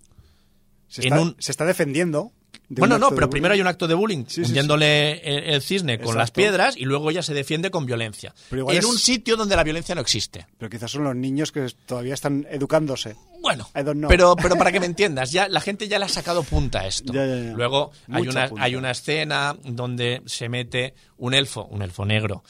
se, 0.88 1.02
en 1.02 1.08
está, 1.14 1.22
un- 1.22 1.36
se 1.40 1.52
está 1.52 1.66
defendiendo. 1.66 2.32
Bueno, 2.70 2.98
no, 2.98 3.12
pero 3.12 3.30
primero 3.30 3.54
hay 3.54 3.62
un 3.62 3.68
acto 3.68 3.88
de 3.88 3.94
bullying, 3.94 4.26
Sí, 4.28 4.42
sí, 4.44 4.48
hundiéndole 4.48 5.20
el, 5.20 5.54
el 5.56 5.62
cisne 5.62 6.00
con 6.00 6.18
las 6.18 6.32
piedras 6.32 6.76
y 6.78 6.86
luego 6.86 7.12
ella 7.12 7.22
se 7.22 7.34
defiende 7.34 7.70
con 7.72 7.86
violencia. 7.86 8.34
Pero 8.50 8.62
igual 8.62 8.76
en 8.76 8.80
es- 8.80 8.86
un 8.90 8.98
sitio 8.98 9.36
donde 9.38 9.56
la 9.56 9.64
violencia 9.64 9.94
no 9.96 10.02
existe. 10.02 10.48
Pero 10.58 10.70
quizás 10.70 10.90
son 10.92 11.04
los 11.04 11.16
niños 11.16 11.52
que 11.52 11.68
todavía 11.86 12.14
están 12.16 12.48
educándose. 12.50 13.16
Bueno, 13.42 13.70
pero, 14.08 14.36
pero 14.36 14.56
para 14.56 14.72
que 14.72 14.80
me 14.80 14.86
entiendas, 14.88 15.32
ya 15.32 15.48
la 15.48 15.62
gente 15.62 15.88
ya 15.88 16.00
le 16.00 16.06
ha 16.06 16.10
sacado 16.10 16.42
punta 16.44 16.80
a 16.82 16.88
esto. 16.88 17.14
Ya, 17.14 17.26
ya, 17.28 17.36
ya. 17.36 17.54
Luego 17.54 17.92
hay 18.10 18.24
Mucha 18.24 18.32
una, 18.40 18.48
punta. 18.50 18.64
hay 18.64 18.76
una 18.76 18.92
escena 18.92 19.56
donde 19.64 20.24
se 20.26 20.50
mete 20.50 20.96
un 21.18 21.36
elfo, 21.36 21.66
un 21.66 21.84
elfo 21.84 22.06
negro, 22.06 22.44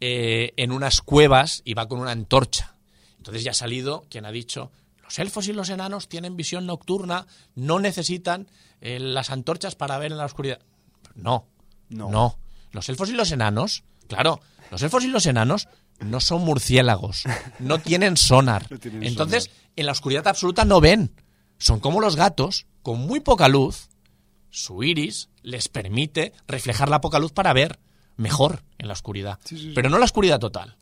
eh, 0.00 0.52
en 0.56 0.72
unas 0.72 1.00
cuevas 1.00 1.62
y 1.64 1.74
va 1.74 1.88
con 1.88 2.00
una 2.00 2.10
antorcha. 2.10 2.74
Entonces 3.16 3.44
ya 3.44 3.52
ha 3.52 3.54
salido 3.54 4.04
quien 4.10 4.26
ha 4.26 4.32
dicho, 4.32 4.70
los 5.12 5.18
elfos 5.18 5.46
y 5.48 5.52
los 5.52 5.68
enanos 5.68 6.08
tienen 6.08 6.36
visión 6.38 6.64
nocturna, 6.64 7.26
no 7.54 7.78
necesitan 7.78 8.48
eh, 8.80 8.98
las 8.98 9.28
antorchas 9.30 9.74
para 9.74 9.98
ver 9.98 10.10
en 10.12 10.16
la 10.16 10.24
oscuridad. 10.24 10.60
No, 11.14 11.46
No. 11.90 12.10
no. 12.10 12.38
Los 12.70 12.88
elfos 12.88 13.10
y 13.10 13.12
los 13.12 13.30
enanos, 13.30 13.84
claro, 14.08 14.40
los 14.70 14.82
elfos 14.82 15.04
y 15.04 15.08
los 15.08 15.26
enanos 15.26 15.68
no 16.00 16.18
son 16.20 16.40
murciélagos, 16.46 17.24
no 17.58 17.78
tienen 17.78 18.16
sonar. 18.16 18.66
No 18.70 18.78
tienen 18.78 19.02
Entonces, 19.04 19.44
sonar. 19.44 19.58
en 19.76 19.86
la 19.86 19.92
oscuridad 19.92 20.26
absoluta 20.28 20.64
no 20.64 20.80
ven. 20.80 21.14
Son 21.58 21.78
como 21.80 22.00
los 22.00 22.16
gatos, 22.16 22.64
con 22.82 22.98
muy 23.00 23.20
poca 23.20 23.48
luz, 23.48 23.90
su 24.48 24.82
iris 24.82 25.28
les 25.42 25.68
permite 25.68 26.32
reflejar 26.48 26.88
la 26.88 27.02
poca 27.02 27.18
luz 27.18 27.32
para 27.32 27.52
ver 27.52 27.78
mejor 28.16 28.62
en 28.78 28.86
la 28.88 28.94
oscuridad. 28.94 29.38
Sí, 29.44 29.56
sí, 29.58 29.62
sí. 29.64 29.72
Pero 29.74 29.90
no 29.90 29.98
la 29.98 30.06
oscuridad 30.06 30.38
total. 30.40 30.78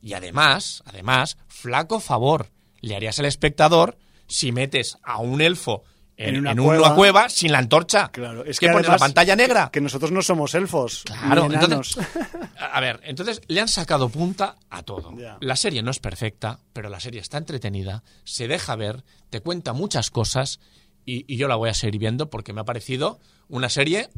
Y 0.00 0.14
además, 0.14 0.82
además, 0.86 1.36
flaco 1.48 2.00
favor 2.00 2.50
le 2.80 2.96
harías 2.96 3.18
al 3.18 3.26
espectador 3.26 3.96
si 4.26 4.52
metes 4.52 4.98
a 5.02 5.18
un 5.18 5.40
elfo 5.40 5.84
en, 6.18 6.34
En 6.36 6.40
una 6.40 6.52
en 6.52 6.58
cueva. 6.58 6.86
una 6.86 6.94
cueva 6.96 7.28
sin 7.28 7.52
la 7.52 7.58
antorcha. 7.58 8.08
Claro, 8.10 8.42
es 8.44 8.58
¿Qué 8.58 8.66
que 8.66 8.72
pones 8.72 8.88
la 8.88 8.96
pantalla 8.96 9.36
negra? 9.36 9.68
Que 9.70 9.82
nosotros 9.82 10.10
no 10.12 10.22
somos 10.22 10.54
elfos. 10.54 11.02
Claro, 11.04 11.44
entonces, 11.52 11.98
a 12.58 12.80
ver, 12.80 13.00
entonces 13.04 13.42
le 13.48 13.60
han 13.60 13.68
sacado 13.68 14.08
punta 14.08 14.56
a 14.70 14.82
todo. 14.82 15.12
La 15.40 15.56
serie 15.56 15.82
no 15.82 15.90
es 15.90 15.98
perfecta, 15.98 16.60
pero 16.72 16.88
la 16.88 17.00
serie 17.00 17.20
está 17.20 17.36
entretenida, 17.38 18.02
se 18.24 18.48
deja 18.48 18.74
ver, 18.76 19.04
te 19.28 19.40
cuenta 19.40 19.74
muchas 19.74 20.10
cosas 20.10 20.58
y, 21.04 21.30
y 21.32 21.36
yo 21.36 21.48
la 21.48 21.56
voy 21.56 21.68
a 21.68 21.74
seguir 21.74 21.98
viendo 22.00 22.30
porque 22.30 22.52
me 22.54 22.62
ha 22.62 22.64
parecido 22.64 23.20
una 23.48 23.68
serie 23.68 24.08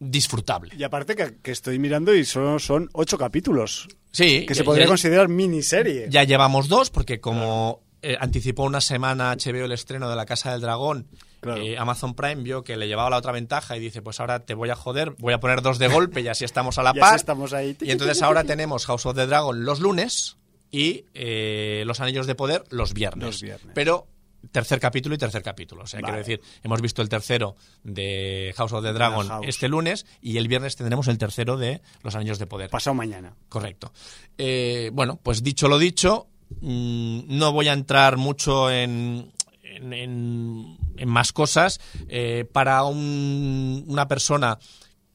disfrutable. 0.00 0.74
Y 0.76 0.82
aparte 0.84 1.16
que, 1.16 1.38
que 1.42 1.50
estoy 1.50 1.78
mirando 1.78 2.14
y 2.14 2.24
solo 2.24 2.58
son 2.58 2.88
ocho 2.92 3.18
capítulos. 3.18 3.88
Sí, 4.12 4.46
Que 4.46 4.54
ya- 4.54 4.58
se 4.58 4.64
podría 4.64 4.84
ya- 4.84 4.88
considerar 4.88 5.28
miniserie. 5.28 6.06
Ya 6.10 6.24
llevamos 6.24 6.68
dos, 6.68 6.90
porque 6.90 7.20
como 7.20 7.82
eh, 8.02 8.16
anticipó 8.20 8.64
una 8.64 8.80
semana 8.80 9.34
HBO 9.34 9.64
el 9.64 9.72
estreno 9.72 10.08
de 10.08 10.16
La 10.16 10.26
Casa 10.26 10.52
del 10.52 10.60
Dragón, 10.60 11.08
Claro. 11.40 11.62
eh, 11.62 11.78
Amazon 11.78 12.14
Prime 12.14 12.42
vio 12.42 12.64
que 12.64 12.76
le 12.76 12.88
llevaba 12.88 13.10
la 13.10 13.16
otra 13.18 13.30
ventaja 13.32 13.76
y 13.76 13.80
dice, 13.80 14.02
pues 14.02 14.18
ahora 14.20 14.40
te 14.40 14.54
voy 14.54 14.70
a 14.70 14.74
joder, 14.76 15.14
voy 15.18 15.32
a 15.34 15.40
poner 15.40 15.62
dos 15.62 15.78
de 15.78 15.86
golpe 15.88 16.20
y 16.20 16.28
así 16.28 16.44
estamos 16.44 16.78
a 16.78 16.82
la 16.82 16.92
par. 16.94 17.14
estamos 17.16 17.52
ahí. 17.52 17.76
Y 17.80 17.90
entonces 17.92 18.22
ahora 18.22 18.42
tenemos 18.44 18.86
House 18.86 19.06
of 19.06 19.14
the 19.16 19.26
Dragon 19.26 19.64
los 19.64 19.78
lunes 19.80 20.36
y 20.70 21.04
eh, 21.14 21.84
Los 21.86 22.00
Anillos 22.00 22.26
de 22.26 22.34
Poder 22.34 22.64
los 22.70 22.92
viernes. 22.92 23.24
Los 23.24 23.40
viernes. 23.42 23.72
Pero 23.74 24.06
tercer 24.52 24.78
capítulo 24.80 25.14
y 25.14 25.18
tercer 25.18 25.42
capítulo. 25.42 25.82
O 25.82 25.86
sea, 25.86 26.00
Vale. 26.00 26.12
quiero 26.12 26.18
decir, 26.26 26.40
hemos 26.62 26.80
visto 26.82 27.02
el 27.02 27.08
tercero 27.08 27.56
de 27.84 28.52
House 28.56 28.72
of 28.72 28.84
the 28.84 28.92
Dragon 28.92 29.44
este 29.44 29.68
lunes 29.68 30.06
y 30.20 30.36
el 30.38 30.46
viernes 30.48 30.76
tendremos 30.76 31.08
el 31.08 31.18
tercero 31.18 31.56
de 31.56 31.80
Los 32.02 32.14
Anillos 32.16 32.38
de 32.38 32.46
Poder. 32.46 32.68
Pasado 32.70 32.94
mañana. 32.94 33.34
Correcto. 33.48 33.92
Eh, 34.36 34.90
bueno, 34.92 35.18
pues 35.22 35.42
dicho 35.42 35.68
lo 35.68 35.78
dicho, 35.78 36.26
no 36.60 37.52
voy 37.52 37.68
a 37.68 37.72
entrar 37.72 38.16
mucho 38.16 38.70
en, 38.70 39.32
en, 39.62 39.92
en- 39.92 40.78
en 40.96 41.08
más 41.08 41.32
cosas. 41.32 41.80
Eh, 42.08 42.44
para 42.52 42.82
un- 42.84 43.84
una 43.86 44.08
persona 44.08 44.58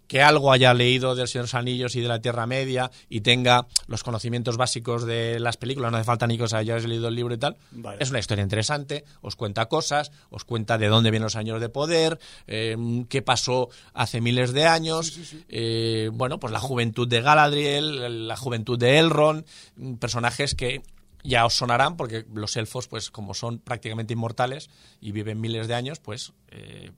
que 0.08 0.22
algo 0.22 0.52
haya 0.52 0.74
leído 0.76 1.16
del 1.16 1.28
Señor 1.28 1.46
de 1.46 1.48
los 1.48 1.54
Anillos 1.56 1.96
y 1.96 2.02
de 2.02 2.08
la 2.08 2.22
Tierra 2.22 2.46
Media 2.46 2.92
y 3.10 3.22
tenga 3.22 3.66
los 3.88 4.04
conocimientos 4.04 4.58
básicos 4.58 5.06
de 5.08 5.40
las 5.40 5.58
películas, 5.58 5.92
no 5.92 5.98
hace 5.98 6.06
falta 6.06 6.28
ni 6.28 6.38
que 6.38 6.44
os 6.44 6.54
hayáis 6.54 6.86
leído 6.86 7.08
el 7.08 7.16
libro 7.16 7.34
y 7.34 7.38
tal. 7.40 7.58
Vale. 7.72 7.98
Es 8.00 8.12
una 8.12 8.20
historia 8.20 8.44
interesante, 8.44 9.06
os 9.22 9.36
cuenta 9.36 9.66
cosas, 9.68 10.12
os 10.30 10.44
cuenta 10.44 10.78
de 10.78 10.88
dónde 10.88 11.10
vienen 11.10 11.24
los 11.24 11.36
años 11.36 11.60
de 11.60 11.70
poder, 11.70 12.20
eh, 12.46 12.78
qué 13.10 13.24
pasó 13.24 13.70
hace 13.94 14.22
miles 14.22 14.54
de 14.54 14.68
años, 14.68 15.18
eh, 15.50 16.12
bueno, 16.14 16.40
pues 16.40 16.54
la 16.54 16.60
juventud 16.60 17.08
de 17.08 17.22
Galadriel, 17.22 18.28
la 18.28 18.38
juventud 18.38 18.78
de 18.78 19.00
Elrond, 19.00 19.46
mm, 19.78 19.94
personajes 19.96 20.54
que 20.54 20.84
ya 21.24 21.46
os 21.46 21.54
sonarán 21.54 21.96
porque 21.98 22.26
los 22.34 22.56
elfos, 22.58 22.88
pues 22.88 23.10
como 23.12 23.34
son 23.34 23.60
prácticamente 23.60 24.14
inmortales 24.14 24.70
y 25.02 25.12
viven 25.12 25.40
miles 25.42 25.68
de 25.68 25.76
años, 25.76 26.00
pues 26.00 26.34
eh, 26.50 26.92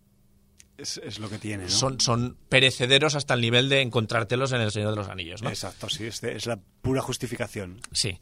Es, 0.77 0.97
es 1.03 1.19
lo 1.19 1.29
que 1.29 1.37
tiene, 1.37 1.63
¿no? 1.65 1.69
son, 1.69 1.99
son 2.01 2.37
perecederos 2.49 3.15
hasta 3.15 3.33
el 3.35 3.41
nivel 3.41 3.69
de 3.69 3.81
encontrártelos 3.81 4.51
en 4.51 4.61
el 4.61 4.71
Señor 4.71 4.89
de 4.91 4.95
los 4.97 5.07
Anillos, 5.09 5.41
¿no? 5.41 5.49
Exacto, 5.49 5.87
sí. 5.89 6.05
Es, 6.05 6.19
de- 6.21 6.35
es 6.35 6.45
la 6.47 6.59
pura 6.81 7.01
justificación. 7.01 7.79
Sí. 7.91 8.19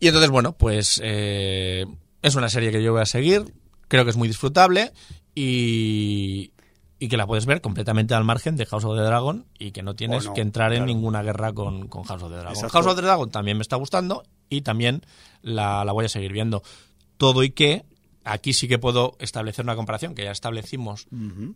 Y 0.00 0.06
entonces, 0.06 0.30
bueno, 0.30 0.52
pues 0.54 1.00
eh, 1.04 1.84
es 2.22 2.34
una 2.34 2.48
serie 2.48 2.70
que 2.72 2.82
yo 2.82 2.92
voy 2.92 3.02
a 3.02 3.06
seguir. 3.06 3.52
Creo 3.88 4.04
que 4.04 4.10
es 4.10 4.16
muy 4.16 4.26
disfrutable 4.26 4.92
y, 5.34 6.52
y 6.98 7.08
que 7.08 7.16
la 7.16 7.26
puedes 7.26 7.46
ver 7.46 7.60
completamente 7.60 8.14
al 8.14 8.24
margen 8.24 8.56
de 8.56 8.64
House 8.66 8.84
of 8.84 8.96
the 8.96 9.02
Dragon 9.02 9.46
y 9.58 9.72
que 9.72 9.82
no 9.82 9.94
tienes 9.94 10.24
no, 10.26 10.34
que 10.34 10.40
entrar 10.40 10.72
en 10.72 10.86
ninguna 10.86 11.22
guerra 11.22 11.52
con, 11.52 11.88
con 11.88 12.04
House 12.04 12.22
of 12.22 12.30
the 12.30 12.36
Dragon. 12.36 12.54
Exacto. 12.54 12.72
House 12.78 12.86
of 12.86 12.96
the 12.96 13.02
Dragon 13.02 13.30
también 13.30 13.58
me 13.58 13.62
está 13.62 13.76
gustando 13.76 14.22
y 14.52 14.62
también 14.62 15.02
la, 15.42 15.84
la 15.84 15.92
voy 15.92 16.04
a 16.04 16.08
seguir 16.08 16.32
viendo. 16.32 16.62
Todo 17.16 17.42
y 17.42 17.50
que 17.50 17.84
aquí 18.24 18.52
sí 18.52 18.68
que 18.68 18.78
puedo 18.78 19.16
establecer 19.18 19.64
una 19.64 19.74
comparación 19.76 20.14
que 20.14 20.24
ya 20.24 20.30
establecimos 20.30 21.06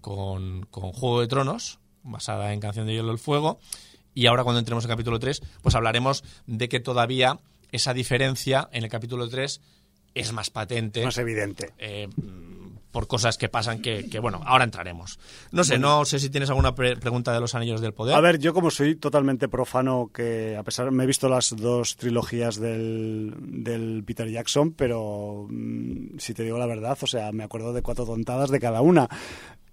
con, 0.00 0.66
con 0.70 0.92
Juego 0.92 1.20
de 1.20 1.26
Tronos, 1.28 1.78
basada 2.02 2.52
en 2.52 2.60
Canción 2.60 2.86
de 2.86 2.94
Hielo 2.94 3.08
del 3.08 3.18
Fuego. 3.18 3.58
Y 4.14 4.26
ahora 4.26 4.44
cuando 4.44 4.58
entremos 4.60 4.84
en 4.84 4.90
capítulo 4.90 5.18
3, 5.18 5.42
pues 5.62 5.74
hablaremos 5.74 6.24
de 6.46 6.68
que 6.68 6.80
todavía 6.80 7.38
esa 7.70 7.92
diferencia 7.92 8.68
en 8.72 8.84
el 8.84 8.90
capítulo 8.90 9.28
3 9.28 9.60
es 10.14 10.32
más 10.32 10.48
patente. 10.50 11.04
Más 11.04 11.18
evidente. 11.18 11.72
eh, 11.78 12.08
por 12.96 13.08
cosas 13.08 13.36
que 13.36 13.50
pasan 13.50 13.82
que, 13.82 14.18
bueno, 14.22 14.40
ahora 14.46 14.64
entraremos. 14.64 15.18
No 15.52 15.64
sé, 15.64 15.78
no 15.78 16.06
sé 16.06 16.18
si 16.18 16.30
tienes 16.30 16.48
alguna 16.48 16.74
pre- 16.74 16.96
pregunta 16.96 17.30
de 17.34 17.40
los 17.40 17.54
Anillos 17.54 17.82
del 17.82 17.92
Poder. 17.92 18.14
A 18.14 18.20
ver, 18.22 18.38
yo 18.38 18.54
como 18.54 18.70
soy 18.70 18.96
totalmente 18.96 19.48
profano, 19.50 20.10
que 20.14 20.56
a 20.56 20.62
pesar, 20.62 20.90
me 20.92 21.04
he 21.04 21.06
visto 21.06 21.28
las 21.28 21.54
dos 21.54 21.96
trilogías 21.96 22.56
del, 22.58 23.34
del 23.38 24.02
Peter 24.06 24.26
Jackson, 24.30 24.72
pero 24.72 25.46
mm, 25.50 26.16
si 26.16 26.32
te 26.32 26.42
digo 26.44 26.56
la 26.56 26.64
verdad, 26.64 26.96
o 27.02 27.06
sea, 27.06 27.32
me 27.32 27.44
acuerdo 27.44 27.74
de 27.74 27.82
cuatro 27.82 28.06
tontadas 28.06 28.48
de 28.48 28.60
cada 28.60 28.80
una. 28.80 29.10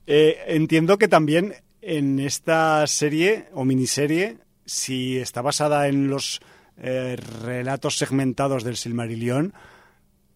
Eh, 0.05 0.39
entiendo 0.47 0.97
que 0.97 1.07
también 1.07 1.53
en 1.79 2.19
esta 2.19 2.85
serie 2.87 3.47
o 3.53 3.63
miniserie, 3.63 4.39
si 4.65 5.17
está 5.17 5.41
basada 5.41 5.87
en 5.87 6.09
los 6.09 6.41
eh, 6.75 7.15
relatos 7.45 7.97
segmentados 7.97 8.65
del 8.65 8.75
Silmarillion, 8.75 9.53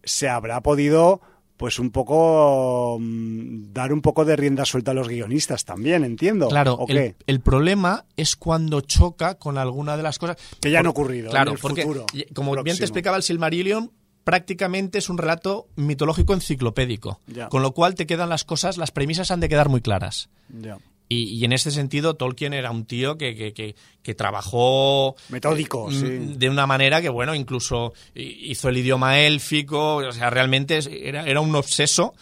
se 0.04 0.30
habrá 0.30 0.62
podido 0.62 1.20
pues 1.58 1.78
un 1.78 1.90
poco 1.90 2.96
mm, 2.98 3.72
dar 3.72 3.92
un 3.92 4.00
poco 4.00 4.24
de 4.24 4.36
rienda 4.36 4.64
suelta 4.64 4.92
a 4.92 4.94
los 4.94 5.08
guionistas 5.08 5.64
también, 5.64 6.04
entiendo. 6.04 6.48
Claro, 6.48 6.74
¿O 6.74 6.86
el, 6.88 6.96
qué? 6.96 7.16
el 7.26 7.40
problema 7.40 8.06
es 8.16 8.36
cuando 8.36 8.80
choca 8.80 9.34
con 9.34 9.58
alguna 9.58 9.96
de 9.96 10.04
las 10.04 10.18
cosas 10.18 10.36
Que 10.60 10.70
ya 10.70 10.80
han 10.80 10.86
ocurrido 10.86 11.30
Claro, 11.30 11.50
en 11.50 11.56
el 11.56 11.60
porque 11.60 11.82
futuro 11.82 12.06
como 12.32 12.54
bien 12.62 12.78
te 12.78 12.84
explicaba 12.84 13.16
el 13.16 13.22
Silmarillion, 13.22 13.90
prácticamente 14.24 14.98
es 14.98 15.08
un 15.08 15.18
relato 15.18 15.68
mitológico 15.76 16.32
enciclopédico. 16.32 17.20
Ya. 17.26 17.48
Con 17.48 17.62
lo 17.62 17.72
cual 17.72 17.94
te 17.94 18.06
quedan 18.06 18.28
las 18.28 18.44
cosas, 18.44 18.76
las 18.76 18.90
premisas 18.92 19.30
han 19.30 19.40
de 19.40 19.48
quedar 19.48 19.68
muy 19.68 19.80
claras. 19.80 20.28
Ya. 20.48 20.78
Y, 21.10 21.24
y 21.38 21.44
en 21.44 21.52
este 21.52 21.70
sentido, 21.70 22.16
Tolkien 22.16 22.52
era 22.52 22.70
un 22.70 22.84
tío 22.84 23.16
que, 23.16 23.34
que, 23.34 23.52
que- 23.54 23.74
que 24.02 24.14
trabajó 24.14 25.16
Metódico, 25.30 25.88
mm, 25.88 25.92
sí. 25.92 26.06
de 26.36 26.48
una 26.50 26.66
manera 26.66 27.00
que, 27.00 27.08
bueno, 27.08 27.34
incluso 27.34 27.94
hi- 28.14 28.50
hizo 28.50 28.68
el 28.68 28.76
idioma 28.76 29.18
élfico, 29.20 29.96
o 29.96 30.12
sea, 30.12 30.28
realmente 30.30 30.78
era, 31.08 31.26
era 31.26 31.40
un 31.40 31.54
obseso 31.54 32.14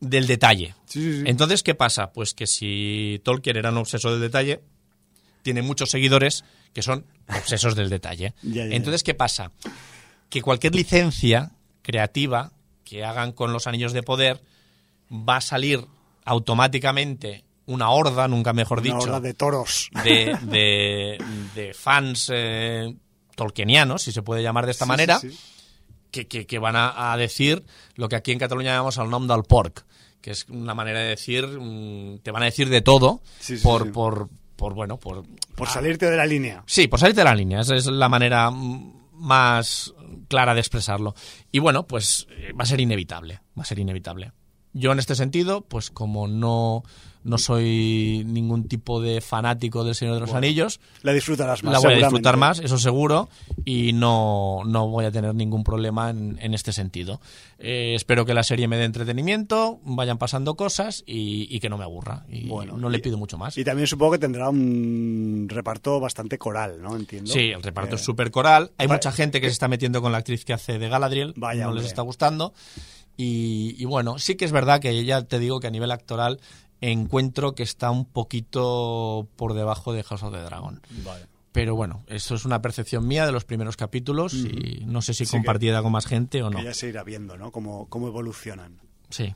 del 0.00 0.26
detalle. 0.28 0.74
Sí, 0.86 1.02
sí, 1.02 1.12
sí. 1.18 1.22
Entonces, 1.26 1.62
¿qué 1.64 1.74
pasa? 1.74 2.12
Pues 2.12 2.32
que 2.34 2.46
si 2.46 3.20
Tolkien 3.24 3.56
era 3.56 3.70
un 3.70 3.78
obseso 3.78 4.12
del 4.12 4.20
detalle, 4.20 4.60
tiene 5.42 5.62
muchos 5.62 5.90
seguidores 5.90 6.44
que 6.72 6.82
son 6.82 7.04
obsesos 7.28 7.74
del 7.74 7.90
detalle. 7.90 8.34
Ya, 8.42 8.64
ya, 8.66 8.74
Entonces, 8.76 9.02
¿qué 9.02 9.14
pasa? 9.14 9.50
Que 10.28 10.40
cualquier 10.40 10.74
licencia 10.76 11.50
creativa 11.82 12.52
que 12.84 13.04
hagan 13.04 13.32
con 13.32 13.52
los 13.52 13.66
anillos 13.66 13.92
de 13.92 14.02
poder 14.04 14.40
va 15.10 15.36
a 15.38 15.40
salir 15.40 15.84
automáticamente 16.24 17.44
una 17.72 17.90
horda, 17.90 18.28
nunca 18.28 18.52
mejor 18.52 18.78
Una 18.78 18.84
dicho, 18.84 18.98
horda 18.98 19.20
de 19.20 19.34
toros. 19.34 19.90
de, 20.04 20.36
de- 20.42 21.18
de 21.54 21.74
fans 21.74 22.30
eh, 22.32 22.94
tolkienianos, 23.34 24.02
si 24.02 24.12
se 24.12 24.22
puede 24.22 24.42
llamar 24.42 24.64
de 24.66 24.72
esta 24.72 24.84
Sí, 24.84 24.88
manera, 24.88 25.18
sí, 25.18 25.30
sí. 25.30 25.38
Que, 26.10 26.26
que- 26.26 26.46
que 26.46 26.58
van 26.58 26.76
a, 26.76 27.12
a 27.12 27.16
decir 27.16 27.64
lo 27.94 28.08
que 28.08 28.16
aquí 28.16 28.32
en 28.32 28.38
Cataluña 28.38 28.72
llamamos 28.72 28.98
el 28.98 29.08
nom 29.10 29.26
del 29.26 29.42
porc, 29.44 29.84
que 30.20 30.32
es 30.32 30.46
una 30.48 30.74
manera 30.74 31.00
de 31.00 31.08
decir, 31.10 31.46
mm, 31.46 32.18
te 32.18 32.30
van 32.30 32.42
a 32.42 32.46
decir 32.46 32.68
de 32.68 32.80
todo 32.82 33.22
por, 33.62 33.92
por, 33.92 34.28
por, 34.56 34.74
bueno, 34.74 34.98
por... 34.98 35.24
Por 35.54 35.68
salirte 35.68 36.10
de 36.10 36.16
la 36.16 36.26
línea. 36.26 36.62
Sí, 36.66 36.88
por 36.88 36.98
salirte 36.98 37.20
de 37.22 37.24
la 37.26 37.34
línea, 37.34 37.60
esa 37.60 37.76
es 37.76 37.86
la 37.86 38.08
manera 38.08 38.50
mm, 38.50 38.92
más 39.14 39.94
clara 40.28 40.52
de 40.54 40.60
expresarlo. 40.60 41.14
Y 41.52 41.58
bueno, 41.60 41.86
pues 41.86 42.26
eh, 42.30 42.52
va 42.58 42.64
a 42.64 42.66
ser 42.66 42.80
inevitable, 42.80 43.40
va 43.58 43.62
a 43.62 43.66
ser 43.66 43.78
inevitable. 43.78 44.32
Yo 44.72 44.92
en 44.92 44.98
este 44.98 45.14
sentido, 45.14 45.62
pues 45.62 45.90
como 45.90 46.28
no, 46.28 46.82
no 47.22 47.36
soy 47.38 48.22
ningún 48.26 48.66
tipo 48.68 49.00
de 49.00 49.20
fanático 49.20 49.84
del 49.84 49.94
Señor 49.94 50.14
de 50.14 50.20
los 50.20 50.32
Anillos, 50.32 50.80
La 51.02 51.12
disfrutarás 51.12 51.62
más. 51.62 51.72
la 51.72 51.78
voy 51.80 51.94
a 51.94 51.96
disfrutar 51.98 52.36
más, 52.36 52.60
eso 52.60 52.78
seguro, 52.78 53.28
y 53.64 53.92
no, 53.92 54.62
no 54.66 54.88
voy 54.88 55.04
a 55.04 55.10
tener 55.10 55.34
ningún 55.34 55.62
problema 55.64 56.10
en, 56.10 56.38
en 56.40 56.54
este 56.54 56.72
sentido. 56.72 57.20
Eh, 57.58 57.94
espero 57.94 58.24
que 58.24 58.32
la 58.32 58.42
serie 58.42 58.68
me 58.68 58.78
dé 58.78 58.84
entretenimiento, 58.84 59.80
vayan 59.84 60.16
pasando 60.16 60.54
cosas 60.54 61.02
y, 61.06 61.46
y 61.54 61.60
que 61.60 61.68
no 61.68 61.76
me 61.76 61.84
aburra. 61.84 62.24
Y 62.30 62.46
Bueno, 62.48 62.78
no 62.78 62.88
le 62.88 62.98
pido 63.00 63.18
mucho 63.18 63.36
más. 63.36 63.58
Y 63.58 63.64
también 63.64 63.86
supongo 63.86 64.12
que 64.12 64.18
tendrá 64.18 64.48
un 64.48 65.46
reparto 65.50 66.00
bastante 66.00 66.38
coral, 66.38 66.80
¿no? 66.80 66.96
Entiendo. 66.96 67.30
Sí, 67.30 67.50
el 67.50 67.62
reparto 67.62 67.96
Eh, 67.96 67.98
es 67.98 68.04
súper 68.04 68.30
coral. 68.30 68.70
Hay 68.78 68.88
mucha 68.88 69.12
gente 69.12 69.40
que 69.42 69.48
se 69.48 69.52
está 69.52 69.68
metiendo 69.68 70.00
con 70.00 70.10
la 70.12 70.18
actriz 70.18 70.44
que 70.46 70.54
hace 70.54 70.78
de 70.78 70.88
Galadriel. 70.88 71.34
Vaya, 71.36 71.66
no 71.66 71.72
les 71.74 71.84
está 71.84 72.00
gustando. 72.02 72.54
Y, 73.16 73.74
y 73.78 73.84
bueno, 73.84 74.18
sí 74.18 74.36
que 74.36 74.46
es 74.46 74.52
verdad 74.52 74.80
que 74.80 75.04
ya 75.04 75.22
te 75.22 75.38
digo 75.38 75.60
que 75.60 75.66
a 75.66 75.70
nivel 75.70 75.90
actoral 75.90 76.40
encuentro 76.80 77.54
que 77.54 77.62
está 77.62 77.90
un 77.90 78.04
poquito 78.04 79.28
por 79.36 79.54
debajo 79.54 79.92
de 79.92 80.02
House 80.02 80.22
of 80.22 80.32
the 80.32 80.40
Dragon. 80.40 80.80
Vale. 81.04 81.26
Pero 81.52 81.74
bueno, 81.74 82.04
eso 82.06 82.36
es 82.36 82.44
una 82.44 82.62
percepción 82.62 83.06
mía 83.08 83.26
de 83.26 83.32
los 83.32 83.44
primeros 83.44 83.76
capítulos 83.76 84.34
y 84.34 84.84
no 84.86 85.02
sé 85.02 85.14
si 85.14 85.24
Sí 85.26 85.30
que- 85.32 85.36
compartida 85.38 85.82
con 85.82 85.90
más 85.92 86.06
gente 86.06 86.42
o 86.42 86.50
no. 86.50 86.58
Que 86.58 86.64
ya 86.64 86.74
se 86.74 86.88
irá 86.88 87.02
viendo, 87.02 87.36
¿no? 87.36 87.50
Cómo, 87.50 87.88
cómo 87.88 88.06
evolucionan. 88.06 88.80
Sí. 89.08 89.34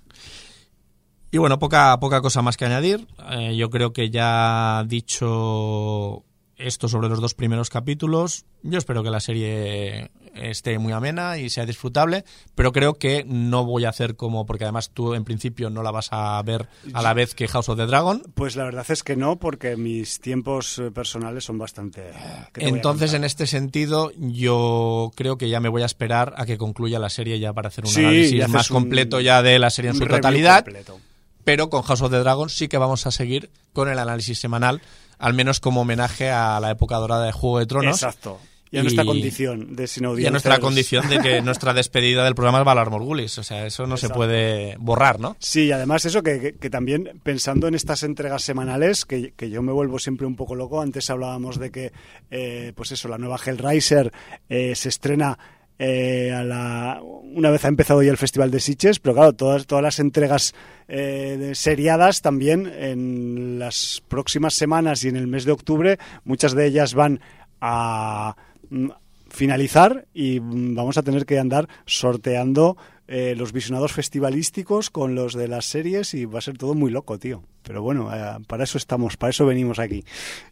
Y 1.33 1.39
bueno, 1.39 1.59
poca, 1.59 1.99
poca 1.99 2.21
cosa 2.21 2.41
más 2.43 2.57
que 2.57 2.65
añadir. 2.67 3.09
Eh, 3.33 3.57
yo 3.57 3.69
creo 3.69 3.93
que 3.93 4.11
ya 4.11 4.85
dicho 4.87 6.23
esto 6.57 6.89
sobre 6.89 7.09
los 7.09 7.21
dos 7.21 7.35
primeros 7.35 7.71
capítulos, 7.71 8.45
yo 8.63 8.79
espero 8.79 9.03
que 9.03 9.11
la 9.11 9.21
serie 9.21 10.11
esté 10.35 10.79
muy 10.79 10.93
amena 10.93 11.39
y 11.39 11.49
sea 11.51 11.65
disfrutable, 11.67 12.25
pero 12.55 12.73
creo 12.73 12.95
que 12.95 13.25
no 13.27 13.65
voy 13.65 13.85
a 13.85 13.89
hacer 13.91 14.17
como, 14.17 14.47
porque 14.47 14.65
además 14.65 14.91
tú 14.91 15.15
en 15.15 15.25
principio 15.25 15.71
no 15.71 15.83
la 15.83 15.91
vas 15.91 16.09
a 16.11 16.43
ver 16.43 16.69
a 16.93 17.03
la 17.03 17.15
vez 17.15 17.35
que 17.35 17.47
House 17.49 17.69
of 17.69 17.77
the 17.77 17.87
Dragon. 17.87 18.23
Pues 18.35 18.57
la 18.57 18.65
verdad 18.65 18.85
es 18.89 19.03
que 19.03 19.17
no, 19.17 19.37
porque 19.37 19.77
mis 19.77 20.21
tiempos 20.21 20.79
eh, 20.79 20.91
personales 20.91 21.45
son 21.45 21.59
bastante... 21.59 22.11
¿qué 22.53 22.61
te 22.61 22.67
voy 22.67 22.73
a 22.73 22.77
Entonces, 22.77 23.15
en 23.15 23.25
este 23.25 23.47
sentido, 23.47 24.11
yo 24.17 25.11
creo 25.15 25.37
que 25.39 25.49
ya 25.49 25.61
me 25.61 25.69
voy 25.69 25.83
a 25.83 25.87
esperar 25.87 26.35
a 26.37 26.47
que 26.47 26.59
concluya 26.59 26.99
la 26.99 27.11
serie 27.11 27.39
ya 27.39 27.53
para 27.53 27.69
hacer 27.69 27.85
un 27.85 27.91
Sí, 27.91 28.01
análisis 28.01 28.49
más 28.49 28.71
un- 28.71 28.75
completo 28.77 29.21
ya 29.21 29.43
de 29.43 29.59
la 29.59 29.71
serie 29.71 29.91
en 29.93 29.97
su 29.99 30.07
totalidad. 30.07 30.65
completo. 30.65 30.99
pero 31.45 31.69
con 31.69 31.83
House 31.83 32.01
of 32.01 32.11
the 32.11 32.19
Dragon 32.19 32.49
sí 32.49 32.69
que 32.69 32.79
vamos 32.79 33.07
a 33.07 33.11
seguir 33.11 33.51
con 33.75 33.89
el 33.89 33.99
análisis 33.99 34.39
semanal, 34.39 34.81
al 35.19 35.35
menos 35.35 35.61
como 35.61 35.83
homenaje 35.83 36.31
a 36.31 36.59
la 36.61 36.71
época 36.71 36.97
dorada 36.97 37.25
de 37.27 37.33
Juego 37.33 37.59
de 37.59 37.67
Tronos. 37.67 38.03
Exacto. 38.03 38.39
Y 38.71 38.77
a 38.77 38.81
Y- 38.81 38.83
nuestra 38.83 39.05
condición 39.05 39.77
de 39.77 39.87
sin 39.87 40.03
Y 40.03 40.07
audiencia. 40.07 40.29
a 40.29 40.33
nuestra 40.33 40.59
condición 40.59 41.09
de 41.09 41.19
que 41.21 41.41
nuestra 41.43 41.73
despedida 41.75 42.25
del 42.25 42.35
programa 42.35 42.59
es 42.59 42.65
Valar 42.65 42.91
Morgulis. 42.91 43.39
O 43.39 43.45
sea, 43.45 43.67
eso 43.67 43.87
no 43.87 43.97
se 43.97 44.09
puede 44.09 44.77
borrar, 44.81 45.21
¿no? 45.21 45.37
Sí, 45.39 45.67
y 45.67 45.73
además 45.73 46.05
eso, 46.07 46.25
que, 46.25 46.41
que- 46.41 46.53
que 46.55 46.71
también 46.71 47.21
pensando 47.23 47.69
en 47.69 47.77
estas 47.77 48.03
entregas 48.03 48.43
semanales, 48.43 49.05
que, 49.05 49.33
que 49.37 49.49
yo 49.49 49.63
me 49.63 49.71
vuelvo 49.71 50.01
siempre 50.01 50.27
un 50.27 50.35
poco 50.35 50.57
loco, 50.57 50.81
antes 50.81 51.09
hablábamos 51.09 51.61
de 51.61 51.71
que, 51.71 51.93
eh, 52.33 52.73
pues 52.75 52.91
eso, 52.91 53.07
la 53.07 53.17
nueva 53.19 53.39
Hellraiser 53.45 54.11
eh, 54.49 54.75
se 54.75 54.89
estrena 54.89 55.39
eh, 55.79 56.33
a 56.33 56.45
la, 56.45 57.01
una 57.03 57.51
vez 57.51 57.65
ha 57.65 57.69
empezado 57.69 58.03
ya 58.03 58.11
el 58.11 58.17
Festival 58.17 58.51
de 58.51 58.61
Sitges, 58.61 59.01
pero 59.01 59.15
claro, 59.15 59.33
todas, 59.33 59.67
todas 59.67 59.83
las 59.83 59.99
entregas 59.99 60.55
eh, 60.89 61.53
seriadas 61.55 62.23
también 62.23 62.67
en 62.67 63.59
las 63.59 64.03
próximas 64.09 64.55
semanas 64.55 65.05
y 65.05 65.09
en 65.09 65.17
el 65.17 65.27
mes 65.27 65.45
de 65.45 65.53
octubre, 65.53 65.99
muchas 66.25 66.55
de 66.55 66.67
ellas 66.67 66.95
van 66.95 67.21
a 67.61 68.37
mm, 68.71 68.91
finalizar 69.29 70.07
y 70.15 70.41
mm, 70.41 70.75
vamos 70.75 70.97
a 70.97 71.03
tener 71.03 71.27
que 71.27 71.39
andar 71.39 71.69
sorteando 71.87 72.77
eh, 73.07 73.35
los 73.37 73.53
visionados 73.53 73.93
festivalísticos 73.93 74.89
con 74.89 75.15
los 75.15 75.35
de 75.35 75.47
las 75.49 75.67
series 75.67 76.15
y 76.15 76.25
va 76.25 76.39
a 76.39 76.43
ser 76.43 76.57
todo 76.57 76.75
muy 76.75 76.91
loco, 76.91 77.19
tío. 77.19 77.43
Pero 77.63 77.83
bueno, 77.83 78.15
eh, 78.15 78.39
para 78.47 78.65
eso 78.65 78.79
estamos, 78.79 79.17
para 79.17 79.31
eso 79.31 79.45
venimos 79.45 79.79
aquí. 79.79 80.05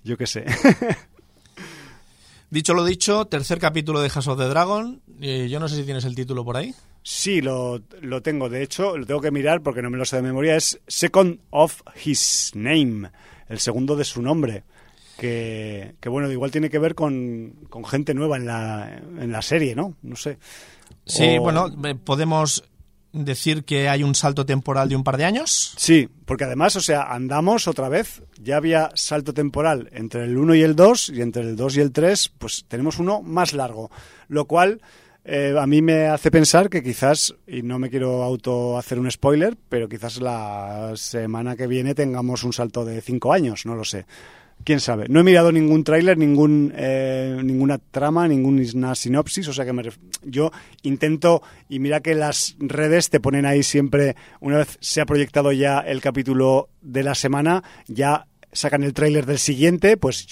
Yo 0.04 0.18
qué 0.18 0.26
sé. 0.26 0.44
Dicho 2.52 2.74
lo 2.74 2.84
dicho, 2.84 3.24
tercer 3.24 3.58
capítulo 3.58 4.02
de 4.02 4.10
House 4.10 4.28
of 4.28 4.38
the 4.38 4.44
Dragon. 4.44 5.00
Eh, 5.22 5.48
yo 5.50 5.58
no 5.58 5.68
sé 5.68 5.76
si 5.76 5.84
tienes 5.84 6.04
el 6.04 6.14
título 6.14 6.44
por 6.44 6.58
ahí. 6.58 6.74
Sí, 7.02 7.40
lo, 7.40 7.80
lo 8.02 8.20
tengo. 8.20 8.50
De 8.50 8.62
hecho, 8.62 8.98
lo 8.98 9.06
tengo 9.06 9.22
que 9.22 9.30
mirar 9.30 9.62
porque 9.62 9.80
no 9.80 9.88
me 9.88 9.96
lo 9.96 10.04
sé 10.04 10.16
de 10.16 10.22
memoria. 10.22 10.54
Es 10.56 10.78
Second 10.86 11.40
of 11.48 11.80
His 12.04 12.50
Name, 12.54 13.10
el 13.48 13.58
segundo 13.58 13.96
de 13.96 14.04
su 14.04 14.20
nombre. 14.20 14.64
Que, 15.16 15.94
que 15.98 16.10
bueno, 16.10 16.30
igual 16.30 16.50
tiene 16.50 16.68
que 16.68 16.78
ver 16.78 16.94
con, 16.94 17.54
con 17.70 17.86
gente 17.86 18.12
nueva 18.12 18.36
en 18.36 18.44
la, 18.44 19.00
en 19.18 19.32
la 19.32 19.40
serie, 19.40 19.74
¿no? 19.74 19.96
No 20.02 20.14
sé. 20.16 20.36
Sí, 21.06 21.38
O- 21.38 21.42
bueno, 21.42 21.68
eh, 21.86 21.94
podemos 21.94 22.64
decir 23.12 23.64
que 23.64 23.88
hay 23.88 24.02
un 24.02 24.14
salto 24.14 24.46
temporal 24.46 24.88
de 24.88 24.96
un 24.96 25.04
par 25.04 25.16
de 25.16 25.24
años. 25.24 25.74
Sí, 25.76 26.08
porque 26.24 26.44
además, 26.44 26.76
o 26.76 26.80
sea, 26.80 27.02
andamos 27.12 27.68
otra 27.68 27.88
vez. 27.88 28.22
Ya 28.40 28.56
había 28.56 28.90
salto 28.94 29.34
temporal 29.34 29.88
entre 29.92 30.24
el 30.24 30.36
1 30.36 30.54
y 30.54 30.62
el 30.62 30.74
2, 30.74 31.10
y 31.10 31.22
entre 31.22 31.42
el 31.42 31.56
2 31.56 31.76
y 31.76 31.80
el 31.80 31.92
3, 31.92 32.32
pues 32.38 32.64
tenemos 32.68 32.98
uno 32.98 33.22
más 33.22 33.52
largo. 33.52 33.90
Lo 34.28 34.46
cual 34.46 34.80
eh, 35.24 35.54
a 35.56 35.66
mí 35.66 35.82
me 35.82 36.06
hace 36.06 36.30
pensar 36.30 36.68
que 36.68 36.82
quizás, 36.82 37.34
y 37.46 37.62
no 37.62 37.78
me 37.78 37.90
quiero 37.90 38.22
auto 38.22 38.76
hacer 38.76 38.98
un 38.98 39.10
spoiler, 39.10 39.56
pero 39.68 39.88
quizás 39.88 40.20
la 40.20 40.92
semana 40.96 41.54
que 41.54 41.66
viene 41.66 41.94
tengamos 41.94 42.42
un 42.42 42.52
salto 42.52 42.84
de 42.84 43.00
5 43.00 43.32
años, 43.32 43.64
no 43.66 43.76
lo 43.76 43.84
sé. 43.84 44.06
Quién 44.64 44.80
sabe. 44.80 45.06
No 45.08 45.20
he 45.20 45.24
mirado 45.24 45.50
ningún 45.50 45.82
tráiler, 45.82 46.16
ningún, 46.16 46.72
eh, 46.76 47.40
ninguna 47.42 47.78
trama, 47.78 48.28
ninguna 48.28 48.94
sinopsis. 48.94 49.48
O 49.48 49.52
sea 49.52 49.64
que 49.64 49.72
me 49.72 49.82
ref- 49.82 49.98
yo 50.22 50.52
intento, 50.82 51.42
y 51.68 51.78
mira 51.80 52.00
que 52.00 52.14
las 52.14 52.54
redes 52.60 53.10
te 53.10 53.18
ponen 53.18 53.44
ahí 53.44 53.62
siempre, 53.62 54.14
una 54.40 54.58
vez 54.58 54.78
se 54.80 55.00
ha 55.00 55.06
proyectado 55.06 55.50
ya 55.52 55.80
el 55.80 56.00
capítulo 56.00 56.68
de 56.80 57.02
la 57.02 57.14
semana, 57.14 57.64
ya 57.88 58.26
sacan 58.52 58.84
el 58.84 58.92
tráiler 58.92 59.26
del 59.26 59.38
siguiente, 59.38 59.96
pues 59.96 60.26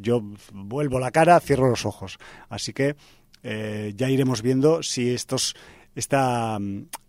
yo 0.00 0.22
vuelvo 0.52 0.98
la 0.98 1.10
cara, 1.10 1.40
cierro 1.40 1.70
los 1.70 1.86
ojos. 1.86 2.18
Así 2.48 2.72
que 2.72 2.96
eh, 3.42 3.92
ya 3.96 4.10
iremos 4.10 4.42
viendo 4.42 4.82
si 4.82 5.10
estos, 5.14 5.54
esta, 5.94 6.58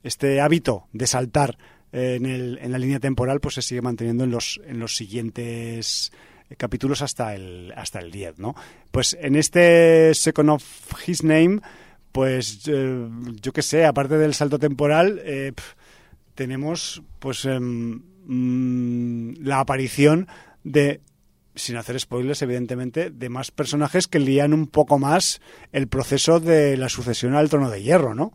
este 0.04 0.40
hábito 0.40 0.88
de 0.94 1.08
saltar 1.08 1.58
eh, 1.92 2.16
en, 2.16 2.26
el, 2.26 2.60
en 2.62 2.72
la 2.72 2.78
línea 2.78 3.00
temporal 3.00 3.40
pues 3.40 3.56
se 3.56 3.62
sigue 3.62 3.82
manteniendo 3.82 4.24
en 4.24 4.32
los, 4.32 4.62
en 4.66 4.80
los 4.80 4.96
siguientes 4.96 6.12
capítulos 6.58 7.02
hasta 7.02 7.34
el 7.36 7.74
hasta 7.76 8.00
el 8.00 8.12
10, 8.12 8.40
¿no? 8.40 8.56
Pues 8.92 9.18
en 9.20 9.36
este 9.36 10.14
Second 10.14 10.50
of 10.52 10.64
His 11.08 11.24
Name, 11.24 11.62
pues 12.12 12.62
eh, 12.68 13.10
yo 13.42 13.52
qué 13.54 13.62
sé, 13.62 13.86
aparte 13.86 14.18
del 14.18 14.34
salto 14.34 14.60
temporal, 14.60 15.22
eh, 15.24 15.54
tenemos 16.36 17.02
pues 17.20 17.46
mm, 17.46 19.34
la 19.44 19.60
aparición 19.60 20.28
de 20.64 21.02
sin 21.56 21.78
hacer 21.78 22.00
spoilers, 22.00 22.42
evidentemente, 22.42 23.10
de 23.12 23.30
más 23.30 23.52
personajes 23.52 24.08
que 24.08 24.20
lían 24.20 24.54
un 24.54 24.68
poco 24.68 24.98
más 24.98 25.42
el 25.72 25.88
proceso 25.88 26.40
de 26.40 26.78
la 26.78 26.90
sucesión 26.90 27.36
al 27.36 27.50
trono 27.50 27.70
de 27.70 27.84
hierro, 27.84 28.16
¿no? 28.16 28.34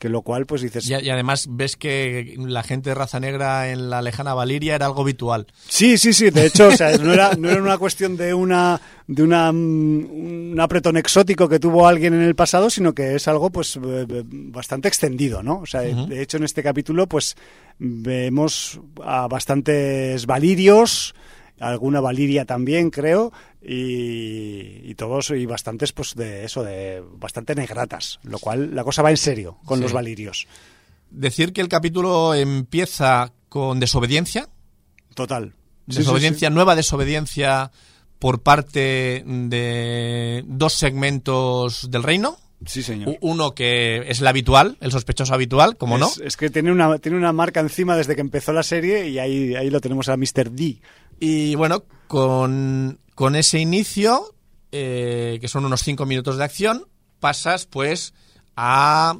Que 0.00 0.08
lo 0.08 0.22
cual 0.22 0.46
pues 0.46 0.62
dices 0.62 0.88
y, 0.88 0.94
y, 0.94 1.10
además 1.10 1.46
ves 1.50 1.76
que 1.76 2.34
la 2.38 2.62
gente 2.62 2.88
de 2.90 2.94
raza 2.94 3.20
negra 3.20 3.70
en 3.70 3.90
la 3.90 4.00
lejana 4.00 4.32
Valiria 4.32 4.74
era 4.74 4.86
algo 4.86 5.02
habitual 5.02 5.46
sí 5.68 5.98
sí 5.98 6.14
sí 6.14 6.30
de 6.30 6.46
hecho 6.46 6.68
o 6.68 6.72
sea, 6.72 6.96
no 6.98 7.12
era 7.12 7.34
no 7.36 7.50
era 7.50 7.62
una 7.62 7.76
cuestión 7.76 8.16
de 8.16 8.32
una 8.32 8.80
de 9.06 9.22
una 9.22 9.50
un 9.50 10.56
apretón 10.58 10.96
exótico 10.96 11.50
que 11.50 11.60
tuvo 11.60 11.86
alguien 11.86 12.14
en 12.14 12.22
el 12.22 12.34
pasado 12.34 12.70
sino 12.70 12.94
que 12.94 13.14
es 13.14 13.28
algo 13.28 13.50
pues 13.50 13.78
bastante 13.78 14.88
extendido 14.88 15.42
no 15.42 15.58
o 15.58 15.66
sea 15.66 15.82
uh 15.82 15.84
-huh. 15.84 16.06
de 16.08 16.22
hecho 16.22 16.38
en 16.38 16.44
este 16.44 16.62
capítulo 16.62 17.06
pues 17.06 17.36
vemos 17.78 18.80
a 19.04 19.28
bastantes 19.28 20.24
valirios 20.24 21.14
alguna 21.60 22.00
valiria 22.00 22.44
también 22.44 22.90
creo 22.90 23.32
y, 23.62 24.80
y, 24.82 24.94
todos 24.96 25.30
y 25.30 25.46
bastantes 25.46 25.92
pues 25.92 26.14
de 26.14 26.44
eso 26.44 26.64
de 26.64 27.02
bastante 27.16 27.54
negratas 27.54 28.18
lo 28.22 28.38
cual 28.38 28.74
la 28.74 28.84
cosa 28.84 29.02
va 29.02 29.10
en 29.10 29.16
serio 29.16 29.58
con 29.64 29.78
sí. 29.78 29.82
los 29.82 29.92
valirios 29.92 30.48
decir 31.10 31.52
que 31.52 31.60
el 31.60 31.68
capítulo 31.68 32.34
empieza 32.34 33.32
con 33.48 33.78
desobediencia 33.78 34.48
total 35.14 35.54
desobediencia 35.86 36.48
sí, 36.48 36.52
sí, 36.52 36.54
nueva 36.54 36.74
desobediencia 36.74 37.70
por 38.18 38.42
parte 38.42 39.22
de 39.26 40.44
dos 40.46 40.72
segmentos 40.74 41.90
del 41.90 42.02
reino 42.02 42.38
Sí, 42.66 42.82
señor. 42.82 43.16
Uno 43.20 43.54
que 43.54 44.04
es 44.06 44.20
el 44.20 44.26
habitual, 44.26 44.76
el 44.80 44.92
sospechoso 44.92 45.32
habitual, 45.32 45.76
como 45.76 45.96
no. 45.96 46.10
Es 46.22 46.36
que 46.36 46.50
tiene 46.50 46.70
una, 46.70 46.98
tiene 46.98 47.16
una 47.16 47.32
marca 47.32 47.60
encima 47.60 47.96
desde 47.96 48.14
que 48.14 48.20
empezó 48.20 48.52
la 48.52 48.62
serie 48.62 49.08
y 49.08 49.18
ahí, 49.18 49.54
ahí 49.54 49.70
lo 49.70 49.80
tenemos 49.80 50.10
a 50.10 50.16
Mr. 50.16 50.50
D. 50.50 50.76
Y 51.20 51.54
bueno, 51.54 51.84
con, 52.08 52.98
con 53.14 53.36
ese 53.36 53.60
inicio, 53.60 54.34
eh, 54.72 55.38
que 55.40 55.46
son 55.46 55.64
unos 55.64 55.82
cinco 55.82 56.06
minutos 56.06 56.36
de 56.38 56.44
acción, 56.44 56.86
pasas 57.20 57.66
pues 57.66 58.14
a... 58.56 59.16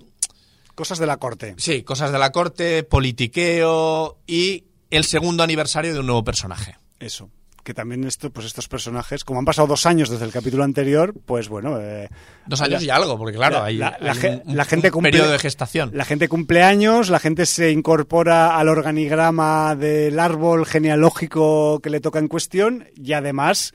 Cosas 0.74 0.98
de 0.98 1.06
la 1.06 1.18
corte. 1.18 1.55
Sí, 1.59 1.82
cosas 1.82 2.10
de 2.10 2.18
la 2.18 2.32
corte, 2.32 2.82
politiqueo 2.82 4.18
y 4.27 4.64
el 4.90 5.05
segundo 5.05 5.43
aniversario 5.43 5.93
de 5.93 6.01
un 6.01 6.06
nuevo 6.06 6.24
personaje. 6.24 6.78
Eso 6.98 7.31
que 7.62 7.74
también 7.74 8.05
esto, 8.05 8.31
pues 8.31 8.47
estos 8.47 8.69
personajes, 8.69 9.24
como 9.24 9.39
han 9.39 9.45
pasado 9.45 9.69
dos 9.69 9.87
años 9.87 10.09
desde 10.09 10.24
el 10.24 10.32
capítulo 10.32 10.65
anterior, 10.65 11.15
pues 11.27 11.49
bueno. 11.49 11.81
Eh, 11.81 12.09
dos 12.47 12.61
años 12.61 12.82
la, 12.82 12.87
y 12.87 12.91
algo, 12.91 13.19
porque 13.19 13.37
claro, 13.37 13.57
la, 13.57 13.65
hay, 13.65 13.77
la, 13.77 13.97
hay 14.01 14.41
un, 14.45 14.57
la 14.57 14.65
gente 14.65 14.89
un 14.89 14.93
cumple, 14.93 15.12
periodo 15.12 15.32
de 15.32 15.39
gestación. 15.39 15.91
La 15.95 16.05
gente 16.05 16.28
cumple 16.28 16.62
años, 16.62 17.11
la 17.11 17.19
gente 17.19 17.47
se 17.47 17.70
incorpora 17.70 18.59
al 18.59 18.69
organigrama 18.69 19.74
del 19.77 20.19
árbol 20.19 20.66
genealógico 20.66 21.81
que 21.81 21.91
le 21.91 22.01
toca 22.01 22.19
en 22.19 22.28
cuestión 22.28 22.89
y 22.97 23.12
además 23.12 23.74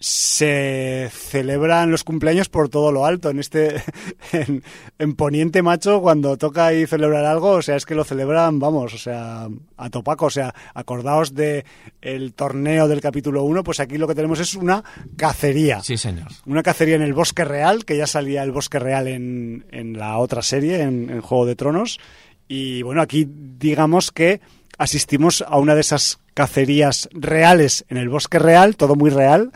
se 0.00 1.10
celebran 1.12 1.90
los 1.90 2.04
cumpleaños 2.04 2.48
por 2.48 2.70
todo 2.70 2.90
lo 2.90 3.04
alto 3.04 3.28
en 3.28 3.38
este 3.38 3.82
en, 4.32 4.64
en, 4.98 5.14
Poniente 5.14 5.60
macho 5.60 6.00
cuando 6.00 6.38
toca 6.38 6.66
ahí 6.66 6.86
celebrar 6.86 7.26
algo 7.26 7.50
o 7.50 7.62
sea 7.62 7.76
es 7.76 7.84
que 7.84 7.94
lo 7.94 8.02
celebran 8.02 8.58
vamos 8.58 8.94
o 8.94 8.98
sea 8.98 9.46
a 9.76 9.90
topaco 9.90 10.26
o 10.26 10.30
sea 10.30 10.54
acordaos 10.72 11.34
de 11.34 11.66
el 12.00 12.32
torneo 12.32 12.88
del 12.88 13.02
capítulo 13.02 13.44
1 13.44 13.62
pues 13.62 13.78
aquí 13.78 13.98
lo 13.98 14.08
que 14.08 14.14
tenemos 14.14 14.40
es 14.40 14.54
una 14.54 14.82
cacería. 15.16 15.82
Sí 15.82 15.98
señor. 15.98 16.28
Una 16.46 16.62
cacería 16.62 16.96
en 16.96 17.02
el 17.02 17.12
bosque 17.12 17.44
real 17.44 17.84
que 17.84 17.98
ya 17.98 18.06
salía 18.06 18.42
el 18.42 18.52
bosque 18.52 18.78
real 18.78 19.06
en, 19.06 19.66
en 19.70 19.98
la 19.98 20.16
otra 20.16 20.40
serie 20.40 20.80
en, 20.80 21.10
en 21.10 21.20
Juego 21.20 21.44
de 21.44 21.56
Tronos. 21.56 22.00
Y 22.48 22.80
bueno 22.82 23.02
aquí 23.02 23.28
digamos 23.28 24.12
que 24.12 24.40
asistimos 24.78 25.44
a 25.46 25.58
una 25.58 25.74
de 25.74 25.82
esas 25.82 26.20
cacerías 26.32 27.10
reales 27.12 27.84
en 27.90 27.98
el 27.98 28.08
bosque 28.08 28.38
real 28.38 28.76
todo 28.76 28.94
muy 28.94 29.10
real 29.10 29.52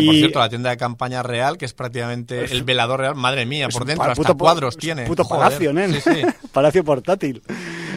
que 0.00 0.06
por 0.06 0.14
cierto, 0.14 0.38
la 0.40 0.48
tienda 0.48 0.70
de 0.70 0.76
campaña 0.76 1.22
real, 1.22 1.56
que 1.56 1.64
es 1.64 1.72
prácticamente 1.72 2.44
el 2.44 2.64
velador 2.64 3.00
real, 3.00 3.14
madre 3.14 3.46
mía, 3.46 3.68
por 3.68 3.84
dentro, 3.84 4.04
hasta 4.04 4.14
puto, 4.14 4.36
cuadros 4.36 4.76
tiene. 4.76 5.04
Puto 5.06 5.24
Joder. 5.24 5.44
palacio, 5.44 5.70
¿eh? 5.70 6.00
Sí, 6.00 6.00
sí. 6.00 6.22
palacio 6.52 6.84
portátil. 6.84 7.42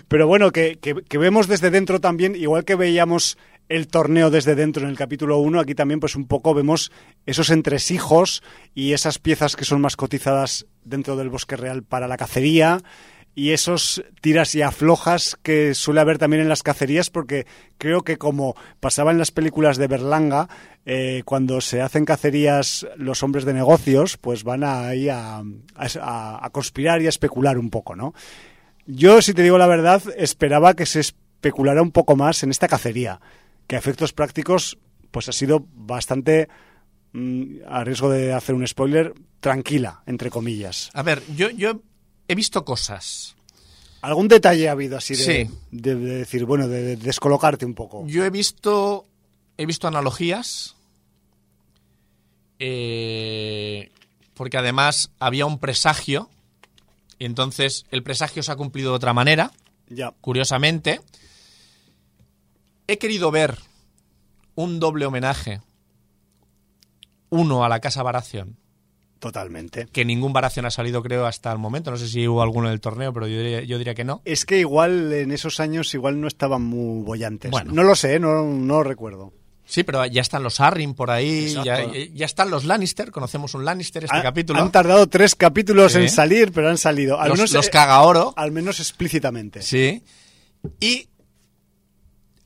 Pero 0.08 0.28
bueno, 0.28 0.52
que, 0.52 0.78
que, 0.80 0.96
que, 0.96 1.18
vemos 1.18 1.48
desde 1.48 1.72
dentro 1.72 2.00
también, 2.00 2.36
igual 2.36 2.66
que 2.66 2.76
veíamos 2.76 3.38
el 3.70 3.88
torneo 3.88 4.30
desde 4.30 4.56
dentro 4.56 4.84
en 4.84 4.90
el 4.90 4.98
capítulo 4.98 5.40
1, 5.40 5.60
aquí 5.60 5.76
también 5.76 6.00
pues 6.00 6.16
un 6.16 6.28
poco 6.28 6.54
vemos 6.54 6.92
esos 7.26 7.50
entresijos 7.50 8.44
y 8.74 8.94
esas 8.94 9.20
piezas 9.20 9.56
que 9.56 9.66
son 9.66 9.82
más 9.82 9.96
cotizadas 9.96 10.66
dentro 10.84 11.16
del 11.18 11.30
bosque 11.30 11.58
real 11.58 11.84
para 11.84 12.08
la 12.08 12.18
cacería 12.18 12.82
y 13.38 13.52
esos 13.52 14.04
tiras 14.20 14.56
y 14.56 14.64
aflojas 14.64 15.38
que 15.44 15.76
suele 15.76 16.02
haber 16.02 16.18
también 16.18 16.42
en 16.42 16.50
las 16.50 16.64
cacerías, 16.64 17.12
porque 17.12 17.46
creo 17.78 18.02
que 18.02 18.18
como 18.18 18.56
pasaba 18.80 19.12
en 19.12 19.20
las 19.20 19.30
películas 19.30 19.78
de 19.78 19.86
Berlanga, 19.86 20.50
eh, 20.88 21.22
cuando 21.24 21.62
se 21.62 21.84
hacen 21.84 22.04
cacerías 22.04 22.88
los 22.96 23.22
hombres 23.22 23.46
de 23.46 23.54
negocios, 23.54 24.18
pues 24.18 24.44
van 24.44 24.64
ahí 24.64 25.08
a, 25.08 25.44
a, 25.76 26.50
conspirar 26.52 27.04
y 27.04 27.06
a 27.06 27.10
especular 27.10 27.60
un 27.60 27.70
poco, 27.70 27.96
¿no? 27.96 28.16
Yo, 28.88 29.22
si 29.22 29.36
te 29.36 29.44
digo 29.44 29.60
la 29.60 29.68
verdad, 29.68 30.02
esperaba 30.18 30.74
que 30.74 30.88
se 30.88 31.02
especulara 31.02 31.84
un 31.84 31.92
poco 31.92 32.16
más 32.16 32.42
en 32.42 32.50
esta 32.50 32.68
cacería, 32.68 33.22
que 33.68 33.76
a 33.76 33.80
efectos 33.80 34.14
prácticos, 34.14 34.80
pues 35.12 35.30
ha 35.30 35.32
sido 35.32 35.64
bastante 35.76 36.48
mm, 37.14 37.58
a 37.68 37.84
riesgo 37.84 38.10
de 38.10 38.34
hacer 38.34 38.56
un 38.56 38.66
spoiler, 38.66 39.14
tranquila, 39.42 40.02
entre 40.08 40.32
comillas. 40.32 40.90
A 40.96 41.04
ver, 41.04 41.22
yo, 41.36 41.52
yo 41.52 41.84
he 42.28 42.36
visto 42.36 42.66
cosas. 42.66 43.36
¿Algún 44.02 44.28
detalle 44.28 44.70
ha 44.70 44.74
habido 44.74 44.98
así 44.98 45.16
de, 45.16 45.24
sí. 45.24 45.52
de, 45.72 45.96
de 45.96 46.16
decir, 46.20 46.46
bueno, 46.46 46.68
de, 46.68 46.82
de, 46.82 46.96
descolocarte 46.98 47.66
un 47.66 47.74
poco? 47.74 48.06
Yo 48.08 48.24
he 48.24 48.30
visto, 48.30 49.06
he 49.58 49.66
visto 49.66 49.88
analogías, 49.88 50.76
eh, 52.60 53.92
porque 54.34 54.58
además 54.58 55.12
había 55.20 55.46
un 55.46 55.60
presagio, 55.60 56.30
y 57.20 57.26
entonces 57.26 57.86
el 57.92 58.04
presagio 58.04 58.44
se 58.44 58.52
ha 58.52 58.56
cumplido 58.56 58.92
de 58.92 58.98
otra 58.98 59.14
manera, 59.14 59.52
ya. 59.90 60.14
curiosamente. 60.22 61.02
He 62.88 62.98
querido 62.98 63.32
ver 63.32 63.58
un 64.56 64.80
doble 64.80 65.06
homenaje, 65.06 65.62
uno 67.30 67.66
a 67.66 67.70
la 67.70 67.80
Casa 67.80 68.04
Baración, 68.04 68.58
Totalmente. 69.20 69.88
Que 69.92 70.06
ningún 70.06 70.34
Baración 70.34 70.66
ha 70.66 70.72
salido, 70.72 71.02
creo, 71.02 71.26
hasta 71.26 71.52
el 71.52 71.58
momento. 71.58 71.92
No 71.92 71.98
sé 71.98 72.08
si 72.08 72.28
hubo 72.28 72.42
alguno 72.42 72.68
en 72.68 72.74
el 72.74 72.82
torneo, 72.82 73.14
pero 73.14 73.28
yo 73.28 73.38
diría, 73.38 73.64
yo 73.64 73.78
diría 73.78 73.96
que 73.96 74.04
no. 74.04 74.22
Es 74.26 74.46
que 74.46 74.60
igual 74.60 75.12
en 75.12 75.32
esos 75.32 75.60
años 75.60 75.94
igual 75.94 76.22
no 76.22 76.28
estaban 76.28 76.62
muy 76.62 77.04
bollantes. 77.04 77.52
Bueno. 77.52 77.72
No 77.74 77.84
lo 77.84 77.96
sé, 77.96 78.20
no, 78.20 78.44
no 78.44 78.76
lo 78.76 78.84
recuerdo. 78.84 79.34
Sí, 79.66 79.84
pero 79.84 80.06
ya 80.06 80.22
están 80.22 80.44
los 80.44 80.62
Arryn 80.62 80.94
por 80.94 81.12
ahí, 81.12 81.54
ya, 81.66 81.92
ya, 81.92 82.26
están 82.26 82.50
los 82.50 82.64
Lannister, 82.64 83.12
conocemos 83.12 83.54
un 83.54 83.66
Lannister 83.66 84.06
este 84.06 84.16
ha, 84.16 84.24
capítulo. 84.24 84.62
Han 84.62 84.72
tardado 84.72 85.08
tres 85.08 85.36
capítulos 85.36 85.92
sí. 85.92 86.00
en 86.00 86.10
salir, 86.10 86.54
pero 86.54 86.70
han 86.70 86.78
salido. 86.78 87.20
Al 87.20 87.30
los, 87.30 87.38
menos, 87.38 87.52
los 87.52 87.70
caga 87.70 88.02
oro. 88.02 88.34
Al 88.38 88.54
menos 88.54 88.80
explícitamente. 88.80 89.62
Sí. 89.62 90.02
Y 90.80 91.10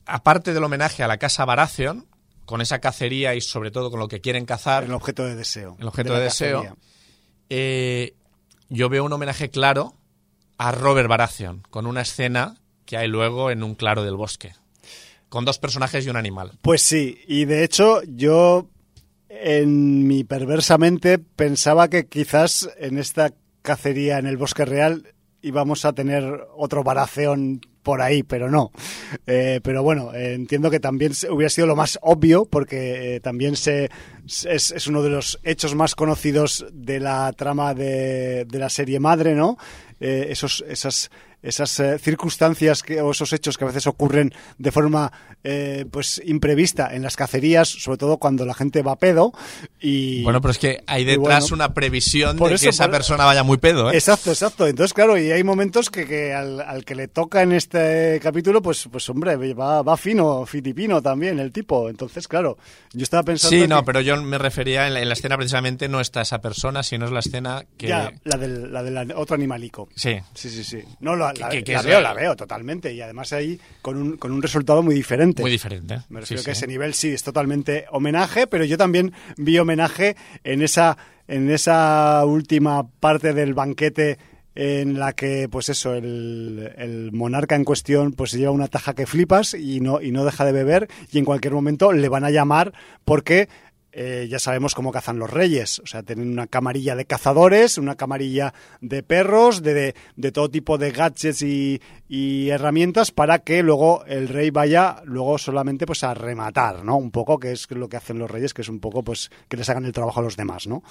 aparte 0.04 0.52
del 0.52 0.64
homenaje 0.64 1.04
a 1.04 1.06
la 1.06 1.18
casa 1.18 1.44
Baratheon, 1.44 2.06
con 2.44 2.60
esa 2.60 2.80
cacería 2.80 3.34
y 3.34 3.40
sobre 3.40 3.70
todo 3.70 3.90
con 3.90 4.00
lo 4.00 4.08
que 4.08 4.20
quieren 4.20 4.44
cazar. 4.44 4.84
El 4.84 4.92
objeto 4.92 5.24
de 5.24 5.34
deseo. 5.34 5.76
El 5.78 5.88
objeto 5.88 6.12
de, 6.12 6.18
de 6.18 6.24
deseo. 6.24 6.76
Eh, 7.48 8.14
yo 8.68 8.88
veo 8.88 9.04
un 9.04 9.12
homenaje 9.12 9.50
claro 9.50 9.94
a 10.58 10.72
Robert 10.72 11.08
Baratheon, 11.08 11.62
con 11.70 11.86
una 11.86 12.02
escena 12.02 12.56
que 12.86 12.96
hay 12.96 13.08
luego 13.08 13.50
en 13.50 13.62
un 13.62 13.74
claro 13.74 14.04
del 14.04 14.16
bosque. 14.16 14.54
Con 15.28 15.44
dos 15.44 15.58
personajes 15.58 16.04
y 16.06 16.10
un 16.10 16.16
animal. 16.16 16.52
Pues 16.62 16.82
sí, 16.82 17.18
y 17.26 17.46
de 17.46 17.64
hecho 17.64 18.02
yo 18.04 18.68
en 19.28 20.06
mi 20.06 20.24
perversa 20.24 20.78
mente 20.78 21.18
pensaba 21.18 21.88
que 21.88 22.06
quizás 22.06 22.68
en 22.78 22.98
esta 22.98 23.32
cacería 23.62 24.18
en 24.18 24.26
el 24.26 24.36
bosque 24.36 24.64
real 24.64 25.14
íbamos 25.40 25.84
a 25.84 25.92
tener 25.92 26.46
otro 26.54 26.84
Baratheon 26.84 27.60
por 27.82 28.00
ahí, 28.00 28.22
pero 28.22 28.50
no. 28.50 28.70
Eh, 29.26 29.60
pero 29.62 29.82
bueno, 29.82 30.14
eh, 30.14 30.34
entiendo 30.34 30.70
que 30.70 30.80
también 30.80 31.12
hubiera 31.30 31.50
sido 31.50 31.66
lo 31.66 31.76
más 31.76 31.98
obvio, 32.02 32.44
porque 32.44 33.16
eh, 33.16 33.20
también 33.20 33.56
se, 33.56 33.90
es, 34.26 34.70
es, 34.70 34.86
uno 34.86 35.02
de 35.02 35.10
los 35.10 35.38
hechos 35.42 35.74
más 35.74 35.94
conocidos 35.94 36.66
de 36.72 37.00
la 37.00 37.32
trama 37.32 37.74
de, 37.74 38.44
de 38.44 38.58
la 38.58 38.70
serie 38.70 39.00
madre, 39.00 39.34
¿no? 39.34 39.56
esos, 40.00 40.64
esas, 40.66 41.12
esas 41.42 41.78
eh, 41.80 41.98
circunstancias 41.98 42.82
que, 42.82 43.00
o 43.00 43.10
esos 43.10 43.32
hechos 43.32 43.58
que 43.58 43.64
a 43.64 43.66
veces 43.66 43.86
ocurren 43.86 44.32
de 44.58 44.70
forma 44.70 45.12
eh, 45.44 45.86
pues 45.90 46.22
imprevista 46.24 46.94
en 46.94 47.02
las 47.02 47.16
cacerías, 47.16 47.68
sobre 47.68 47.98
todo 47.98 48.18
cuando 48.18 48.46
la 48.46 48.54
gente 48.54 48.82
va 48.82 48.96
pedo. 48.96 49.32
Y, 49.80 50.22
bueno, 50.22 50.40
pero 50.40 50.52
es 50.52 50.58
que 50.58 50.82
hay 50.86 51.04
detrás 51.04 51.50
bueno, 51.50 51.56
una 51.56 51.74
previsión 51.74 52.36
de 52.36 52.54
eso, 52.54 52.64
que 52.64 52.70
esa 52.70 52.84
por, 52.84 52.92
persona 52.92 53.24
vaya 53.24 53.42
muy 53.42 53.58
pedo. 53.58 53.90
¿eh? 53.90 53.94
Exacto, 53.94 54.30
exacto. 54.30 54.66
Entonces, 54.66 54.94
claro, 54.94 55.18
y 55.18 55.32
hay 55.32 55.42
momentos 55.42 55.90
que, 55.90 56.06
que 56.06 56.32
al, 56.32 56.60
al, 56.60 56.84
que 56.84 56.94
le 56.94 57.08
toca 57.08 57.42
en 57.42 57.52
este 57.52 58.20
capítulo, 58.22 58.62
pues, 58.62 58.88
pues 58.90 59.08
hombre, 59.10 59.36
va, 59.52 59.82
va 59.82 59.96
fino, 59.96 60.46
fitipino 60.46 61.02
también 61.02 61.40
el 61.40 61.50
tipo. 61.50 61.88
Entonces, 61.88 62.28
claro, 62.28 62.56
yo 62.92 63.02
estaba 63.02 63.24
pensando. 63.24 63.56
Sí, 63.56 63.66
no, 63.66 63.80
que... 63.80 63.86
pero 63.86 64.00
yo 64.00 64.20
me 64.22 64.38
refería 64.38 64.86
en 64.86 64.94
la, 64.94 65.00
en 65.00 65.08
la, 65.08 65.14
escena 65.14 65.36
precisamente 65.36 65.88
no 65.88 66.00
está 66.00 66.20
esa 66.22 66.40
persona, 66.40 66.82
sino 66.82 67.06
es 67.06 67.10
la 67.10 67.20
escena 67.20 67.64
que. 67.76 67.88
Ya, 67.88 68.12
la 68.24 68.36
del, 68.36 68.72
la 68.72 68.82
del 68.82 69.12
otro 69.12 69.34
animalico. 69.34 69.88
Sí. 69.96 70.18
Sí, 70.34 70.50
sí, 70.50 70.62
sí. 70.62 70.82
No, 71.00 71.16
la, 71.16 71.31
la, 71.34 71.48
que, 71.48 71.64
que 71.64 71.72
la 71.72 71.82
veo, 71.82 72.00
la 72.00 72.14
veo 72.14 72.36
totalmente. 72.36 72.92
Y 72.92 73.00
además 73.00 73.32
ahí 73.32 73.60
con 73.80 73.96
un, 73.96 74.16
con 74.16 74.32
un 74.32 74.42
resultado 74.42 74.82
muy 74.82 74.94
diferente. 74.94 75.42
Muy 75.42 75.50
diferente. 75.50 76.00
Me 76.08 76.20
refiero 76.20 76.42
sí, 76.42 76.46
que 76.46 76.54
sí. 76.54 76.58
ese 76.58 76.66
nivel 76.66 76.94
sí 76.94 77.08
es 77.08 77.22
totalmente 77.22 77.86
homenaje, 77.90 78.46
pero 78.46 78.64
yo 78.64 78.76
también 78.76 79.12
vi 79.36 79.58
homenaje 79.58 80.16
en 80.44 80.62
esa, 80.62 80.96
en 81.28 81.50
esa 81.50 82.24
última 82.24 82.86
parte 82.88 83.32
del 83.32 83.54
banquete 83.54 84.18
en 84.54 84.98
la 84.98 85.14
que, 85.14 85.48
pues 85.50 85.68
eso, 85.68 85.94
el, 85.94 86.72
el 86.76 87.12
monarca 87.12 87.56
en 87.56 87.64
cuestión 87.64 88.12
pues 88.12 88.32
se 88.32 88.38
lleva 88.38 88.50
una 88.50 88.68
taja 88.68 88.94
que 88.94 89.06
flipas 89.06 89.54
y 89.54 89.80
no, 89.80 90.00
y 90.00 90.12
no 90.12 90.24
deja 90.24 90.44
de 90.44 90.52
beber 90.52 90.88
y 91.10 91.18
en 91.18 91.24
cualquier 91.24 91.54
momento 91.54 91.92
le 91.92 92.08
van 92.08 92.24
a 92.24 92.30
llamar 92.30 92.72
porque 93.04 93.48
eh, 93.92 94.26
ya 94.30 94.38
sabemos 94.38 94.74
cómo 94.74 94.90
cazan 94.90 95.18
los 95.18 95.30
reyes. 95.30 95.78
O 95.80 95.86
sea, 95.86 96.02
tienen 96.02 96.30
una 96.30 96.46
camarilla 96.46 96.96
de 96.96 97.04
cazadores, 97.04 97.76
una 97.76 97.94
camarilla 97.94 98.54
de 98.80 99.02
perros, 99.02 99.62
de, 99.62 99.94
de, 100.16 100.32
todo 100.32 100.50
tipo 100.50 100.78
de 100.78 100.92
gadgets 100.92 101.42
y, 101.42 101.80
y, 102.08 102.48
herramientas 102.48 103.10
para 103.10 103.40
que 103.40 103.62
luego 103.62 104.04
el 104.06 104.28
rey 104.28 104.50
vaya 104.50 105.02
luego 105.04 105.36
solamente 105.36 105.86
pues 105.86 106.04
a 106.04 106.14
rematar, 106.14 106.84
¿no? 106.84 106.96
Un 106.96 107.10
poco, 107.10 107.38
que 107.38 107.52
es 107.52 107.70
lo 107.70 107.88
que 107.88 107.98
hacen 107.98 108.18
los 108.18 108.30
reyes, 108.30 108.54
que 108.54 108.62
es 108.62 108.68
un 108.68 108.80
poco 108.80 109.02
pues 109.02 109.30
que 109.48 109.56
les 109.58 109.68
hagan 109.68 109.84
el 109.84 109.92
trabajo 109.92 110.20
a 110.20 110.22
los 110.22 110.36
demás, 110.36 110.66
¿no? 110.66 110.82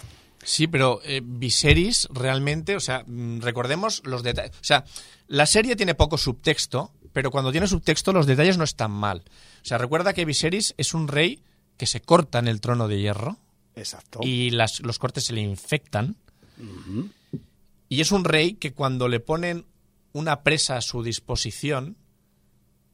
Sí, 0.43 0.67
pero 0.67 1.01
eh, 1.03 1.21
Viserys 1.23 2.07
realmente, 2.11 2.75
o 2.75 2.79
sea, 2.79 3.03
mm, 3.05 3.41
recordemos 3.41 4.01
los 4.05 4.23
detalles. 4.23 4.55
O 4.55 4.63
sea, 4.63 4.85
la 5.27 5.45
serie 5.45 5.75
tiene 5.75 5.95
poco 5.95 6.17
subtexto, 6.17 6.91
pero 7.13 7.31
cuando 7.31 7.51
tiene 7.51 7.67
subtexto 7.67 8.13
los 8.13 8.25
detalles 8.25 8.57
no 8.57 8.63
están 8.63 8.91
mal. 8.91 9.23
O 9.61 9.65
sea, 9.65 9.77
recuerda 9.77 10.13
que 10.13 10.25
Viserys 10.25 10.73
es 10.77 10.93
un 10.93 11.07
rey 11.07 11.43
que 11.81 11.87
se 11.87 11.99
corta 11.99 12.37
en 12.37 12.47
el 12.47 12.61
trono 12.61 12.87
de 12.87 12.99
hierro. 12.99 13.37
Exacto. 13.75 14.19
Y 14.21 14.51
las, 14.51 14.81
los 14.81 14.99
cortes 14.99 15.25
se 15.25 15.33
le 15.33 15.41
infectan. 15.41 16.15
Uh 16.59 16.63
-huh. 16.63 17.09
Y 17.89 18.01
es 18.01 18.11
un 18.11 18.23
rey 18.23 18.53
que 18.53 18.71
cuando 18.71 19.07
le 19.07 19.19
ponen 19.19 19.65
una 20.13 20.43
presa 20.43 20.77
a 20.77 20.81
su 20.81 21.01
disposición 21.01 21.97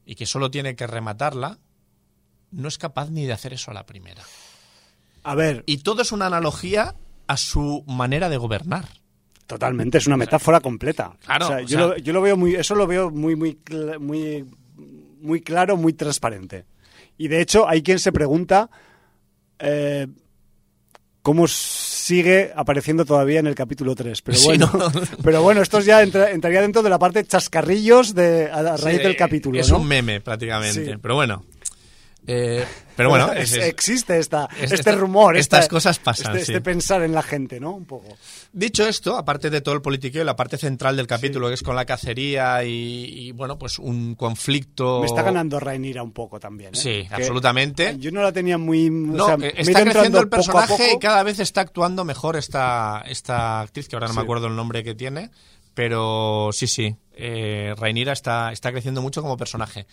y 0.06 0.16
que 0.16 0.26
solo 0.26 0.50
tiene 0.50 0.78
que 0.78 0.88
rematarla, 0.88 1.60
no 2.52 2.70
es 2.70 2.78
capaz 2.78 3.10
ni 3.10 3.26
de 3.26 3.34
hacer 3.34 3.52
eso 3.52 3.72
a 3.72 3.74
la 3.74 3.86
primera. 3.86 4.24
A 5.24 5.36
ver. 5.36 5.66
Y 5.66 5.80
todo 5.80 6.02
es 6.02 6.14
una 6.14 6.28
analogía 6.28 6.96
a 7.28 7.36
su 7.36 7.84
manera 7.88 8.30
de 8.30 8.38
gobernar. 8.38 8.88
Totalmente, 9.48 9.98
es 9.98 10.08
una 10.08 10.16
metáfora 10.16 10.62
completa. 10.62 11.18
Claro. 11.26 11.46
O 11.46 11.50
sea, 11.50 11.60
yo, 11.60 11.66
o 11.66 11.68
sea, 11.68 11.80
lo, 11.88 11.98
yo, 11.98 12.14
lo, 12.14 12.22
veo 12.22 12.38
muy, 12.38 12.56
eso 12.56 12.74
lo 12.74 12.88
veo 12.88 13.12
muy, 13.12 13.36
muy, 13.36 13.60
muy, 14.00 14.46
muy 15.20 15.42
claro, 15.42 15.76
muy 15.76 15.92
transparente. 15.92 16.64
Y 17.18 17.28
de 17.28 17.42
hecho, 17.42 17.68
hay 17.68 17.82
quien 17.82 18.00
se 18.00 18.12
pregunta 18.12 18.70
eh, 19.60 20.08
cómo 21.22 21.48
sigue 21.48 22.54
apareciendo 22.56 23.04
todavía 23.04 23.40
en 23.40 23.48
el 23.48 23.56
capítulo 23.56 23.96
3. 23.96 24.22
Pero 24.22 24.38
bueno, 24.46 24.70
sí, 24.72 24.78
no. 24.78 24.92
pero 25.24 25.42
bueno 25.42 25.62
esto 25.62 25.80
ya 25.82 26.02
entra, 26.02 26.32
entraría 26.32 26.62
dentro 26.62 26.82
de 26.82 26.90
la 26.90 27.00
parte 27.00 27.26
chascarrillos 27.26 28.16
de, 28.16 28.50
a, 28.50 28.78
raíz 28.78 28.98
sí, 28.98 29.04
del 29.04 29.18
capítulo. 29.18 29.60
Es 29.60 29.70
¿no? 29.70 29.80
un 29.80 29.88
meme 29.88 30.22
prácticamente. 30.22 30.86
Sí. 30.86 31.00
Pero 31.02 31.16
bueno. 31.16 31.44
Eh, 32.30 32.66
pero 32.98 33.10
bueno, 33.10 33.32
es, 33.34 33.54
es, 33.54 33.64
existe 33.64 34.20
esta, 34.20 34.50
es, 34.60 34.74
este 34.74 34.92
rumor. 34.92 35.38
Estas 35.38 35.62
esta, 35.62 35.70
cosas 35.70 35.98
pasan. 36.00 36.36
Este, 36.36 36.52
este, 36.54 36.62
pensar 36.62 37.02
en 37.02 37.14
la 37.14 37.24
gente, 37.24 37.60
¿no? 37.60 37.72
Un 37.72 37.86
poco. 37.86 38.18
Dicho 38.52 38.86
esto, 38.86 39.18
aparte 39.18 39.50
de 39.50 39.62
todo 39.62 39.76
el 39.76 39.82
politiqueo, 39.82 40.26
la 40.26 40.36
parte 40.36 40.58
central 40.58 40.98
del 40.98 41.08
capítulo, 41.08 41.48
sí. 41.48 41.52
que 41.52 41.54
es 41.56 41.64
con 41.64 41.76
la 41.78 41.86
cacería 41.86 42.64
y, 42.66 43.28
y, 43.28 43.32
bueno, 43.32 43.58
pues 43.58 43.80
un 43.80 44.16
conflicto. 44.16 45.00
Me 45.00 45.06
está 45.06 45.22
ganando 45.22 45.58
Rainira 45.60 46.04
un 46.04 46.12
poco 46.12 46.38
también. 46.40 46.76
¿eh? 46.76 46.78
Sí, 46.78 47.08
que 47.08 47.16
absolutamente. 47.16 47.96
Yo 47.98 48.12
no 48.12 48.22
la 48.22 48.34
tenía 48.34 48.58
muy. 48.58 48.90
No, 48.90 49.24
o 49.24 49.28
sea, 49.28 49.38
está 49.56 49.84
creciendo 49.84 50.20
el 50.20 50.28
personaje 50.28 50.68
poco 50.68 50.84
poco. 50.84 50.96
y 50.98 51.00
cada 51.00 51.24
vez 51.24 51.40
está 51.40 51.62
actuando 51.62 52.04
mejor 52.04 52.36
esta, 52.36 53.04
esta 53.08 53.62
actriz, 53.62 53.88
que 53.88 53.96
ahora 53.96 54.08
no 54.08 54.14
sí. 54.14 54.20
me 54.20 54.24
acuerdo 54.24 54.48
el 54.48 54.56
nombre 54.56 54.84
que 54.84 54.96
tiene. 54.96 55.32
Pero 55.74 56.50
sí, 56.52 56.66
sí. 56.66 56.96
Eh, 57.14 57.74
Rainira 57.78 58.12
está, 58.12 58.52
está 58.52 58.72
creciendo 58.72 59.02
mucho 59.02 59.22
como 59.22 59.38
personaje 59.38 59.86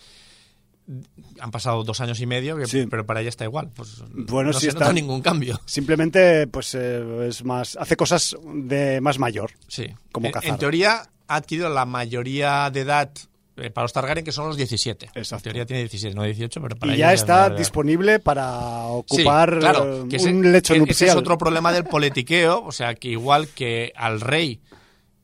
han 1.39 1.51
pasado 1.51 1.83
dos 1.83 1.99
años 2.01 2.19
y 2.19 2.25
medio, 2.25 2.57
que, 2.57 2.67
sí. 2.67 2.85
pero 2.89 3.05
para 3.05 3.21
ella 3.21 3.29
está 3.29 3.43
igual. 3.43 3.71
Pues 3.75 4.03
bueno, 4.11 4.51
no 4.51 4.53
sí 4.53 4.61
se 4.61 4.69
está, 4.69 4.81
nota 4.81 4.93
ningún 4.93 5.21
cambio. 5.21 5.59
Simplemente, 5.65 6.47
pues 6.47 6.75
eh, 6.75 7.27
es 7.27 7.43
más, 7.43 7.75
hace 7.79 7.95
cosas 7.95 8.35
de 8.53 9.01
más 9.01 9.17
mayor. 9.17 9.51
Sí. 9.67 9.87
Como 10.11 10.27
en, 10.27 10.33
cazar. 10.33 10.49
en 10.51 10.57
teoría 10.57 11.09
ha 11.27 11.35
adquirido 11.35 11.69
la 11.69 11.85
mayoría 11.85 12.69
de 12.69 12.81
edad 12.81 13.11
eh, 13.57 13.69
para 13.69 13.85
los 13.85 13.93
Targaryen, 13.93 14.25
que 14.25 14.31
son 14.31 14.47
los 14.47 14.57
17. 14.57 15.11
Exacto. 15.15 15.35
En 15.35 15.43
teoría 15.43 15.65
tiene 15.65 15.81
17, 15.83 16.13
no 16.13 16.23
18, 16.23 16.61
pero 16.61 16.75
para 16.75 16.93
Y 16.93 16.97
ya 16.97 17.13
está 17.13 17.49
ya 17.49 17.55
disponible 17.55 18.19
para 18.19 18.85
ocupar 18.87 19.53
sí, 19.53 19.59
claro, 19.59 20.07
que 20.09 20.17
un 20.17 20.43
ese, 20.45 20.51
lecho 20.51 20.73
que 20.73 20.79
nupcial. 20.79 21.09
Ese 21.09 21.15
es 21.15 21.15
otro 21.15 21.37
problema 21.37 21.71
del 21.71 21.85
politiqueo, 21.85 22.63
o 22.63 22.71
sea, 22.71 22.95
que 22.95 23.09
igual 23.09 23.47
que 23.47 23.93
al 23.95 24.19
rey 24.19 24.59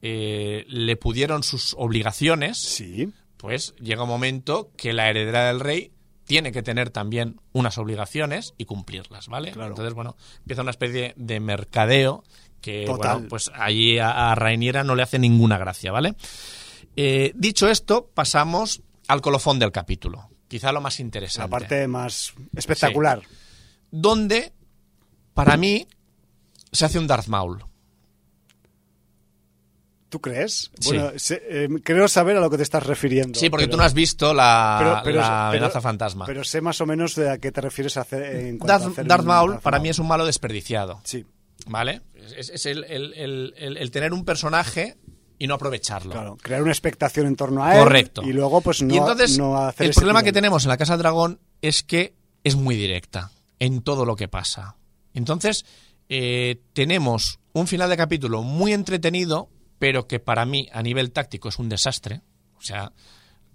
eh, 0.01 0.65
le 0.69 0.95
pudieron 0.95 1.43
sus 1.43 1.75
obligaciones, 1.77 2.57
sí. 2.57 3.11
Pues 3.41 3.73
llega 3.77 4.03
un 4.03 4.09
momento 4.09 4.71
que 4.77 4.93
la 4.93 5.09
heredera 5.09 5.47
del 5.47 5.59
rey 5.59 5.91
tiene 6.25 6.51
que 6.51 6.61
tener 6.61 6.91
también 6.91 7.41
unas 7.53 7.79
obligaciones 7.79 8.53
y 8.57 8.65
cumplirlas, 8.65 9.27
¿vale? 9.27 9.51
Claro. 9.51 9.71
Entonces, 9.71 9.95
bueno, 9.95 10.15
empieza 10.37 10.61
una 10.61 10.71
especie 10.71 11.13
de 11.17 11.39
mercadeo 11.39 12.23
que, 12.61 12.85
Total. 12.85 13.13
bueno, 13.13 13.29
pues 13.29 13.51
allí 13.55 13.97
a, 13.97 14.31
a 14.31 14.35
Rainiera 14.35 14.83
no 14.83 14.93
le 14.93 15.01
hace 15.01 15.17
ninguna 15.17 15.57
gracia, 15.57 15.91
¿vale? 15.91 16.13
Eh, 16.95 17.31
dicho 17.35 17.67
esto, 17.67 18.09
pasamos 18.13 18.83
al 19.07 19.21
colofón 19.21 19.57
del 19.57 19.71
capítulo, 19.71 20.29
quizá 20.47 20.71
lo 20.71 20.79
más 20.79 20.99
interesante. 20.99 21.49
La 21.49 21.59
parte 21.59 21.87
más 21.87 22.33
espectacular. 22.55 23.21
Sí. 23.21 23.35
Donde, 23.89 24.53
para 25.33 25.57
mí, 25.57 25.87
se 26.71 26.85
hace 26.85 26.99
un 26.99 27.07
Darth 27.07 27.27
Maul. 27.27 27.65
¿Tú 30.11 30.19
crees? 30.19 30.69
Sí. 30.77 30.89
Bueno, 30.89 31.11
se, 31.15 31.41
eh, 31.49 31.69
creo 31.81 32.05
saber 32.09 32.35
a 32.35 32.41
lo 32.41 32.49
que 32.49 32.57
te 32.57 32.63
estás 32.63 32.85
refiriendo. 32.85 33.39
Sí, 33.39 33.49
porque 33.49 33.63
pero, 33.63 33.71
tú 33.71 33.77
no 33.77 33.83
has 33.83 33.93
visto 33.93 34.33
la, 34.33 34.75
pero, 34.77 35.01
pero, 35.05 35.19
la 35.21 35.47
amenaza 35.47 35.79
fantasma. 35.79 36.25
Pero 36.25 36.43
sé 36.43 36.59
más 36.59 36.81
o 36.81 36.85
menos 36.85 37.17
a 37.17 37.37
qué 37.37 37.53
te 37.53 37.61
refieres 37.61 37.95
a 37.95 38.01
hacer, 38.01 38.23
en 38.23 38.57
cuanto 38.57 38.73
Darth, 38.73 38.83
a 38.83 38.87
hacer 38.89 39.07
Darth 39.07 39.23
Maul 39.23 39.59
para 39.59 39.77
Maul. 39.77 39.83
mí 39.83 39.89
es 39.89 39.99
un 39.99 40.09
malo 40.09 40.25
desperdiciado. 40.25 40.99
Sí. 41.05 41.25
¿Vale? 41.65 42.01
Es, 42.37 42.49
es 42.49 42.65
el, 42.65 42.83
el, 42.83 43.13
el, 43.13 43.77
el, 43.77 43.91
tener 43.91 44.11
un 44.11 44.25
personaje 44.25 44.97
y 45.39 45.47
no 45.47 45.53
aprovecharlo. 45.53 46.11
Claro, 46.11 46.37
crear 46.41 46.61
una 46.61 46.71
expectación 46.73 47.25
en 47.25 47.37
torno 47.37 47.63
a 47.63 47.73
él. 47.77 47.79
Correcto. 47.81 48.21
Y 48.23 48.33
luego, 48.33 48.59
pues 48.59 48.81
no, 48.81 48.93
y 48.93 48.97
entonces, 48.97 49.37
no 49.37 49.57
hacer 49.57 49.87
El 49.87 49.93
problema 49.93 50.23
que 50.23 50.33
tenemos 50.33 50.65
en 50.65 50.69
la 50.69 50.77
Casa 50.77 50.93
del 50.93 51.03
Dragón 51.03 51.39
es 51.61 51.83
que 51.83 52.15
es 52.43 52.57
muy 52.57 52.75
directa 52.75 53.31
en 53.59 53.81
todo 53.81 54.03
lo 54.03 54.17
que 54.17 54.27
pasa. 54.27 54.75
Entonces, 55.13 55.65
eh, 56.09 56.61
tenemos 56.73 57.39
un 57.53 57.65
final 57.65 57.89
de 57.89 57.95
capítulo 57.95 58.43
muy 58.43 58.73
entretenido, 58.73 59.47
pero 59.81 60.05
que 60.05 60.19
para 60.19 60.45
mí, 60.45 60.69
a 60.73 60.83
nivel 60.83 61.11
táctico, 61.11 61.49
es 61.49 61.57
un 61.57 61.67
desastre. 61.67 62.21
O 62.59 62.61
sea. 62.61 62.91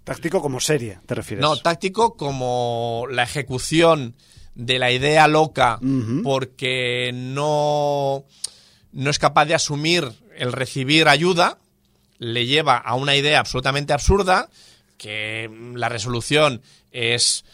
Táctico 0.03 0.41
como 0.41 0.59
serie, 0.59 0.99
¿te 1.05 1.15
refieres? 1.15 1.41
No, 1.41 1.55
táctico 1.55 2.17
como 2.17 3.05
la 3.09 3.23
ejecución 3.23 4.13
de 4.53 4.77
la 4.77 4.91
idea 4.91 5.29
loca, 5.29 5.79
uh 5.81 5.85
-huh. 5.85 6.23
porque 6.23 7.11
no, 7.13 8.25
no 8.91 9.09
es 9.09 9.19
capaz 9.19 9.45
de 9.45 9.55
asumir 9.55 10.03
el 10.35 10.51
recibir 10.51 11.07
ayuda, 11.07 11.59
le 12.17 12.45
lleva 12.45 12.75
a 12.75 12.95
una 12.95 13.15
idea 13.15 13.39
absolutamente 13.39 13.93
absurda, 13.93 14.49
que 14.97 15.49
la 15.75 15.87
resolución 15.87 16.61
es 16.91 17.45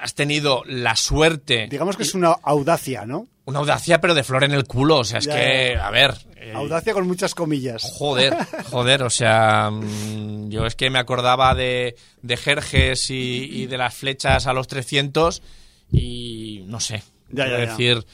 has 0.00 0.14
tenido 0.14 0.62
la 0.66 0.96
suerte. 0.96 1.68
Digamos 1.70 1.96
que 1.96 2.02
es 2.02 2.14
una 2.14 2.32
audacia, 2.42 3.06
¿no? 3.06 3.26
Una 3.44 3.60
audacia, 3.60 4.00
pero 4.00 4.14
de 4.14 4.24
flor 4.24 4.44
en 4.44 4.52
el 4.52 4.64
culo. 4.64 4.98
O 4.98 5.04
sea, 5.04 5.18
es 5.18 5.26
ya, 5.26 5.36
que, 5.36 5.72
ya. 5.74 5.86
a 5.86 5.90
ver. 5.90 6.14
Eh, 6.36 6.52
audacia 6.54 6.92
con 6.92 7.06
muchas 7.06 7.34
comillas. 7.34 7.82
Joder, 7.94 8.36
joder. 8.70 9.02
O 9.02 9.10
sea, 9.10 9.70
mm, 9.70 10.48
yo 10.50 10.66
es 10.66 10.74
que 10.74 10.90
me 10.90 10.98
acordaba 10.98 11.54
de, 11.54 11.96
de 12.22 12.36
Jerjes 12.36 13.10
y, 13.10 13.48
y, 13.52 13.66
de 13.66 13.78
las 13.78 13.94
flechas 13.94 14.46
a 14.46 14.52
los 14.52 14.66
300 14.66 15.42
y 15.92 16.64
no 16.66 16.80
sé. 16.80 17.02
Ya, 17.30 17.48
ya, 17.48 17.56
decir. 17.56 18.04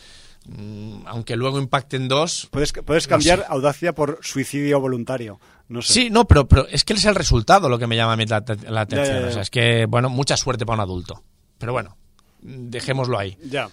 Mm, 0.47 1.07
aunque 1.07 1.37
luego 1.37 1.59
impacten 1.59 2.09
dos. 2.09 2.49
Puedes, 2.51 2.73
puedes 2.73 3.07
cambiar 3.07 3.39
no 3.41 3.45
sé. 3.45 3.53
audacia 3.53 3.95
por 3.95 4.19
suicidio 4.23 4.81
voluntario. 4.81 5.41
No 5.69 5.83
sé. 5.83 5.93
Sí, 5.93 6.11
no, 6.11 6.27
pero, 6.27 6.47
pero 6.47 6.67
es 6.69 6.85
que 6.85 6.93
es 6.93 7.05
el 7.05 7.15
resultado 7.15 7.69
lo 7.69 7.79
que 7.79 7.87
me 7.87 7.97
llama 7.97 8.15
a 8.15 8.17
mí 8.17 8.27
la, 8.27 8.45
la 8.69 8.81
atención. 8.83 9.25
O 9.25 9.31
sea, 9.31 9.43
es 9.43 9.51
que, 9.51 9.87
bueno, 9.87 10.11
mucha 10.11 10.37
suerte 10.37 10.67
para 10.67 10.77
un 10.77 10.81
adulto. 10.81 11.23
Pero 11.63 11.75
bueno, 11.75 11.97
dejémoslo 12.41 13.17
ahí. 13.17 13.39
Ya. 13.45 13.71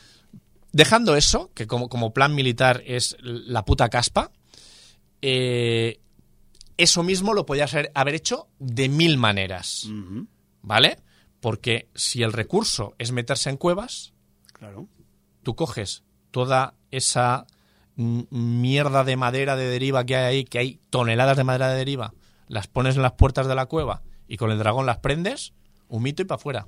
Dejando 0.72 1.16
eso, 1.16 1.50
que 1.56 1.66
como, 1.66 1.90
como, 1.90 2.14
plan 2.14 2.36
militar 2.36 2.84
es 2.86 3.18
la 3.20 3.66
puta 3.66 3.90
caspa, 3.90 4.30
eh, 5.24 6.00
eso 6.78 7.02
mismo 7.02 7.34
lo 7.34 7.48
podías 7.48 7.74
haber 7.96 8.14
hecho 8.14 8.48
de 8.60 8.90
mil 8.90 9.18
maneras. 9.18 9.86
Uh 9.86 9.90
-huh. 9.90 10.28
¿Vale? 10.62 11.00
Porque 11.40 11.90
si 11.96 12.22
el 12.22 12.32
recurso 12.32 12.94
es 13.00 13.12
meterse 13.12 13.50
en 13.50 13.58
cuevas, 13.58 14.14
claro. 14.54 14.88
tú 15.42 15.56
coges 15.56 16.04
toda 16.30 16.76
esa 16.92 17.48
mierda 17.96 19.04
de 19.04 19.18
madera 19.18 19.56
de 19.56 19.66
deriva 19.66 20.06
que 20.06 20.16
hay 20.16 20.26
ahí, 20.26 20.44
que 20.44 20.60
hay 20.60 20.80
toneladas 20.92 21.38
de 21.38 21.44
madera 21.44 21.70
de 21.70 21.78
deriva, 21.80 22.14
las 22.48 22.68
pones 22.68 22.98
en 22.98 23.02
las 23.02 23.14
puertas 23.14 23.48
de 23.48 23.56
la 23.56 23.66
cueva 23.66 24.04
y 24.28 24.38
con 24.38 24.52
el 24.52 24.60
dragón 24.60 24.86
las 24.86 25.00
prendes, 25.00 25.54
un 25.88 26.04
mito 26.04 26.22
y 26.22 26.26
para 26.26 26.38
afuera. 26.38 26.68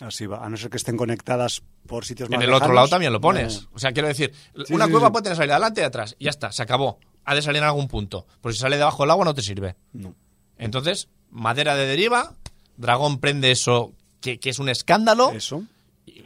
Así 0.00 0.26
va, 0.26 0.44
a 0.44 0.48
no 0.48 0.56
ser 0.56 0.70
que 0.70 0.76
estén 0.76 0.96
conectadas 0.96 1.62
por 1.86 2.04
sitios 2.04 2.28
más 2.30 2.36
En 2.36 2.42
el 2.42 2.48
lejanos, 2.48 2.62
otro 2.62 2.74
lado 2.74 2.88
también 2.88 3.12
lo 3.12 3.20
pones. 3.20 3.66
O 3.72 3.78
sea, 3.78 3.92
quiero 3.92 4.06
decir, 4.08 4.32
Sí, 4.64 4.72
una 4.74 4.84
sí, 4.86 4.90
cueva 4.92 5.08
sí. 5.08 5.12
puede 5.12 5.22
tener 5.24 5.36
salida 5.36 5.54
adelante 5.54 5.80
y 5.80 5.84
atrás. 5.84 6.14
Y 6.18 6.24
ya 6.26 6.30
está, 6.30 6.52
se 6.52 6.62
acabó. 6.62 6.98
Ha 7.24 7.34
de 7.34 7.42
salir 7.42 7.60
en 7.62 7.68
algún 7.68 7.88
punto. 7.88 8.26
Porque 8.40 8.54
si 8.54 8.60
sale 8.60 8.76
debajo 8.76 9.02
del 9.02 9.10
agua 9.10 9.24
no 9.24 9.34
te 9.34 9.42
sirve. 9.42 9.74
No. 9.92 10.14
Entonces, 10.56 11.08
madera 11.30 11.74
de 11.74 11.86
deriva, 11.86 12.34
dragón 12.76 13.18
prende 13.18 13.50
eso, 13.50 13.92
que, 14.20 14.38
que 14.38 14.50
es 14.50 14.58
un 14.58 14.68
escándalo. 14.68 15.30
Eso. 15.32 15.64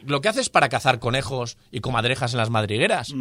Lo 0.04 0.20
que 0.20 0.28
haces 0.28 0.48
para 0.48 0.68
cazar 0.68 0.98
conejos 1.00 1.56
y 1.70 1.80
comadrejas 1.80 2.32
en 2.32 2.38
las 2.38 2.50
madrigueras, 2.50 3.12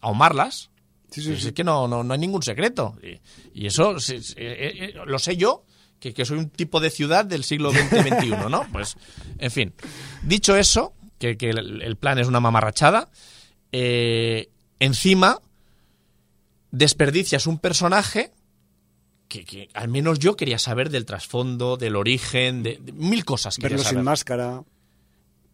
ahumarlas 0.00 0.70
Sí, 1.10 1.22
sí, 1.22 1.32
es 1.34 1.42
sí. 1.42 1.52
que 1.52 1.62
no, 1.64 1.86
no, 1.86 2.02
no 2.02 2.12
hay 2.14 2.18
ningún 2.20 2.42
secreto. 2.42 2.96
Y, 3.02 3.20
y 3.62 3.66
eso 3.66 3.96
eh, 3.96 4.20
eh, 4.36 4.94
lo 5.06 5.18
sé 5.20 5.36
yo, 5.36 5.64
que, 6.08 6.14
que 6.14 6.24
soy 6.24 6.38
un 6.38 6.48
tipo 6.50 6.80
de 6.80 6.90
ciudad 6.90 7.24
del 7.24 7.44
siglo 7.44 7.70
XX-XXI, 7.72 8.48
¿no? 8.50 8.66
Pues, 8.72 8.96
en 9.38 9.50
fin. 9.50 9.72
Dicho 10.22 10.56
eso, 10.56 10.92
que, 11.18 11.36
que 11.36 11.50
el, 11.50 11.82
el 11.82 11.96
plan 11.96 12.18
es 12.18 12.26
una 12.28 12.40
mamarrachada, 12.40 13.08
eh, 13.72 14.48
encima 14.80 15.40
desperdicias 16.70 17.46
un 17.46 17.58
personaje 17.58 18.32
que, 19.28 19.44
que 19.44 19.68
al 19.74 19.88
menos 19.88 20.18
yo 20.18 20.36
quería 20.36 20.58
saber 20.58 20.90
del 20.90 21.04
trasfondo, 21.04 21.76
del 21.76 21.96
origen, 21.96 22.62
de, 22.62 22.78
de 22.80 22.92
mil 22.92 23.24
cosas. 23.24 23.58
Verlo 23.58 23.78
sin 23.78 24.02
máscara. 24.02 24.62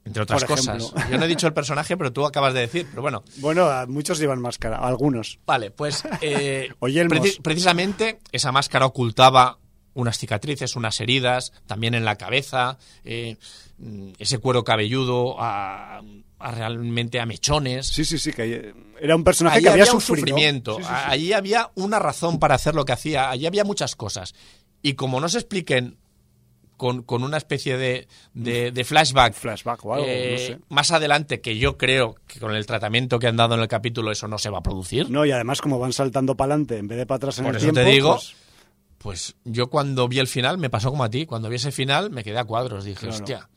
Entre 0.04 0.20
otras 0.24 0.44
cosas. 0.44 0.92
Yo 1.10 1.16
no 1.16 1.24
he 1.24 1.28
dicho 1.28 1.46
el 1.46 1.52
personaje, 1.54 1.96
pero 1.96 2.12
tú 2.12 2.26
acabas 2.26 2.54
de 2.54 2.60
decir. 2.60 2.86
Pero 2.90 3.02
bueno, 3.02 3.22
Bueno, 3.36 3.66
a 3.70 3.86
muchos 3.86 4.18
llevan 4.18 4.40
máscara, 4.40 4.78
algunos. 4.78 5.38
vale, 5.46 5.70
pues 5.70 6.02
eh, 6.20 6.70
O 6.80 6.88
yelmos. 6.88 7.18
preci- 7.18 7.40
precisamente 7.40 8.18
esa 8.32 8.50
máscara 8.50 8.84
ocultaba 8.86 9.58
unas 9.94 10.19
cicatrices, 10.19 10.74
unas 10.77 11.01
heridas, 11.01 11.52
también 11.66 11.94
en 11.94 12.05
la 12.05 12.16
cabeza, 12.16 12.78
eh, 13.05 13.36
mm, 13.78 14.12
ese 14.19 14.39
cuero 14.39 14.64
cabelludo 14.64 15.36
a, 15.39 16.02
a 16.39 16.51
realmente 16.51 17.20
a 17.20 17.27
mechones. 17.27 17.86
Sí, 17.89 18.05
sí, 18.05 18.19
sí, 18.19 18.32
que 18.32 18.43
hay- 18.43 18.73
era 19.01 19.14
un 19.16 19.24
personaje 19.24 19.56
Allí 19.56 19.64
que 19.64 19.70
había, 19.70 19.82
había 19.85 19.93
un 19.94 20.01
sufrido. 20.01 20.27
sufrimiento, 20.28 20.77
Sí, 20.77 20.82
sí, 20.82 20.89
sí. 20.89 20.94
a- 20.94 21.10
allí 21.10 21.32
había 21.32 21.70
una 21.74 21.98
razón 21.98 22.39
para 22.39 22.55
hacer 22.55 22.74
lo 22.74 22.85
que 22.85 22.93
hacía, 22.93 23.28
allí 23.31 23.47
había 23.47 23.64
muchas 23.64 23.94
cosas. 23.97 24.35
Y 24.82 24.94
como 24.94 25.20
no 25.20 25.28
se 25.28 25.39
expliquen 25.39 25.97
con, 26.77 27.02
con 27.05 27.23
una 27.23 27.36
especie 27.36 27.77
de, 27.77 28.09
de- 28.35 28.73
de 28.73 28.85
flashback, 28.85 29.35
Flashback 29.35 29.85
o 29.85 29.94
algo, 29.94 30.06
eh, 30.09 30.31
no 30.32 30.39
sé. 30.39 30.59
más 30.69 30.90
adelante, 30.90 31.40
que 31.40 31.56
yo 31.56 31.77
creo 31.78 32.16
que 32.27 32.40
con 32.40 32.55
el 32.56 32.66
tratamiento 32.66 33.20
que 33.20 33.28
han 33.28 33.36
dado 33.36 33.55
en 33.55 33.60
el 33.60 33.69
capítulo 33.69 34.10
eso 34.10 34.27
no 34.27 34.36
se 34.39 34.51
va 34.51 34.59
a 34.59 34.62
producir, 34.62 35.09
No, 35.09 35.24
y 35.24 35.31
además 35.31 35.60
como 35.60 35.78
van 35.78 35.93
saltando 35.93 36.36
para 36.36 36.55
adelante 36.55 36.78
en 36.78 36.89
vez 36.89 36.98
de 36.98 37.06
para 37.06 37.16
atrás 37.19 37.39
en 37.39 37.44
Por 37.44 37.55
el 37.56 37.62
eso 37.62 37.73
te 37.73 37.85
digo, 37.85 38.14
pues, 38.14 38.35
pues 39.02 39.34
yo 39.44 39.68
cuando 39.68 40.06
vi 40.08 40.18
el 40.20 40.28
final 40.28 40.58
me 40.58 40.70
pasó 40.70 40.90
como 40.90 41.04
a 41.04 41.10
ti, 41.10 41.26
cuando 41.26 41.48
vi 41.48 41.56
ese 41.56 41.72
final 41.72 42.10
me 42.10 42.22
quedé 42.24 42.38
a 42.38 42.44
cuadros, 42.44 42.84
dije, 42.84 43.00
Claro. 43.00 43.14
hostia. 43.16 43.48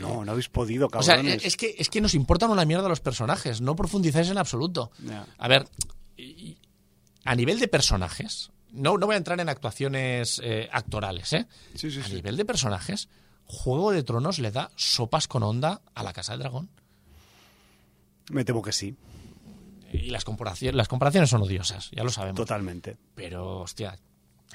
no, 0.00 0.24
no 0.24 0.32
habéis 0.32 0.48
podido, 0.48 0.88
O 0.92 1.02
sea, 1.02 1.16
cabrones. 1.16 1.44
es 1.44 1.56
que, 1.56 1.74
es 1.78 1.88
que 1.88 2.00
nos 2.00 2.14
importan 2.14 2.50
una 2.50 2.64
mierda 2.64 2.88
los 2.88 3.00
personajes, 3.00 3.60
no 3.60 3.74
profundizáis 3.76 4.28
en 4.30 4.38
absoluto. 4.38 4.90
A 5.38 5.48
ver, 5.48 5.66
a 7.24 7.34
nivel 7.34 7.58
de 7.58 7.68
personajes, 7.68 8.50
no, 8.72 8.96
no 8.98 9.06
voy 9.06 9.14
a 9.14 9.18
entrar 9.18 9.40
en 9.40 9.48
actuaciones 9.48 10.40
eh, 10.44 10.68
actorales, 10.72 11.32
¿eh? 11.32 11.46
Sí, 11.74 11.90
sí, 11.90 12.00
a 12.00 12.04
sí. 12.04 12.14
nivel 12.14 12.36
de 12.36 12.44
personajes, 12.44 13.08
Juego 13.46 13.90
de 13.90 14.02
Tronos 14.04 14.38
le 14.38 14.52
da 14.52 14.70
sopas 14.76 15.26
con 15.26 15.42
onda 15.42 15.82
a 15.94 16.02
la 16.04 16.12
Casa 16.12 16.32
del 16.32 16.40
Dragón. 16.40 16.70
Me 18.30 18.44
temo 18.44 18.62
que 18.62 18.70
sí, 18.72 18.94
Y 19.92 20.10
las 20.10 20.24
comparaciones, 20.24 20.76
las 20.76 20.86
comparaciones 20.86 21.30
son 21.30 21.42
odiosas, 21.42 21.90
ya 21.90 22.04
lo 22.04 22.10
sabemos. 22.10 22.36
totalmente. 22.36 22.96
Pero, 23.16 23.58
hostia, 23.62 23.98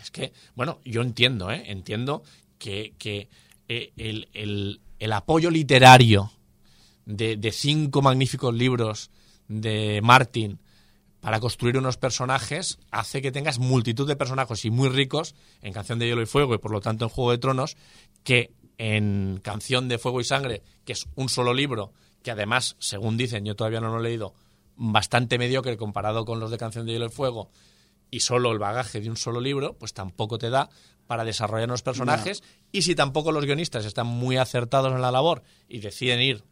es 0.02 0.12
que, 0.12 0.34
bueno, 0.56 0.80
yo 0.86 1.02
entiendo, 1.02 1.52
¿eh? 1.52 1.64
Entiendo 1.68 2.24
que, 2.58 2.94
eh, 3.68 3.92
el 3.98 5.14
apoyo 5.14 5.50
literario 5.50 6.32
de, 7.06 7.38
de 7.38 7.52
cinco 7.52 8.02
magníficos 8.02 8.54
libros 8.54 9.12
de 9.48 10.02
Martin 10.04 10.60
para 11.26 11.40
construir 11.40 11.76
unos 11.78 11.98
personajes 11.98 12.78
hace 12.92 13.20
que 13.20 13.32
tengas 13.32 13.58
multitud 13.58 14.08
de 14.08 14.16
personajes 14.16 14.64
y 14.64 14.70
muy 14.70 14.90
ricos 14.90 15.34
en 15.64 15.74
Canción 15.74 15.98
de 15.98 16.08
Hielo 16.08 16.22
y 16.22 16.28
Fuego 16.28 16.54
y 16.54 16.60
por 16.60 16.70
lo 16.70 16.82
tanto 16.82 17.06
en 17.06 17.10
Juego 17.10 17.32
de 17.32 17.40
Tronos 17.40 17.78
que 18.24 18.52
en 18.78 19.40
Canción 19.42 19.88
de 19.88 19.98
Fuego 19.98 20.22
y 20.22 20.24
Sangre, 20.24 20.62
que 20.86 20.94
es 20.94 21.08
un 21.16 21.30
solo 21.30 21.54
libro, 21.54 21.94
que 22.22 22.30
además, 22.30 22.76
según 22.78 23.18
dicen, 23.18 23.44
yo 23.44 23.56
todavía 23.56 23.82
no 23.82 23.90
lo 23.90 24.00
he 24.00 24.04
leído, 24.04 24.36
bastante 24.76 25.40
mediocre 25.40 25.78
comparado 25.78 26.26
con 26.26 26.40
los 26.40 26.52
de 26.52 26.60
Canción 26.60 26.86
de 26.86 26.94
Hielo 26.94 27.08
y 27.08 27.10
Fuego, 27.10 27.50
y 28.12 28.22
solo 28.22 28.52
el 28.52 28.60
bagaje 28.60 29.02
de 29.02 29.10
un 29.10 29.18
solo 29.18 29.42
libro, 29.42 29.78
pues 29.78 29.94
tampoco 29.94 30.38
te 30.38 30.50
da 30.50 30.70
para 31.08 31.24
desarrollar 31.24 31.70
unos 31.70 31.84
personajes. 31.84 32.44
Y 32.72 32.84
si 32.84 32.96
tampoco 32.96 33.32
los 33.32 33.46
guionistas 33.46 33.86
están 33.86 34.08
muy 34.08 34.38
acertados 34.38 34.94
en 34.94 35.02
la 35.02 35.12
labor 35.12 35.44
y 35.68 35.80
deciden 35.80 36.22
ir 36.22 36.44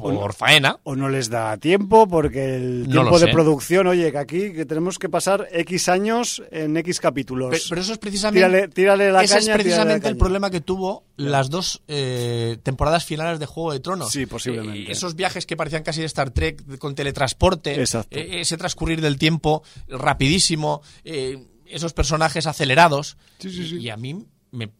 por 0.00 0.34
faena, 0.34 0.78
O 0.84 0.96
no 0.96 1.08
les 1.08 1.28
da 1.30 1.56
tiempo 1.58 2.08
porque 2.08 2.56
el 2.56 2.84
No 2.88 2.92
tiempo 3.02 3.18
de 3.18 3.26
sé. 3.26 3.32
producción, 3.32 3.86
oye, 3.86 4.10
que 4.10 4.18
aquí 4.18 4.52
que 4.52 4.64
tenemos 4.66 4.98
que 4.98 5.08
pasar 5.08 5.48
X 5.52 5.88
años 5.88 6.42
en 6.50 6.76
X 6.78 7.00
capítulos. 7.00 7.50
Pe- 7.50 7.60
Pero 7.68 7.80
eso 7.80 7.92
es 7.92 7.98
precisamente, 7.98 8.46
Tírale, 8.46 8.68
tírale 8.68 9.12
la 9.12 9.22
ese 9.22 9.34
caña, 9.34 9.52
es 9.54 9.60
precisamente 9.62 10.08
el 10.08 10.14
caña. 10.14 10.18
problema 10.18 10.50
que 10.50 10.60
tuvo 10.60 11.04
las 11.16 11.50
dos 11.50 11.82
eh, 11.88 12.58
temporadas 12.62 13.04
finales 13.04 13.38
de 13.38 13.46
Juego 13.46 13.72
de 13.72 13.80
Tronos. 13.80 14.10
Sí, 14.10 14.26
posiblemente. 14.26 14.90
Eh, 14.90 14.92
esos 14.92 15.14
viajes 15.14 15.46
que 15.46 15.56
parecían 15.56 15.82
casi 15.82 16.00
de 16.00 16.06
Star 16.06 16.30
Trek 16.30 16.78
con 16.78 16.94
teletransporte, 16.94 17.78
Exacto. 17.80 18.16
eh, 18.16 18.40
ese 18.40 18.56
transcurrir 18.56 19.00
del 19.00 19.18
tiempo 19.18 19.62
rapidísimo, 19.88 20.82
eh, 21.04 21.46
esos 21.66 21.92
personajes 21.92 22.46
acelerados. 22.46 23.16
Sí, 23.38 23.50
sí, 23.50 23.68
sí. 23.68 23.76
Y, 23.76 23.86
y 23.86 23.90
a 23.90 23.96
mí, 23.96 24.24
me, 24.50 24.70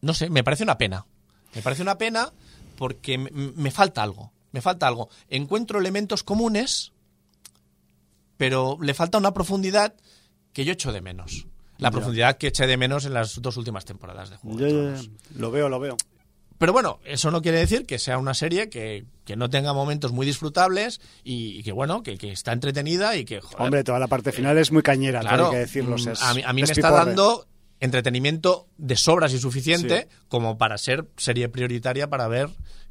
no 0.00 0.14
sé, 0.14 0.30
me 0.30 0.44
parece 0.44 0.62
una 0.62 0.78
pena. 0.78 1.06
Me 1.54 1.62
parece 1.62 1.82
una 1.82 1.98
pena 1.98 2.30
porque 2.76 3.18
me, 3.18 3.30
me 3.32 3.70
falta 3.70 4.02
algo. 4.02 4.32
Me 4.52 4.60
falta 4.60 4.86
algo. 4.86 5.08
Encuentro 5.28 5.78
elementos 5.78 6.22
comunes, 6.22 6.92
pero 8.36 8.78
le 8.80 8.94
falta 8.94 9.18
una 9.18 9.32
profundidad 9.34 9.94
que 10.52 10.64
yo 10.64 10.72
echo 10.72 10.92
de 10.92 11.00
menos. 11.00 11.46
La 11.78 11.88
Ya. 11.88 11.92
profundidad 11.92 12.36
que 12.38 12.48
eché 12.48 12.66
de 12.66 12.76
menos 12.76 13.04
en 13.04 13.14
las 13.14 13.40
dos 13.40 13.56
últimas 13.56 13.84
temporadas 13.84 14.30
de 14.30 14.36
Juego 14.36 14.58
Ya, 14.58 14.66
de 14.66 14.72
ya, 14.72 14.78
Tronos. 14.78 15.06
ya. 15.06 15.38
Lo 15.40 15.50
veo, 15.50 15.68
lo 15.68 15.78
veo. 15.80 15.96
Pero 16.58 16.72
bueno, 16.72 16.98
eso 17.04 17.30
no 17.30 17.40
quiere 17.40 17.58
decir 17.58 17.86
que 17.86 18.00
sea 18.00 18.18
una 18.18 18.34
serie 18.34 18.68
que, 18.68 19.04
que 19.24 19.36
no 19.36 19.48
tenga 19.48 19.72
momentos 19.72 20.10
muy 20.10 20.26
disfrutables 20.26 21.00
y, 21.22 21.56
y 21.58 21.62
que 21.62 21.70
bueno, 21.70 22.02
que, 22.02 22.18
que 22.18 22.32
está 22.32 22.52
entretenida 22.52 23.14
y 23.14 23.24
que 23.24 23.40
joder, 23.40 23.60
Hombre, 23.62 23.84
toda 23.84 24.00
la 24.00 24.08
parte 24.08 24.32
final 24.32 24.58
es 24.58 24.72
muy 24.72 24.82
cañera, 24.82 25.20
claro, 25.20 25.46
hay 25.46 25.50
que 25.52 25.58
decirlo. 25.58 25.96
mm, 25.96 26.08
es 26.08 26.20
a 26.22 26.34
mí, 26.34 26.42
a 26.44 26.52
mí 26.52 26.62
me 26.62 26.72
está 26.72 26.90
dando 26.90 27.46
entretenimiento 27.78 28.66
de 28.76 28.96
sobras 28.96 29.32
y 29.34 29.38
suficiente 29.38 30.08
Sí. 30.10 30.16
como 30.26 30.58
para 30.58 30.78
ser 30.78 31.06
serie 31.16 31.48
prioritaria 31.48 32.10
para 32.10 32.26
ver 32.26 32.48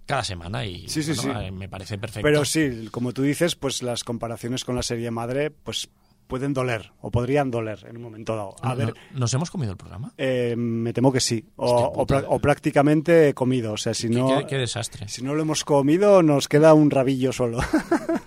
cada 0.07 0.23
semana 0.23 0.65
y 0.65 0.87
Sí, 0.89 1.03
sí, 1.03 1.13
bueno, 1.13 1.39
sí. 1.39 1.45
eh, 1.45 1.51
me 1.51 1.69
parece 1.69 1.97
perfecto. 1.99 2.25
Pero 2.25 2.43
sí, 2.45 2.87
como 2.89 3.13
tú 3.13 3.21
dices, 3.21 3.55
pues 3.55 3.83
las 3.83 4.03
comparaciones 4.03 4.63
con 4.65 4.75
la 4.75 4.81
serie 4.81 5.11
madre, 5.11 5.51
pues 5.51 5.89
pueden 6.27 6.53
doler, 6.53 6.91
o 7.01 7.09
podrían 7.11 7.49
doler 7.51 7.85
en 7.89 7.97
un 7.97 8.03
momento 8.03 8.35
dado. 8.35 8.55
A 8.61 8.69
No- 8.69 8.75
ver, 8.75 8.87
no- 9.13 9.19
¿Nos 9.19 9.33
hemos 9.33 9.49
comido 9.49 9.71
el 9.71 9.77
programa? 9.77 10.13
eh, 10.17 10.55
me 10.57 10.93
temo 10.93 11.11
que 11.11 11.19
sí. 11.19 11.45
O, 11.55 12.05
prácticamente 12.41 13.33
comido. 13.33 13.73
O 13.73 13.77
sea, 13.77 13.93
si 13.93 14.09
Qué- 14.09 14.15
no, 14.15 14.27
qué, 14.39 14.45
qué 14.47 14.57
desastre. 14.57 15.07
si 15.07 15.23
no 15.23 15.33
lo 15.35 15.41
hemos 15.41 15.63
comido, 15.63 16.23
nos 16.23 16.47
queda 16.47 16.73
un 16.73 16.91
rabillo 16.91 17.31
solo. 17.33 17.59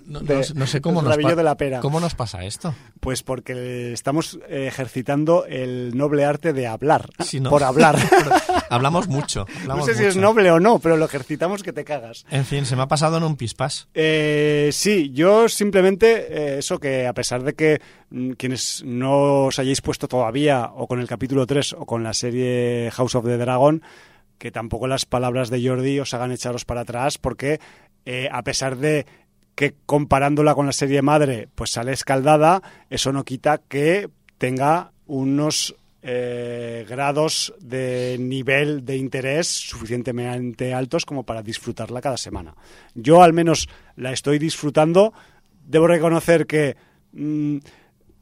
No, 0.07 0.21
de- 0.21 0.35
no 0.37 0.43
sé- 0.43 0.55
no 0.55 0.67
sé 0.67 0.81
cómo 0.81 1.03
nos, 1.03 1.11
rabillo 1.13 1.37
de 1.37 1.43
la 1.43 1.57
pera. 1.57 1.81
cómo 1.81 2.01
nos 2.01 2.15
pasa 2.15 2.45
esto. 2.45 2.75
Pues 3.01 3.23
porque 3.23 3.93
estamos 3.93 4.39
ejercitando 4.49 5.45
el 5.47 5.97
noble 5.97 6.25
arte 6.25 6.53
de 6.53 6.67
hablar. 6.67 7.09
¿no? 7.41 7.51
Por 7.51 7.63
hablar. 7.65 7.97
Hablamos 8.71 9.09
mucho. 9.09 9.47
no 9.67 9.83
sé 9.85 9.95
si 9.95 10.05
es 10.05 10.17
noble 10.17 10.51
o 10.51 10.61
no, 10.61 10.79
pero 10.79 10.97
lo 10.97 11.05
ejercitamos 11.07 11.63
que 11.63 11.73
te 11.73 11.85
cagas. 11.85 12.25
En 12.31 12.45
fin, 12.45 12.65
se 12.67 12.77
me 12.77 12.83
ha 12.83 12.89
pasado 12.89 13.17
en 13.17 13.25
un 13.25 13.37
pispás. 13.37 13.89
Eh, 13.95 14.71
sí, 14.73 15.11
yo 15.13 15.49
simplemente 15.49 16.55
eh, 16.55 16.59
eso 16.59 16.79
que 16.79 17.07
a 17.07 17.13
pesar 17.15 17.43
de 17.43 17.55
que 17.55 17.81
quienes 18.37 18.83
no 18.85 19.47
os 19.47 19.59
hayáis 19.59 19.81
puesto 19.81 20.09
todavía 20.09 20.71
o 20.75 20.87
con 20.87 21.01
el 21.01 21.07
capítulo 21.07 21.47
3 21.47 21.75
o 21.75 21.87
con 21.87 22.03
la 22.03 22.15
serie 22.15 22.91
House 22.93 23.15
of 23.15 23.25
the 23.25 23.37
Dragon, 23.37 23.83
que 24.39 24.51
tampoco 24.51 24.87
las 24.87 25.07
palabras 25.07 25.51
de 25.51 25.67
Jordi 25.67 26.01
os 26.01 26.15
hagan 26.15 26.33
echaros 26.33 26.65
para 26.65 26.83
atrás 26.83 27.19
porque 27.19 27.61
eh, 28.05 28.29
a 28.33 28.43
pesar 28.43 28.77
de 28.77 29.07
que 29.55 29.75
comparándola 29.87 30.55
con 30.55 30.67
la 30.67 30.73
serie 30.73 31.03
madre 31.03 31.49
pues 31.55 31.71
sale 31.71 31.93
escaldada, 31.93 32.63
eso 32.89 33.13
no 33.13 33.25
quita 33.25 33.59
que 33.59 34.09
tenga 34.39 34.93
unos 35.07 35.77
eh, 36.03 36.87
grados 36.89 37.53
de 37.61 38.17
nivel 38.19 38.87
de 38.87 38.97
interés 38.97 39.49
suficientemente 39.49 40.73
altos 40.73 41.05
como 41.05 41.25
para 41.25 41.43
disfrutarla 41.43 42.01
cada 42.01 42.17
semana. 42.17 42.55
Yo 42.95 43.23
al 43.23 43.35
menos 43.35 43.69
la 43.97 44.13
estoy 44.13 44.39
disfrutando. 44.39 45.13
Debo 45.67 45.87
reconocer 45.87 46.47
que 46.47 46.77
mm, 47.13 47.59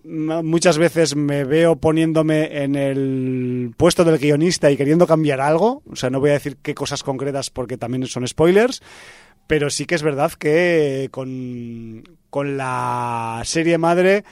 muchas 0.04 0.78
veces 0.78 1.16
me 1.16 1.44
veo 1.44 1.76
poniéndome 1.76 2.62
en 2.62 2.74
el 2.74 3.72
puesto 3.76 4.04
del 4.04 4.18
guionista 4.18 4.70
y 4.70 4.76
queriendo 4.76 5.06
cambiar 5.06 5.40
algo. 5.40 5.82
O 5.90 5.96
sea, 5.96 6.10
no 6.10 6.20
voy 6.20 6.30
a 6.30 6.34
decir 6.34 6.56
qué 6.62 6.74
cosas 6.74 7.02
concretas 7.02 7.50
porque 7.50 7.76
también 7.76 8.06
son 8.06 8.26
spoilers. 8.26 8.82
Pero 9.46 9.70
sí 9.70 9.86
que 9.86 9.94
es 9.94 10.02
verdad 10.02 10.32
que 10.32 11.08
con, 11.10 12.04
con 12.30 12.56
la 12.56 13.40
serie 13.44 13.78
madre 13.78 14.24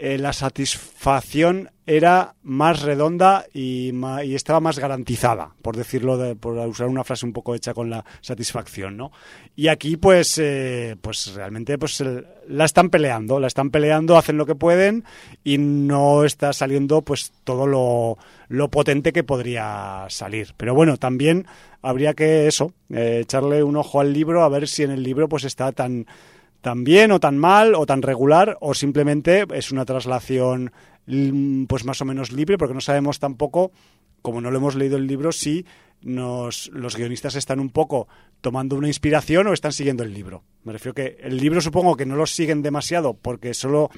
eh, 0.00 0.18
la 0.18 0.32
satisfacción 0.32 1.70
era 1.86 2.34
más 2.42 2.82
redonda 2.82 3.44
y, 3.52 3.92
y 4.24 4.34
estaba 4.34 4.60
más 4.60 4.78
garantizada, 4.78 5.54
por 5.60 5.76
decirlo, 5.76 6.16
de- 6.18 6.36
por 6.36 6.56
usar 6.68 6.86
una 6.88 7.04
frase 7.04 7.26
un 7.26 7.32
poco 7.32 7.54
hecha 7.54 7.74
con 7.74 7.90
la 7.90 8.04
satisfacción, 8.20 8.96
¿no? 8.96 9.10
Y 9.56 9.68
aquí, 9.68 9.96
pues, 9.96 10.38
eh, 10.38 10.96
pues 11.00 11.34
realmente, 11.34 11.76
pues 11.78 12.02
la 12.48 12.64
están 12.64 12.90
peleando, 12.90 13.40
la 13.40 13.48
están 13.48 13.70
peleando, 13.70 14.16
hacen 14.16 14.36
lo 14.36 14.46
que 14.46 14.54
pueden 14.54 15.04
y 15.42 15.58
no 15.58 16.24
está 16.24 16.52
saliendo, 16.52 17.02
pues, 17.02 17.32
todo 17.44 17.66
lo, 17.66 18.16
lo 18.48 18.70
potente 18.70 19.12
que 19.12 19.24
podría 19.24 20.06
salir. 20.08 20.54
Pero 20.56 20.74
bueno, 20.74 20.96
también 20.96 21.46
habría 21.82 22.14
que 22.14 22.46
eso, 22.46 22.72
eh, 22.90 23.18
echarle 23.22 23.62
un 23.64 23.76
ojo 23.76 24.00
al 24.00 24.12
libro 24.12 24.44
a 24.44 24.48
ver 24.48 24.68
si 24.68 24.84
en 24.84 24.92
el 24.92 25.02
libro, 25.02 25.28
pues, 25.28 25.44
está 25.44 25.72
tan 25.72 26.06
tan 26.60 26.84
bien 26.84 27.12
o 27.12 27.20
tan 27.20 27.38
mal 27.38 27.74
o 27.74 27.86
tan 27.86 28.02
regular 28.02 28.56
o 28.60 28.74
simplemente 28.74 29.46
es 29.54 29.70
una 29.70 29.84
traslación 29.84 30.72
mm, 31.06 31.64
pues 31.64 31.84
más 31.84 32.00
o 32.00 32.04
menos 32.04 32.32
libre 32.32 32.58
porque 32.58 32.74
no 32.74 32.80
sabemos 32.80 33.18
tampoco 33.18 33.72
como 34.22 34.40
no 34.40 34.50
lo 34.50 34.58
hemos 34.58 34.74
leído 34.74 34.96
el 34.96 35.06
libro 35.06 35.32
si 35.32 35.64
nos, 36.02 36.68
los 36.72 36.96
guionistas 36.96 37.34
están 37.34 37.60
un 37.60 37.70
poco 37.70 38.08
tomando 38.40 38.76
una 38.76 38.88
inspiración 38.88 39.46
o 39.46 39.52
están 39.52 39.72
siguiendo 39.72 40.02
el 40.02 40.14
libro. 40.14 40.44
Me 40.64 40.72
refiero 40.72 40.94
que 40.94 41.18
el 41.20 41.36
libro 41.36 41.60
supongo 41.60 41.96
que 41.96 42.06
no 42.06 42.16
lo 42.16 42.26
siguen 42.26 42.62
demasiado 42.62 43.14
porque 43.14 43.54
solo 43.54 43.90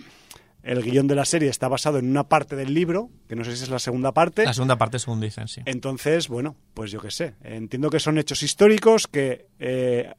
el 0.62 0.82
guion 0.82 1.06
de 1.08 1.14
la 1.14 1.24
serie 1.24 1.48
está 1.48 1.68
basado 1.68 1.98
en 1.98 2.08
una 2.08 2.28
parte 2.28 2.54
del 2.56 2.72
libro, 2.72 3.10
que 3.28 3.34
no 3.34 3.44
sé 3.44 3.56
si 3.56 3.64
es 3.64 3.70
la 3.70 3.78
segunda 3.78 4.12
parte. 4.12 4.44
La 4.44 4.54
segunda 4.54 4.78
parte, 4.78 4.98
según 4.98 5.20
dicen, 5.20 5.48
sí. 5.48 5.60
Entonces, 5.64 6.28
bueno, 6.28 6.56
pues 6.74 6.90
yo 6.90 7.00
qué 7.00 7.10
sé. 7.10 7.34
Entiendo 7.42 7.90
que 7.90 7.98
son 7.98 8.18
hechos 8.18 8.42
históricos, 8.42 9.08
que 9.08 9.48
eh, 9.58 10.12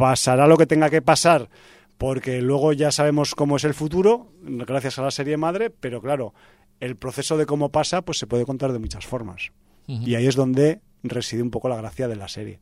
pasará 0.00 0.46
lo 0.46 0.56
que 0.56 0.66
tenga 0.66 0.88
que 0.88 1.02
pasar, 1.02 1.50
porque 1.98 2.40
luego 2.40 2.72
ya 2.72 2.90
sabemos 2.90 3.34
cómo 3.34 3.56
es 3.56 3.64
el 3.64 3.74
futuro, 3.74 4.32
gracias 4.42 4.98
a 4.98 5.02
la 5.02 5.10
serie 5.10 5.36
madre, 5.36 5.68
pero 5.68 6.00
claro, 6.00 6.32
el 6.80 6.96
proceso 6.96 7.36
de 7.36 7.44
cómo 7.44 7.68
pasa, 7.68 8.00
pues 8.00 8.18
se 8.18 8.26
puede 8.26 8.46
contar 8.46 8.72
de 8.72 8.78
muchas 8.78 9.06
formas. 9.06 9.52
Y 9.86 10.14
ahí 10.14 10.26
es 10.26 10.36
donde 10.36 10.80
reside 11.02 11.42
un 11.42 11.50
poco 11.50 11.68
la 11.68 11.76
gracia 11.76 12.08
de 12.08 12.16
la 12.16 12.28
serie. 12.28 12.60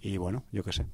Y 0.00 0.16
bueno, 0.18 0.44
yo 0.52 0.62
qué 0.62 0.72
sé. 0.72 0.86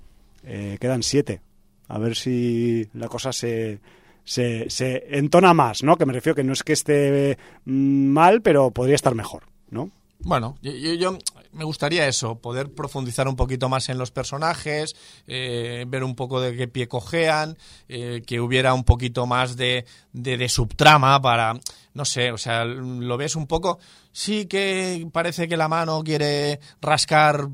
Eh, 0.44 0.78
quedan 0.80 1.02
siete. 1.02 1.42
A 1.88 1.98
ver 1.98 2.16
si 2.16 2.88
la 2.94 3.08
cosa 3.08 3.32
se, 3.32 3.80
se, 4.24 4.70
se, 4.70 5.18
entona 5.18 5.52
más, 5.52 5.82
¿no? 5.82 5.96
Que 5.96 6.06
me 6.06 6.12
refiero 6.12 6.36
que 6.36 6.44
no 6.44 6.52
es 6.52 6.62
que 6.62 6.72
esté 6.72 7.36
mm, 7.64 8.06
mal, 8.06 8.40
pero 8.40 8.70
podría 8.70 8.94
estar 8.94 9.14
mejor, 9.14 9.42
¿no? 9.70 9.90
Bueno, 10.20 10.56
yo, 10.62 10.72
yo, 10.72 11.18
me 11.52 11.64
gustaría 11.64 12.06
eso, 12.06 12.36
poder 12.40 12.72
profundizar 12.72 13.28
un 13.28 13.36
poquito 13.36 13.68
más 13.68 13.88
en 13.88 13.98
los 13.98 14.10
personajes, 14.10 14.96
eh, 15.26 15.84
ver 15.86 16.04
un 16.04 16.14
poco 16.14 16.40
de 16.40 16.56
qué 16.56 16.68
pie 16.68 16.88
cojean, 16.88 17.56
eh, 17.88 18.22
que 18.26 18.40
hubiera 18.40 18.74
un 18.74 18.84
poquito 18.84 19.26
más 19.26 19.56
de, 19.56 19.84
de, 20.12 20.36
de, 20.36 20.48
subtrama 20.48 21.20
para, 21.20 21.54
no 21.94 22.04
sé, 22.04 22.32
o 22.32 22.38
sea, 22.38 22.64
lo 22.64 23.16
ves 23.16 23.36
un 23.36 23.46
poco, 23.46 23.78
sí 24.12 24.46
que 24.46 25.06
parece 25.12 25.48
que 25.48 25.56
la 25.56 25.68
mano 25.68 26.02
quiere 26.02 26.60
rascar 26.80 27.48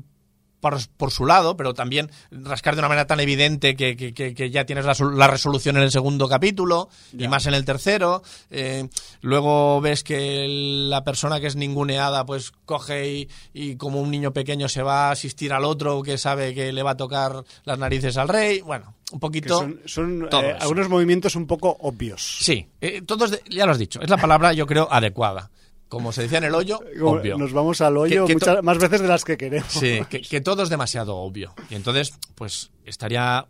por, 0.59 0.77
por, 0.97 1.11
su 1.11 1.25
lado, 1.25 1.57
pero 1.57 1.73
también 1.73 2.11
rascar 2.31 2.75
de 2.75 2.79
una 2.79 2.89
manera 2.89 3.07
tan 3.07 3.19
evidente 3.19 3.75
que, 3.75 3.95
que, 3.95 4.13
que 4.13 4.49
ya 4.49 4.65
tienes 4.65 4.85
la, 4.85 4.95
la, 5.13 5.27
resolución 5.27 5.77
en 5.77 5.83
el 5.83 5.91
segundo 5.91 6.27
capítulo 6.27 6.89
y 7.17 7.27
más 7.27 7.45
en 7.45 7.53
el 7.53 7.65
tercero. 7.65 8.23
Eh, 8.49 8.87
luego 9.21 9.81
ves 9.81 10.03
que 10.03 10.45
la 10.89 11.03
persona 11.03 11.39
que 11.39 11.47
es 11.47 11.55
ninguneada 11.55 12.25
pues 12.25 12.51
coge 12.65 13.11
y, 13.11 13.29
y, 13.53 13.75
como 13.75 14.01
un 14.01 14.11
niño 14.11 14.33
pequeño 14.33 14.69
se 14.69 14.83
va 14.83 15.07
a 15.07 15.11
asistir 15.11 15.53
al 15.53 15.65
otro 15.65 16.01
que 16.03 16.17
sabe 16.17 16.53
que 16.53 16.71
le 16.71 16.83
va 16.83 16.91
a 16.91 16.97
tocar 16.97 17.43
las 17.63 17.79
narices 17.79 18.17
al 18.17 18.27
rey. 18.27 18.61
Bueno, 18.61 18.95
un 19.11 19.19
poquito... 19.19 19.59
son, 19.59 19.81
son 19.85 20.27
eh, 20.31 20.57
algunos 20.59 20.89
movimientos 20.89 21.35
un 21.35 21.47
poco 21.47 21.77
obvios. 21.81 22.39
Sí, 22.41 22.67
eh, 22.81 23.01
todos, 23.01 23.31
de, 23.31 23.41
ya 23.49 23.65
lo 23.65 23.71
has 23.71 23.79
dicho, 23.79 24.01
es 24.01 24.09
la 24.09 24.17
palabra 24.17 24.53
yo 24.53 24.65
creo 24.65 24.87
adecuada 24.91 25.49
como 25.89 26.11
se 26.13 26.21
decía 26.21 26.37
en 26.37 26.45
el 26.45 26.55
hoyo, 26.55 26.79
obvio. 27.03 27.37
Nos 27.37 27.51
vamos 27.51 27.81
al 27.81 27.97
hoyo 27.97 28.25
que, 28.25 28.33
que 28.33 28.33
muchas, 28.35 28.63
más 28.63 28.77
veces 28.77 29.01
de 29.01 29.07
las 29.07 29.25
que 29.25 29.35
queremos. 29.35 29.71
Sí, 29.71 29.99
que, 30.09 30.21
que, 30.21 30.39
todo 30.39 30.63
es 30.63 30.69
demasiado 30.69 31.17
obvio. 31.17 31.53
Y 31.69 31.75
entonces, 31.75 32.13
pues 32.35 32.71
estaría 32.85 33.47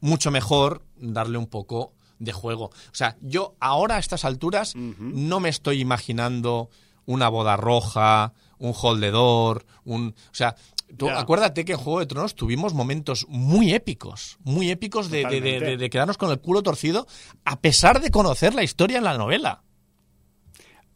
mucho 0.00 0.30
mejor 0.30 0.82
darle 0.96 1.38
un 1.38 1.46
poco 1.46 1.94
de 2.18 2.32
juego. 2.32 2.66
O 2.66 2.94
sea, 2.94 3.16
yo 3.20 3.56
ahora 3.60 3.96
a 3.96 3.98
estas 3.98 4.24
alturas 4.24 4.74
uh 4.74 4.78
-huh. 4.78 4.96
no 4.98 5.40
me 5.40 5.48
estoy 5.48 5.80
imaginando 5.80 6.68
una 7.06 7.28
boda 7.28 7.56
roja, 7.56 8.34
un 8.58 8.74
holdedor, 8.80 9.64
un... 9.84 10.14
O 10.30 10.34
sea, 10.34 10.54
Tú, 10.96 11.04
yeah. 11.04 11.20
acuérdate 11.20 11.66
que 11.66 11.72
en 11.72 11.78
Juego 11.78 12.00
de 12.00 12.06
Tronos 12.06 12.34
tuvimos 12.34 12.72
momentos 12.72 13.26
muy 13.28 13.74
épicos, 13.74 14.38
muy 14.42 14.70
épicos 14.70 15.10
de, 15.10 15.26
de, 15.26 15.40
de, 15.42 15.76
de, 15.76 15.90
quedarnos 15.90 16.16
con 16.16 16.30
el 16.30 16.40
culo 16.40 16.62
torcido, 16.62 17.06
a 17.44 17.60
pesar 17.60 18.00
de 18.00 18.10
conocer 18.10 18.54
la 18.54 18.62
historia 18.62 18.96
en 18.96 19.04
la 19.04 19.18
novela. 19.18 19.62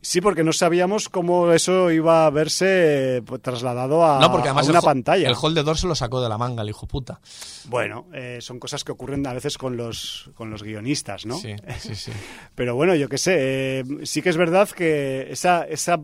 Sí, 0.05 0.21
porque 0.21 0.43
no 0.43 0.53
sabíamos 0.53 1.09
cómo 1.09 1.53
eso 1.53 1.93
iba 1.93 2.27
a 2.27 2.31
verse 2.31 3.23
pues, 3.25 3.41
trasladado 3.41 4.05
a, 4.05 4.19
no, 4.19 4.33
porque 4.33 4.49
además 4.49 4.67
a 4.67 4.71
una 4.71 4.81
el, 4.81 4.85
pantalla. 4.85 5.29
El 5.29 5.37
holdedor 5.41 5.79
se 5.79 5.87
lo 5.87 5.95
sacó 5.95 6.21
de 6.21 6.29
la 6.29 6.37
manga, 6.37 6.63
el 6.63 6.71
hijo 6.71 6.89
puta. 6.89 7.21
Bueno, 7.67 8.09
eh, 8.13 8.39
son 8.41 8.59
cosas 8.59 8.83
que 8.83 8.91
ocurren 8.91 9.25
a 9.29 9.33
veces 9.33 9.57
con 9.57 9.77
los, 9.77 10.29
con 10.35 10.51
los 10.51 10.65
guionistas, 10.65 11.25
¿no? 11.25 11.39
Sí, 11.39 11.55
sí, 11.79 11.95
sí. 11.95 12.11
Pero 12.57 12.75
bueno, 12.75 12.97
yo 12.97 13.09
qué 13.09 13.17
sé, 13.17 13.37
eh, 13.39 13.85
sí 14.03 14.23
que 14.23 14.31
es 14.31 14.37
verdad 14.37 14.69
que 14.71 15.29
esa, 15.31 15.63
esa, 15.63 16.01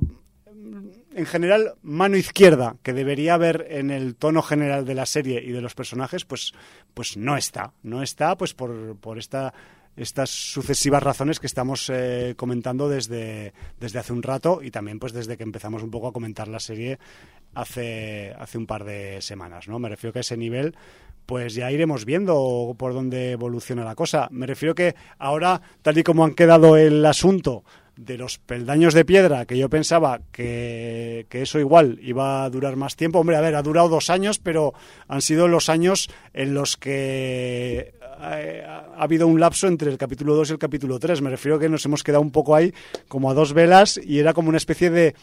en 1.12 1.26
general, 1.26 1.74
mano 1.82 2.16
izquierda 2.16 2.76
que 2.84 2.92
debería 2.92 3.34
haber 3.34 3.66
en 3.68 3.90
el 3.90 4.14
tono 4.14 4.42
general 4.42 4.84
de 4.84 4.94
la 4.94 5.06
serie 5.06 5.42
y 5.44 5.50
de 5.50 5.60
los 5.60 5.74
personajes, 5.74 6.24
pues, 6.24 6.52
pues 6.94 7.16
no 7.16 7.36
está. 7.36 7.72
No 7.82 8.04
está, 8.04 8.36
pues 8.36 8.54
por, 8.54 8.96
por 9.00 9.18
esta 9.18 9.52
estas 9.98 10.30
sucesivas 10.30 11.02
razones 11.02 11.40
que 11.40 11.46
estamos 11.46 11.90
eh, 11.92 12.34
comentando 12.36 12.88
desde, 12.88 13.52
desde 13.80 13.98
hace 13.98 14.12
un 14.12 14.22
rato 14.22 14.60
y 14.62 14.70
también 14.70 14.98
pues 14.98 15.12
desde 15.12 15.36
que 15.36 15.42
empezamos 15.42 15.82
un 15.82 15.90
poco 15.90 16.08
a 16.08 16.12
comentar 16.12 16.48
la 16.48 16.60
serie 16.60 16.98
hace, 17.54 18.32
hace 18.38 18.58
un 18.58 18.66
par 18.66 18.84
de 18.84 19.20
semanas, 19.20 19.68
¿no? 19.68 19.78
Me 19.78 19.88
refiero 19.88 20.12
que 20.12 20.20
a 20.20 20.20
ese 20.20 20.36
nivel 20.36 20.76
pues 21.26 21.54
ya 21.54 21.70
iremos 21.70 22.04
viendo 22.06 22.74
por 22.78 22.94
dónde 22.94 23.32
evoluciona 23.32 23.84
la 23.84 23.94
cosa. 23.94 24.28
Me 24.30 24.46
refiero 24.46 24.74
que 24.74 24.94
ahora, 25.18 25.60
tal 25.82 25.98
y 25.98 26.02
como 26.02 26.24
han 26.24 26.34
quedado 26.34 26.76
el 26.76 27.04
asunto 27.04 27.64
de 27.98 28.16
los 28.16 28.38
peldaños 28.38 28.94
de 28.94 29.04
piedra, 29.04 29.44
que 29.44 29.58
yo 29.58 29.68
pensaba 29.68 30.20
que, 30.30 31.26
que, 31.28 31.42
eso 31.42 31.58
igual 31.58 31.98
iba 32.00 32.44
a 32.44 32.50
durar 32.50 32.76
más 32.76 32.94
tiempo. 32.94 33.18
Hombre, 33.18 33.36
a 33.36 33.40
ver, 33.40 33.56
ha 33.56 33.62
durado 33.62 33.88
dos 33.88 34.08
años, 34.08 34.38
pero 34.38 34.72
han 35.08 35.20
sido 35.20 35.48
los 35.48 35.68
años 35.68 36.08
en 36.32 36.54
los 36.54 36.76
que 36.76 37.92
ha, 38.20 38.84
ha 38.96 39.02
habido 39.02 39.26
un 39.26 39.40
lapso 39.40 39.66
entre 39.66 39.90
el 39.90 39.98
capítulo 39.98 40.36
2 40.36 40.50
y 40.50 40.52
el 40.52 40.58
capítulo 40.60 41.00
3. 41.00 41.22
Me 41.22 41.30
refiero 41.30 41.58
que 41.58 41.68
nos 41.68 41.84
hemos 41.86 42.04
quedado 42.04 42.22
un 42.22 42.30
poco 42.30 42.54
ahí 42.54 42.72
como 43.08 43.32
a 43.32 43.34
dos 43.34 43.52
velas 43.52 44.00
y 44.02 44.20
era 44.20 44.32
como 44.32 44.48
una 44.48 44.58
especie 44.58 44.90
de 44.90 45.16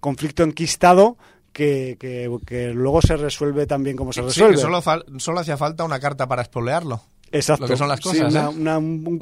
conflicto 0.00 0.42
enquistado 0.42 1.18
que, 1.52 1.98
que, 2.00 2.34
que, 2.46 2.72
luego 2.72 3.02
se 3.02 3.16
resuelve 3.18 3.66
también 3.66 3.94
como 3.94 4.14
se 4.14 4.22
resuelve. 4.22 4.56
Solo, 4.56 4.80
solo, 5.18 5.40
hacía 5.40 5.58
falta 5.58 5.84
una 5.84 6.00
carta 6.00 6.26
para 6.26 6.40
espolearlo. 6.40 7.02
Exacto. 7.32 7.64
Lo 7.64 7.68
que 7.68 7.76
son 7.76 7.88
las 7.88 8.00
cosas. 8.00 8.32
Sí, 8.32 8.38
una, 8.38 8.44
¿eh? 8.44 8.48
una, 8.48 8.78
un, 8.78 9.18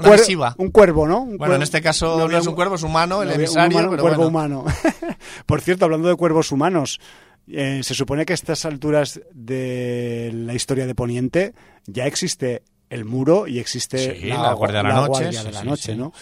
cuervo, 0.72 1.06
¿no? 1.06 1.20
Un 1.20 1.28
bueno, 1.28 1.38
cuervo. 1.38 1.54
en 1.54 1.62
este 1.62 1.80
caso 1.80 2.18
no, 2.18 2.28
no, 2.28 2.38
es 2.38 2.46
un 2.46 2.54
cuervo, 2.54 2.74
es 2.74 2.82
humano, 2.82 3.22
el 3.22 3.30
emisario. 3.30 3.78
Un, 3.78 3.84
humano, 3.84 3.90
pero 3.90 4.02
cuervo 4.02 4.30
bueno. 4.30 4.60
humano. 4.60 4.76
Por 5.46 5.60
cierto, 5.60 5.84
hablando 5.84 6.08
de 6.08 6.16
cuervos 6.16 6.50
humanos, 6.50 7.00
eh, 7.46 7.80
se 7.82 7.94
supone 7.94 8.26
que 8.26 8.32
a 8.32 8.34
estas 8.34 8.64
alturas 8.64 9.20
de 9.32 10.30
la 10.34 10.54
historia 10.54 10.86
de 10.86 10.94
Poniente 10.94 11.54
ya 11.86 12.06
existe 12.06 12.62
el 12.90 13.04
muro 13.04 13.46
y 13.46 13.60
existe 13.60 14.20
sí, 14.20 14.26
la, 14.26 14.42
la, 14.42 14.52
guardia 14.52 14.82
de 14.82 14.88
la, 14.88 14.94
la 14.94 15.06
noche, 15.06 15.24
de 15.26 15.52
la 15.52 15.62
noche 15.62 15.94
¿no? 15.94 16.12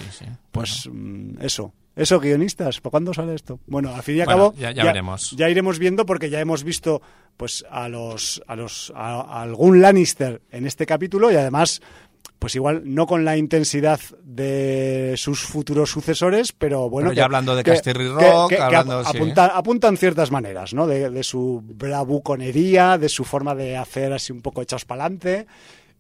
Pues 0.52 0.86
bueno. 0.86 1.40
eso. 1.40 1.73
Eso, 1.98 2.20
guionistas, 2.20 2.80
¿para 2.80 2.92
cuándo 2.92 3.12
sale 3.12 3.34
esto? 3.34 3.58
Bueno, 3.66 3.94
al 3.94 4.02
fin 4.02 4.16
y 4.16 4.20
al 4.20 4.26
bueno, 4.26 4.38
cabo, 4.50 4.54
ya, 4.56 4.70
ya, 4.70 4.84
ya, 4.84 4.84
veremos. 4.84 5.32
Ya 5.36 5.50
iremos 5.50 5.78
viendo 5.78 6.06
porque 6.06 6.30
ya 6.30 6.40
hemos 6.40 6.62
visto 6.62 7.02
pues 7.36 7.64
a 7.70 7.88
los 7.88 8.42
a 8.46 8.56
los 8.56 8.92
a, 8.94 9.20
a 9.20 9.42
algún 9.42 9.80
Lannister 9.80 10.42
en 10.50 10.66
este 10.66 10.86
capítulo 10.86 11.30
y 11.30 11.36
además 11.36 11.80
pues 12.38 12.54
igual 12.54 12.82
no 12.84 13.06
con 13.06 13.24
la 13.24 13.36
intensidad 13.36 14.00
de 14.22 15.14
sus 15.16 15.40
futuros 15.40 15.90
sucesores, 15.90 16.52
pero 16.52 16.88
bueno. 16.88 17.08
Pero 17.08 17.16
ya 17.16 17.22
que, 17.22 17.24
hablando 17.24 17.56
de 17.56 17.64
Casterly 17.64 18.08
Rock, 18.08 18.50
que, 18.50 18.56
que, 18.56 18.62
hablando, 18.62 19.00
apunta, 19.00 19.46
sí. 19.46 19.52
apuntan 19.54 19.96
ciertas 19.96 20.30
maneras, 20.30 20.72
¿no? 20.72 20.86
De, 20.86 21.10
de, 21.10 21.22
su 21.24 21.62
bravuconería, 21.64 22.96
de 22.96 23.08
su 23.08 23.24
forma 23.24 23.56
de 23.56 23.76
hacer 23.76 24.12
así 24.12 24.32
un 24.32 24.40
poco 24.40 24.62
echados 24.62 24.84
para 24.84 25.02
adelante. 25.02 25.46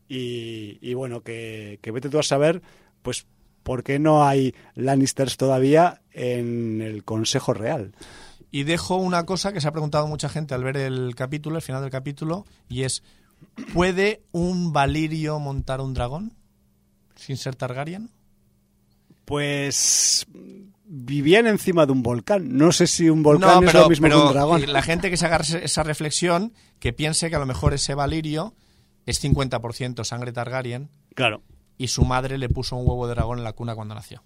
Y, 0.08 0.78
y, 0.80 0.94
bueno, 0.94 1.22
que, 1.22 1.80
que 1.82 1.90
vete 1.90 2.08
tú 2.08 2.18
a 2.20 2.22
saber, 2.22 2.62
pues, 3.02 3.26
por 3.68 3.84
qué 3.84 3.98
no 3.98 4.26
hay 4.26 4.54
Lannisters 4.76 5.36
todavía 5.36 6.00
en 6.10 6.80
el 6.80 7.04
Consejo 7.04 7.52
Real. 7.52 7.92
Y 8.50 8.62
dejo 8.62 8.96
una 8.96 9.26
cosa 9.26 9.52
que 9.52 9.60
se 9.60 9.68
ha 9.68 9.72
preguntado 9.72 10.06
mucha 10.06 10.30
gente 10.30 10.54
al 10.54 10.64
ver 10.64 10.78
el 10.78 11.14
capítulo, 11.14 11.56
el 11.56 11.62
final 11.62 11.82
del 11.82 11.90
capítulo, 11.90 12.46
y 12.70 12.84
es 12.84 13.02
¿Puede 13.74 14.22
un 14.32 14.72
Valirio 14.72 15.38
montar 15.38 15.82
un 15.82 15.92
dragón 15.92 16.32
sin 17.14 17.36
ser 17.36 17.56
Targaryen? 17.56 18.10
Pues 19.26 20.26
vivían 20.86 21.46
encima 21.46 21.84
de 21.84 21.92
un 21.92 22.02
volcán. 22.02 22.56
No 22.56 22.72
sé 22.72 22.86
si 22.86 23.10
un 23.10 23.22
volcán 23.22 23.56
no, 23.56 23.60
pero, 23.60 23.68
es 23.68 23.74
lo 23.74 23.88
mismo 23.90 24.04
pero 24.06 24.20
que 24.20 24.26
un 24.28 24.32
dragón. 24.32 24.72
La 24.72 24.80
gente 24.80 25.10
que 25.10 25.18
se 25.18 25.26
haga 25.26 25.36
esa 25.36 25.82
reflexión, 25.82 26.54
que 26.78 26.94
piense 26.94 27.28
que 27.28 27.36
a 27.36 27.40
lo 27.40 27.44
mejor 27.44 27.74
ese 27.74 27.94
Valirio 27.94 28.54
es 29.04 29.22
50% 29.22 30.04
sangre 30.04 30.32
Targaryen. 30.32 30.88
Claro. 31.14 31.42
Y 31.78 31.88
su 31.88 32.04
madre 32.04 32.36
le 32.38 32.48
puso 32.48 32.76
un 32.76 32.86
huevo 32.86 33.06
de 33.06 33.14
dragón 33.14 33.38
en 33.38 33.44
la 33.44 33.52
cuna 33.52 33.74
cuando 33.74 33.94
nació. 33.94 34.22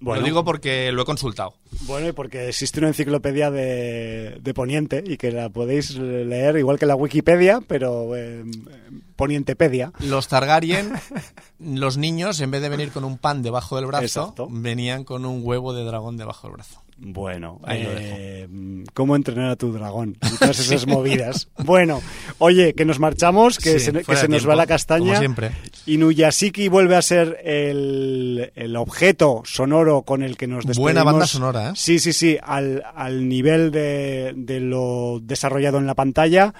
Bueno, 0.00 0.20
lo 0.20 0.26
digo 0.26 0.44
porque 0.44 0.92
lo 0.92 1.02
he 1.02 1.04
consultado. 1.04 1.54
Bueno, 1.82 2.08
y 2.08 2.12
porque 2.12 2.48
existe 2.48 2.78
una 2.78 2.88
enciclopedia 2.88 3.50
de, 3.50 4.38
de, 4.40 4.54
Poniente 4.54 5.02
y 5.04 5.16
que 5.16 5.32
la 5.32 5.48
podéis 5.48 5.96
leer 5.96 6.56
igual 6.56 6.78
que 6.78 6.86
la 6.86 6.94
Wikipedia, 6.94 7.60
pero 7.66 8.16
eh, 8.16 8.44
Ponientepedia. 9.16 9.92
Los 10.00 10.28
Targaryen, 10.28 10.92
los 11.58 11.96
niños, 11.96 12.40
en 12.40 12.50
vez 12.50 12.62
de 12.62 12.68
venir 12.68 12.92
con 12.92 13.04
un 13.04 13.18
pan 13.18 13.42
debajo 13.42 13.76
del 13.76 13.86
brazo, 13.86 14.04
Exacto. 14.04 14.48
venían 14.50 15.04
con 15.04 15.26
un 15.26 15.40
huevo 15.42 15.72
de 15.72 15.84
dragón 15.84 16.16
debajo 16.16 16.46
del 16.46 16.54
brazo. 16.54 16.82
Bueno, 17.00 17.60
eh, 17.68 18.48
¿cómo 18.92 19.14
entrenar 19.14 19.50
a 19.50 19.56
tu 19.56 19.72
dragón? 19.72 20.16
Y 20.20 20.36
todas 20.38 20.58
esas 20.58 20.86
movidas. 20.86 21.48
Bueno, 21.64 22.02
oye, 22.38 22.74
que 22.74 22.84
nos 22.84 22.98
marchamos, 22.98 23.58
que 23.58 23.78
sí, 23.78 23.86
se, 23.86 23.92
que 23.92 24.16
se 24.16 24.28
nos 24.28 24.48
va 24.48 24.56
la 24.56 24.66
castaña. 24.66 25.06
Como 25.06 25.18
siempre. 25.18 25.52
Inuyashiki 25.86 26.68
vuelve 26.68 26.96
a 26.96 27.02
ser 27.02 27.40
el, 27.44 28.50
el 28.56 28.76
objeto 28.76 29.42
sonoro 29.44 30.02
con 30.02 30.22
el 30.22 30.36
que 30.36 30.48
nos 30.48 30.64
despedimos. 30.64 30.82
Buena 30.82 31.04
banda 31.04 31.26
sonora, 31.26 31.70
¿eh? 31.70 31.72
Sí, 31.76 32.00
sí, 32.00 32.12
sí, 32.12 32.36
al, 32.42 32.82
al 32.94 33.28
nivel 33.28 33.70
de, 33.70 34.32
de 34.36 34.58
lo 34.58 35.20
desarrollado 35.22 35.78
en 35.78 35.86
la 35.86 35.94
pantalla. 35.94 36.52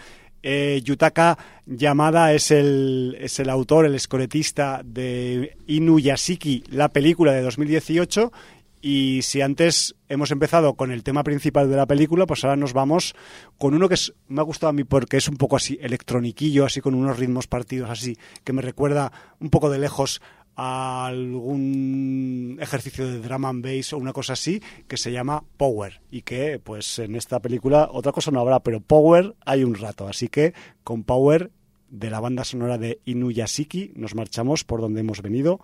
Eh, 0.43 0.81
Yutaka 0.85 1.37
Yamada 1.67 2.33
es 2.33 2.53
el, 2.53 3.17
es 3.21 3.41
el 3.41 3.51
autor, 3.51 3.87
el 3.87 3.95
escoretista 3.97 4.83
de 4.85 5.57
Inuyashiki, 5.67 6.65
la 6.71 6.89
película 6.91 7.33
de 7.33 7.43
2018. 7.43 8.33
Y 8.81 9.23
si 9.23 9.41
antes 9.41 9.97
hemos 10.09 10.31
empezado 10.31 10.75
con 10.75 10.91
el 10.91 11.03
tema 11.03 11.25
principal 11.25 11.69
de 11.69 11.77
la 11.77 11.87
película, 11.87 12.27
pues 12.27 12.45
ahora 12.45 12.57
nos 12.57 12.73
vamos 12.73 13.15
con 13.59 13.75
uno 13.75 13.89
que 13.89 13.95
es, 13.95 14.15
me 14.29 14.41
ha 14.41 14.45
gustado 14.45 14.71
a 14.71 14.73
mí 14.73 14.85
porque 14.85 15.17
es 15.17 15.29
un 15.29 15.37
poco 15.37 15.57
así 15.57 15.79
electroniquillo, 15.81 16.65
así 16.65 16.81
con 16.81 16.95
unos 16.95 17.19
ritmos 17.19 17.47
partidos 17.47 17.91
así, 17.91 18.17
que 18.45 18.53
me 18.53 18.63
recuerda 18.63 19.13
un 19.41 19.51
poco 19.51 19.69
de 19.71 19.79
lejos 19.79 20.21
a 20.61 21.07
algún 21.07 22.59
ejercicio 22.61 23.07
de 23.07 23.21
drama 23.21 23.49
and 23.49 23.65
bass 23.65 23.93
o 23.93 23.99
una 23.99 24.13
cosa 24.13 24.33
así 24.33 24.61
que 24.89 24.97
se 24.97 25.13
llama 25.13 25.45
Power. 25.57 26.01
Y 26.11 26.23
que 26.23 26.59
pues 26.59 26.99
en 26.99 27.15
esta 27.15 27.41
película 27.41 27.89
otra 27.93 28.13
cosa 28.13 28.31
no 28.33 28.41
habrá, 28.41 28.61
pero 28.61 28.81
Power 28.81 29.37
hay 29.47 29.63
un 29.63 29.77
rato, 29.77 30.09
así 30.09 30.29
que 30.29 30.55
con 30.83 31.05
Power 31.05 31.53
de 31.91 32.11
la 32.11 32.21
banda 32.21 32.45
sonora 32.45 32.77
de 32.77 33.01
Inuyashiki 33.05 33.93
nos 33.95 34.15
marchamos 34.15 34.65
por 34.65 34.81
donde 34.81 35.01
hemos 35.01 35.23
venido, 35.23 35.61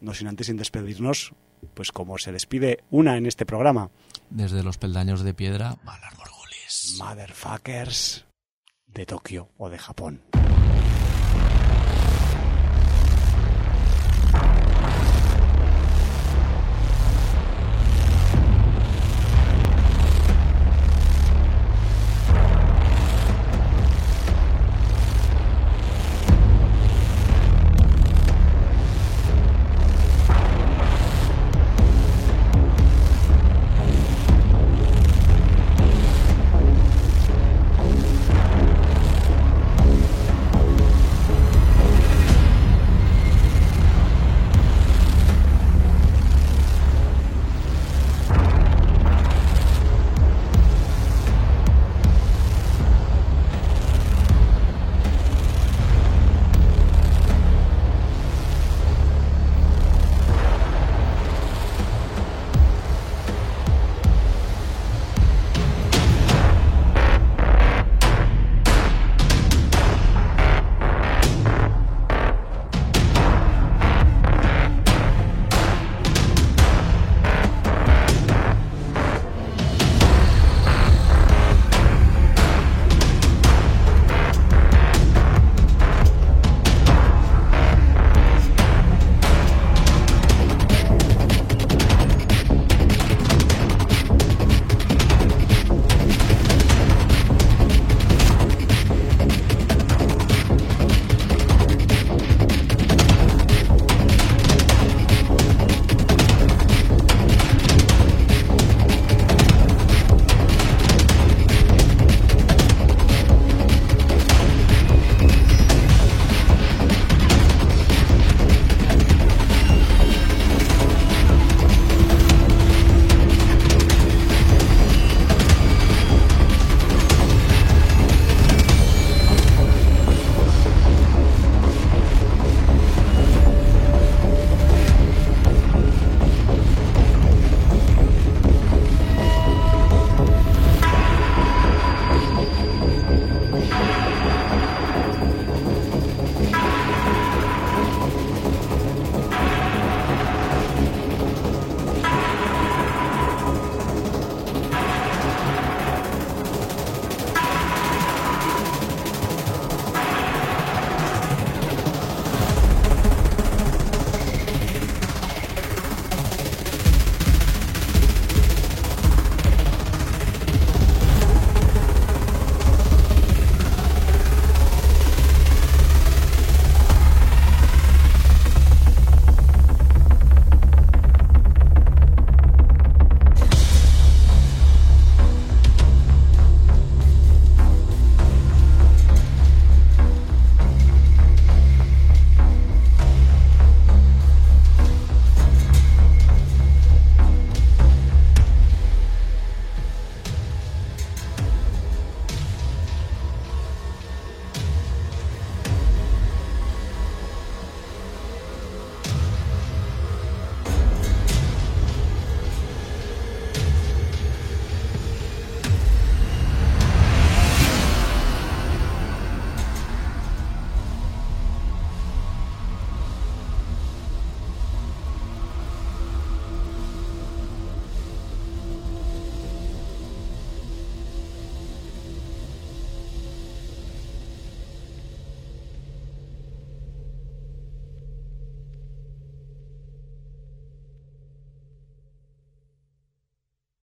no 0.00 0.12
sin 0.12 0.28
antes 0.28 0.48
sin 0.48 0.56
despedirnos, 0.56 1.32
pues 1.74 1.92
como 1.92 2.18
se 2.18 2.32
despide 2.32 2.84
una 2.90 3.16
en 3.16 3.26
este 3.26 3.46
programa. 3.46 3.90
Desde 4.30 4.62
los 4.62 4.78
peldaños 4.78 5.22
de 5.22 5.34
piedra, 5.34 5.76
Valar 5.84 6.16
Morgulis. 6.18 6.96
Motherfuckers 6.98 8.26
de 8.86 9.06
Tokio 9.06 9.48
o 9.58 9.70
de 9.70 9.78
Japón. 9.78 10.22